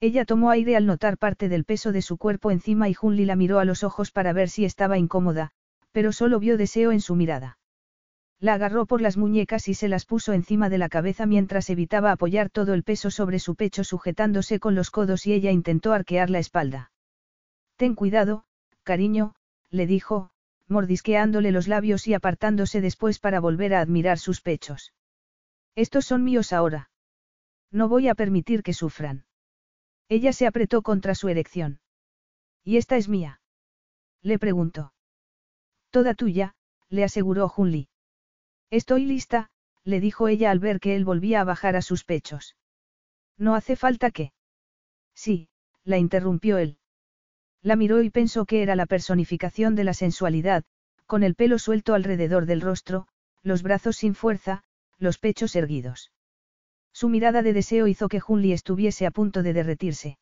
[0.00, 3.36] Ella tomó aire al notar parte del peso de su cuerpo encima y Hunley la
[3.36, 5.52] miró a los ojos para ver si estaba incómoda,
[5.92, 7.58] pero solo vio deseo en su mirada.
[8.38, 12.12] La agarró por las muñecas y se las puso encima de la cabeza mientras evitaba
[12.12, 16.28] apoyar todo el peso sobre su pecho sujetándose con los codos y ella intentó arquear
[16.28, 16.90] la espalda.
[17.76, 18.44] Ten cuidado,
[18.82, 19.34] cariño,
[19.70, 20.30] le dijo,
[20.68, 24.92] mordisqueándole los labios y apartándose después para volver a admirar sus pechos.
[25.74, 26.90] Estos son míos ahora.
[27.70, 29.26] No voy a permitir que sufran.
[30.08, 31.80] Ella se apretó contra su erección.
[32.64, 33.40] ¿Y esta es mía?
[34.22, 34.92] Le preguntó.
[35.90, 36.54] Toda tuya,
[36.88, 37.88] le aseguró Junli.
[38.70, 39.50] Estoy lista,
[39.84, 42.56] le dijo ella al ver que él volvía a bajar a sus pechos.
[43.36, 44.32] No hace falta que.
[45.14, 45.48] Sí,
[45.84, 46.78] la interrumpió él.
[47.62, 50.64] La miró y pensó que era la personificación de la sensualidad,
[51.06, 53.06] con el pelo suelto alrededor del rostro,
[53.42, 54.62] los brazos sin fuerza,
[54.98, 56.12] los pechos erguidos.
[56.92, 60.18] Su mirada de deseo hizo que Junli estuviese a punto de derretirse.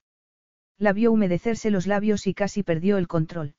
[0.79, 3.55] La vio humedecerse los labios y casi perdió el control.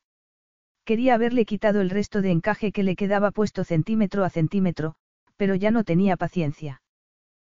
[0.83, 4.95] Quería haberle quitado el resto de encaje que le quedaba puesto centímetro a centímetro,
[5.37, 6.81] pero ya no tenía paciencia.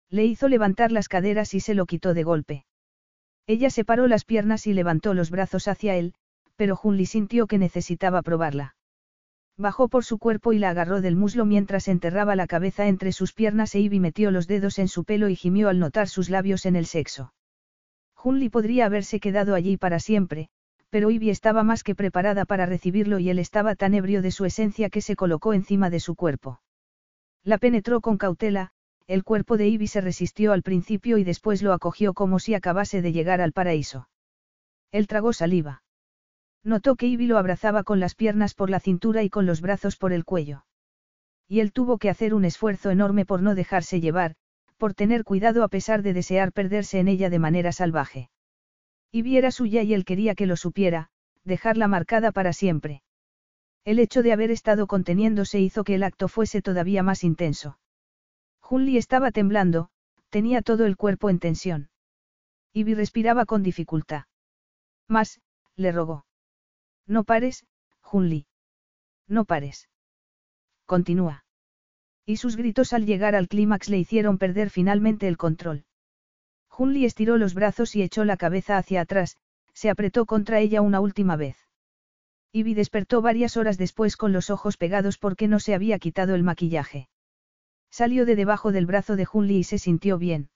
[0.10, 2.66] Le hizo levantar las caderas y se lo quitó de golpe.
[3.52, 6.14] Ella separó las piernas y levantó los brazos hacia él,
[6.56, 8.78] pero Junli sintió que necesitaba probarla.
[9.58, 13.34] Bajó por su cuerpo y la agarró del muslo mientras enterraba la cabeza entre sus
[13.34, 16.66] piernas e Ivy metió los dedos en su pelo y gimió al notar sus labios
[16.66, 17.34] en el sexo.
[18.14, 20.48] Junli podría haberse quedado allí para siempre,
[20.90, 24.46] pero Ivy estaba más que preparada para recibirlo y él estaba tan ebrio de su
[24.46, 26.62] esencia que se colocó encima de su cuerpo.
[27.44, 28.72] La penetró con cautela,
[29.08, 33.02] el cuerpo de Ivy se resistió al principio y después lo acogió como si acabase
[33.02, 34.08] de llegar al paraíso.
[34.92, 35.84] Él tragó saliva.
[36.64, 39.98] Notó que Ivy lo abrazaba con las piernas por la cintura y con los brazos
[39.98, 40.66] por el cuello.
[41.48, 44.36] Y él tuvo que hacer un esfuerzo enorme por no dejarse llevar,
[44.78, 48.30] por tener cuidado a pesar de desear perderse en ella de manera salvaje.
[49.12, 51.10] Ivy era suya y él quería que lo supiera,
[51.44, 53.04] dejarla marcada para siempre.
[53.84, 57.78] El hecho de haber estado conteniéndose hizo que el acto fuese todavía más intenso.
[58.72, 59.90] Junli estaba temblando,
[60.30, 61.90] tenía todo el cuerpo en tensión.
[62.72, 64.28] Ivy respiraba con dificultad.
[65.10, 65.42] Más,
[65.76, 66.26] le rogó.
[67.06, 67.66] No pares,
[68.00, 68.46] Junli.
[69.28, 69.90] No pares.
[70.86, 71.44] Continúa.
[72.26, 75.84] Y sus gritos al llegar al clímax le hicieron perder finalmente el control.
[76.70, 79.36] Junli estiró los brazos y echó la cabeza hacia atrás,
[79.74, 81.58] se apretó contra ella una última vez.
[82.54, 86.44] Ivy despertó varias horas después con los ojos pegados porque no se había quitado el
[86.44, 87.10] maquillaje.
[87.92, 90.50] Salió de debajo del brazo de Junli y se sintió bien.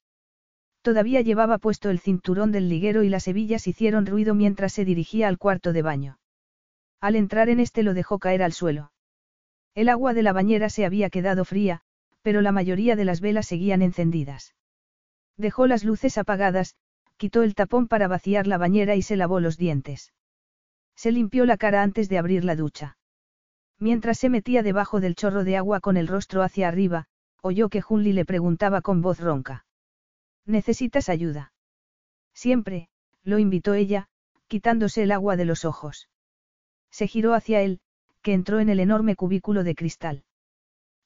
[0.81, 5.27] Todavía llevaba puesto el cinturón del liguero y las hebillas hicieron ruido mientras se dirigía
[5.27, 6.19] al cuarto de baño.
[7.01, 8.91] Al entrar en este lo dejó caer al suelo.
[9.73, 11.81] El agua de la bañera se había quedado fría,
[12.21, 14.55] pero la mayoría de las velas seguían encendidas.
[15.37, 16.75] Dejó las luces apagadas,
[17.17, 20.13] quitó el tapón para vaciar la bañera y se lavó los dientes.
[20.95, 22.97] Se limpió la cara antes de abrir la ducha.
[23.77, 27.07] Mientras se metía debajo del chorro de agua con el rostro hacia arriba,
[27.41, 29.65] oyó que Junli le preguntaba con voz ronca.
[30.45, 31.53] ¿Necesitas ayuda?
[32.33, 32.89] Siempre,
[33.23, 34.07] lo invitó ella,
[34.47, 36.09] quitándose el agua de los ojos.
[36.91, 37.79] Se giró hacia él,
[38.21, 40.23] que entró en el enorme cubículo de cristal.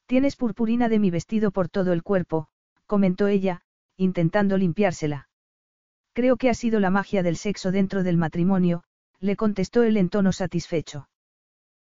[0.06, 2.48] Tienes purpurina de mi vestido por todo el cuerpo,
[2.86, 3.62] comentó ella,
[3.96, 5.30] intentando limpiársela.
[6.14, 8.84] Creo que ha sido la magia del sexo dentro del matrimonio,
[9.20, 11.10] le contestó él en tono satisfecho.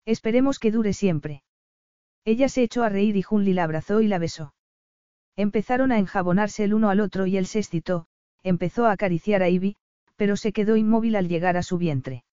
[0.05, 1.43] Esperemos que dure siempre.
[2.25, 4.53] Ella se echó a reír y Hunli la abrazó y la besó.
[5.35, 8.07] Empezaron a enjabonarse el uno al otro y él se excitó,
[8.43, 9.75] empezó a acariciar a Ivy,
[10.15, 12.23] pero se quedó inmóvil al llegar a su vientre.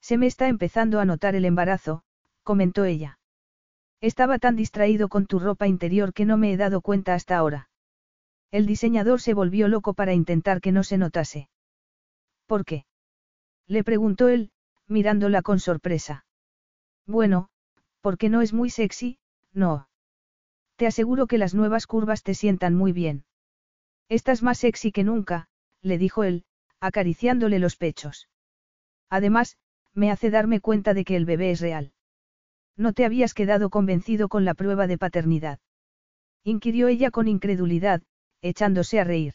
[0.00, 2.02] Se me está empezando a notar el embarazo,
[2.42, 3.18] comentó ella.
[4.00, 7.68] Estaba tan distraído con tu ropa interior que no me he dado cuenta hasta ahora.
[8.50, 11.48] El diseñador se volvió loco para intentar que no se notase.
[12.46, 12.84] ¿Por qué?
[13.66, 14.50] Le preguntó él,
[14.86, 16.24] mirándola con sorpresa.
[17.06, 17.50] Bueno,
[18.08, 19.18] porque no es muy sexy,
[19.52, 19.86] no.
[20.76, 23.26] Te aseguro que las nuevas curvas te sientan muy bien.
[24.08, 25.50] Estás más sexy que nunca,
[25.82, 26.46] le dijo él,
[26.80, 28.30] acariciándole los pechos.
[29.10, 29.58] Además,
[29.92, 31.92] me hace darme cuenta de que el bebé es real.
[32.78, 35.58] No te habías quedado convencido con la prueba de paternidad.
[36.44, 38.00] Inquirió ella con incredulidad,
[38.40, 39.34] echándose a reír.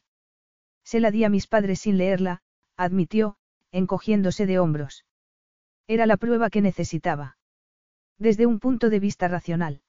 [0.83, 2.41] Se la di a mis padres sin leerla,
[2.75, 3.37] admitió,
[3.71, 5.05] encogiéndose de hombros.
[5.85, 7.37] Era la prueba que necesitaba.
[8.23, 9.81] Desde un punto de vista racional.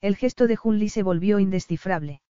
[0.00, 2.22] El gesto de Junli se volvió indescifrable.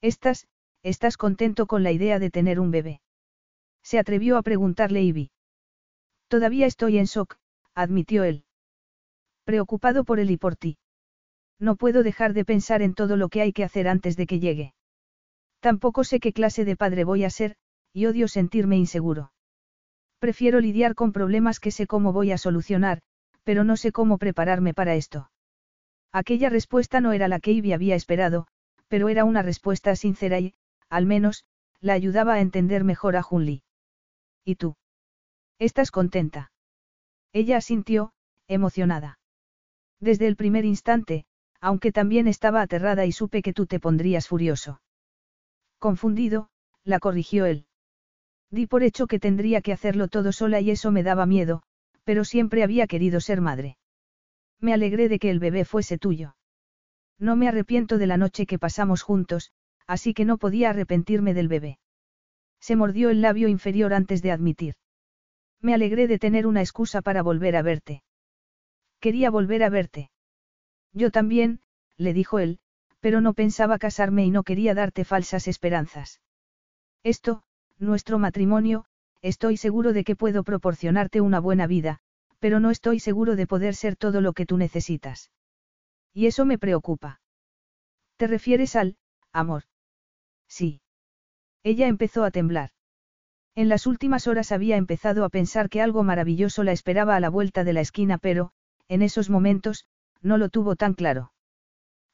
[0.00, 0.48] Estás,
[0.82, 3.02] estás contento con la idea de tener un bebé.
[3.82, 5.30] Se atrevió a preguntarle Ivy.
[6.28, 7.36] Todavía estoy en shock,
[7.74, 8.44] admitió él.
[9.44, 10.78] Preocupado por él y por ti.
[11.58, 14.40] No puedo dejar de pensar en todo lo que hay que hacer antes de que
[14.40, 14.72] llegue.
[15.60, 17.56] Tampoco sé qué clase de padre voy a ser,
[17.92, 19.32] y odio sentirme inseguro.
[20.18, 23.02] Prefiero lidiar con problemas que sé cómo voy a solucionar,
[23.46, 25.30] pero no sé cómo prepararme para esto.
[26.12, 28.48] Aquella respuesta no era la que Ivy había esperado,
[28.88, 30.54] pero era una respuesta sincera y,
[30.88, 31.44] al menos,
[31.80, 33.62] la ayudaba a entender mejor a Junli.
[34.44, 34.74] ¿Y tú?
[35.60, 36.50] ¿Estás contenta?
[37.32, 38.12] Ella asintió,
[38.48, 39.20] emocionada.
[40.00, 41.24] Desde el primer instante,
[41.60, 44.80] aunque también estaba aterrada y supe que tú te pondrías furioso.
[45.78, 46.48] Confundido,
[46.82, 47.66] la corrigió él.
[48.50, 51.62] Di por hecho que tendría que hacerlo todo sola y eso me daba miedo,
[52.06, 53.76] pero siempre había querido ser madre.
[54.60, 56.36] Me alegré de que el bebé fuese tuyo.
[57.18, 59.50] No me arrepiento de la noche que pasamos juntos,
[59.88, 61.80] así que no podía arrepentirme del bebé.
[62.60, 64.76] Se mordió el labio inferior antes de admitir.
[65.60, 68.04] Me alegré de tener una excusa para volver a verte.
[69.00, 70.10] Quería volver a verte.
[70.92, 71.60] Yo también,
[71.96, 72.60] le dijo él,
[73.00, 76.20] pero no pensaba casarme y no quería darte falsas esperanzas.
[77.02, 77.42] Esto,
[77.78, 78.84] nuestro matrimonio,
[79.26, 81.98] estoy seguro de que puedo proporcionarte una buena vida,
[82.38, 85.32] pero no estoy seguro de poder ser todo lo que tú necesitas.
[86.14, 87.20] Y eso me preocupa.
[88.16, 88.96] ¿Te refieres al,
[89.32, 89.64] amor?
[90.48, 90.80] Sí.
[91.64, 92.70] Ella empezó a temblar.
[93.56, 97.28] En las últimas horas había empezado a pensar que algo maravilloso la esperaba a la
[97.28, 98.52] vuelta de la esquina, pero,
[98.86, 99.86] en esos momentos,
[100.22, 101.32] no lo tuvo tan claro.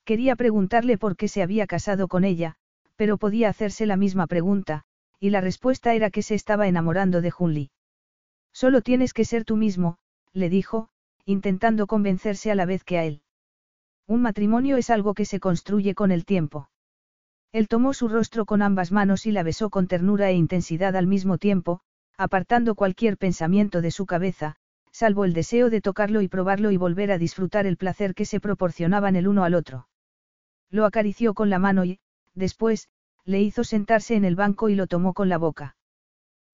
[0.05, 2.57] Quería preguntarle por qué se había casado con ella,
[2.97, 4.84] pero podía hacerse la misma pregunta,
[5.23, 7.70] y la respuesta era que se estaba enamorando de Junli.
[8.52, 9.99] Solo tienes que ser tú mismo,
[10.33, 10.89] le dijo,
[11.25, 13.23] intentando convencerse a la vez que a él.
[14.09, 16.70] Un matrimonio es algo que se construye con el tiempo.
[17.52, 21.07] Él tomó su rostro con ambas manos y la besó con ternura e intensidad al
[21.07, 21.83] mismo tiempo,
[22.18, 24.57] apartando cualquier pensamiento de su cabeza,
[24.91, 28.41] salvo el deseo de tocarlo y probarlo y volver a disfrutar el placer que se
[28.41, 29.86] proporcionaban el uno al otro.
[30.68, 32.01] Lo acarició con la mano y,
[32.34, 32.89] después,
[33.25, 35.76] le hizo sentarse en el banco y lo tomó con la boca.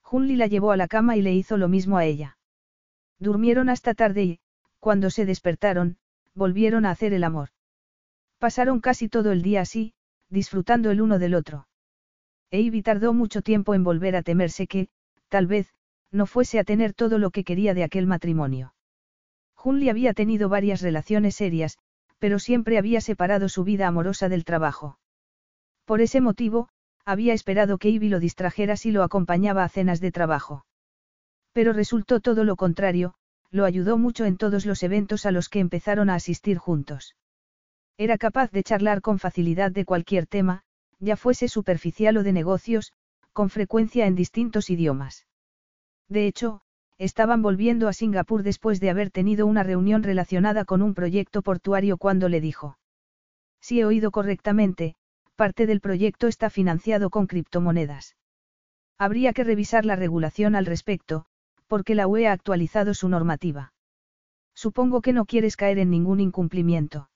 [0.02, 2.38] Junli la llevó a la cama y le hizo lo mismo a ella.
[3.18, 4.40] Durmieron hasta tarde y,
[4.78, 5.98] cuando se despertaron,
[6.34, 7.50] volvieron a hacer el amor.
[8.38, 9.94] Pasaron casi todo el día así,
[10.30, 11.68] disfrutando el uno del otro.
[12.50, 14.88] Eivi tardó mucho tiempo en volver a temerse que,
[15.28, 15.74] tal vez,
[16.10, 18.74] no fuese a tener todo lo que quería de aquel matrimonio.
[19.54, 21.78] Junli había tenido varias relaciones serias,
[22.18, 24.98] pero siempre había separado su vida amorosa del trabajo.
[25.88, 26.68] Por ese motivo,
[27.06, 30.66] había esperado que Ivy lo distrajera si lo acompañaba a cenas de trabajo.
[31.54, 33.14] Pero resultó todo lo contrario,
[33.50, 37.16] lo ayudó mucho en todos los eventos a los que empezaron a asistir juntos.
[37.96, 40.62] Era capaz de charlar con facilidad de cualquier tema,
[40.98, 42.92] ya fuese superficial o de negocios,
[43.32, 45.26] con frecuencia en distintos idiomas.
[46.06, 46.60] De hecho,
[46.98, 51.96] estaban volviendo a Singapur después de haber tenido una reunión relacionada con un proyecto portuario
[51.96, 52.76] cuando le dijo.
[53.62, 54.96] Si he oído correctamente,
[55.38, 58.16] parte del proyecto está financiado con criptomonedas.
[58.98, 61.26] Habría que revisar la regulación al respecto,
[61.68, 63.72] porque la UE ha actualizado su normativa.
[64.52, 67.08] Supongo que no quieres caer en ningún incumplimiento.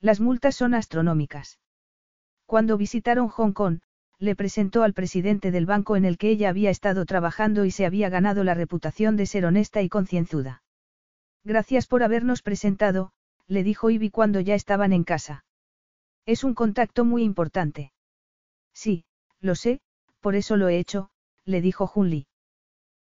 [0.00, 1.60] Las multas son astronómicas.
[2.46, 3.78] Cuando visitaron Hong Kong,
[4.18, 7.86] le presentó al presidente del banco en el que ella había estado trabajando y se
[7.86, 10.64] había ganado la reputación de ser honesta y concienzuda.
[11.44, 13.12] Gracias por habernos presentado,
[13.46, 15.45] le dijo Ivy cuando ya estaban en casa.
[16.26, 17.92] Es un contacto muy importante.
[18.74, 19.04] Sí,
[19.40, 19.80] lo sé,
[20.20, 21.08] por eso lo he hecho,
[21.44, 22.26] le dijo Junli.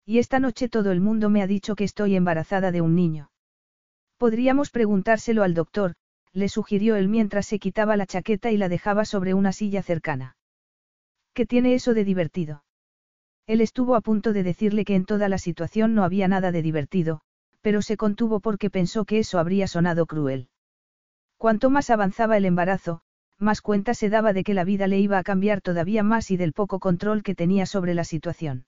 [0.06, 3.32] Y esta noche todo el mundo me ha dicho que estoy embarazada de un niño.
[4.18, 5.96] Podríamos preguntárselo al doctor,
[6.34, 10.36] le sugirió él mientras se quitaba la chaqueta y la dejaba sobre una silla cercana.
[11.34, 12.66] ¿Qué tiene eso de divertido?
[13.48, 16.62] Él estuvo a punto de decirle que en toda la situación no había nada de
[16.62, 17.22] divertido,
[17.62, 20.50] pero se contuvo porque pensó que eso habría sonado cruel.
[21.38, 23.02] Cuanto más avanzaba el embarazo,
[23.44, 26.38] más cuenta se daba de que la vida le iba a cambiar todavía más y
[26.38, 28.66] del poco control que tenía sobre la situación.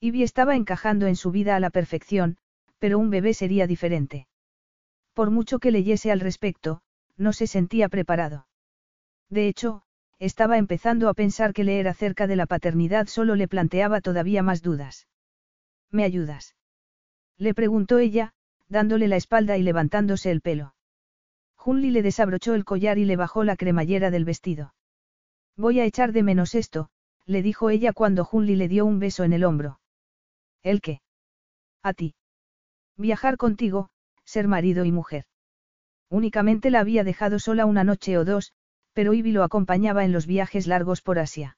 [0.00, 2.36] Ivy estaba encajando en su vida a la perfección,
[2.78, 4.26] pero un bebé sería diferente.
[5.14, 6.82] Por mucho que leyese al respecto,
[7.16, 8.46] no se sentía preparado.
[9.30, 9.82] De hecho,
[10.18, 14.62] estaba empezando a pensar que leer acerca de la paternidad solo le planteaba todavía más
[14.62, 15.06] dudas.
[15.90, 16.54] ¿Me ayudas?
[17.38, 18.32] Le preguntó ella,
[18.68, 20.74] dándole la espalda y levantándose el pelo.
[21.64, 24.74] Junli le desabrochó el collar y le bajó la cremallera del vestido.
[25.56, 26.90] Voy a echar de menos esto,
[27.24, 29.80] le dijo ella cuando Junli le dio un beso en el hombro.
[30.62, 31.00] ¿El qué?
[31.82, 32.16] A ti.
[32.98, 33.88] Viajar contigo,
[34.26, 35.24] ser marido y mujer.
[36.10, 38.52] Únicamente la había dejado sola una noche o dos,
[38.92, 41.56] pero Ivy lo acompañaba en los viajes largos por Asia.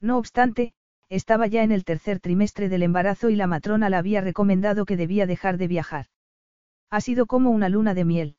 [0.00, 0.72] No obstante,
[1.08, 4.96] estaba ya en el tercer trimestre del embarazo y la matrona la había recomendado que
[4.96, 6.06] debía dejar de viajar.
[6.90, 8.36] Ha sido como una luna de miel.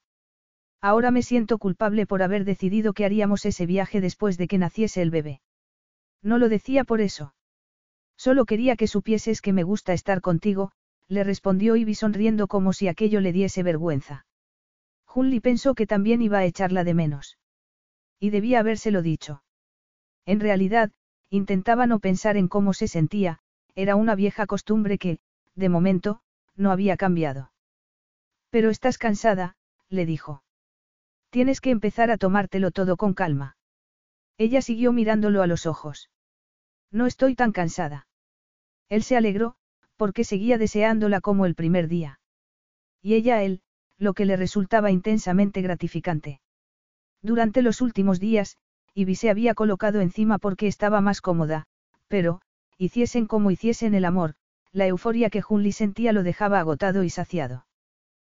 [0.82, 5.02] Ahora me siento culpable por haber decidido que haríamos ese viaje después de que naciese
[5.02, 5.42] el bebé.
[6.22, 7.34] No lo decía por eso.
[8.16, 10.72] Solo quería que supieses que me gusta estar contigo,
[11.08, 14.26] le respondió Ivy sonriendo como si aquello le diese vergüenza.
[15.06, 17.38] Junli pensó que también iba a echarla de menos.
[18.20, 19.44] Y debía habérselo dicho.
[20.26, 20.92] En realidad,
[21.30, 23.40] intentaba no pensar en cómo se sentía,
[23.76, 25.20] era una vieja costumbre que,
[25.56, 26.22] de momento,
[26.56, 27.52] no había cambiado.
[28.50, 29.56] Pero estás cansada,
[29.90, 30.44] le dijo.
[31.30, 33.58] Tienes que empezar a tomártelo todo con calma.
[34.38, 36.10] Ella siguió mirándolo a los ojos.
[36.92, 38.08] No estoy tan cansada.
[38.90, 39.56] Él se alegró,
[39.98, 42.20] porque seguía deseándola como el primer día.
[43.02, 43.62] Y ella a él,
[43.98, 46.40] lo que le resultaba intensamente gratificante.
[47.22, 48.58] Durante los últimos días,
[48.94, 51.68] Ivy se había colocado encima porque estaba más cómoda,
[52.08, 52.42] pero,
[52.78, 54.36] hiciesen como hiciesen el amor,
[54.72, 57.67] la euforia que Junli sentía lo dejaba agotado y saciado.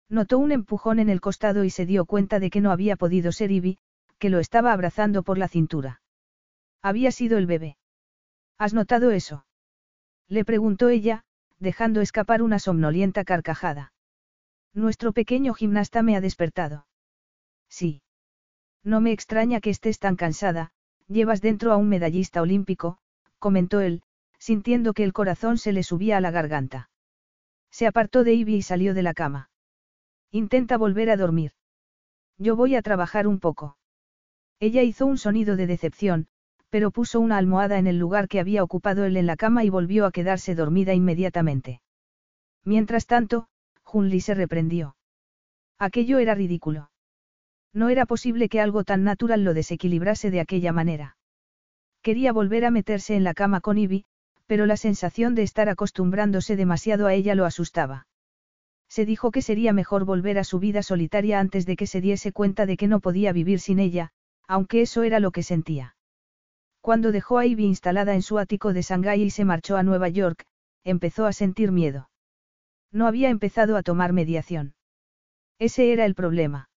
[0.09, 3.31] Notó un empujón en el costado y se dio cuenta de que no había podido
[3.33, 3.79] ser Ivy,
[4.19, 6.01] que lo estaba abrazando por la cintura.
[6.83, 7.77] Había sido el bebé.
[8.57, 9.45] ¿Has notado eso?
[10.29, 11.25] Le preguntó ella,
[11.59, 13.93] dejando escapar una somnolienta carcajada.
[14.75, 16.87] Nuestro pequeño gimnasta me ha despertado.
[17.69, 18.03] Sí.
[18.83, 20.73] No me extraña que estés tan cansada,
[21.09, 22.99] llevas dentro a un medallista olímpico,
[23.39, 24.03] comentó él,
[24.39, 26.91] sintiendo que el corazón se le subía a la garganta.
[27.71, 29.51] Se apartó de Ivy y salió de la cama.
[30.31, 31.53] Intenta volver a dormir.
[32.37, 33.77] Yo voy a trabajar un poco.
[34.61, 36.27] Ella hizo un sonido de decepción,
[36.71, 39.71] pero puso una almohada en el lugar que había ocupado él en la cama y
[39.71, 41.81] volvió a quedarse dormida inmediatamente.
[42.65, 43.49] Mientras tanto,
[43.83, 44.97] Junli se reprendió.
[45.79, 46.91] Aquello era ridículo.
[47.73, 51.17] No era posible que algo tan natural lo desequilibrase de aquella manera.
[52.03, 54.05] Quería volver a meterse en la cama con Ivy,
[54.47, 58.07] pero la sensación de estar acostumbrándose demasiado a ella lo asustaba.
[58.89, 62.33] Se dijo que sería mejor volver a su vida solitaria antes de que se diese
[62.33, 64.11] cuenta de que no podía vivir sin ella,
[64.47, 65.97] aunque eso era lo que sentía.
[66.81, 70.09] Cuando dejó a Ivy instalada en su ático de Shanghái y se marchó a Nueva
[70.09, 70.47] York,
[70.85, 72.09] empezó a sentir miedo.
[72.91, 74.75] No había empezado a tomar mediación.
[75.59, 76.71] Ese era el problema.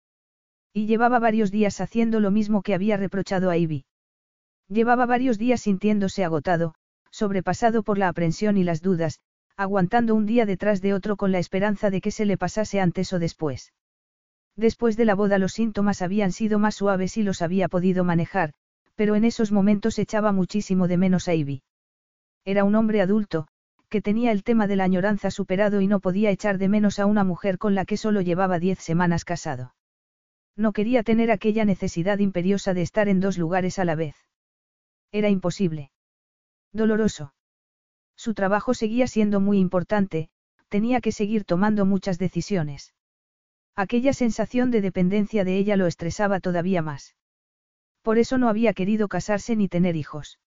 [0.73, 3.85] Y llevaba varios días haciendo lo mismo que había reprochado a Ivy.
[4.67, 6.73] Llevaba varios días sintiéndose agotado,
[7.09, 9.19] sobrepasado por la aprensión y las dudas,
[9.61, 13.13] aguantando un día detrás de otro con la esperanza de que se le pasase antes
[13.13, 13.73] o después.
[14.55, 18.53] Después de la boda los síntomas habían sido más suaves y los había podido manejar,
[18.95, 21.63] pero en esos momentos echaba muchísimo de menos a Ivy.
[22.43, 23.47] Era un hombre adulto,
[23.89, 27.05] que tenía el tema de la añoranza superado y no podía echar de menos a
[27.05, 29.75] una mujer con la que solo llevaba diez semanas casado.
[30.55, 34.15] No quería tener aquella necesidad imperiosa de estar en dos lugares a la vez.
[35.11, 35.91] Era imposible.
[36.73, 37.33] Doloroso.
[38.21, 40.29] Su trabajo seguía siendo muy importante,
[40.69, 42.93] tenía que seguir tomando muchas decisiones.
[43.75, 47.15] Aquella sensación de dependencia de ella lo estresaba todavía más.
[48.03, 50.37] Por eso no había querido casarse ni tener hijos.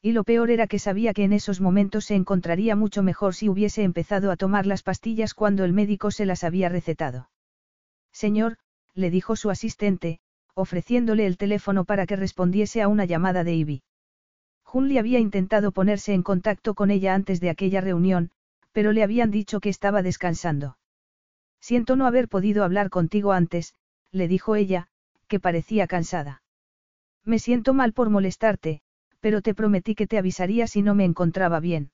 [0.00, 3.48] Y lo peor era que sabía que en esos momentos se encontraría mucho mejor si
[3.48, 7.30] hubiese empezado a tomar las pastillas cuando el médico se las había recetado.
[8.12, 8.58] Señor,
[8.94, 10.20] le dijo su asistente,
[10.54, 13.82] ofreciéndole el teléfono para que respondiese a una llamada de Ivy.
[14.72, 18.30] Junli había intentado ponerse en contacto con ella antes de aquella reunión,
[18.72, 20.78] pero le habían dicho que estaba descansando.
[21.60, 23.74] Siento no haber podido hablar contigo antes,
[24.12, 24.88] le dijo ella,
[25.28, 26.42] que parecía cansada.
[27.22, 28.80] Me siento mal por molestarte,
[29.20, 31.92] pero te prometí que te avisaría si no me encontraba bien.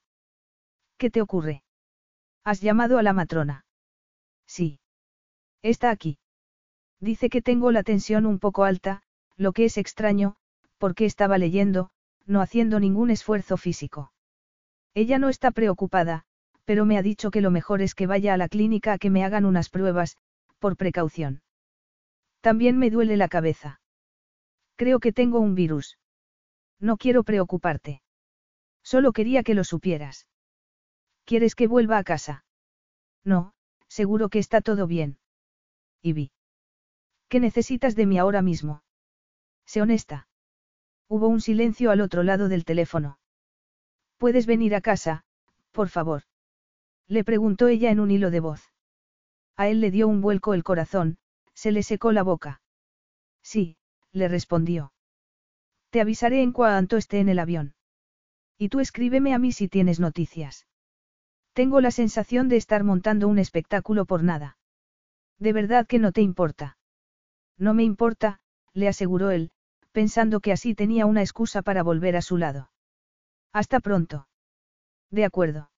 [0.97, 1.63] ¿Qué te ocurre?
[2.45, 3.65] ¿Has llamado a la matrona?
[4.47, 4.79] Sí.
[5.61, 6.17] Está aquí.
[7.01, 9.03] Dice que tengo la tensión un poco alta,
[9.35, 10.37] lo que es extraño,
[10.77, 11.91] porque estaba leyendo,
[12.29, 14.13] no haciendo ningún esfuerzo físico.
[14.93, 16.25] Ella no está preocupada,
[16.63, 19.09] pero me ha dicho que lo mejor es que vaya a la clínica a que
[19.09, 20.15] me hagan unas pruebas,
[20.59, 21.41] por precaución.
[22.41, 23.81] También me duele la cabeza.
[24.75, 25.97] Creo que tengo un virus.
[26.79, 28.01] No quiero preocuparte.
[28.83, 30.27] Solo quería que lo supieras.
[31.25, 32.45] ¿Quieres que vuelva a casa?
[33.25, 33.53] No,
[33.87, 35.17] seguro que está todo bien.
[36.03, 36.31] Ivy.
[37.27, 38.83] ¿Qué necesitas de mí ahora mismo?
[39.65, 40.28] Sé honesta.
[41.11, 43.17] Hubo un silencio al otro lado del teléfono.
[44.19, 45.25] ¿Puedes venir a casa,
[45.71, 46.23] por favor?
[47.07, 48.71] Le preguntó ella en un hilo de voz.
[49.57, 51.17] A él le dio un vuelco el corazón,
[51.55, 52.61] se le secó la boca.
[53.41, 53.75] Sí,
[54.11, 54.93] le respondió.
[55.89, 57.73] Te avisaré en cuanto esté en el avión.
[58.59, 60.67] Y tú escríbeme a mí si tienes noticias.
[61.53, 64.57] Tengo la sensación de estar montando un espectáculo por nada.
[65.39, 66.77] De verdad que no te importa.
[67.57, 68.41] No me importa,
[68.73, 69.51] le aseguró él,
[69.91, 72.71] pensando que así tenía una excusa para volver a su lado.
[73.53, 74.27] Hasta pronto.
[75.11, 75.71] De acuerdo.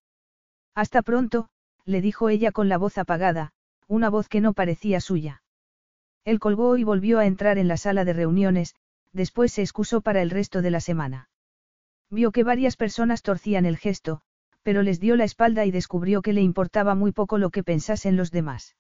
[0.76, 1.50] Hasta pronto,
[1.86, 3.54] le dijo ella con la voz apagada,
[3.88, 5.44] una voz que no parecía suya.
[6.24, 8.76] Él colgó y volvió a entrar en la sala de reuniones,
[9.12, 11.30] después se excusó para el resto de la semana.
[12.10, 14.22] Vio que varias personas torcían el gesto,
[14.64, 18.16] pero les dio la espalda y descubrió que le importaba muy poco lo que pensasen
[18.16, 18.76] los demás.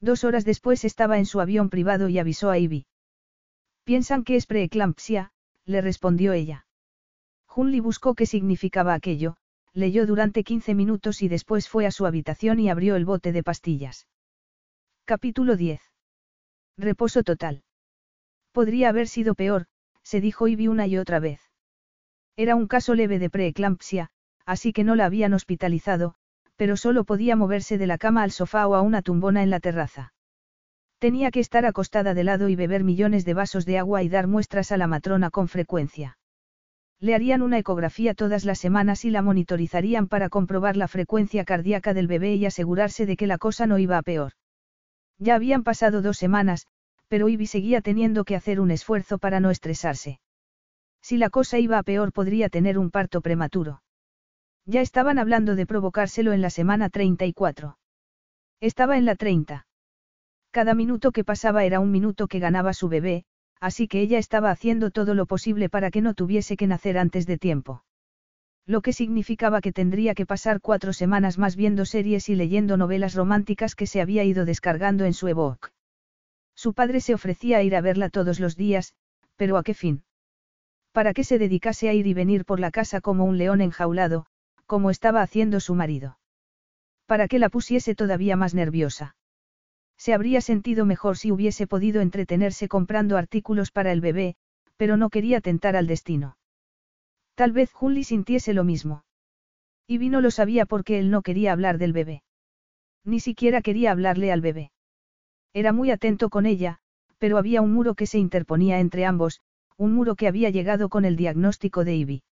[0.00, 2.86] Dos horas después estaba en su avión privado y avisó a Ivy.
[3.84, 5.30] Piensan que es preeclampsia,
[5.66, 6.66] le respondió ella.
[7.54, 9.36] Hunley buscó qué significaba aquello,
[9.74, 13.42] leyó durante 15 minutos y después fue a su habitación y abrió el bote de
[13.42, 14.08] pastillas.
[15.04, 15.82] Capítulo 10.
[16.78, 17.62] Reposo total.
[18.52, 19.66] Podría haber sido peor,
[20.02, 21.40] se dijo Ivy una y otra vez.
[22.36, 24.10] Era un caso leve de preeclampsia,
[24.46, 26.14] así que no la habían hospitalizado,
[26.56, 29.60] pero solo podía moverse de la cama al sofá o a una tumbona en la
[29.60, 30.14] terraza.
[31.04, 34.26] Tenía que estar acostada de lado y beber millones de vasos de agua y dar
[34.26, 36.16] muestras a la matrona con frecuencia.
[36.98, 41.92] Le harían una ecografía todas las semanas y la monitorizarían para comprobar la frecuencia cardíaca
[41.92, 44.32] del bebé y asegurarse de que la cosa no iba a peor.
[45.18, 46.68] Ya habían pasado dos semanas,
[47.08, 50.20] pero Ivy seguía teniendo que hacer un esfuerzo para no estresarse.
[51.02, 53.82] Si la cosa iba a peor podría tener un parto prematuro.
[54.64, 57.76] Ya estaban hablando de provocárselo en la semana 34.
[58.58, 59.66] Estaba en la 30.
[60.54, 63.24] Cada minuto que pasaba era un minuto que ganaba su bebé,
[63.58, 67.26] así que ella estaba haciendo todo lo posible para que no tuviese que nacer antes
[67.26, 67.84] de tiempo.
[68.64, 73.16] Lo que significaba que tendría que pasar cuatro semanas más viendo series y leyendo novelas
[73.16, 75.72] románticas que se había ido descargando en su ebook.
[76.54, 78.94] Su padre se ofrecía a ir a verla todos los días,
[79.34, 80.04] pero ¿a qué fin?
[80.92, 84.26] Para que se dedicase a ir y venir por la casa como un león enjaulado,
[84.66, 86.20] como estaba haciendo su marido.
[87.06, 89.16] Para que la pusiese todavía más nerviosa.
[89.96, 94.36] Se habría sentido mejor si hubiese podido entretenerse comprando artículos para el bebé,
[94.76, 96.36] pero no quería tentar al destino.
[97.34, 99.04] Tal vez Junli sintiese lo mismo.
[99.86, 102.22] Y vino lo sabía porque él no quería hablar del bebé.
[103.04, 104.72] Ni siquiera quería hablarle al bebé.
[105.52, 106.78] Era muy atento con ella,
[107.18, 109.40] pero había un muro que se interponía entre ambos,
[109.76, 112.22] un muro que había llegado con el diagnóstico de Ivy.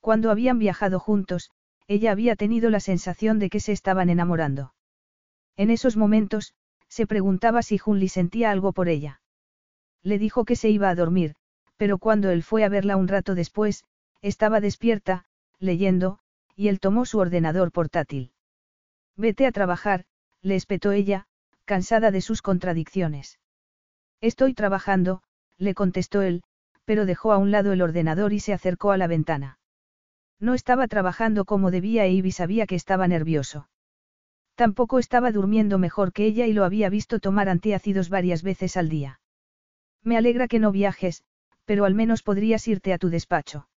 [0.00, 1.50] Cuando habían viajado juntos,
[1.88, 4.74] ella había tenido la sensación de que se estaban enamorando.
[5.56, 6.54] En esos momentos,
[6.88, 9.20] se preguntaba si Junli sentía algo por ella.
[10.02, 11.34] Le dijo que se iba a dormir,
[11.76, 13.84] pero cuando él fue a verla un rato después,
[14.22, 15.24] estaba despierta,
[15.58, 16.18] leyendo,
[16.54, 18.32] y él tomó su ordenador portátil.
[19.16, 20.04] Vete a trabajar,
[20.42, 21.26] le espetó ella,
[21.64, 23.38] cansada de sus contradicciones.
[24.20, 25.22] Estoy trabajando,
[25.58, 26.42] le contestó él,
[26.84, 29.58] pero dejó a un lado el ordenador y se acercó a la ventana.
[30.38, 33.68] No estaba trabajando como debía e Ivy sabía que estaba nervioso.
[34.56, 38.88] Tampoco estaba durmiendo mejor que ella y lo había visto tomar antiácidos varias veces al
[38.88, 39.20] día.
[40.02, 41.22] Me alegra que no viajes,
[41.66, 43.68] pero al menos podrías irte a tu despacho.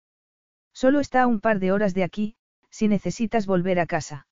[0.73, 2.35] Solo está a un par de horas de aquí,
[2.69, 4.27] si necesitas volver a casa.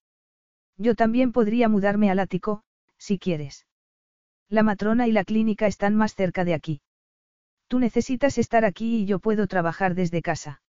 [0.77, 2.63] Yo también podría mudarme al ático,
[2.97, 3.67] si quieres.
[4.47, 6.81] La matrona y la clínica están más cerca de aquí.
[7.67, 10.61] Tú necesitas estar aquí y yo puedo trabajar desde casa.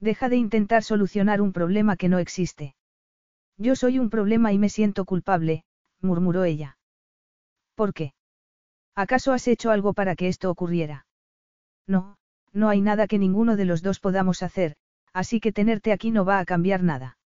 [0.00, 2.74] Deja de intentar solucionar un problema que no existe.
[3.56, 5.64] Yo soy un problema y me siento culpable,
[6.00, 6.78] murmuró ella.
[7.74, 8.14] ¿Por qué?
[8.94, 11.06] ¿Acaso has hecho algo para que esto ocurriera?
[11.86, 12.16] No,
[12.52, 14.76] no hay nada que ninguno de los dos podamos hacer,
[15.12, 17.18] así que tenerte aquí no va a cambiar nada.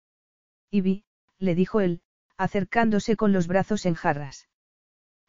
[0.71, 1.05] Ivy,
[1.39, 2.01] le dijo él,
[2.37, 4.49] acercándose con los brazos en jarras.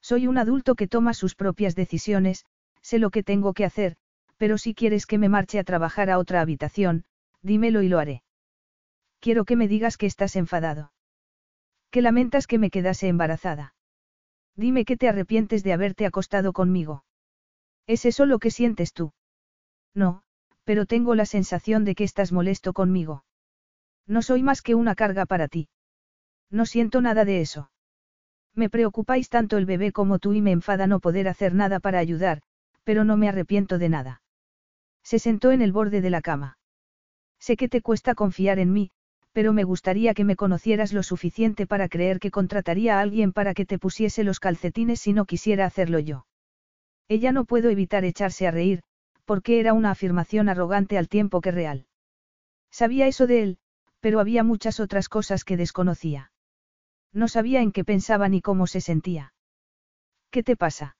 [0.01, 2.45] Soy un adulto que toma sus propias decisiones,
[2.81, 3.97] sé lo que tengo que hacer,
[4.37, 7.05] pero si quieres que me marche a trabajar a otra habitación,
[7.41, 8.23] dímelo y lo haré.
[9.19, 10.91] Quiero que me digas que estás enfadado.
[11.91, 13.73] Que lamentas que me quedase embarazada.
[14.55, 17.03] Dime que te arrepientes de haberte acostado conmigo.
[17.85, 19.13] ¿Es eso lo que sientes tú?
[19.93, 20.23] No,
[20.63, 23.23] pero tengo la sensación de que estás molesto conmigo.
[24.05, 25.69] No soy más que una carga para ti.
[26.49, 27.71] No siento nada de eso.
[28.53, 31.99] Me preocupáis tanto el bebé como tú y me enfada no poder hacer nada para
[31.99, 32.41] ayudar,
[32.83, 34.21] pero no me arrepiento de nada.
[35.03, 36.57] Se sentó en el borde de la cama.
[37.39, 38.91] Sé que te cuesta confiar en mí,
[39.37, 43.53] pero me gustaría que me conocieras lo suficiente para creer que contrataría a alguien para
[43.53, 46.25] que te pusiese los calcetines si no quisiera hacerlo yo.
[47.07, 48.81] Ella no pudo evitar echarse a reír,
[49.25, 51.85] porque era una afirmación arrogante al tiempo que real.
[52.71, 53.57] Sabía eso de él,
[53.99, 56.31] pero había muchas otras cosas que desconocía.
[57.13, 59.35] No sabía en qué pensaba ni cómo se sentía.
[60.31, 60.97] ¿Qué te pasa?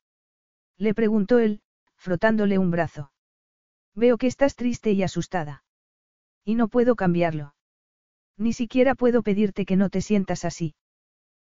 [0.78, 1.62] Le preguntó él,
[1.96, 3.12] frotándole un brazo.
[3.96, 5.64] Veo que estás triste y asustada.
[6.46, 7.56] Y no puedo cambiarlo.
[8.38, 10.76] Ni siquiera puedo pedirte que no te sientas así.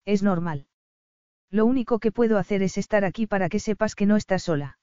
[0.05, 0.67] Es normal.
[1.49, 4.77] Lo único que puedo hacer es estar aquí para que sepas que no estás sola.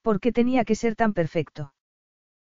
[0.00, 1.74] ¿Por qué tenía que ser tan perfecto?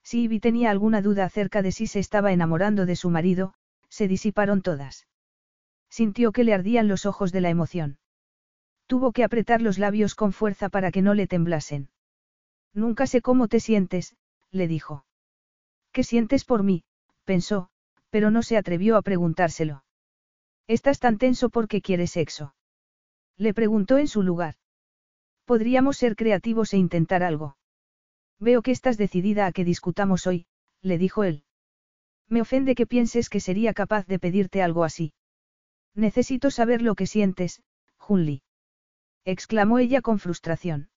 [0.04, 3.54] Si Ivy tenía alguna duda acerca de si se estaba enamorando de su marido,
[3.90, 5.08] se disiparon todas.
[5.90, 7.98] Sintió que le ardían los ojos de la emoción.
[8.88, 11.90] Tuvo que apretar los labios con fuerza para que no le temblasen.
[12.74, 14.16] Nunca sé cómo te sientes,
[14.52, 15.06] le dijo.
[15.92, 16.84] ¿Qué sientes por mí?
[17.24, 17.70] pensó,
[18.10, 19.84] pero no se atrevió a preguntárselo.
[20.68, 22.56] ¿Estás tan tenso porque quieres sexo?
[23.38, 24.56] Le preguntó en su lugar.
[25.46, 27.58] Podríamos ser creativos e intentar algo.
[28.40, 30.46] Veo que estás decidida a que discutamos hoy,
[30.82, 31.44] le dijo él.
[32.28, 35.14] Me ofende que pienses que sería capaz de pedirte algo así.
[35.96, 37.64] Necesito saber lo que sientes,
[37.98, 38.44] Junli.
[39.26, 40.90] exclamó ella con frustración.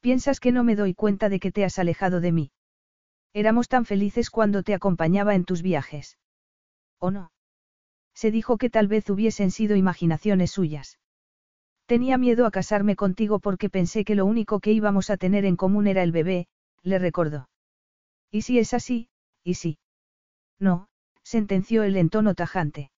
[0.00, 2.52] Piensas que no me doy cuenta de que te has alejado de mí.
[3.32, 6.18] Éramos tan felices cuando te acompañaba en tus viajes.
[7.02, 7.32] ¿O no?
[8.14, 11.00] Se dijo que tal vez hubiesen sido imaginaciones suyas.
[11.86, 15.56] Tenía miedo a casarme contigo porque pensé que lo único que íbamos a tener en
[15.56, 16.46] común era el bebé,
[16.84, 17.48] le recordó.
[18.30, 19.08] ¿Y si es así?
[19.42, 19.80] ¿Y si?
[20.60, 20.86] No,
[21.24, 22.92] sentenció él en tono tajante.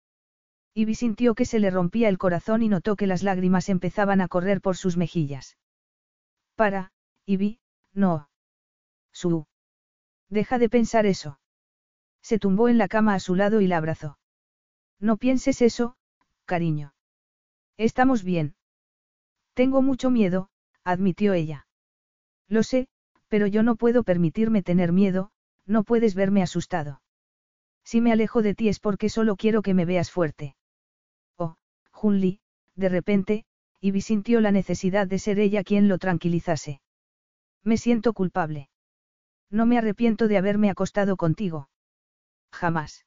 [0.74, 4.28] Ivy sintió que se le rompía el corazón y notó que las lágrimas empezaban a
[4.28, 5.56] correr por sus mejillas.
[6.56, 6.92] Para,
[7.24, 7.58] Ivy,
[7.94, 8.28] no.
[9.12, 9.46] Su.
[10.28, 11.38] Deja de pensar eso.
[12.24, 14.18] Se tumbó en la cama a su lado y la abrazó.
[14.98, 15.94] No pienses eso,
[16.46, 16.94] cariño.
[17.76, 18.56] Estamos bien.
[19.52, 20.48] Tengo mucho miedo,
[20.82, 21.68] admitió ella.
[22.48, 22.88] Lo sé,
[23.28, 25.30] pero yo no puedo permitirme tener miedo,
[25.66, 27.02] no puedes verme asustado.
[27.84, 30.56] Si me alejo de ti es porque solo quiero que me veas fuerte.
[31.94, 32.40] Junli,
[32.74, 33.44] de repente,
[33.80, 36.80] Ivy sintió la necesidad de ser ella quien lo tranquilizase.
[37.62, 38.68] Me siento culpable.
[39.48, 41.68] No me arrepiento de haberme acostado contigo.
[42.54, 43.04] Jamás.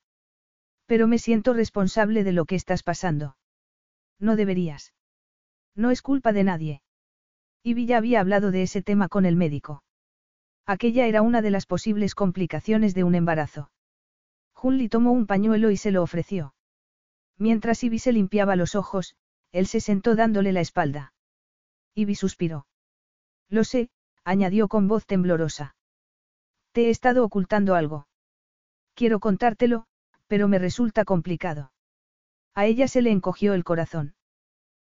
[0.85, 3.37] Pero me siento responsable de lo que estás pasando.
[4.19, 4.93] No deberías.
[5.75, 6.81] No es culpa de nadie.
[7.63, 9.83] Ivy ya había hablado de ese tema con el médico.
[10.65, 13.71] Aquella era una de las posibles complicaciones de un embarazo.
[14.53, 16.53] Junli tomó un pañuelo y se lo ofreció.
[17.37, 19.15] Mientras Ivy se limpiaba los ojos,
[19.51, 21.13] él se sentó dándole la espalda.
[21.93, 22.67] Ivy suspiró.
[23.49, 23.89] Lo sé,
[24.23, 25.75] añadió con voz temblorosa.
[26.73, 28.07] Te he estado ocultando algo.
[28.97, 29.85] Quiero contártelo,
[30.25, 31.71] pero me resulta complicado.
[32.55, 34.15] A ella se le encogió el corazón.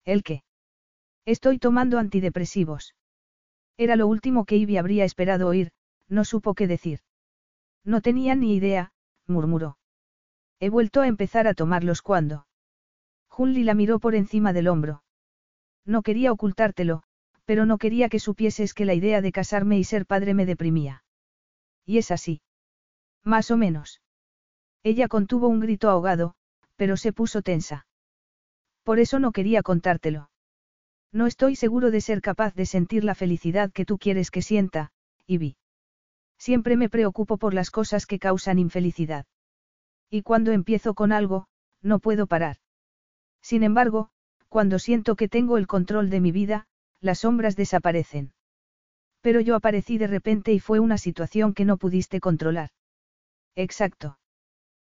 [0.04, 0.44] ¿El qué?
[1.24, 2.96] Estoy tomando antidepresivos.
[3.78, 5.72] Era lo último que Ivy habría esperado oír,
[6.10, 7.00] no supo qué decir.
[7.86, 8.92] No tenía ni idea,
[9.26, 9.78] murmuró.
[10.60, 12.46] He vuelto a empezar a tomarlos cuando.
[13.30, 15.02] Junli la miró por encima del hombro.
[15.86, 17.04] No quería ocultártelo,
[17.46, 21.06] pero no quería que supieses que la idea de casarme y ser padre me deprimía.
[21.86, 22.42] Y es así.
[23.24, 24.02] Más o menos.
[24.84, 26.36] Ella contuvo un grito ahogado,
[26.76, 27.86] pero se puso tensa.
[28.84, 30.30] Por eso no quería contártelo.
[31.12, 34.92] No estoy seguro de ser capaz de sentir la felicidad que tú quieres que sienta,
[35.28, 35.56] Ivy.
[36.38, 39.26] Siempre me preocupo por las cosas que causan infelicidad.
[40.10, 41.48] Y cuando empiezo con algo,
[41.82, 42.58] no puedo parar.
[43.42, 44.10] Sin embargo,
[44.50, 46.68] cuando siento que tengo el control de mi vida,
[47.00, 48.34] las sombras desaparecen.
[49.22, 52.70] Pero yo aparecí de repente y fue una situación que no pudiste controlar.
[53.56, 54.18] Exacto.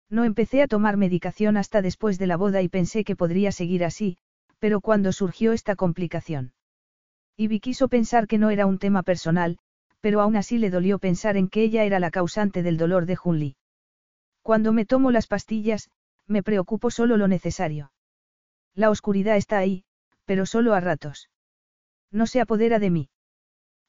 [0.08, 3.84] No empecé a tomar medicación hasta después de la boda y pensé que podría seguir
[3.84, 4.18] así,
[4.58, 6.52] pero cuando surgió esta complicación.
[7.36, 9.58] Ivy quiso pensar que no era un tema personal,
[10.00, 13.16] pero aún así le dolió pensar en que ella era la causante del dolor de
[13.16, 13.56] Junli.
[14.42, 15.90] Cuando me tomo las pastillas,
[16.26, 17.92] me preocupo solo lo necesario.
[18.74, 19.84] La oscuridad está ahí,
[20.24, 21.30] pero solo a ratos.
[22.10, 23.08] No se apodera de mí.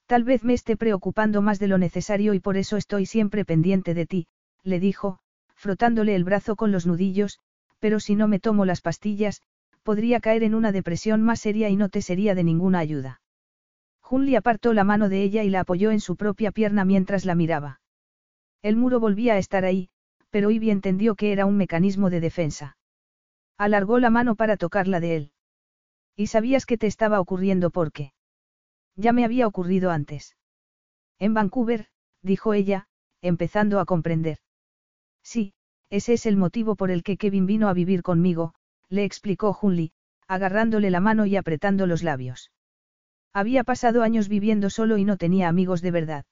[0.05, 3.93] Tal vez me esté preocupando más de lo necesario y por eso estoy siempre pendiente
[3.93, 4.27] de ti,
[4.63, 5.19] le dijo,
[5.55, 7.39] frotándole el brazo con los nudillos,
[7.79, 9.41] pero si no me tomo las pastillas,
[9.83, 13.21] podría caer en una depresión más seria y no te sería de ninguna ayuda.
[14.01, 17.35] Junli apartó la mano de ella y la apoyó en su propia pierna mientras la
[17.35, 17.81] miraba.
[18.61, 19.89] El muro volvía a estar ahí,
[20.29, 22.77] pero Ivy entendió que era un mecanismo de defensa.
[23.57, 25.31] Alargó la mano para tocarla de él.
[26.15, 28.13] ¿Y sabías que te estaba ocurriendo por qué?
[28.95, 30.37] Ya me había ocurrido antes.
[31.19, 31.87] En Vancouver,
[32.21, 32.87] dijo ella,
[33.21, 34.37] empezando a comprender.
[35.23, 35.53] Sí,
[35.89, 38.53] ese es el motivo por el que Kevin vino a vivir conmigo,
[38.89, 39.91] le explicó Junli,
[40.27, 42.51] agarrándole la mano y apretando los labios.
[43.33, 46.25] Había pasado años viviendo solo y no tenía amigos de verdad.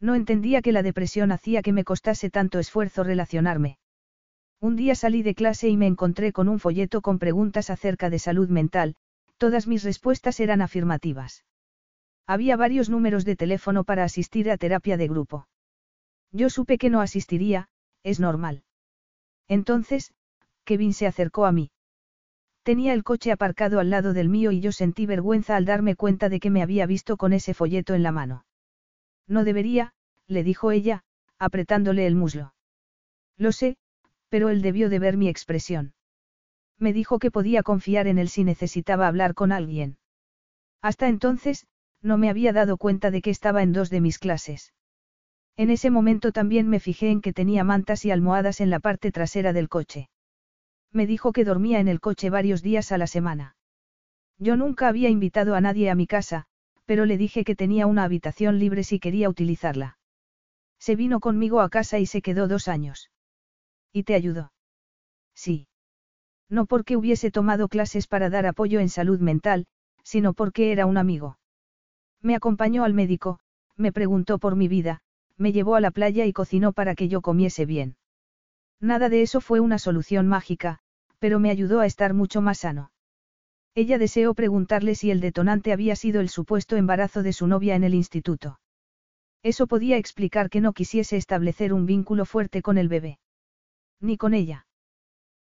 [0.00, 3.78] No entendía que la depresión hacía que me costase tanto esfuerzo relacionarme.
[4.60, 8.18] Un día salí de clase y me encontré con un folleto con preguntas acerca de
[8.18, 8.96] salud mental,
[9.36, 11.44] todas mis respuestas eran afirmativas.
[12.26, 15.46] Había varios números de teléfono para asistir a terapia de grupo.
[16.32, 17.68] Yo supe que no asistiría,
[18.04, 18.62] es normal.
[19.48, 20.14] Entonces,
[20.64, 21.72] Kevin se acercó a mí.
[22.62, 26.28] Tenía el coche aparcado al lado del mío y yo sentí vergüenza al darme cuenta
[26.28, 28.46] de que me había visto con ese folleto en la mano.
[29.26, 29.92] No debería,
[30.26, 31.04] le dijo ella,
[31.38, 32.54] apretándole el muslo.
[33.36, 33.76] Lo sé,
[34.28, 35.92] pero él debió de ver mi expresión.
[36.78, 39.98] Me dijo que podía confiar en él si necesitaba hablar con alguien.
[40.80, 41.66] Hasta entonces,
[42.02, 44.72] no me había dado cuenta de que estaba en dos de mis clases.
[45.56, 49.12] En ese momento también me fijé en que tenía mantas y almohadas en la parte
[49.12, 50.08] trasera del coche.
[50.92, 53.56] Me dijo que dormía en el coche varios días a la semana.
[54.38, 56.46] Yo nunca había invitado a nadie a mi casa,
[56.86, 59.98] pero le dije que tenía una habitación libre si quería utilizarla.
[60.78, 63.10] Se vino conmigo a casa y se quedó dos años.
[63.92, 64.52] ¿Y te ayudó?
[65.34, 65.68] Sí.
[66.48, 69.66] No porque hubiese tomado clases para dar apoyo en salud mental,
[70.02, 71.38] sino porque era un amigo.
[72.20, 73.38] Me acompañó al médico,
[73.76, 75.00] me preguntó por mi vida,
[75.36, 77.96] me llevó a la playa y cocinó para que yo comiese bien.
[78.80, 80.80] Nada de eso fue una solución mágica,
[81.18, 82.90] pero me ayudó a estar mucho más sano.
[83.74, 87.82] Ella deseó preguntarle si el detonante había sido el supuesto embarazo de su novia en
[87.82, 88.60] el instituto.
[89.42, 93.18] Eso podía explicar que no quisiese establecer un vínculo fuerte con el bebé.
[94.00, 94.66] Ni con ella.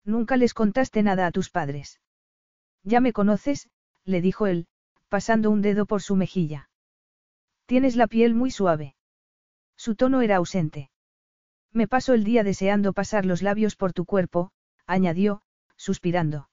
[0.05, 1.99] Nunca les contaste nada a tus padres.
[2.83, 3.69] Ya me conoces,
[4.05, 4.67] le dijo él,
[5.09, 6.69] pasando un dedo por su mejilla.
[7.65, 8.95] Tienes la piel muy suave.
[9.83, 10.91] Su tono era ausente.
[11.71, 14.51] Me paso el día deseando pasar los labios por tu cuerpo,
[14.85, 15.41] añadió,
[15.75, 16.51] suspirando.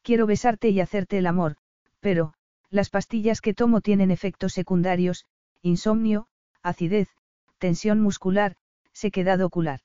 [0.00, 1.56] Quiero besarte y hacerte el amor,
[2.00, 2.32] pero,
[2.70, 5.26] las pastillas que tomo tienen efectos secundarios,
[5.60, 6.26] insomnio,
[6.62, 7.10] acidez,
[7.58, 8.56] tensión muscular,
[8.94, 9.80] sequedad ocular.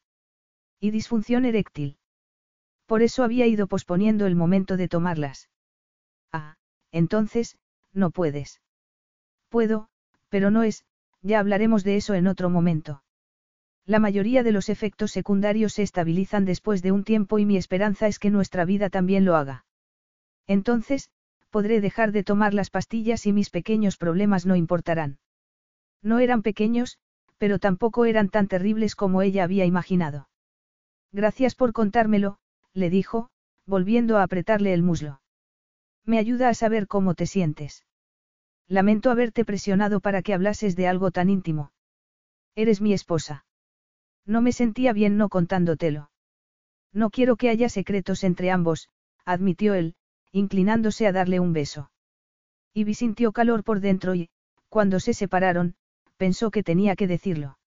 [0.79, 1.97] Y disfunción eréctil.
[2.85, 5.49] Por eso había ido posponiendo el momento de tomarlas.
[6.31, 6.55] Ah,
[6.93, 7.57] entonces,
[7.91, 8.61] no puedes.
[9.49, 9.89] Puedo,
[10.29, 10.85] pero no es,
[11.23, 13.03] ya hablaremos de eso en otro momento.
[13.85, 18.07] La mayoría de los efectos secundarios se estabilizan después de un tiempo y mi esperanza
[18.07, 19.65] es que nuestra vida también lo haga.
[20.47, 21.09] Entonces,
[21.49, 25.17] podré dejar de tomar las pastillas y mis pequeños problemas no importarán.
[26.01, 26.97] No eran pequeños,
[27.37, 30.29] pero tampoco eran tan terribles como ella había imaginado.
[31.11, 32.37] Gracias por contármelo,
[32.73, 33.29] le dijo,
[33.65, 35.21] volviendo a apretarle el muslo.
[36.05, 37.85] Me ayuda a saber cómo te sientes.
[38.67, 41.71] Lamento haberte presionado para que hablases de algo tan íntimo.
[42.55, 43.45] Eres mi esposa.
[44.25, 46.11] No me sentía bien no contándotelo.
[46.93, 48.89] No quiero que haya secretos entre ambos,
[49.25, 49.95] admitió él,
[50.31, 51.91] inclinándose a darle un beso.
[52.73, 54.29] Ivy sintió calor por dentro y,
[54.69, 55.75] cuando se separaron,
[56.17, 57.57] pensó que tenía que decirlo.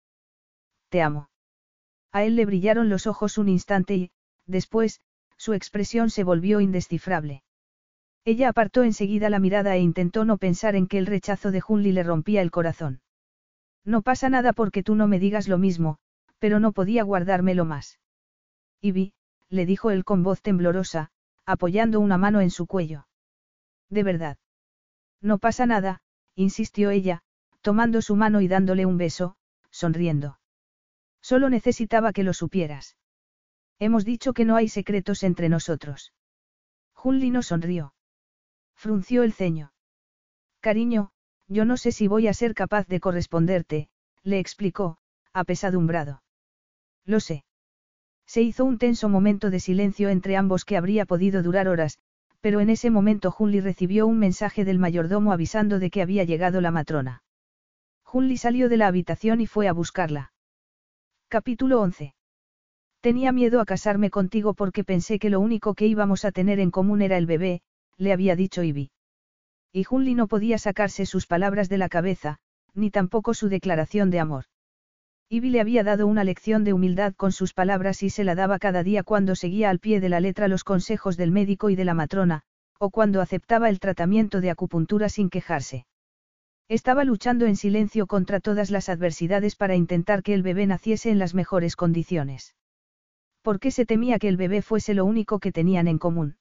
[0.89, 1.31] Te amo.
[2.13, 4.11] A él le brillaron los ojos un instante y,
[4.47, 5.01] después,
[5.37, 7.43] su expresión se volvió indescifrable.
[8.27, 11.93] Ella apartó enseguida la mirada e intentó no pensar en que el rechazo de Junli
[11.93, 13.01] le rompía el corazón.
[13.85, 15.99] No pasa nada porque tú no me digas lo mismo,
[16.41, 18.01] pero no podía guardármelo más.
[18.81, 19.13] Ivy,
[19.49, 21.11] le dijo él con voz temblorosa,
[21.45, 23.07] apoyando una mano en su cuello.
[23.91, 24.39] De verdad.
[25.23, 26.03] No pasa nada,
[26.35, 27.23] insistió ella,
[27.61, 29.37] tomando su mano y dándole un beso,
[29.71, 30.41] sonriendo.
[31.23, 32.97] Solo necesitaba que lo supieras.
[33.79, 36.13] Hemos dicho que no hay secretos entre nosotros.
[36.93, 37.93] Junli no sonrió.
[38.77, 39.73] Frunció el ceño.
[40.61, 41.11] Cariño,
[41.49, 43.89] yo no sé si voy a ser capaz de corresponderte,
[44.23, 44.99] le explicó,
[45.33, 46.23] apesadumbrado.
[47.05, 47.45] Lo sé.
[48.27, 51.99] Se hizo un tenso momento de silencio entre ambos que habría podido durar horas,
[52.41, 56.61] pero en ese momento Junli recibió un mensaje del mayordomo avisando de que había llegado
[56.61, 57.23] la matrona.
[58.03, 60.33] Junli salió de la habitación y fue a buscarla.
[61.29, 62.15] Capítulo 11.
[63.01, 66.71] Tenía miedo a casarme contigo porque pensé que lo único que íbamos a tener en
[66.71, 67.63] común era el bebé,
[67.99, 68.91] le había dicho Ivy.
[69.73, 72.39] Y Junli no podía sacarse sus palabras de la cabeza,
[72.75, 74.45] ni tampoco su declaración de amor.
[75.29, 78.59] Ivy le había dado una lección de humildad con sus palabras y se la daba
[78.59, 81.85] cada día cuando seguía al pie de la letra los consejos del médico y de
[81.85, 82.43] la matrona,
[82.79, 85.87] o cuando aceptaba el tratamiento de acupuntura sin quejarse.
[86.69, 91.19] Estaba luchando en silencio contra todas las adversidades para intentar que el bebé naciese en
[91.19, 92.55] las mejores condiciones.
[93.43, 96.37] ¿Por qué se temía que el bebé fuese lo único que tenían en común?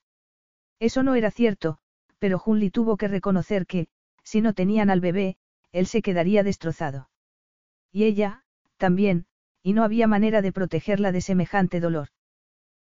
[0.80, 1.78] Eso no era cierto,
[2.20, 3.88] pero Junli tuvo que reconocer que,
[4.24, 5.38] si no tenían al bebé,
[5.72, 7.10] él se quedaría destrozado.
[7.92, 8.44] Y ella,
[8.78, 9.26] también,
[9.64, 12.10] y no había manera de protegerla de semejante dolor.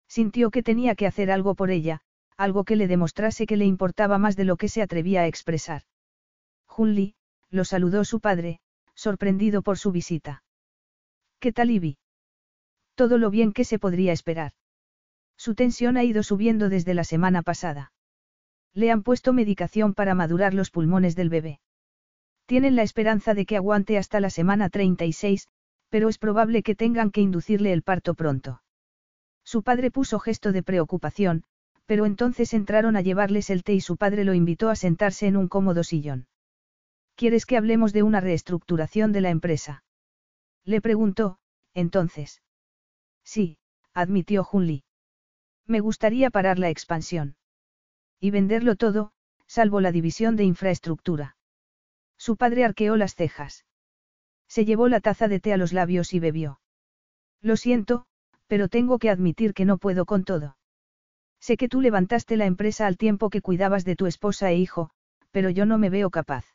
[0.08, 2.00] Sintió que tenía que hacer algo por ella,
[2.36, 5.82] algo que le demostrase que le importaba más de lo que se atrevía a expresar.
[6.66, 7.14] Junli,
[7.50, 8.60] lo saludó su padre,
[8.94, 10.42] sorprendido por su visita.
[11.38, 11.98] ¿Qué tal Ivy?
[12.94, 14.52] Todo lo bien que se podría esperar.
[15.40, 17.94] Su tensión ha ido subiendo desde la semana pasada.
[18.74, 21.60] Le han puesto medicación para madurar los pulmones del bebé.
[22.44, 25.48] Tienen la esperanza de que aguante hasta la semana 36,
[25.88, 28.62] pero es probable que tengan que inducirle el parto pronto.
[29.42, 31.44] Su padre puso gesto de preocupación,
[31.86, 35.38] pero entonces entraron a llevarles el té y su padre lo invitó a sentarse en
[35.38, 36.28] un cómodo sillón.
[37.14, 39.84] ¿Quieres que hablemos de una reestructuración de la empresa?
[40.66, 41.38] Le preguntó,
[41.72, 42.42] entonces.
[43.24, 43.56] Sí,
[43.94, 44.84] admitió Junli.
[45.70, 47.36] Me gustaría parar la expansión.
[48.18, 49.12] Y venderlo todo,
[49.46, 51.36] salvo la división de infraestructura.
[52.18, 53.64] Su padre arqueó las cejas.
[54.48, 56.60] Se llevó la taza de té a los labios y bebió.
[57.40, 58.06] Lo siento,
[58.48, 60.56] pero tengo que admitir que no puedo con todo.
[61.38, 64.90] Sé que tú levantaste la empresa al tiempo que cuidabas de tu esposa e hijo,
[65.30, 66.46] pero yo no me veo capaz.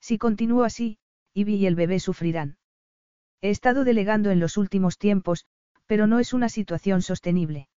[0.00, 0.98] Si continúo así,
[1.34, 2.58] Ivy y el bebé sufrirán.
[3.40, 5.46] He estado delegando en los últimos tiempos,
[5.86, 7.69] pero no es una situación sostenible.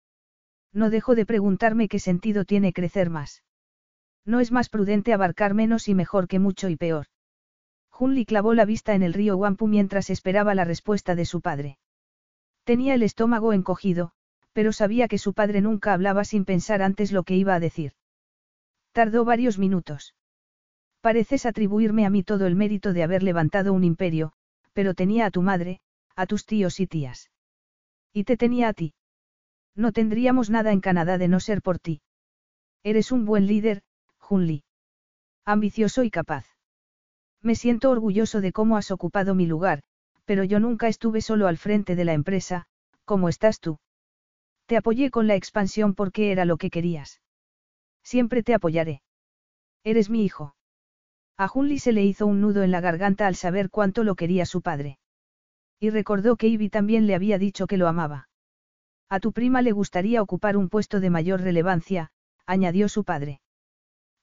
[0.74, 3.44] No dejo de preguntarme qué sentido tiene crecer más.
[4.26, 7.08] No es más prudente abarcar menos y mejor que mucho y peor.
[7.90, 11.78] Junli clavó la vista en el río Wampu mientras esperaba la respuesta de su padre.
[12.64, 14.14] Tenía el estómago encogido,
[14.52, 17.94] pero sabía que su padre nunca hablaba sin pensar antes lo que iba a decir.
[18.94, 20.16] Tardó varios minutos.
[21.02, 24.34] Pareces atribuirme a mí todo el mérito de haber levantado un imperio,
[24.74, 25.82] pero tenía a tu madre,
[26.16, 27.30] a tus tíos y tías.
[28.14, 28.94] Y te tenía a ti.
[29.76, 32.02] No tendríamos nada en Canadá de no ser por ti.
[32.84, 33.82] Eres un buen líder,
[34.18, 34.64] Junli.
[35.46, 36.46] Ambicioso y capaz.
[37.42, 39.82] Me siento orgulloso de cómo has ocupado mi lugar,
[40.26, 42.66] pero yo nunca estuve solo al frente de la empresa,
[43.06, 43.80] como estás tú.
[44.66, 47.22] Te apoyé con la expansión porque era lo que querías.
[48.04, 49.02] Siempre te apoyaré.
[49.84, 50.56] Eres mi hijo.
[51.38, 54.46] A Junli se le hizo un nudo en la garganta al saber cuánto lo quería
[54.46, 55.00] su padre.
[55.80, 58.30] Y recordó que Ivy también le había dicho que lo amaba.
[59.14, 62.10] A tu prima le gustaría ocupar un puesto de mayor relevancia,
[62.48, 63.42] añadió su padre.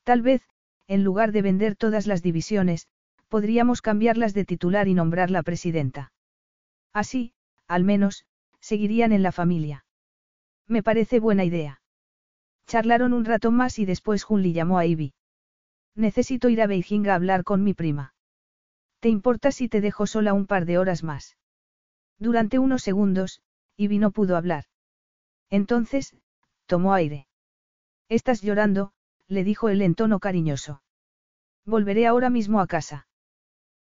[0.03, 0.43] Tal vez,
[0.89, 2.89] en lugar de vender todas las divisiones,
[3.29, 6.13] podríamos cambiarlas de titular y nombrarla presidenta.
[6.93, 7.35] Así,
[7.69, 8.27] al menos,
[8.59, 9.85] seguirían en la familia.
[10.67, 11.81] Me parece buena idea.
[12.67, 15.15] Charlaron un rato más y después Junli llamó a Ivy.
[15.95, 18.13] Necesito ir a Beijing a hablar con mi prima.
[18.99, 21.37] ¿Te importa si te dejo sola un par de horas más?
[22.19, 23.41] Durante unos segundos,
[23.77, 24.65] Ivy no pudo hablar.
[25.51, 26.17] Entonces,
[26.67, 27.27] tomó aire.
[28.09, 28.93] Estás llorando,
[29.29, 30.83] le dijo él en tono cariñoso.
[31.67, 33.07] Volveré ahora mismo a casa.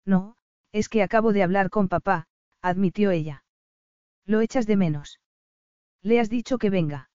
[0.04, 0.36] No,
[0.72, 2.26] es que acabo de hablar con papá,
[2.60, 3.44] admitió ella.
[4.24, 5.20] Lo echas de menos.
[6.02, 7.10] Le has dicho que venga.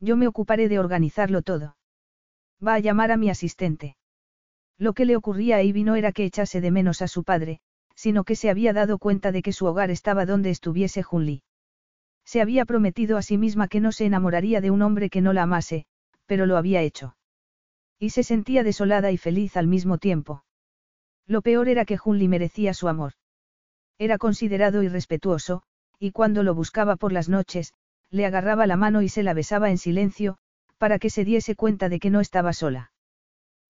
[0.00, 1.76] Yo me ocuparé de organizarlo todo.
[2.64, 3.96] Va a llamar a mi asistente.
[4.78, 7.60] Lo que le ocurría a Ivy no era que echase de menos a su padre,
[7.94, 11.42] sino que se había dado cuenta de que su hogar estaba donde estuviese Junli.
[12.26, 15.32] Se había prometido a sí misma que no se enamoraría de un hombre que no
[15.32, 15.86] la amase,
[16.26, 17.16] pero lo había hecho.
[18.00, 20.44] Y se sentía desolada y feliz al mismo tiempo.
[21.26, 23.12] Lo peor era que Junli merecía su amor.
[23.98, 25.62] Era considerado y respetuoso,
[25.98, 27.72] y cuando lo buscaba por las noches,
[28.10, 30.36] le agarraba la mano y se la besaba en silencio,
[30.78, 32.92] para que se diese cuenta de que no estaba sola.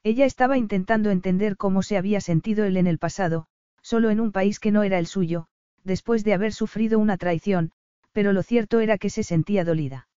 [0.02, 3.46] Ella estaba intentando entender cómo se había sentido él en el pasado,
[3.82, 5.46] solo en un país que no era el suyo,
[5.84, 7.72] después de haber sufrido una traición,
[8.16, 10.08] pero lo cierto era que se sentía dolida.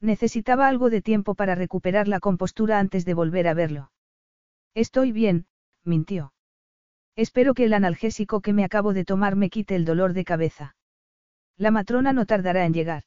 [0.00, 3.92] Necesitaba algo de tiempo para recuperar la compostura antes de volver a verlo.
[4.72, 5.44] Estoy bien,
[5.84, 6.32] mintió.
[7.16, 10.74] Espero que el analgésico que me acabo de tomar me quite el dolor de cabeza.
[11.58, 13.02] La matrona no tardará en llegar.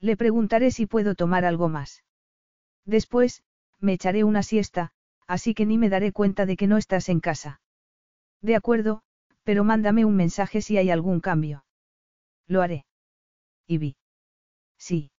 [0.00, 2.04] Le preguntaré si puedo tomar algo más.
[2.84, 3.42] Después,
[3.78, 4.92] me echaré una siesta,
[5.26, 7.62] así que ni me daré cuenta de que no estás en casa.
[8.42, 9.00] De acuerdo,
[9.44, 11.64] pero mándame un mensaje si hay algún cambio.
[12.46, 12.84] Lo haré.
[13.78, 13.96] Vi.
[14.78, 15.10] Sí.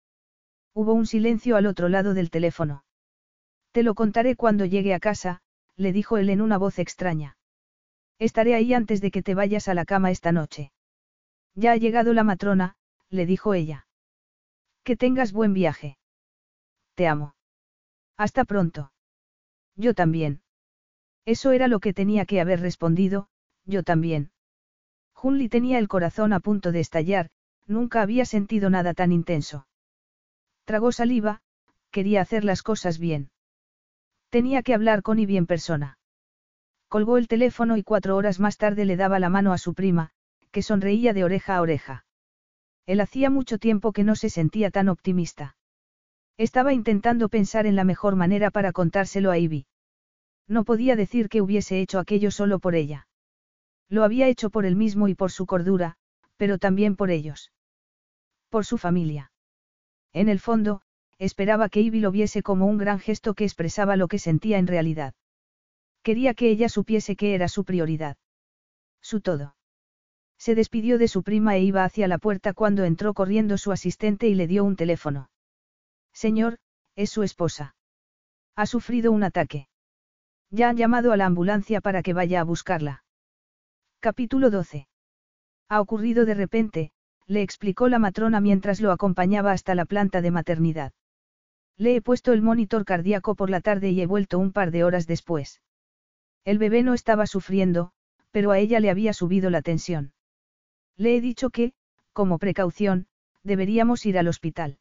[0.73, 2.83] Hubo un silencio al otro lado del teléfono.
[3.71, 5.41] Te lo contaré cuando llegue a casa,
[5.75, 7.37] le dijo él en una voz extraña.
[8.19, 10.71] Estaré ahí antes de que te vayas a la cama esta noche.
[11.55, 12.75] Ya ha llegado la matrona,
[13.09, 13.87] le dijo ella.
[14.83, 15.97] Que tengas buen viaje.
[16.95, 17.35] Te amo.
[18.17, 18.91] Hasta pronto.
[19.75, 20.41] Yo también.
[21.25, 23.27] Eso era lo que tenía que haber respondido,
[23.65, 24.31] yo también.
[25.13, 27.29] Junli tenía el corazón a punto de estallar,
[27.71, 29.67] nunca había sentido nada tan intenso.
[30.65, 31.41] Tragó saliva,
[31.89, 33.31] quería hacer las cosas bien.
[34.29, 35.97] Tenía que hablar con Ivy en persona.
[36.87, 40.11] Colgó el teléfono y cuatro horas más tarde le daba la mano a su prima,
[40.51, 42.05] que sonreía de oreja a oreja.
[42.85, 45.55] Él hacía mucho tiempo que no se sentía tan optimista.
[46.37, 49.65] Estaba intentando pensar en la mejor manera para contárselo a Ivy.
[50.47, 53.07] No podía decir que hubiese hecho aquello solo por ella.
[53.89, 55.95] Lo había hecho por él mismo y por su cordura,
[56.37, 57.51] pero también por ellos.
[58.51, 59.31] Por su familia.
[60.11, 60.81] En el fondo,
[61.17, 64.67] esperaba que Ivy lo viese como un gran gesto que expresaba lo que sentía en
[64.67, 65.13] realidad.
[66.03, 68.17] Quería que ella supiese que era su prioridad.
[69.01, 69.55] Su todo.
[70.37, 74.27] Se despidió de su prima e iba hacia la puerta cuando entró corriendo su asistente
[74.27, 75.29] y le dio un teléfono.
[76.11, 76.57] Señor,
[76.97, 77.77] es su esposa.
[78.57, 79.69] Ha sufrido un ataque.
[80.49, 83.05] Ya han llamado a la ambulancia para que vaya a buscarla.
[84.01, 84.89] Capítulo 12.
[85.69, 86.91] Ha ocurrido de repente,
[87.27, 90.93] le explicó la matrona mientras lo acompañaba hasta la planta de maternidad.
[91.77, 94.83] Le he puesto el monitor cardíaco por la tarde y he vuelto un par de
[94.83, 95.61] horas después.
[96.43, 97.91] El bebé no estaba sufriendo,
[98.31, 100.13] pero a ella le había subido la tensión.
[100.97, 101.73] Le he dicho que,
[102.13, 103.07] como precaución,
[103.43, 104.77] deberíamos ir al hospital.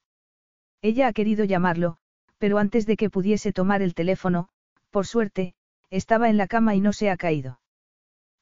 [0.82, 1.96] Ella ha querido llamarlo,
[2.38, 4.48] pero antes de que pudiese tomar el teléfono,
[4.90, 5.54] por suerte,
[5.90, 7.60] estaba en la cama y no se ha caído.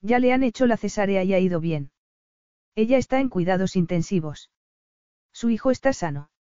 [0.01, 1.91] Ya le han hecho la cesárea y ha ido bien.
[2.79, 4.53] Ella está en cuidados intensivos.
[5.33, 6.31] Su hijo está sano.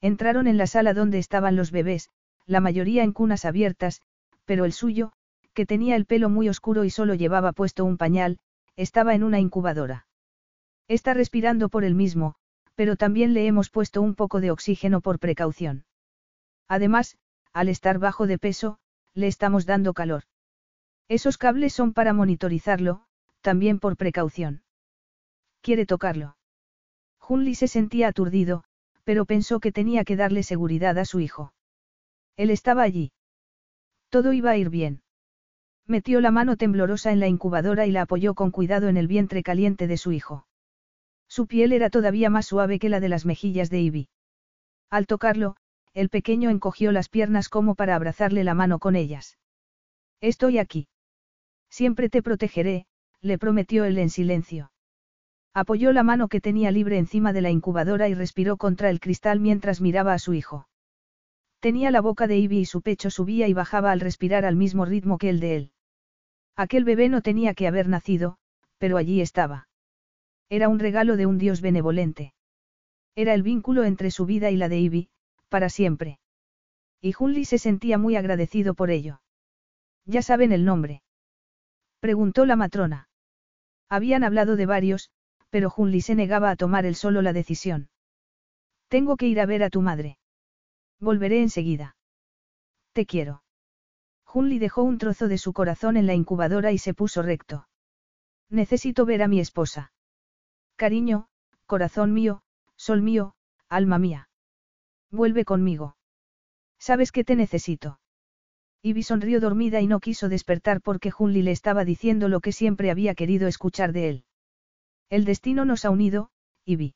[0.00, 2.08] Entraron en la sala donde estaban los bebés,
[2.46, 4.00] la mayoría en cunas abiertas,
[4.44, 5.10] pero el suyo,
[5.54, 8.38] que tenía el pelo muy oscuro y solo llevaba puesto un pañal,
[8.76, 10.06] estaba en una incubadora.
[10.86, 12.36] Está respirando por él mismo,
[12.76, 15.84] pero también le hemos puesto un poco de oxígeno por precaución.
[16.68, 17.18] Además,
[17.52, 18.78] al estar bajo de peso,
[19.14, 20.22] le estamos dando calor.
[21.08, 23.02] Esos cables son para monitorizarlo,
[23.40, 24.62] también por precaución.
[25.66, 26.36] ¿Quiere tocarlo?
[27.18, 28.62] Junli se sentía aturdido,
[29.02, 31.54] pero pensó que tenía que darle seguridad a su hijo.
[32.36, 33.10] Él estaba allí.
[34.08, 35.02] Todo iba a ir bien.
[35.84, 39.42] Metió la mano temblorosa en la incubadora y la apoyó con cuidado en el vientre
[39.42, 40.46] caliente de su hijo.
[41.26, 44.08] Su piel era todavía más suave que la de las mejillas de Ivy.
[44.88, 45.56] Al tocarlo,
[45.94, 49.36] el pequeño encogió las piernas como para abrazarle la mano con ellas.
[50.20, 50.86] Estoy aquí.
[51.70, 52.86] Siempre te protegeré,
[53.20, 54.70] le prometió él en silencio.
[55.56, 59.40] Apoyó la mano que tenía libre encima de la incubadora y respiró contra el cristal
[59.40, 60.68] mientras miraba a su hijo.
[61.60, 64.84] Tenía la boca de Ivy y su pecho subía y bajaba al respirar al mismo
[64.84, 65.70] ritmo que el de él.
[66.56, 68.36] Aquel bebé no tenía que haber nacido,
[68.76, 69.66] pero allí estaba.
[70.50, 72.34] Era un regalo de un Dios benevolente.
[73.14, 75.08] Era el vínculo entre su vida y la de Ivy,
[75.48, 76.18] para siempre.
[77.00, 79.22] Y Junli se sentía muy agradecido por ello.
[80.04, 81.02] ¿Ya saben el nombre?
[82.00, 83.08] Preguntó la matrona.
[83.88, 85.10] Habían hablado de varios,
[85.56, 87.88] pero Junli se negaba a tomar él solo la decisión.
[88.88, 90.18] Tengo que ir a ver a tu madre.
[91.00, 91.96] Volveré enseguida.
[92.92, 93.42] Te quiero.
[94.26, 97.68] Junli dejó un trozo de su corazón en la incubadora y se puso recto.
[98.50, 99.92] Necesito ver a mi esposa.
[100.76, 101.28] Cariño,
[101.64, 102.42] corazón mío,
[102.76, 103.32] sol mío,
[103.70, 104.28] alma mía.
[105.10, 105.96] Vuelve conmigo.
[106.78, 107.98] Sabes que te necesito.
[108.82, 112.90] Ivy sonrió dormida y no quiso despertar porque Junli le estaba diciendo lo que siempre
[112.90, 114.25] había querido escuchar de él.
[115.08, 116.30] El destino nos ha unido,
[116.64, 116.94] Ivy.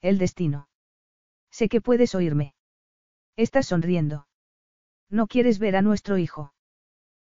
[0.00, 0.68] El destino.
[1.50, 2.54] Sé que puedes oírme.
[3.36, 4.26] Estás sonriendo.
[5.08, 6.52] No quieres ver a nuestro hijo.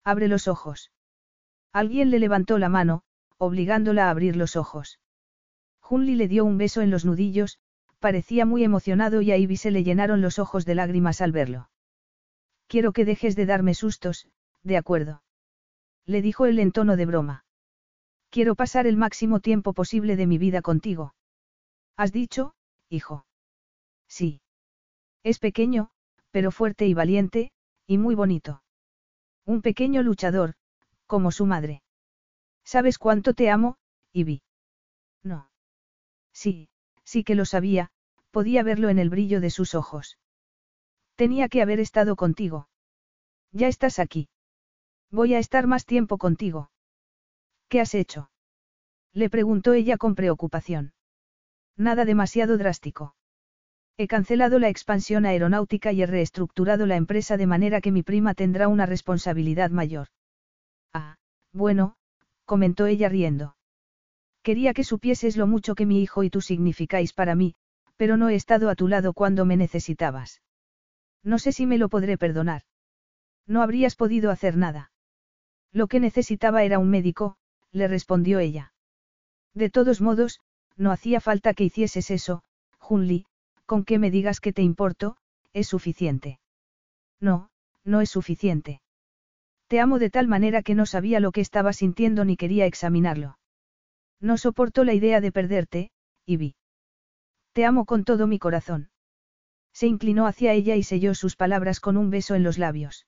[0.03, 0.91] Abre los ojos.
[1.73, 3.03] Alguien le levantó la mano,
[3.37, 4.99] obligándola a abrir los ojos.
[5.79, 7.59] Junli le dio un beso en los nudillos,
[7.99, 11.69] parecía muy emocionado y a Ivy se le llenaron los ojos de lágrimas al verlo.
[12.67, 14.27] Quiero que dejes de darme sustos,
[14.63, 15.23] de acuerdo.
[16.05, 17.45] Le dijo él en tono de broma.
[18.29, 21.13] Quiero pasar el máximo tiempo posible de mi vida contigo.
[21.97, 22.53] ¿Has dicho,
[22.89, 23.25] hijo?
[24.07, 24.41] Sí.
[25.23, 25.89] Es pequeño,
[26.31, 27.51] pero fuerte y valiente,
[27.87, 28.63] y muy bonito.
[29.45, 30.53] Un pequeño luchador,
[31.07, 31.81] como su madre.
[32.63, 33.77] ¿Sabes cuánto te amo,
[34.13, 34.43] Ivy?
[35.23, 35.49] No.
[36.31, 36.69] Sí,
[37.03, 37.89] sí que lo sabía,
[38.31, 40.19] podía verlo en el brillo de sus ojos.
[41.15, 42.69] Tenía que haber estado contigo.
[43.51, 44.29] Ya estás aquí.
[45.09, 46.69] Voy a estar más tiempo contigo.
[47.69, 48.31] ¿Qué has hecho?
[49.13, 50.93] Le preguntó ella con preocupación.
[51.77, 53.15] Nada demasiado drástico.
[53.95, 58.33] He cancelado la expansión aeronáutica y he reestructurado la empresa de manera que mi prima
[58.33, 60.07] tendrá una responsabilidad mayor.
[60.93, 61.17] Ah,
[61.53, 61.95] bueno,
[62.45, 63.55] comentó ella riendo.
[64.41, 67.55] Quería que supieses lo mucho que mi hijo y tú significáis para mí,
[67.97, 70.41] pero no he estado a tu lado cuando me necesitabas.
[71.23, 72.63] No sé si me lo podré perdonar.
[73.45, 74.91] No habrías podido hacer nada.
[75.71, 77.35] Lo que necesitaba era un médico,
[77.71, 78.73] le respondió ella.
[79.53, 80.39] De todos modos,
[80.75, 82.43] no hacía falta que hicieses eso,
[82.77, 83.25] Junli,
[83.65, 85.17] con que me digas que te importo,
[85.53, 86.39] es suficiente.
[87.19, 87.49] No,
[87.83, 88.81] no es suficiente.
[89.67, 93.37] Te amo de tal manera que no sabía lo que estaba sintiendo ni quería examinarlo.
[94.19, 95.91] No soporto la idea de perderte,
[96.25, 96.55] Ivy.
[97.53, 98.89] Te amo con todo mi corazón.
[99.73, 103.05] Se inclinó hacia ella y selló sus palabras con un beso en los labios.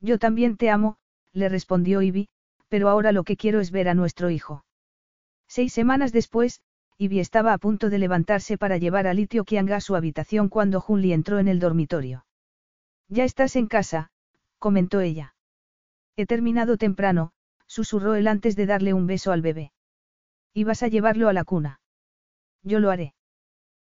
[0.00, 0.98] Yo también te amo,
[1.32, 2.28] le respondió Ivy,
[2.70, 4.64] pero ahora lo que quiero es ver a nuestro hijo.
[5.46, 6.62] Seis semanas después,
[6.96, 10.80] Ivy estaba a punto de levantarse para llevar a Litio Kianga a su habitación cuando
[10.80, 12.24] Junli entró en el dormitorio.
[13.08, 14.10] Ya estás en casa,
[14.58, 15.34] comentó ella.
[16.16, 17.32] He terminado temprano,
[17.66, 19.72] susurró él antes de darle un beso al bebé.
[20.54, 21.80] ¿Ibas a llevarlo a la cuna?
[22.62, 23.14] Yo lo haré.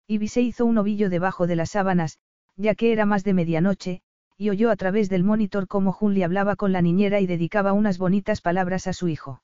[0.08, 2.18] Ivy se hizo un ovillo debajo de las sábanas,
[2.56, 4.02] ya que era más de medianoche,
[4.36, 7.98] y oyó a través del monitor cómo Junli hablaba con la niñera y dedicaba unas
[7.98, 9.42] bonitas palabras a su hijo.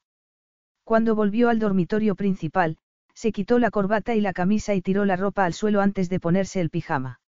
[0.84, 2.78] Cuando volvió al dormitorio principal,
[3.14, 6.20] se quitó la corbata y la camisa y tiró la ropa al suelo antes de
[6.20, 7.20] ponerse el pijama.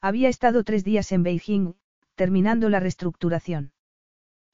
[0.00, 1.74] Había estado tres días en Beijing,
[2.14, 3.72] terminando la reestructuración.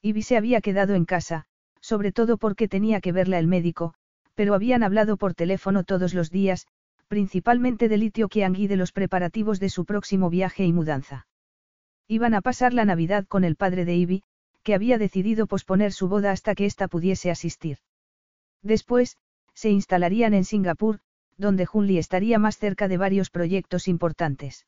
[0.03, 1.45] Ivy se había quedado en casa,
[1.81, 3.95] sobre todo porque tenía que verla el médico,
[4.35, 6.67] pero habían hablado por teléfono todos los días,
[7.09, 11.27] principalmente de Litio Qiang y de los preparativos de su próximo viaje y mudanza.
[12.09, 14.23] Iban a pasar la Navidad con el padre de Ivy,
[14.63, 17.79] que había decidido posponer su boda hasta que ésta pudiese asistir.
[18.63, 19.19] Después,
[19.55, 21.01] se instalarían en Singapur,
[21.37, 24.67] donde Junli estaría más cerca de varios proyectos importantes.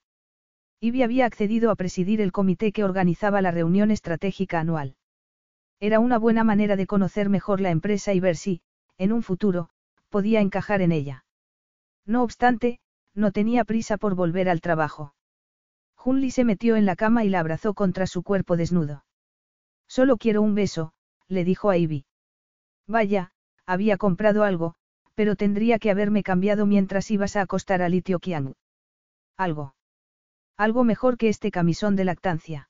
[0.81, 4.97] Ivy había accedido a presidir el comité que organizaba la reunión estratégica anual.
[5.81, 8.61] Era una buena manera de conocer mejor la empresa y ver si,
[8.99, 9.71] en un futuro,
[10.09, 11.25] podía encajar en ella.
[12.07, 12.79] No obstante,
[13.15, 15.16] no tenía prisa por volver al trabajo.
[16.07, 19.05] Junli se metió en la cama y la abrazó contra su cuerpo desnudo.
[19.89, 20.93] Solo quiero un beso,
[21.27, 22.05] le dijo a Ivy.
[22.87, 23.33] Vaya,
[23.67, 24.77] había comprado algo,
[25.17, 28.55] pero tendría que haberme cambiado mientras ibas a acostar a Litio Qiang.
[29.37, 29.75] Algo.
[30.57, 32.69] Algo mejor que este camisón de lactancia.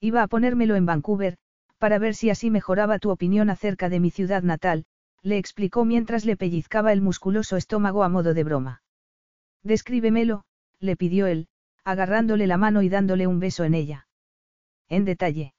[0.00, 1.36] Iba a ponérmelo en Vancouver,
[1.76, 4.86] para ver si así mejoraba tu opinión acerca de mi ciudad natal,
[5.20, 8.82] le explicó mientras le pellizcaba el musculoso estómago a modo de broma.
[9.62, 10.46] Descríbemelo,
[10.80, 11.48] le pidió él,
[11.86, 14.08] agarrándole la mano y dándole un beso en ella.
[14.88, 15.54] En detalle.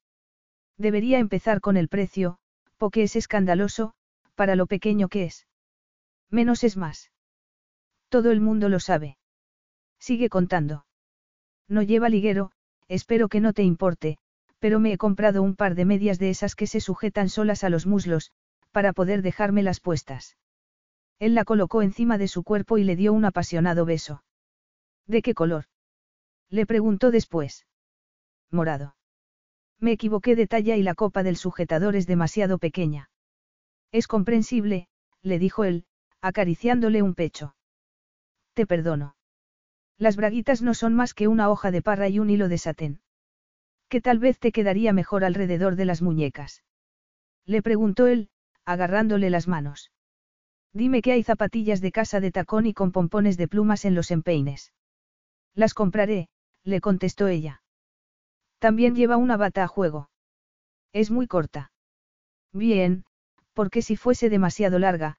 [0.76, 2.36] Debería empezar con el precio,
[2.76, 3.94] porque es escandaloso,
[4.34, 5.46] para lo pequeño que es.
[6.30, 7.10] Menos es más.
[8.10, 9.16] Todo el mundo lo sabe.
[9.98, 10.84] Sigue contando.
[11.66, 12.52] No lleva liguero,
[12.88, 14.18] espero que no te importe,
[14.58, 17.70] pero me he comprado un par de medias de esas que se sujetan solas a
[17.70, 18.32] los muslos,
[18.70, 20.36] para poder dejármelas puestas.
[21.18, 24.22] Él la colocó encima de su cuerpo y le dio un apasionado beso.
[25.06, 25.64] ¿De qué color?
[26.50, 27.66] Le preguntó después.
[28.50, 28.96] Morado.
[29.78, 33.10] Me equivoqué de talla y la copa del sujetador es demasiado pequeña.
[33.92, 34.88] Es comprensible,
[35.22, 35.84] le dijo él,
[36.20, 37.54] acariciándole un pecho.
[38.54, 39.14] Te perdono.
[39.98, 43.00] Las braguitas no son más que una hoja de parra y un hilo de satén.
[43.88, 46.62] Que tal vez te quedaría mejor alrededor de las muñecas.
[47.44, 48.30] Le preguntó él,
[48.64, 49.90] agarrándole las manos.
[50.72, 54.10] Dime que hay zapatillas de casa de tacón y con pompones de plumas en los
[54.10, 54.72] empeines.
[55.54, 56.28] Las compraré,
[56.64, 57.62] le contestó ella.
[58.58, 60.10] También lleva una bata a juego.
[60.92, 61.70] Es muy corta.
[62.52, 63.04] Bien,
[63.54, 65.18] porque si fuese demasiado larga,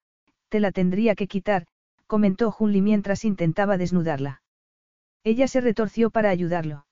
[0.50, 1.68] te la tendría que quitar,
[2.08, 4.42] comentó Junli mientras intentaba desnudarla.
[5.24, 6.86] Ella se retorció para ayudarlo.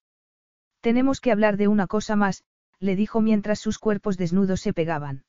[0.82, 2.44] Tenemos que hablar de una cosa más,
[2.80, 5.26] le dijo mientras sus cuerpos desnudos se pegaban.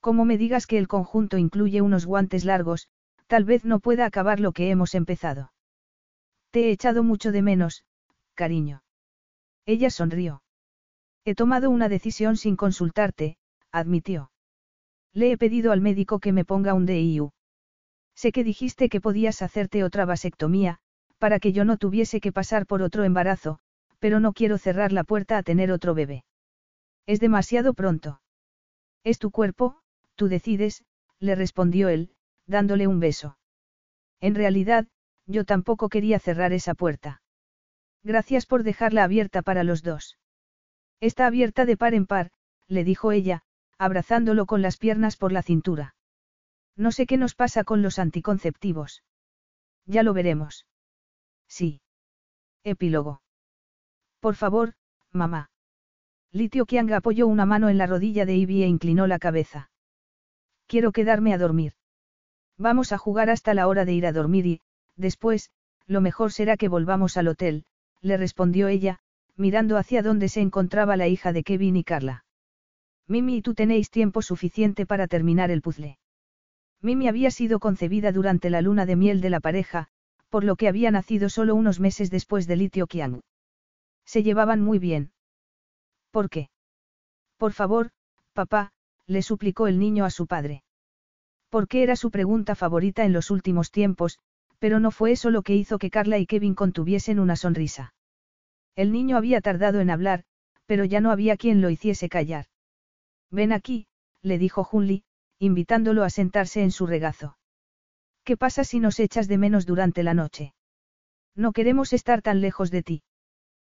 [0.00, 2.88] Como me digas que el conjunto incluye unos guantes largos,
[3.26, 5.52] tal vez no pueda acabar lo que hemos empezado.
[6.50, 7.84] Te he echado mucho de menos,
[8.36, 8.84] cariño.
[9.66, 10.44] Ella sonrió.
[11.24, 13.36] He tomado una decisión sin consultarte,
[13.72, 14.30] admitió.
[15.12, 17.32] Le he pedido al médico que me ponga un DIU.
[18.14, 20.78] Sé que dijiste que podías hacerte otra vasectomía,
[21.18, 23.58] para que yo no tuviese que pasar por otro embarazo,
[23.98, 26.24] pero no quiero cerrar la puerta a tener otro bebé.
[27.06, 28.20] Es demasiado pronto.
[29.02, 29.80] Es tu cuerpo,
[30.14, 30.84] tú decides,
[31.18, 32.10] le respondió él,
[32.46, 33.38] dándole un beso.
[34.20, 34.86] En realidad,
[35.26, 37.20] yo tampoco quería cerrar esa puerta.
[38.06, 40.16] Gracias por dejarla abierta para los dos.
[41.00, 42.30] Está abierta de par en par,
[42.68, 43.42] le dijo ella,
[43.78, 45.96] abrazándolo con las piernas por la cintura.
[46.76, 49.02] No sé qué nos pasa con los anticonceptivos.
[49.86, 50.66] Ya lo veremos.
[51.48, 51.80] Sí.
[52.62, 53.22] Epílogo.
[54.20, 54.74] Por favor,
[55.10, 55.50] mamá.
[56.30, 59.72] Litio Kiang apoyó una mano en la rodilla de Ivy e inclinó la cabeza.
[60.68, 61.72] Quiero quedarme a dormir.
[62.56, 64.60] Vamos a jugar hasta la hora de ir a dormir y,
[64.94, 65.50] después,
[65.86, 67.64] lo mejor será que volvamos al hotel,
[68.00, 68.98] le respondió ella,
[69.36, 72.24] mirando hacia donde se encontraba la hija de Kevin y Carla.
[73.08, 75.98] Mimi y tú tenéis tiempo suficiente para terminar el puzzle.
[76.82, 79.88] Mimi había sido concebida durante la luna de miel de la pareja,
[80.28, 83.22] por lo que había nacido solo unos meses después de Litio Qiang.
[84.04, 85.12] Se llevaban muy bien.
[86.10, 86.50] ¿Por qué?
[87.36, 87.90] Por favor,
[88.32, 88.72] papá,
[89.06, 90.62] le suplicó el niño a su padre.
[91.48, 94.18] Porque era su pregunta favorita en los últimos tiempos,
[94.58, 97.94] pero no fue eso lo que hizo que Carla y Kevin contuviesen una sonrisa.
[98.74, 100.24] El niño había tardado en hablar,
[100.66, 102.46] pero ya no había quien lo hiciese callar.
[103.30, 103.86] Ven aquí,
[104.22, 105.04] le dijo Junli,
[105.38, 107.38] invitándolo a sentarse en su regazo.
[108.24, 110.54] ¿Qué pasa si nos echas de menos durante la noche?
[111.34, 113.02] No queremos estar tan lejos de ti.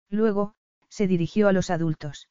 [0.09, 0.55] Luego,
[0.89, 2.27] se dirigió a los adultos.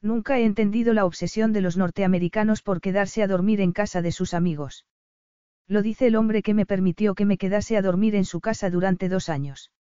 [0.00, 4.12] Nunca he entendido la obsesión de los norteamericanos por quedarse a dormir en casa de
[4.12, 4.84] sus amigos.
[5.68, 8.70] Lo dice el hombre que me permitió que me quedase a dormir en su casa
[8.70, 9.72] durante dos años.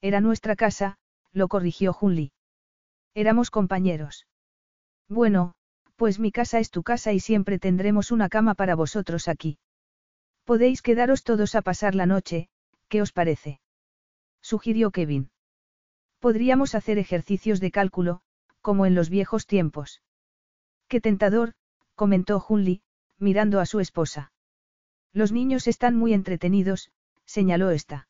[0.00, 0.96] Era nuestra casa,
[1.32, 2.32] lo corrigió Junli.
[3.14, 4.26] Éramos compañeros.
[5.08, 5.54] Bueno,
[5.96, 9.58] pues mi casa es tu casa y siempre tendremos una cama para vosotros aquí.
[10.44, 12.48] Podéis quedaros todos a pasar la noche,
[12.88, 13.60] ¿qué os parece?
[14.40, 15.30] Sugirió Kevin.
[16.18, 18.22] Podríamos hacer ejercicios de cálculo,
[18.60, 20.02] como en los viejos tiempos.
[20.88, 21.52] Qué tentador,
[21.94, 22.82] comentó Junli,
[23.18, 24.32] mirando a su esposa.
[25.12, 26.90] Los niños están muy entretenidos,
[27.24, 28.08] señaló esta.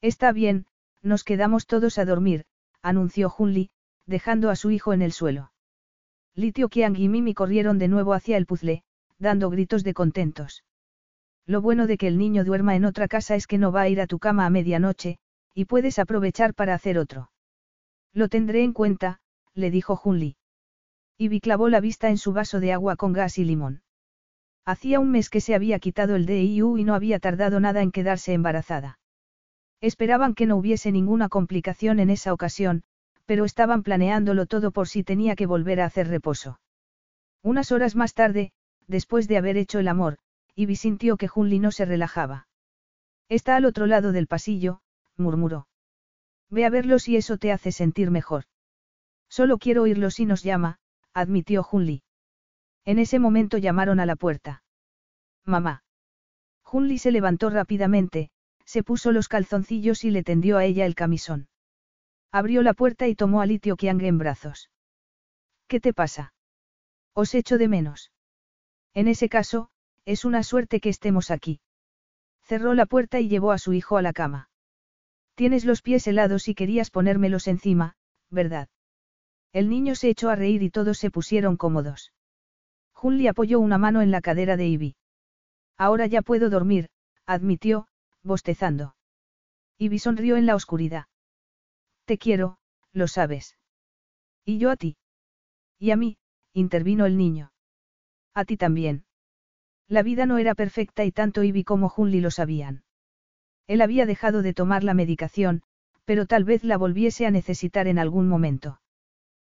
[0.00, 0.66] Está bien,
[1.02, 2.44] nos quedamos todos a dormir,
[2.80, 3.70] anunció Junli,
[4.06, 5.52] dejando a su hijo en el suelo.
[6.34, 8.84] Litio Qiang y Mimi corrieron de nuevo hacia el puzzle,
[9.18, 10.64] dando gritos de contentos.
[11.46, 13.88] Lo bueno de que el niño duerma en otra casa es que no va a
[13.88, 15.18] ir a tu cama a medianoche,
[15.54, 17.30] y puedes aprovechar para hacer otro.
[18.12, 19.20] Lo tendré en cuenta,
[19.54, 20.36] le dijo Junli.
[21.18, 23.82] Ivy clavó la vista en su vaso de agua con gas y limón.
[24.64, 27.90] Hacía un mes que se había quitado el DIU y no había tardado nada en
[27.90, 28.98] quedarse embarazada.
[29.80, 32.84] Esperaban que no hubiese ninguna complicación en esa ocasión,
[33.26, 36.60] pero estaban planeándolo todo por si tenía que volver a hacer reposo.
[37.42, 38.52] Unas horas más tarde,
[38.86, 40.18] después de haber hecho el amor,
[40.54, 42.46] Ivy sintió que Junli no se relajaba.
[43.28, 44.80] Está al otro lado del pasillo,
[45.16, 45.66] murmuró.
[46.50, 48.44] Ve a verlo si eso te hace sentir mejor.
[49.28, 50.78] Solo quiero oírlo si nos llama,
[51.14, 52.02] admitió Junli.
[52.84, 54.62] En ese momento llamaron a la puerta.
[55.44, 55.84] Mamá.
[56.62, 58.30] Junli se levantó rápidamente,
[58.64, 61.48] se puso los calzoncillos y le tendió a ella el camisón.
[62.32, 64.70] Abrió la puerta y tomó a Litio Qiang en brazos.
[65.68, 66.32] ¿Qué te pasa?
[67.14, 68.10] Os echo de menos.
[68.94, 69.68] En ese caso,
[70.04, 71.60] es una suerte que estemos aquí.
[72.42, 74.48] Cerró la puerta y llevó a su hijo a la cama.
[75.34, 77.96] Tienes los pies helados y querías ponérmelos encima,
[78.30, 78.68] ¿verdad?
[79.52, 82.12] El niño se echó a reír y todos se pusieron cómodos.
[83.02, 84.94] Junli apoyó una mano en la cadera de Ivy.
[85.76, 86.88] Ahora ya puedo dormir,
[87.26, 87.88] admitió,
[88.22, 88.94] bostezando.
[89.76, 91.06] Ivy sonrió en la oscuridad.
[92.04, 92.58] Te quiero,
[92.92, 93.58] lo sabes.
[94.44, 94.98] Y yo a ti.
[95.80, 96.16] Y a mí,
[96.52, 97.50] intervino el niño.
[98.34, 99.04] A ti también.
[99.88, 102.84] La vida no era perfecta y tanto Ivy como Junli lo sabían.
[103.66, 105.64] Él había dejado de tomar la medicación,
[106.04, 108.80] pero tal vez la volviese a necesitar en algún momento.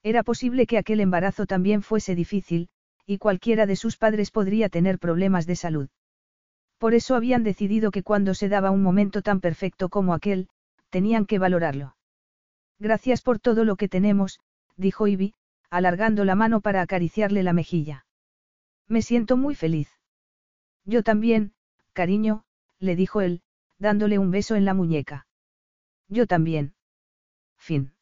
[0.04, 2.68] Era posible que aquel embarazo también fuese difícil,
[3.06, 5.88] y cualquiera de sus padres podría tener problemas de salud.
[6.78, 10.48] Por eso habían decidido que cuando se daba un momento tan perfecto como aquel,
[10.90, 11.96] tenían que valorarlo.
[12.78, 14.40] Gracias por todo lo que tenemos,
[14.76, 15.34] dijo Ivy,
[15.70, 18.04] alargando la mano para acariciarle la mejilla.
[18.88, 19.88] Me siento muy feliz.
[20.84, 21.54] Yo también,
[21.92, 22.44] cariño,
[22.78, 23.42] le dijo él,
[23.78, 25.26] dándole un beso en la muñeca.
[26.08, 26.74] Yo también.
[27.56, 27.94] Fin.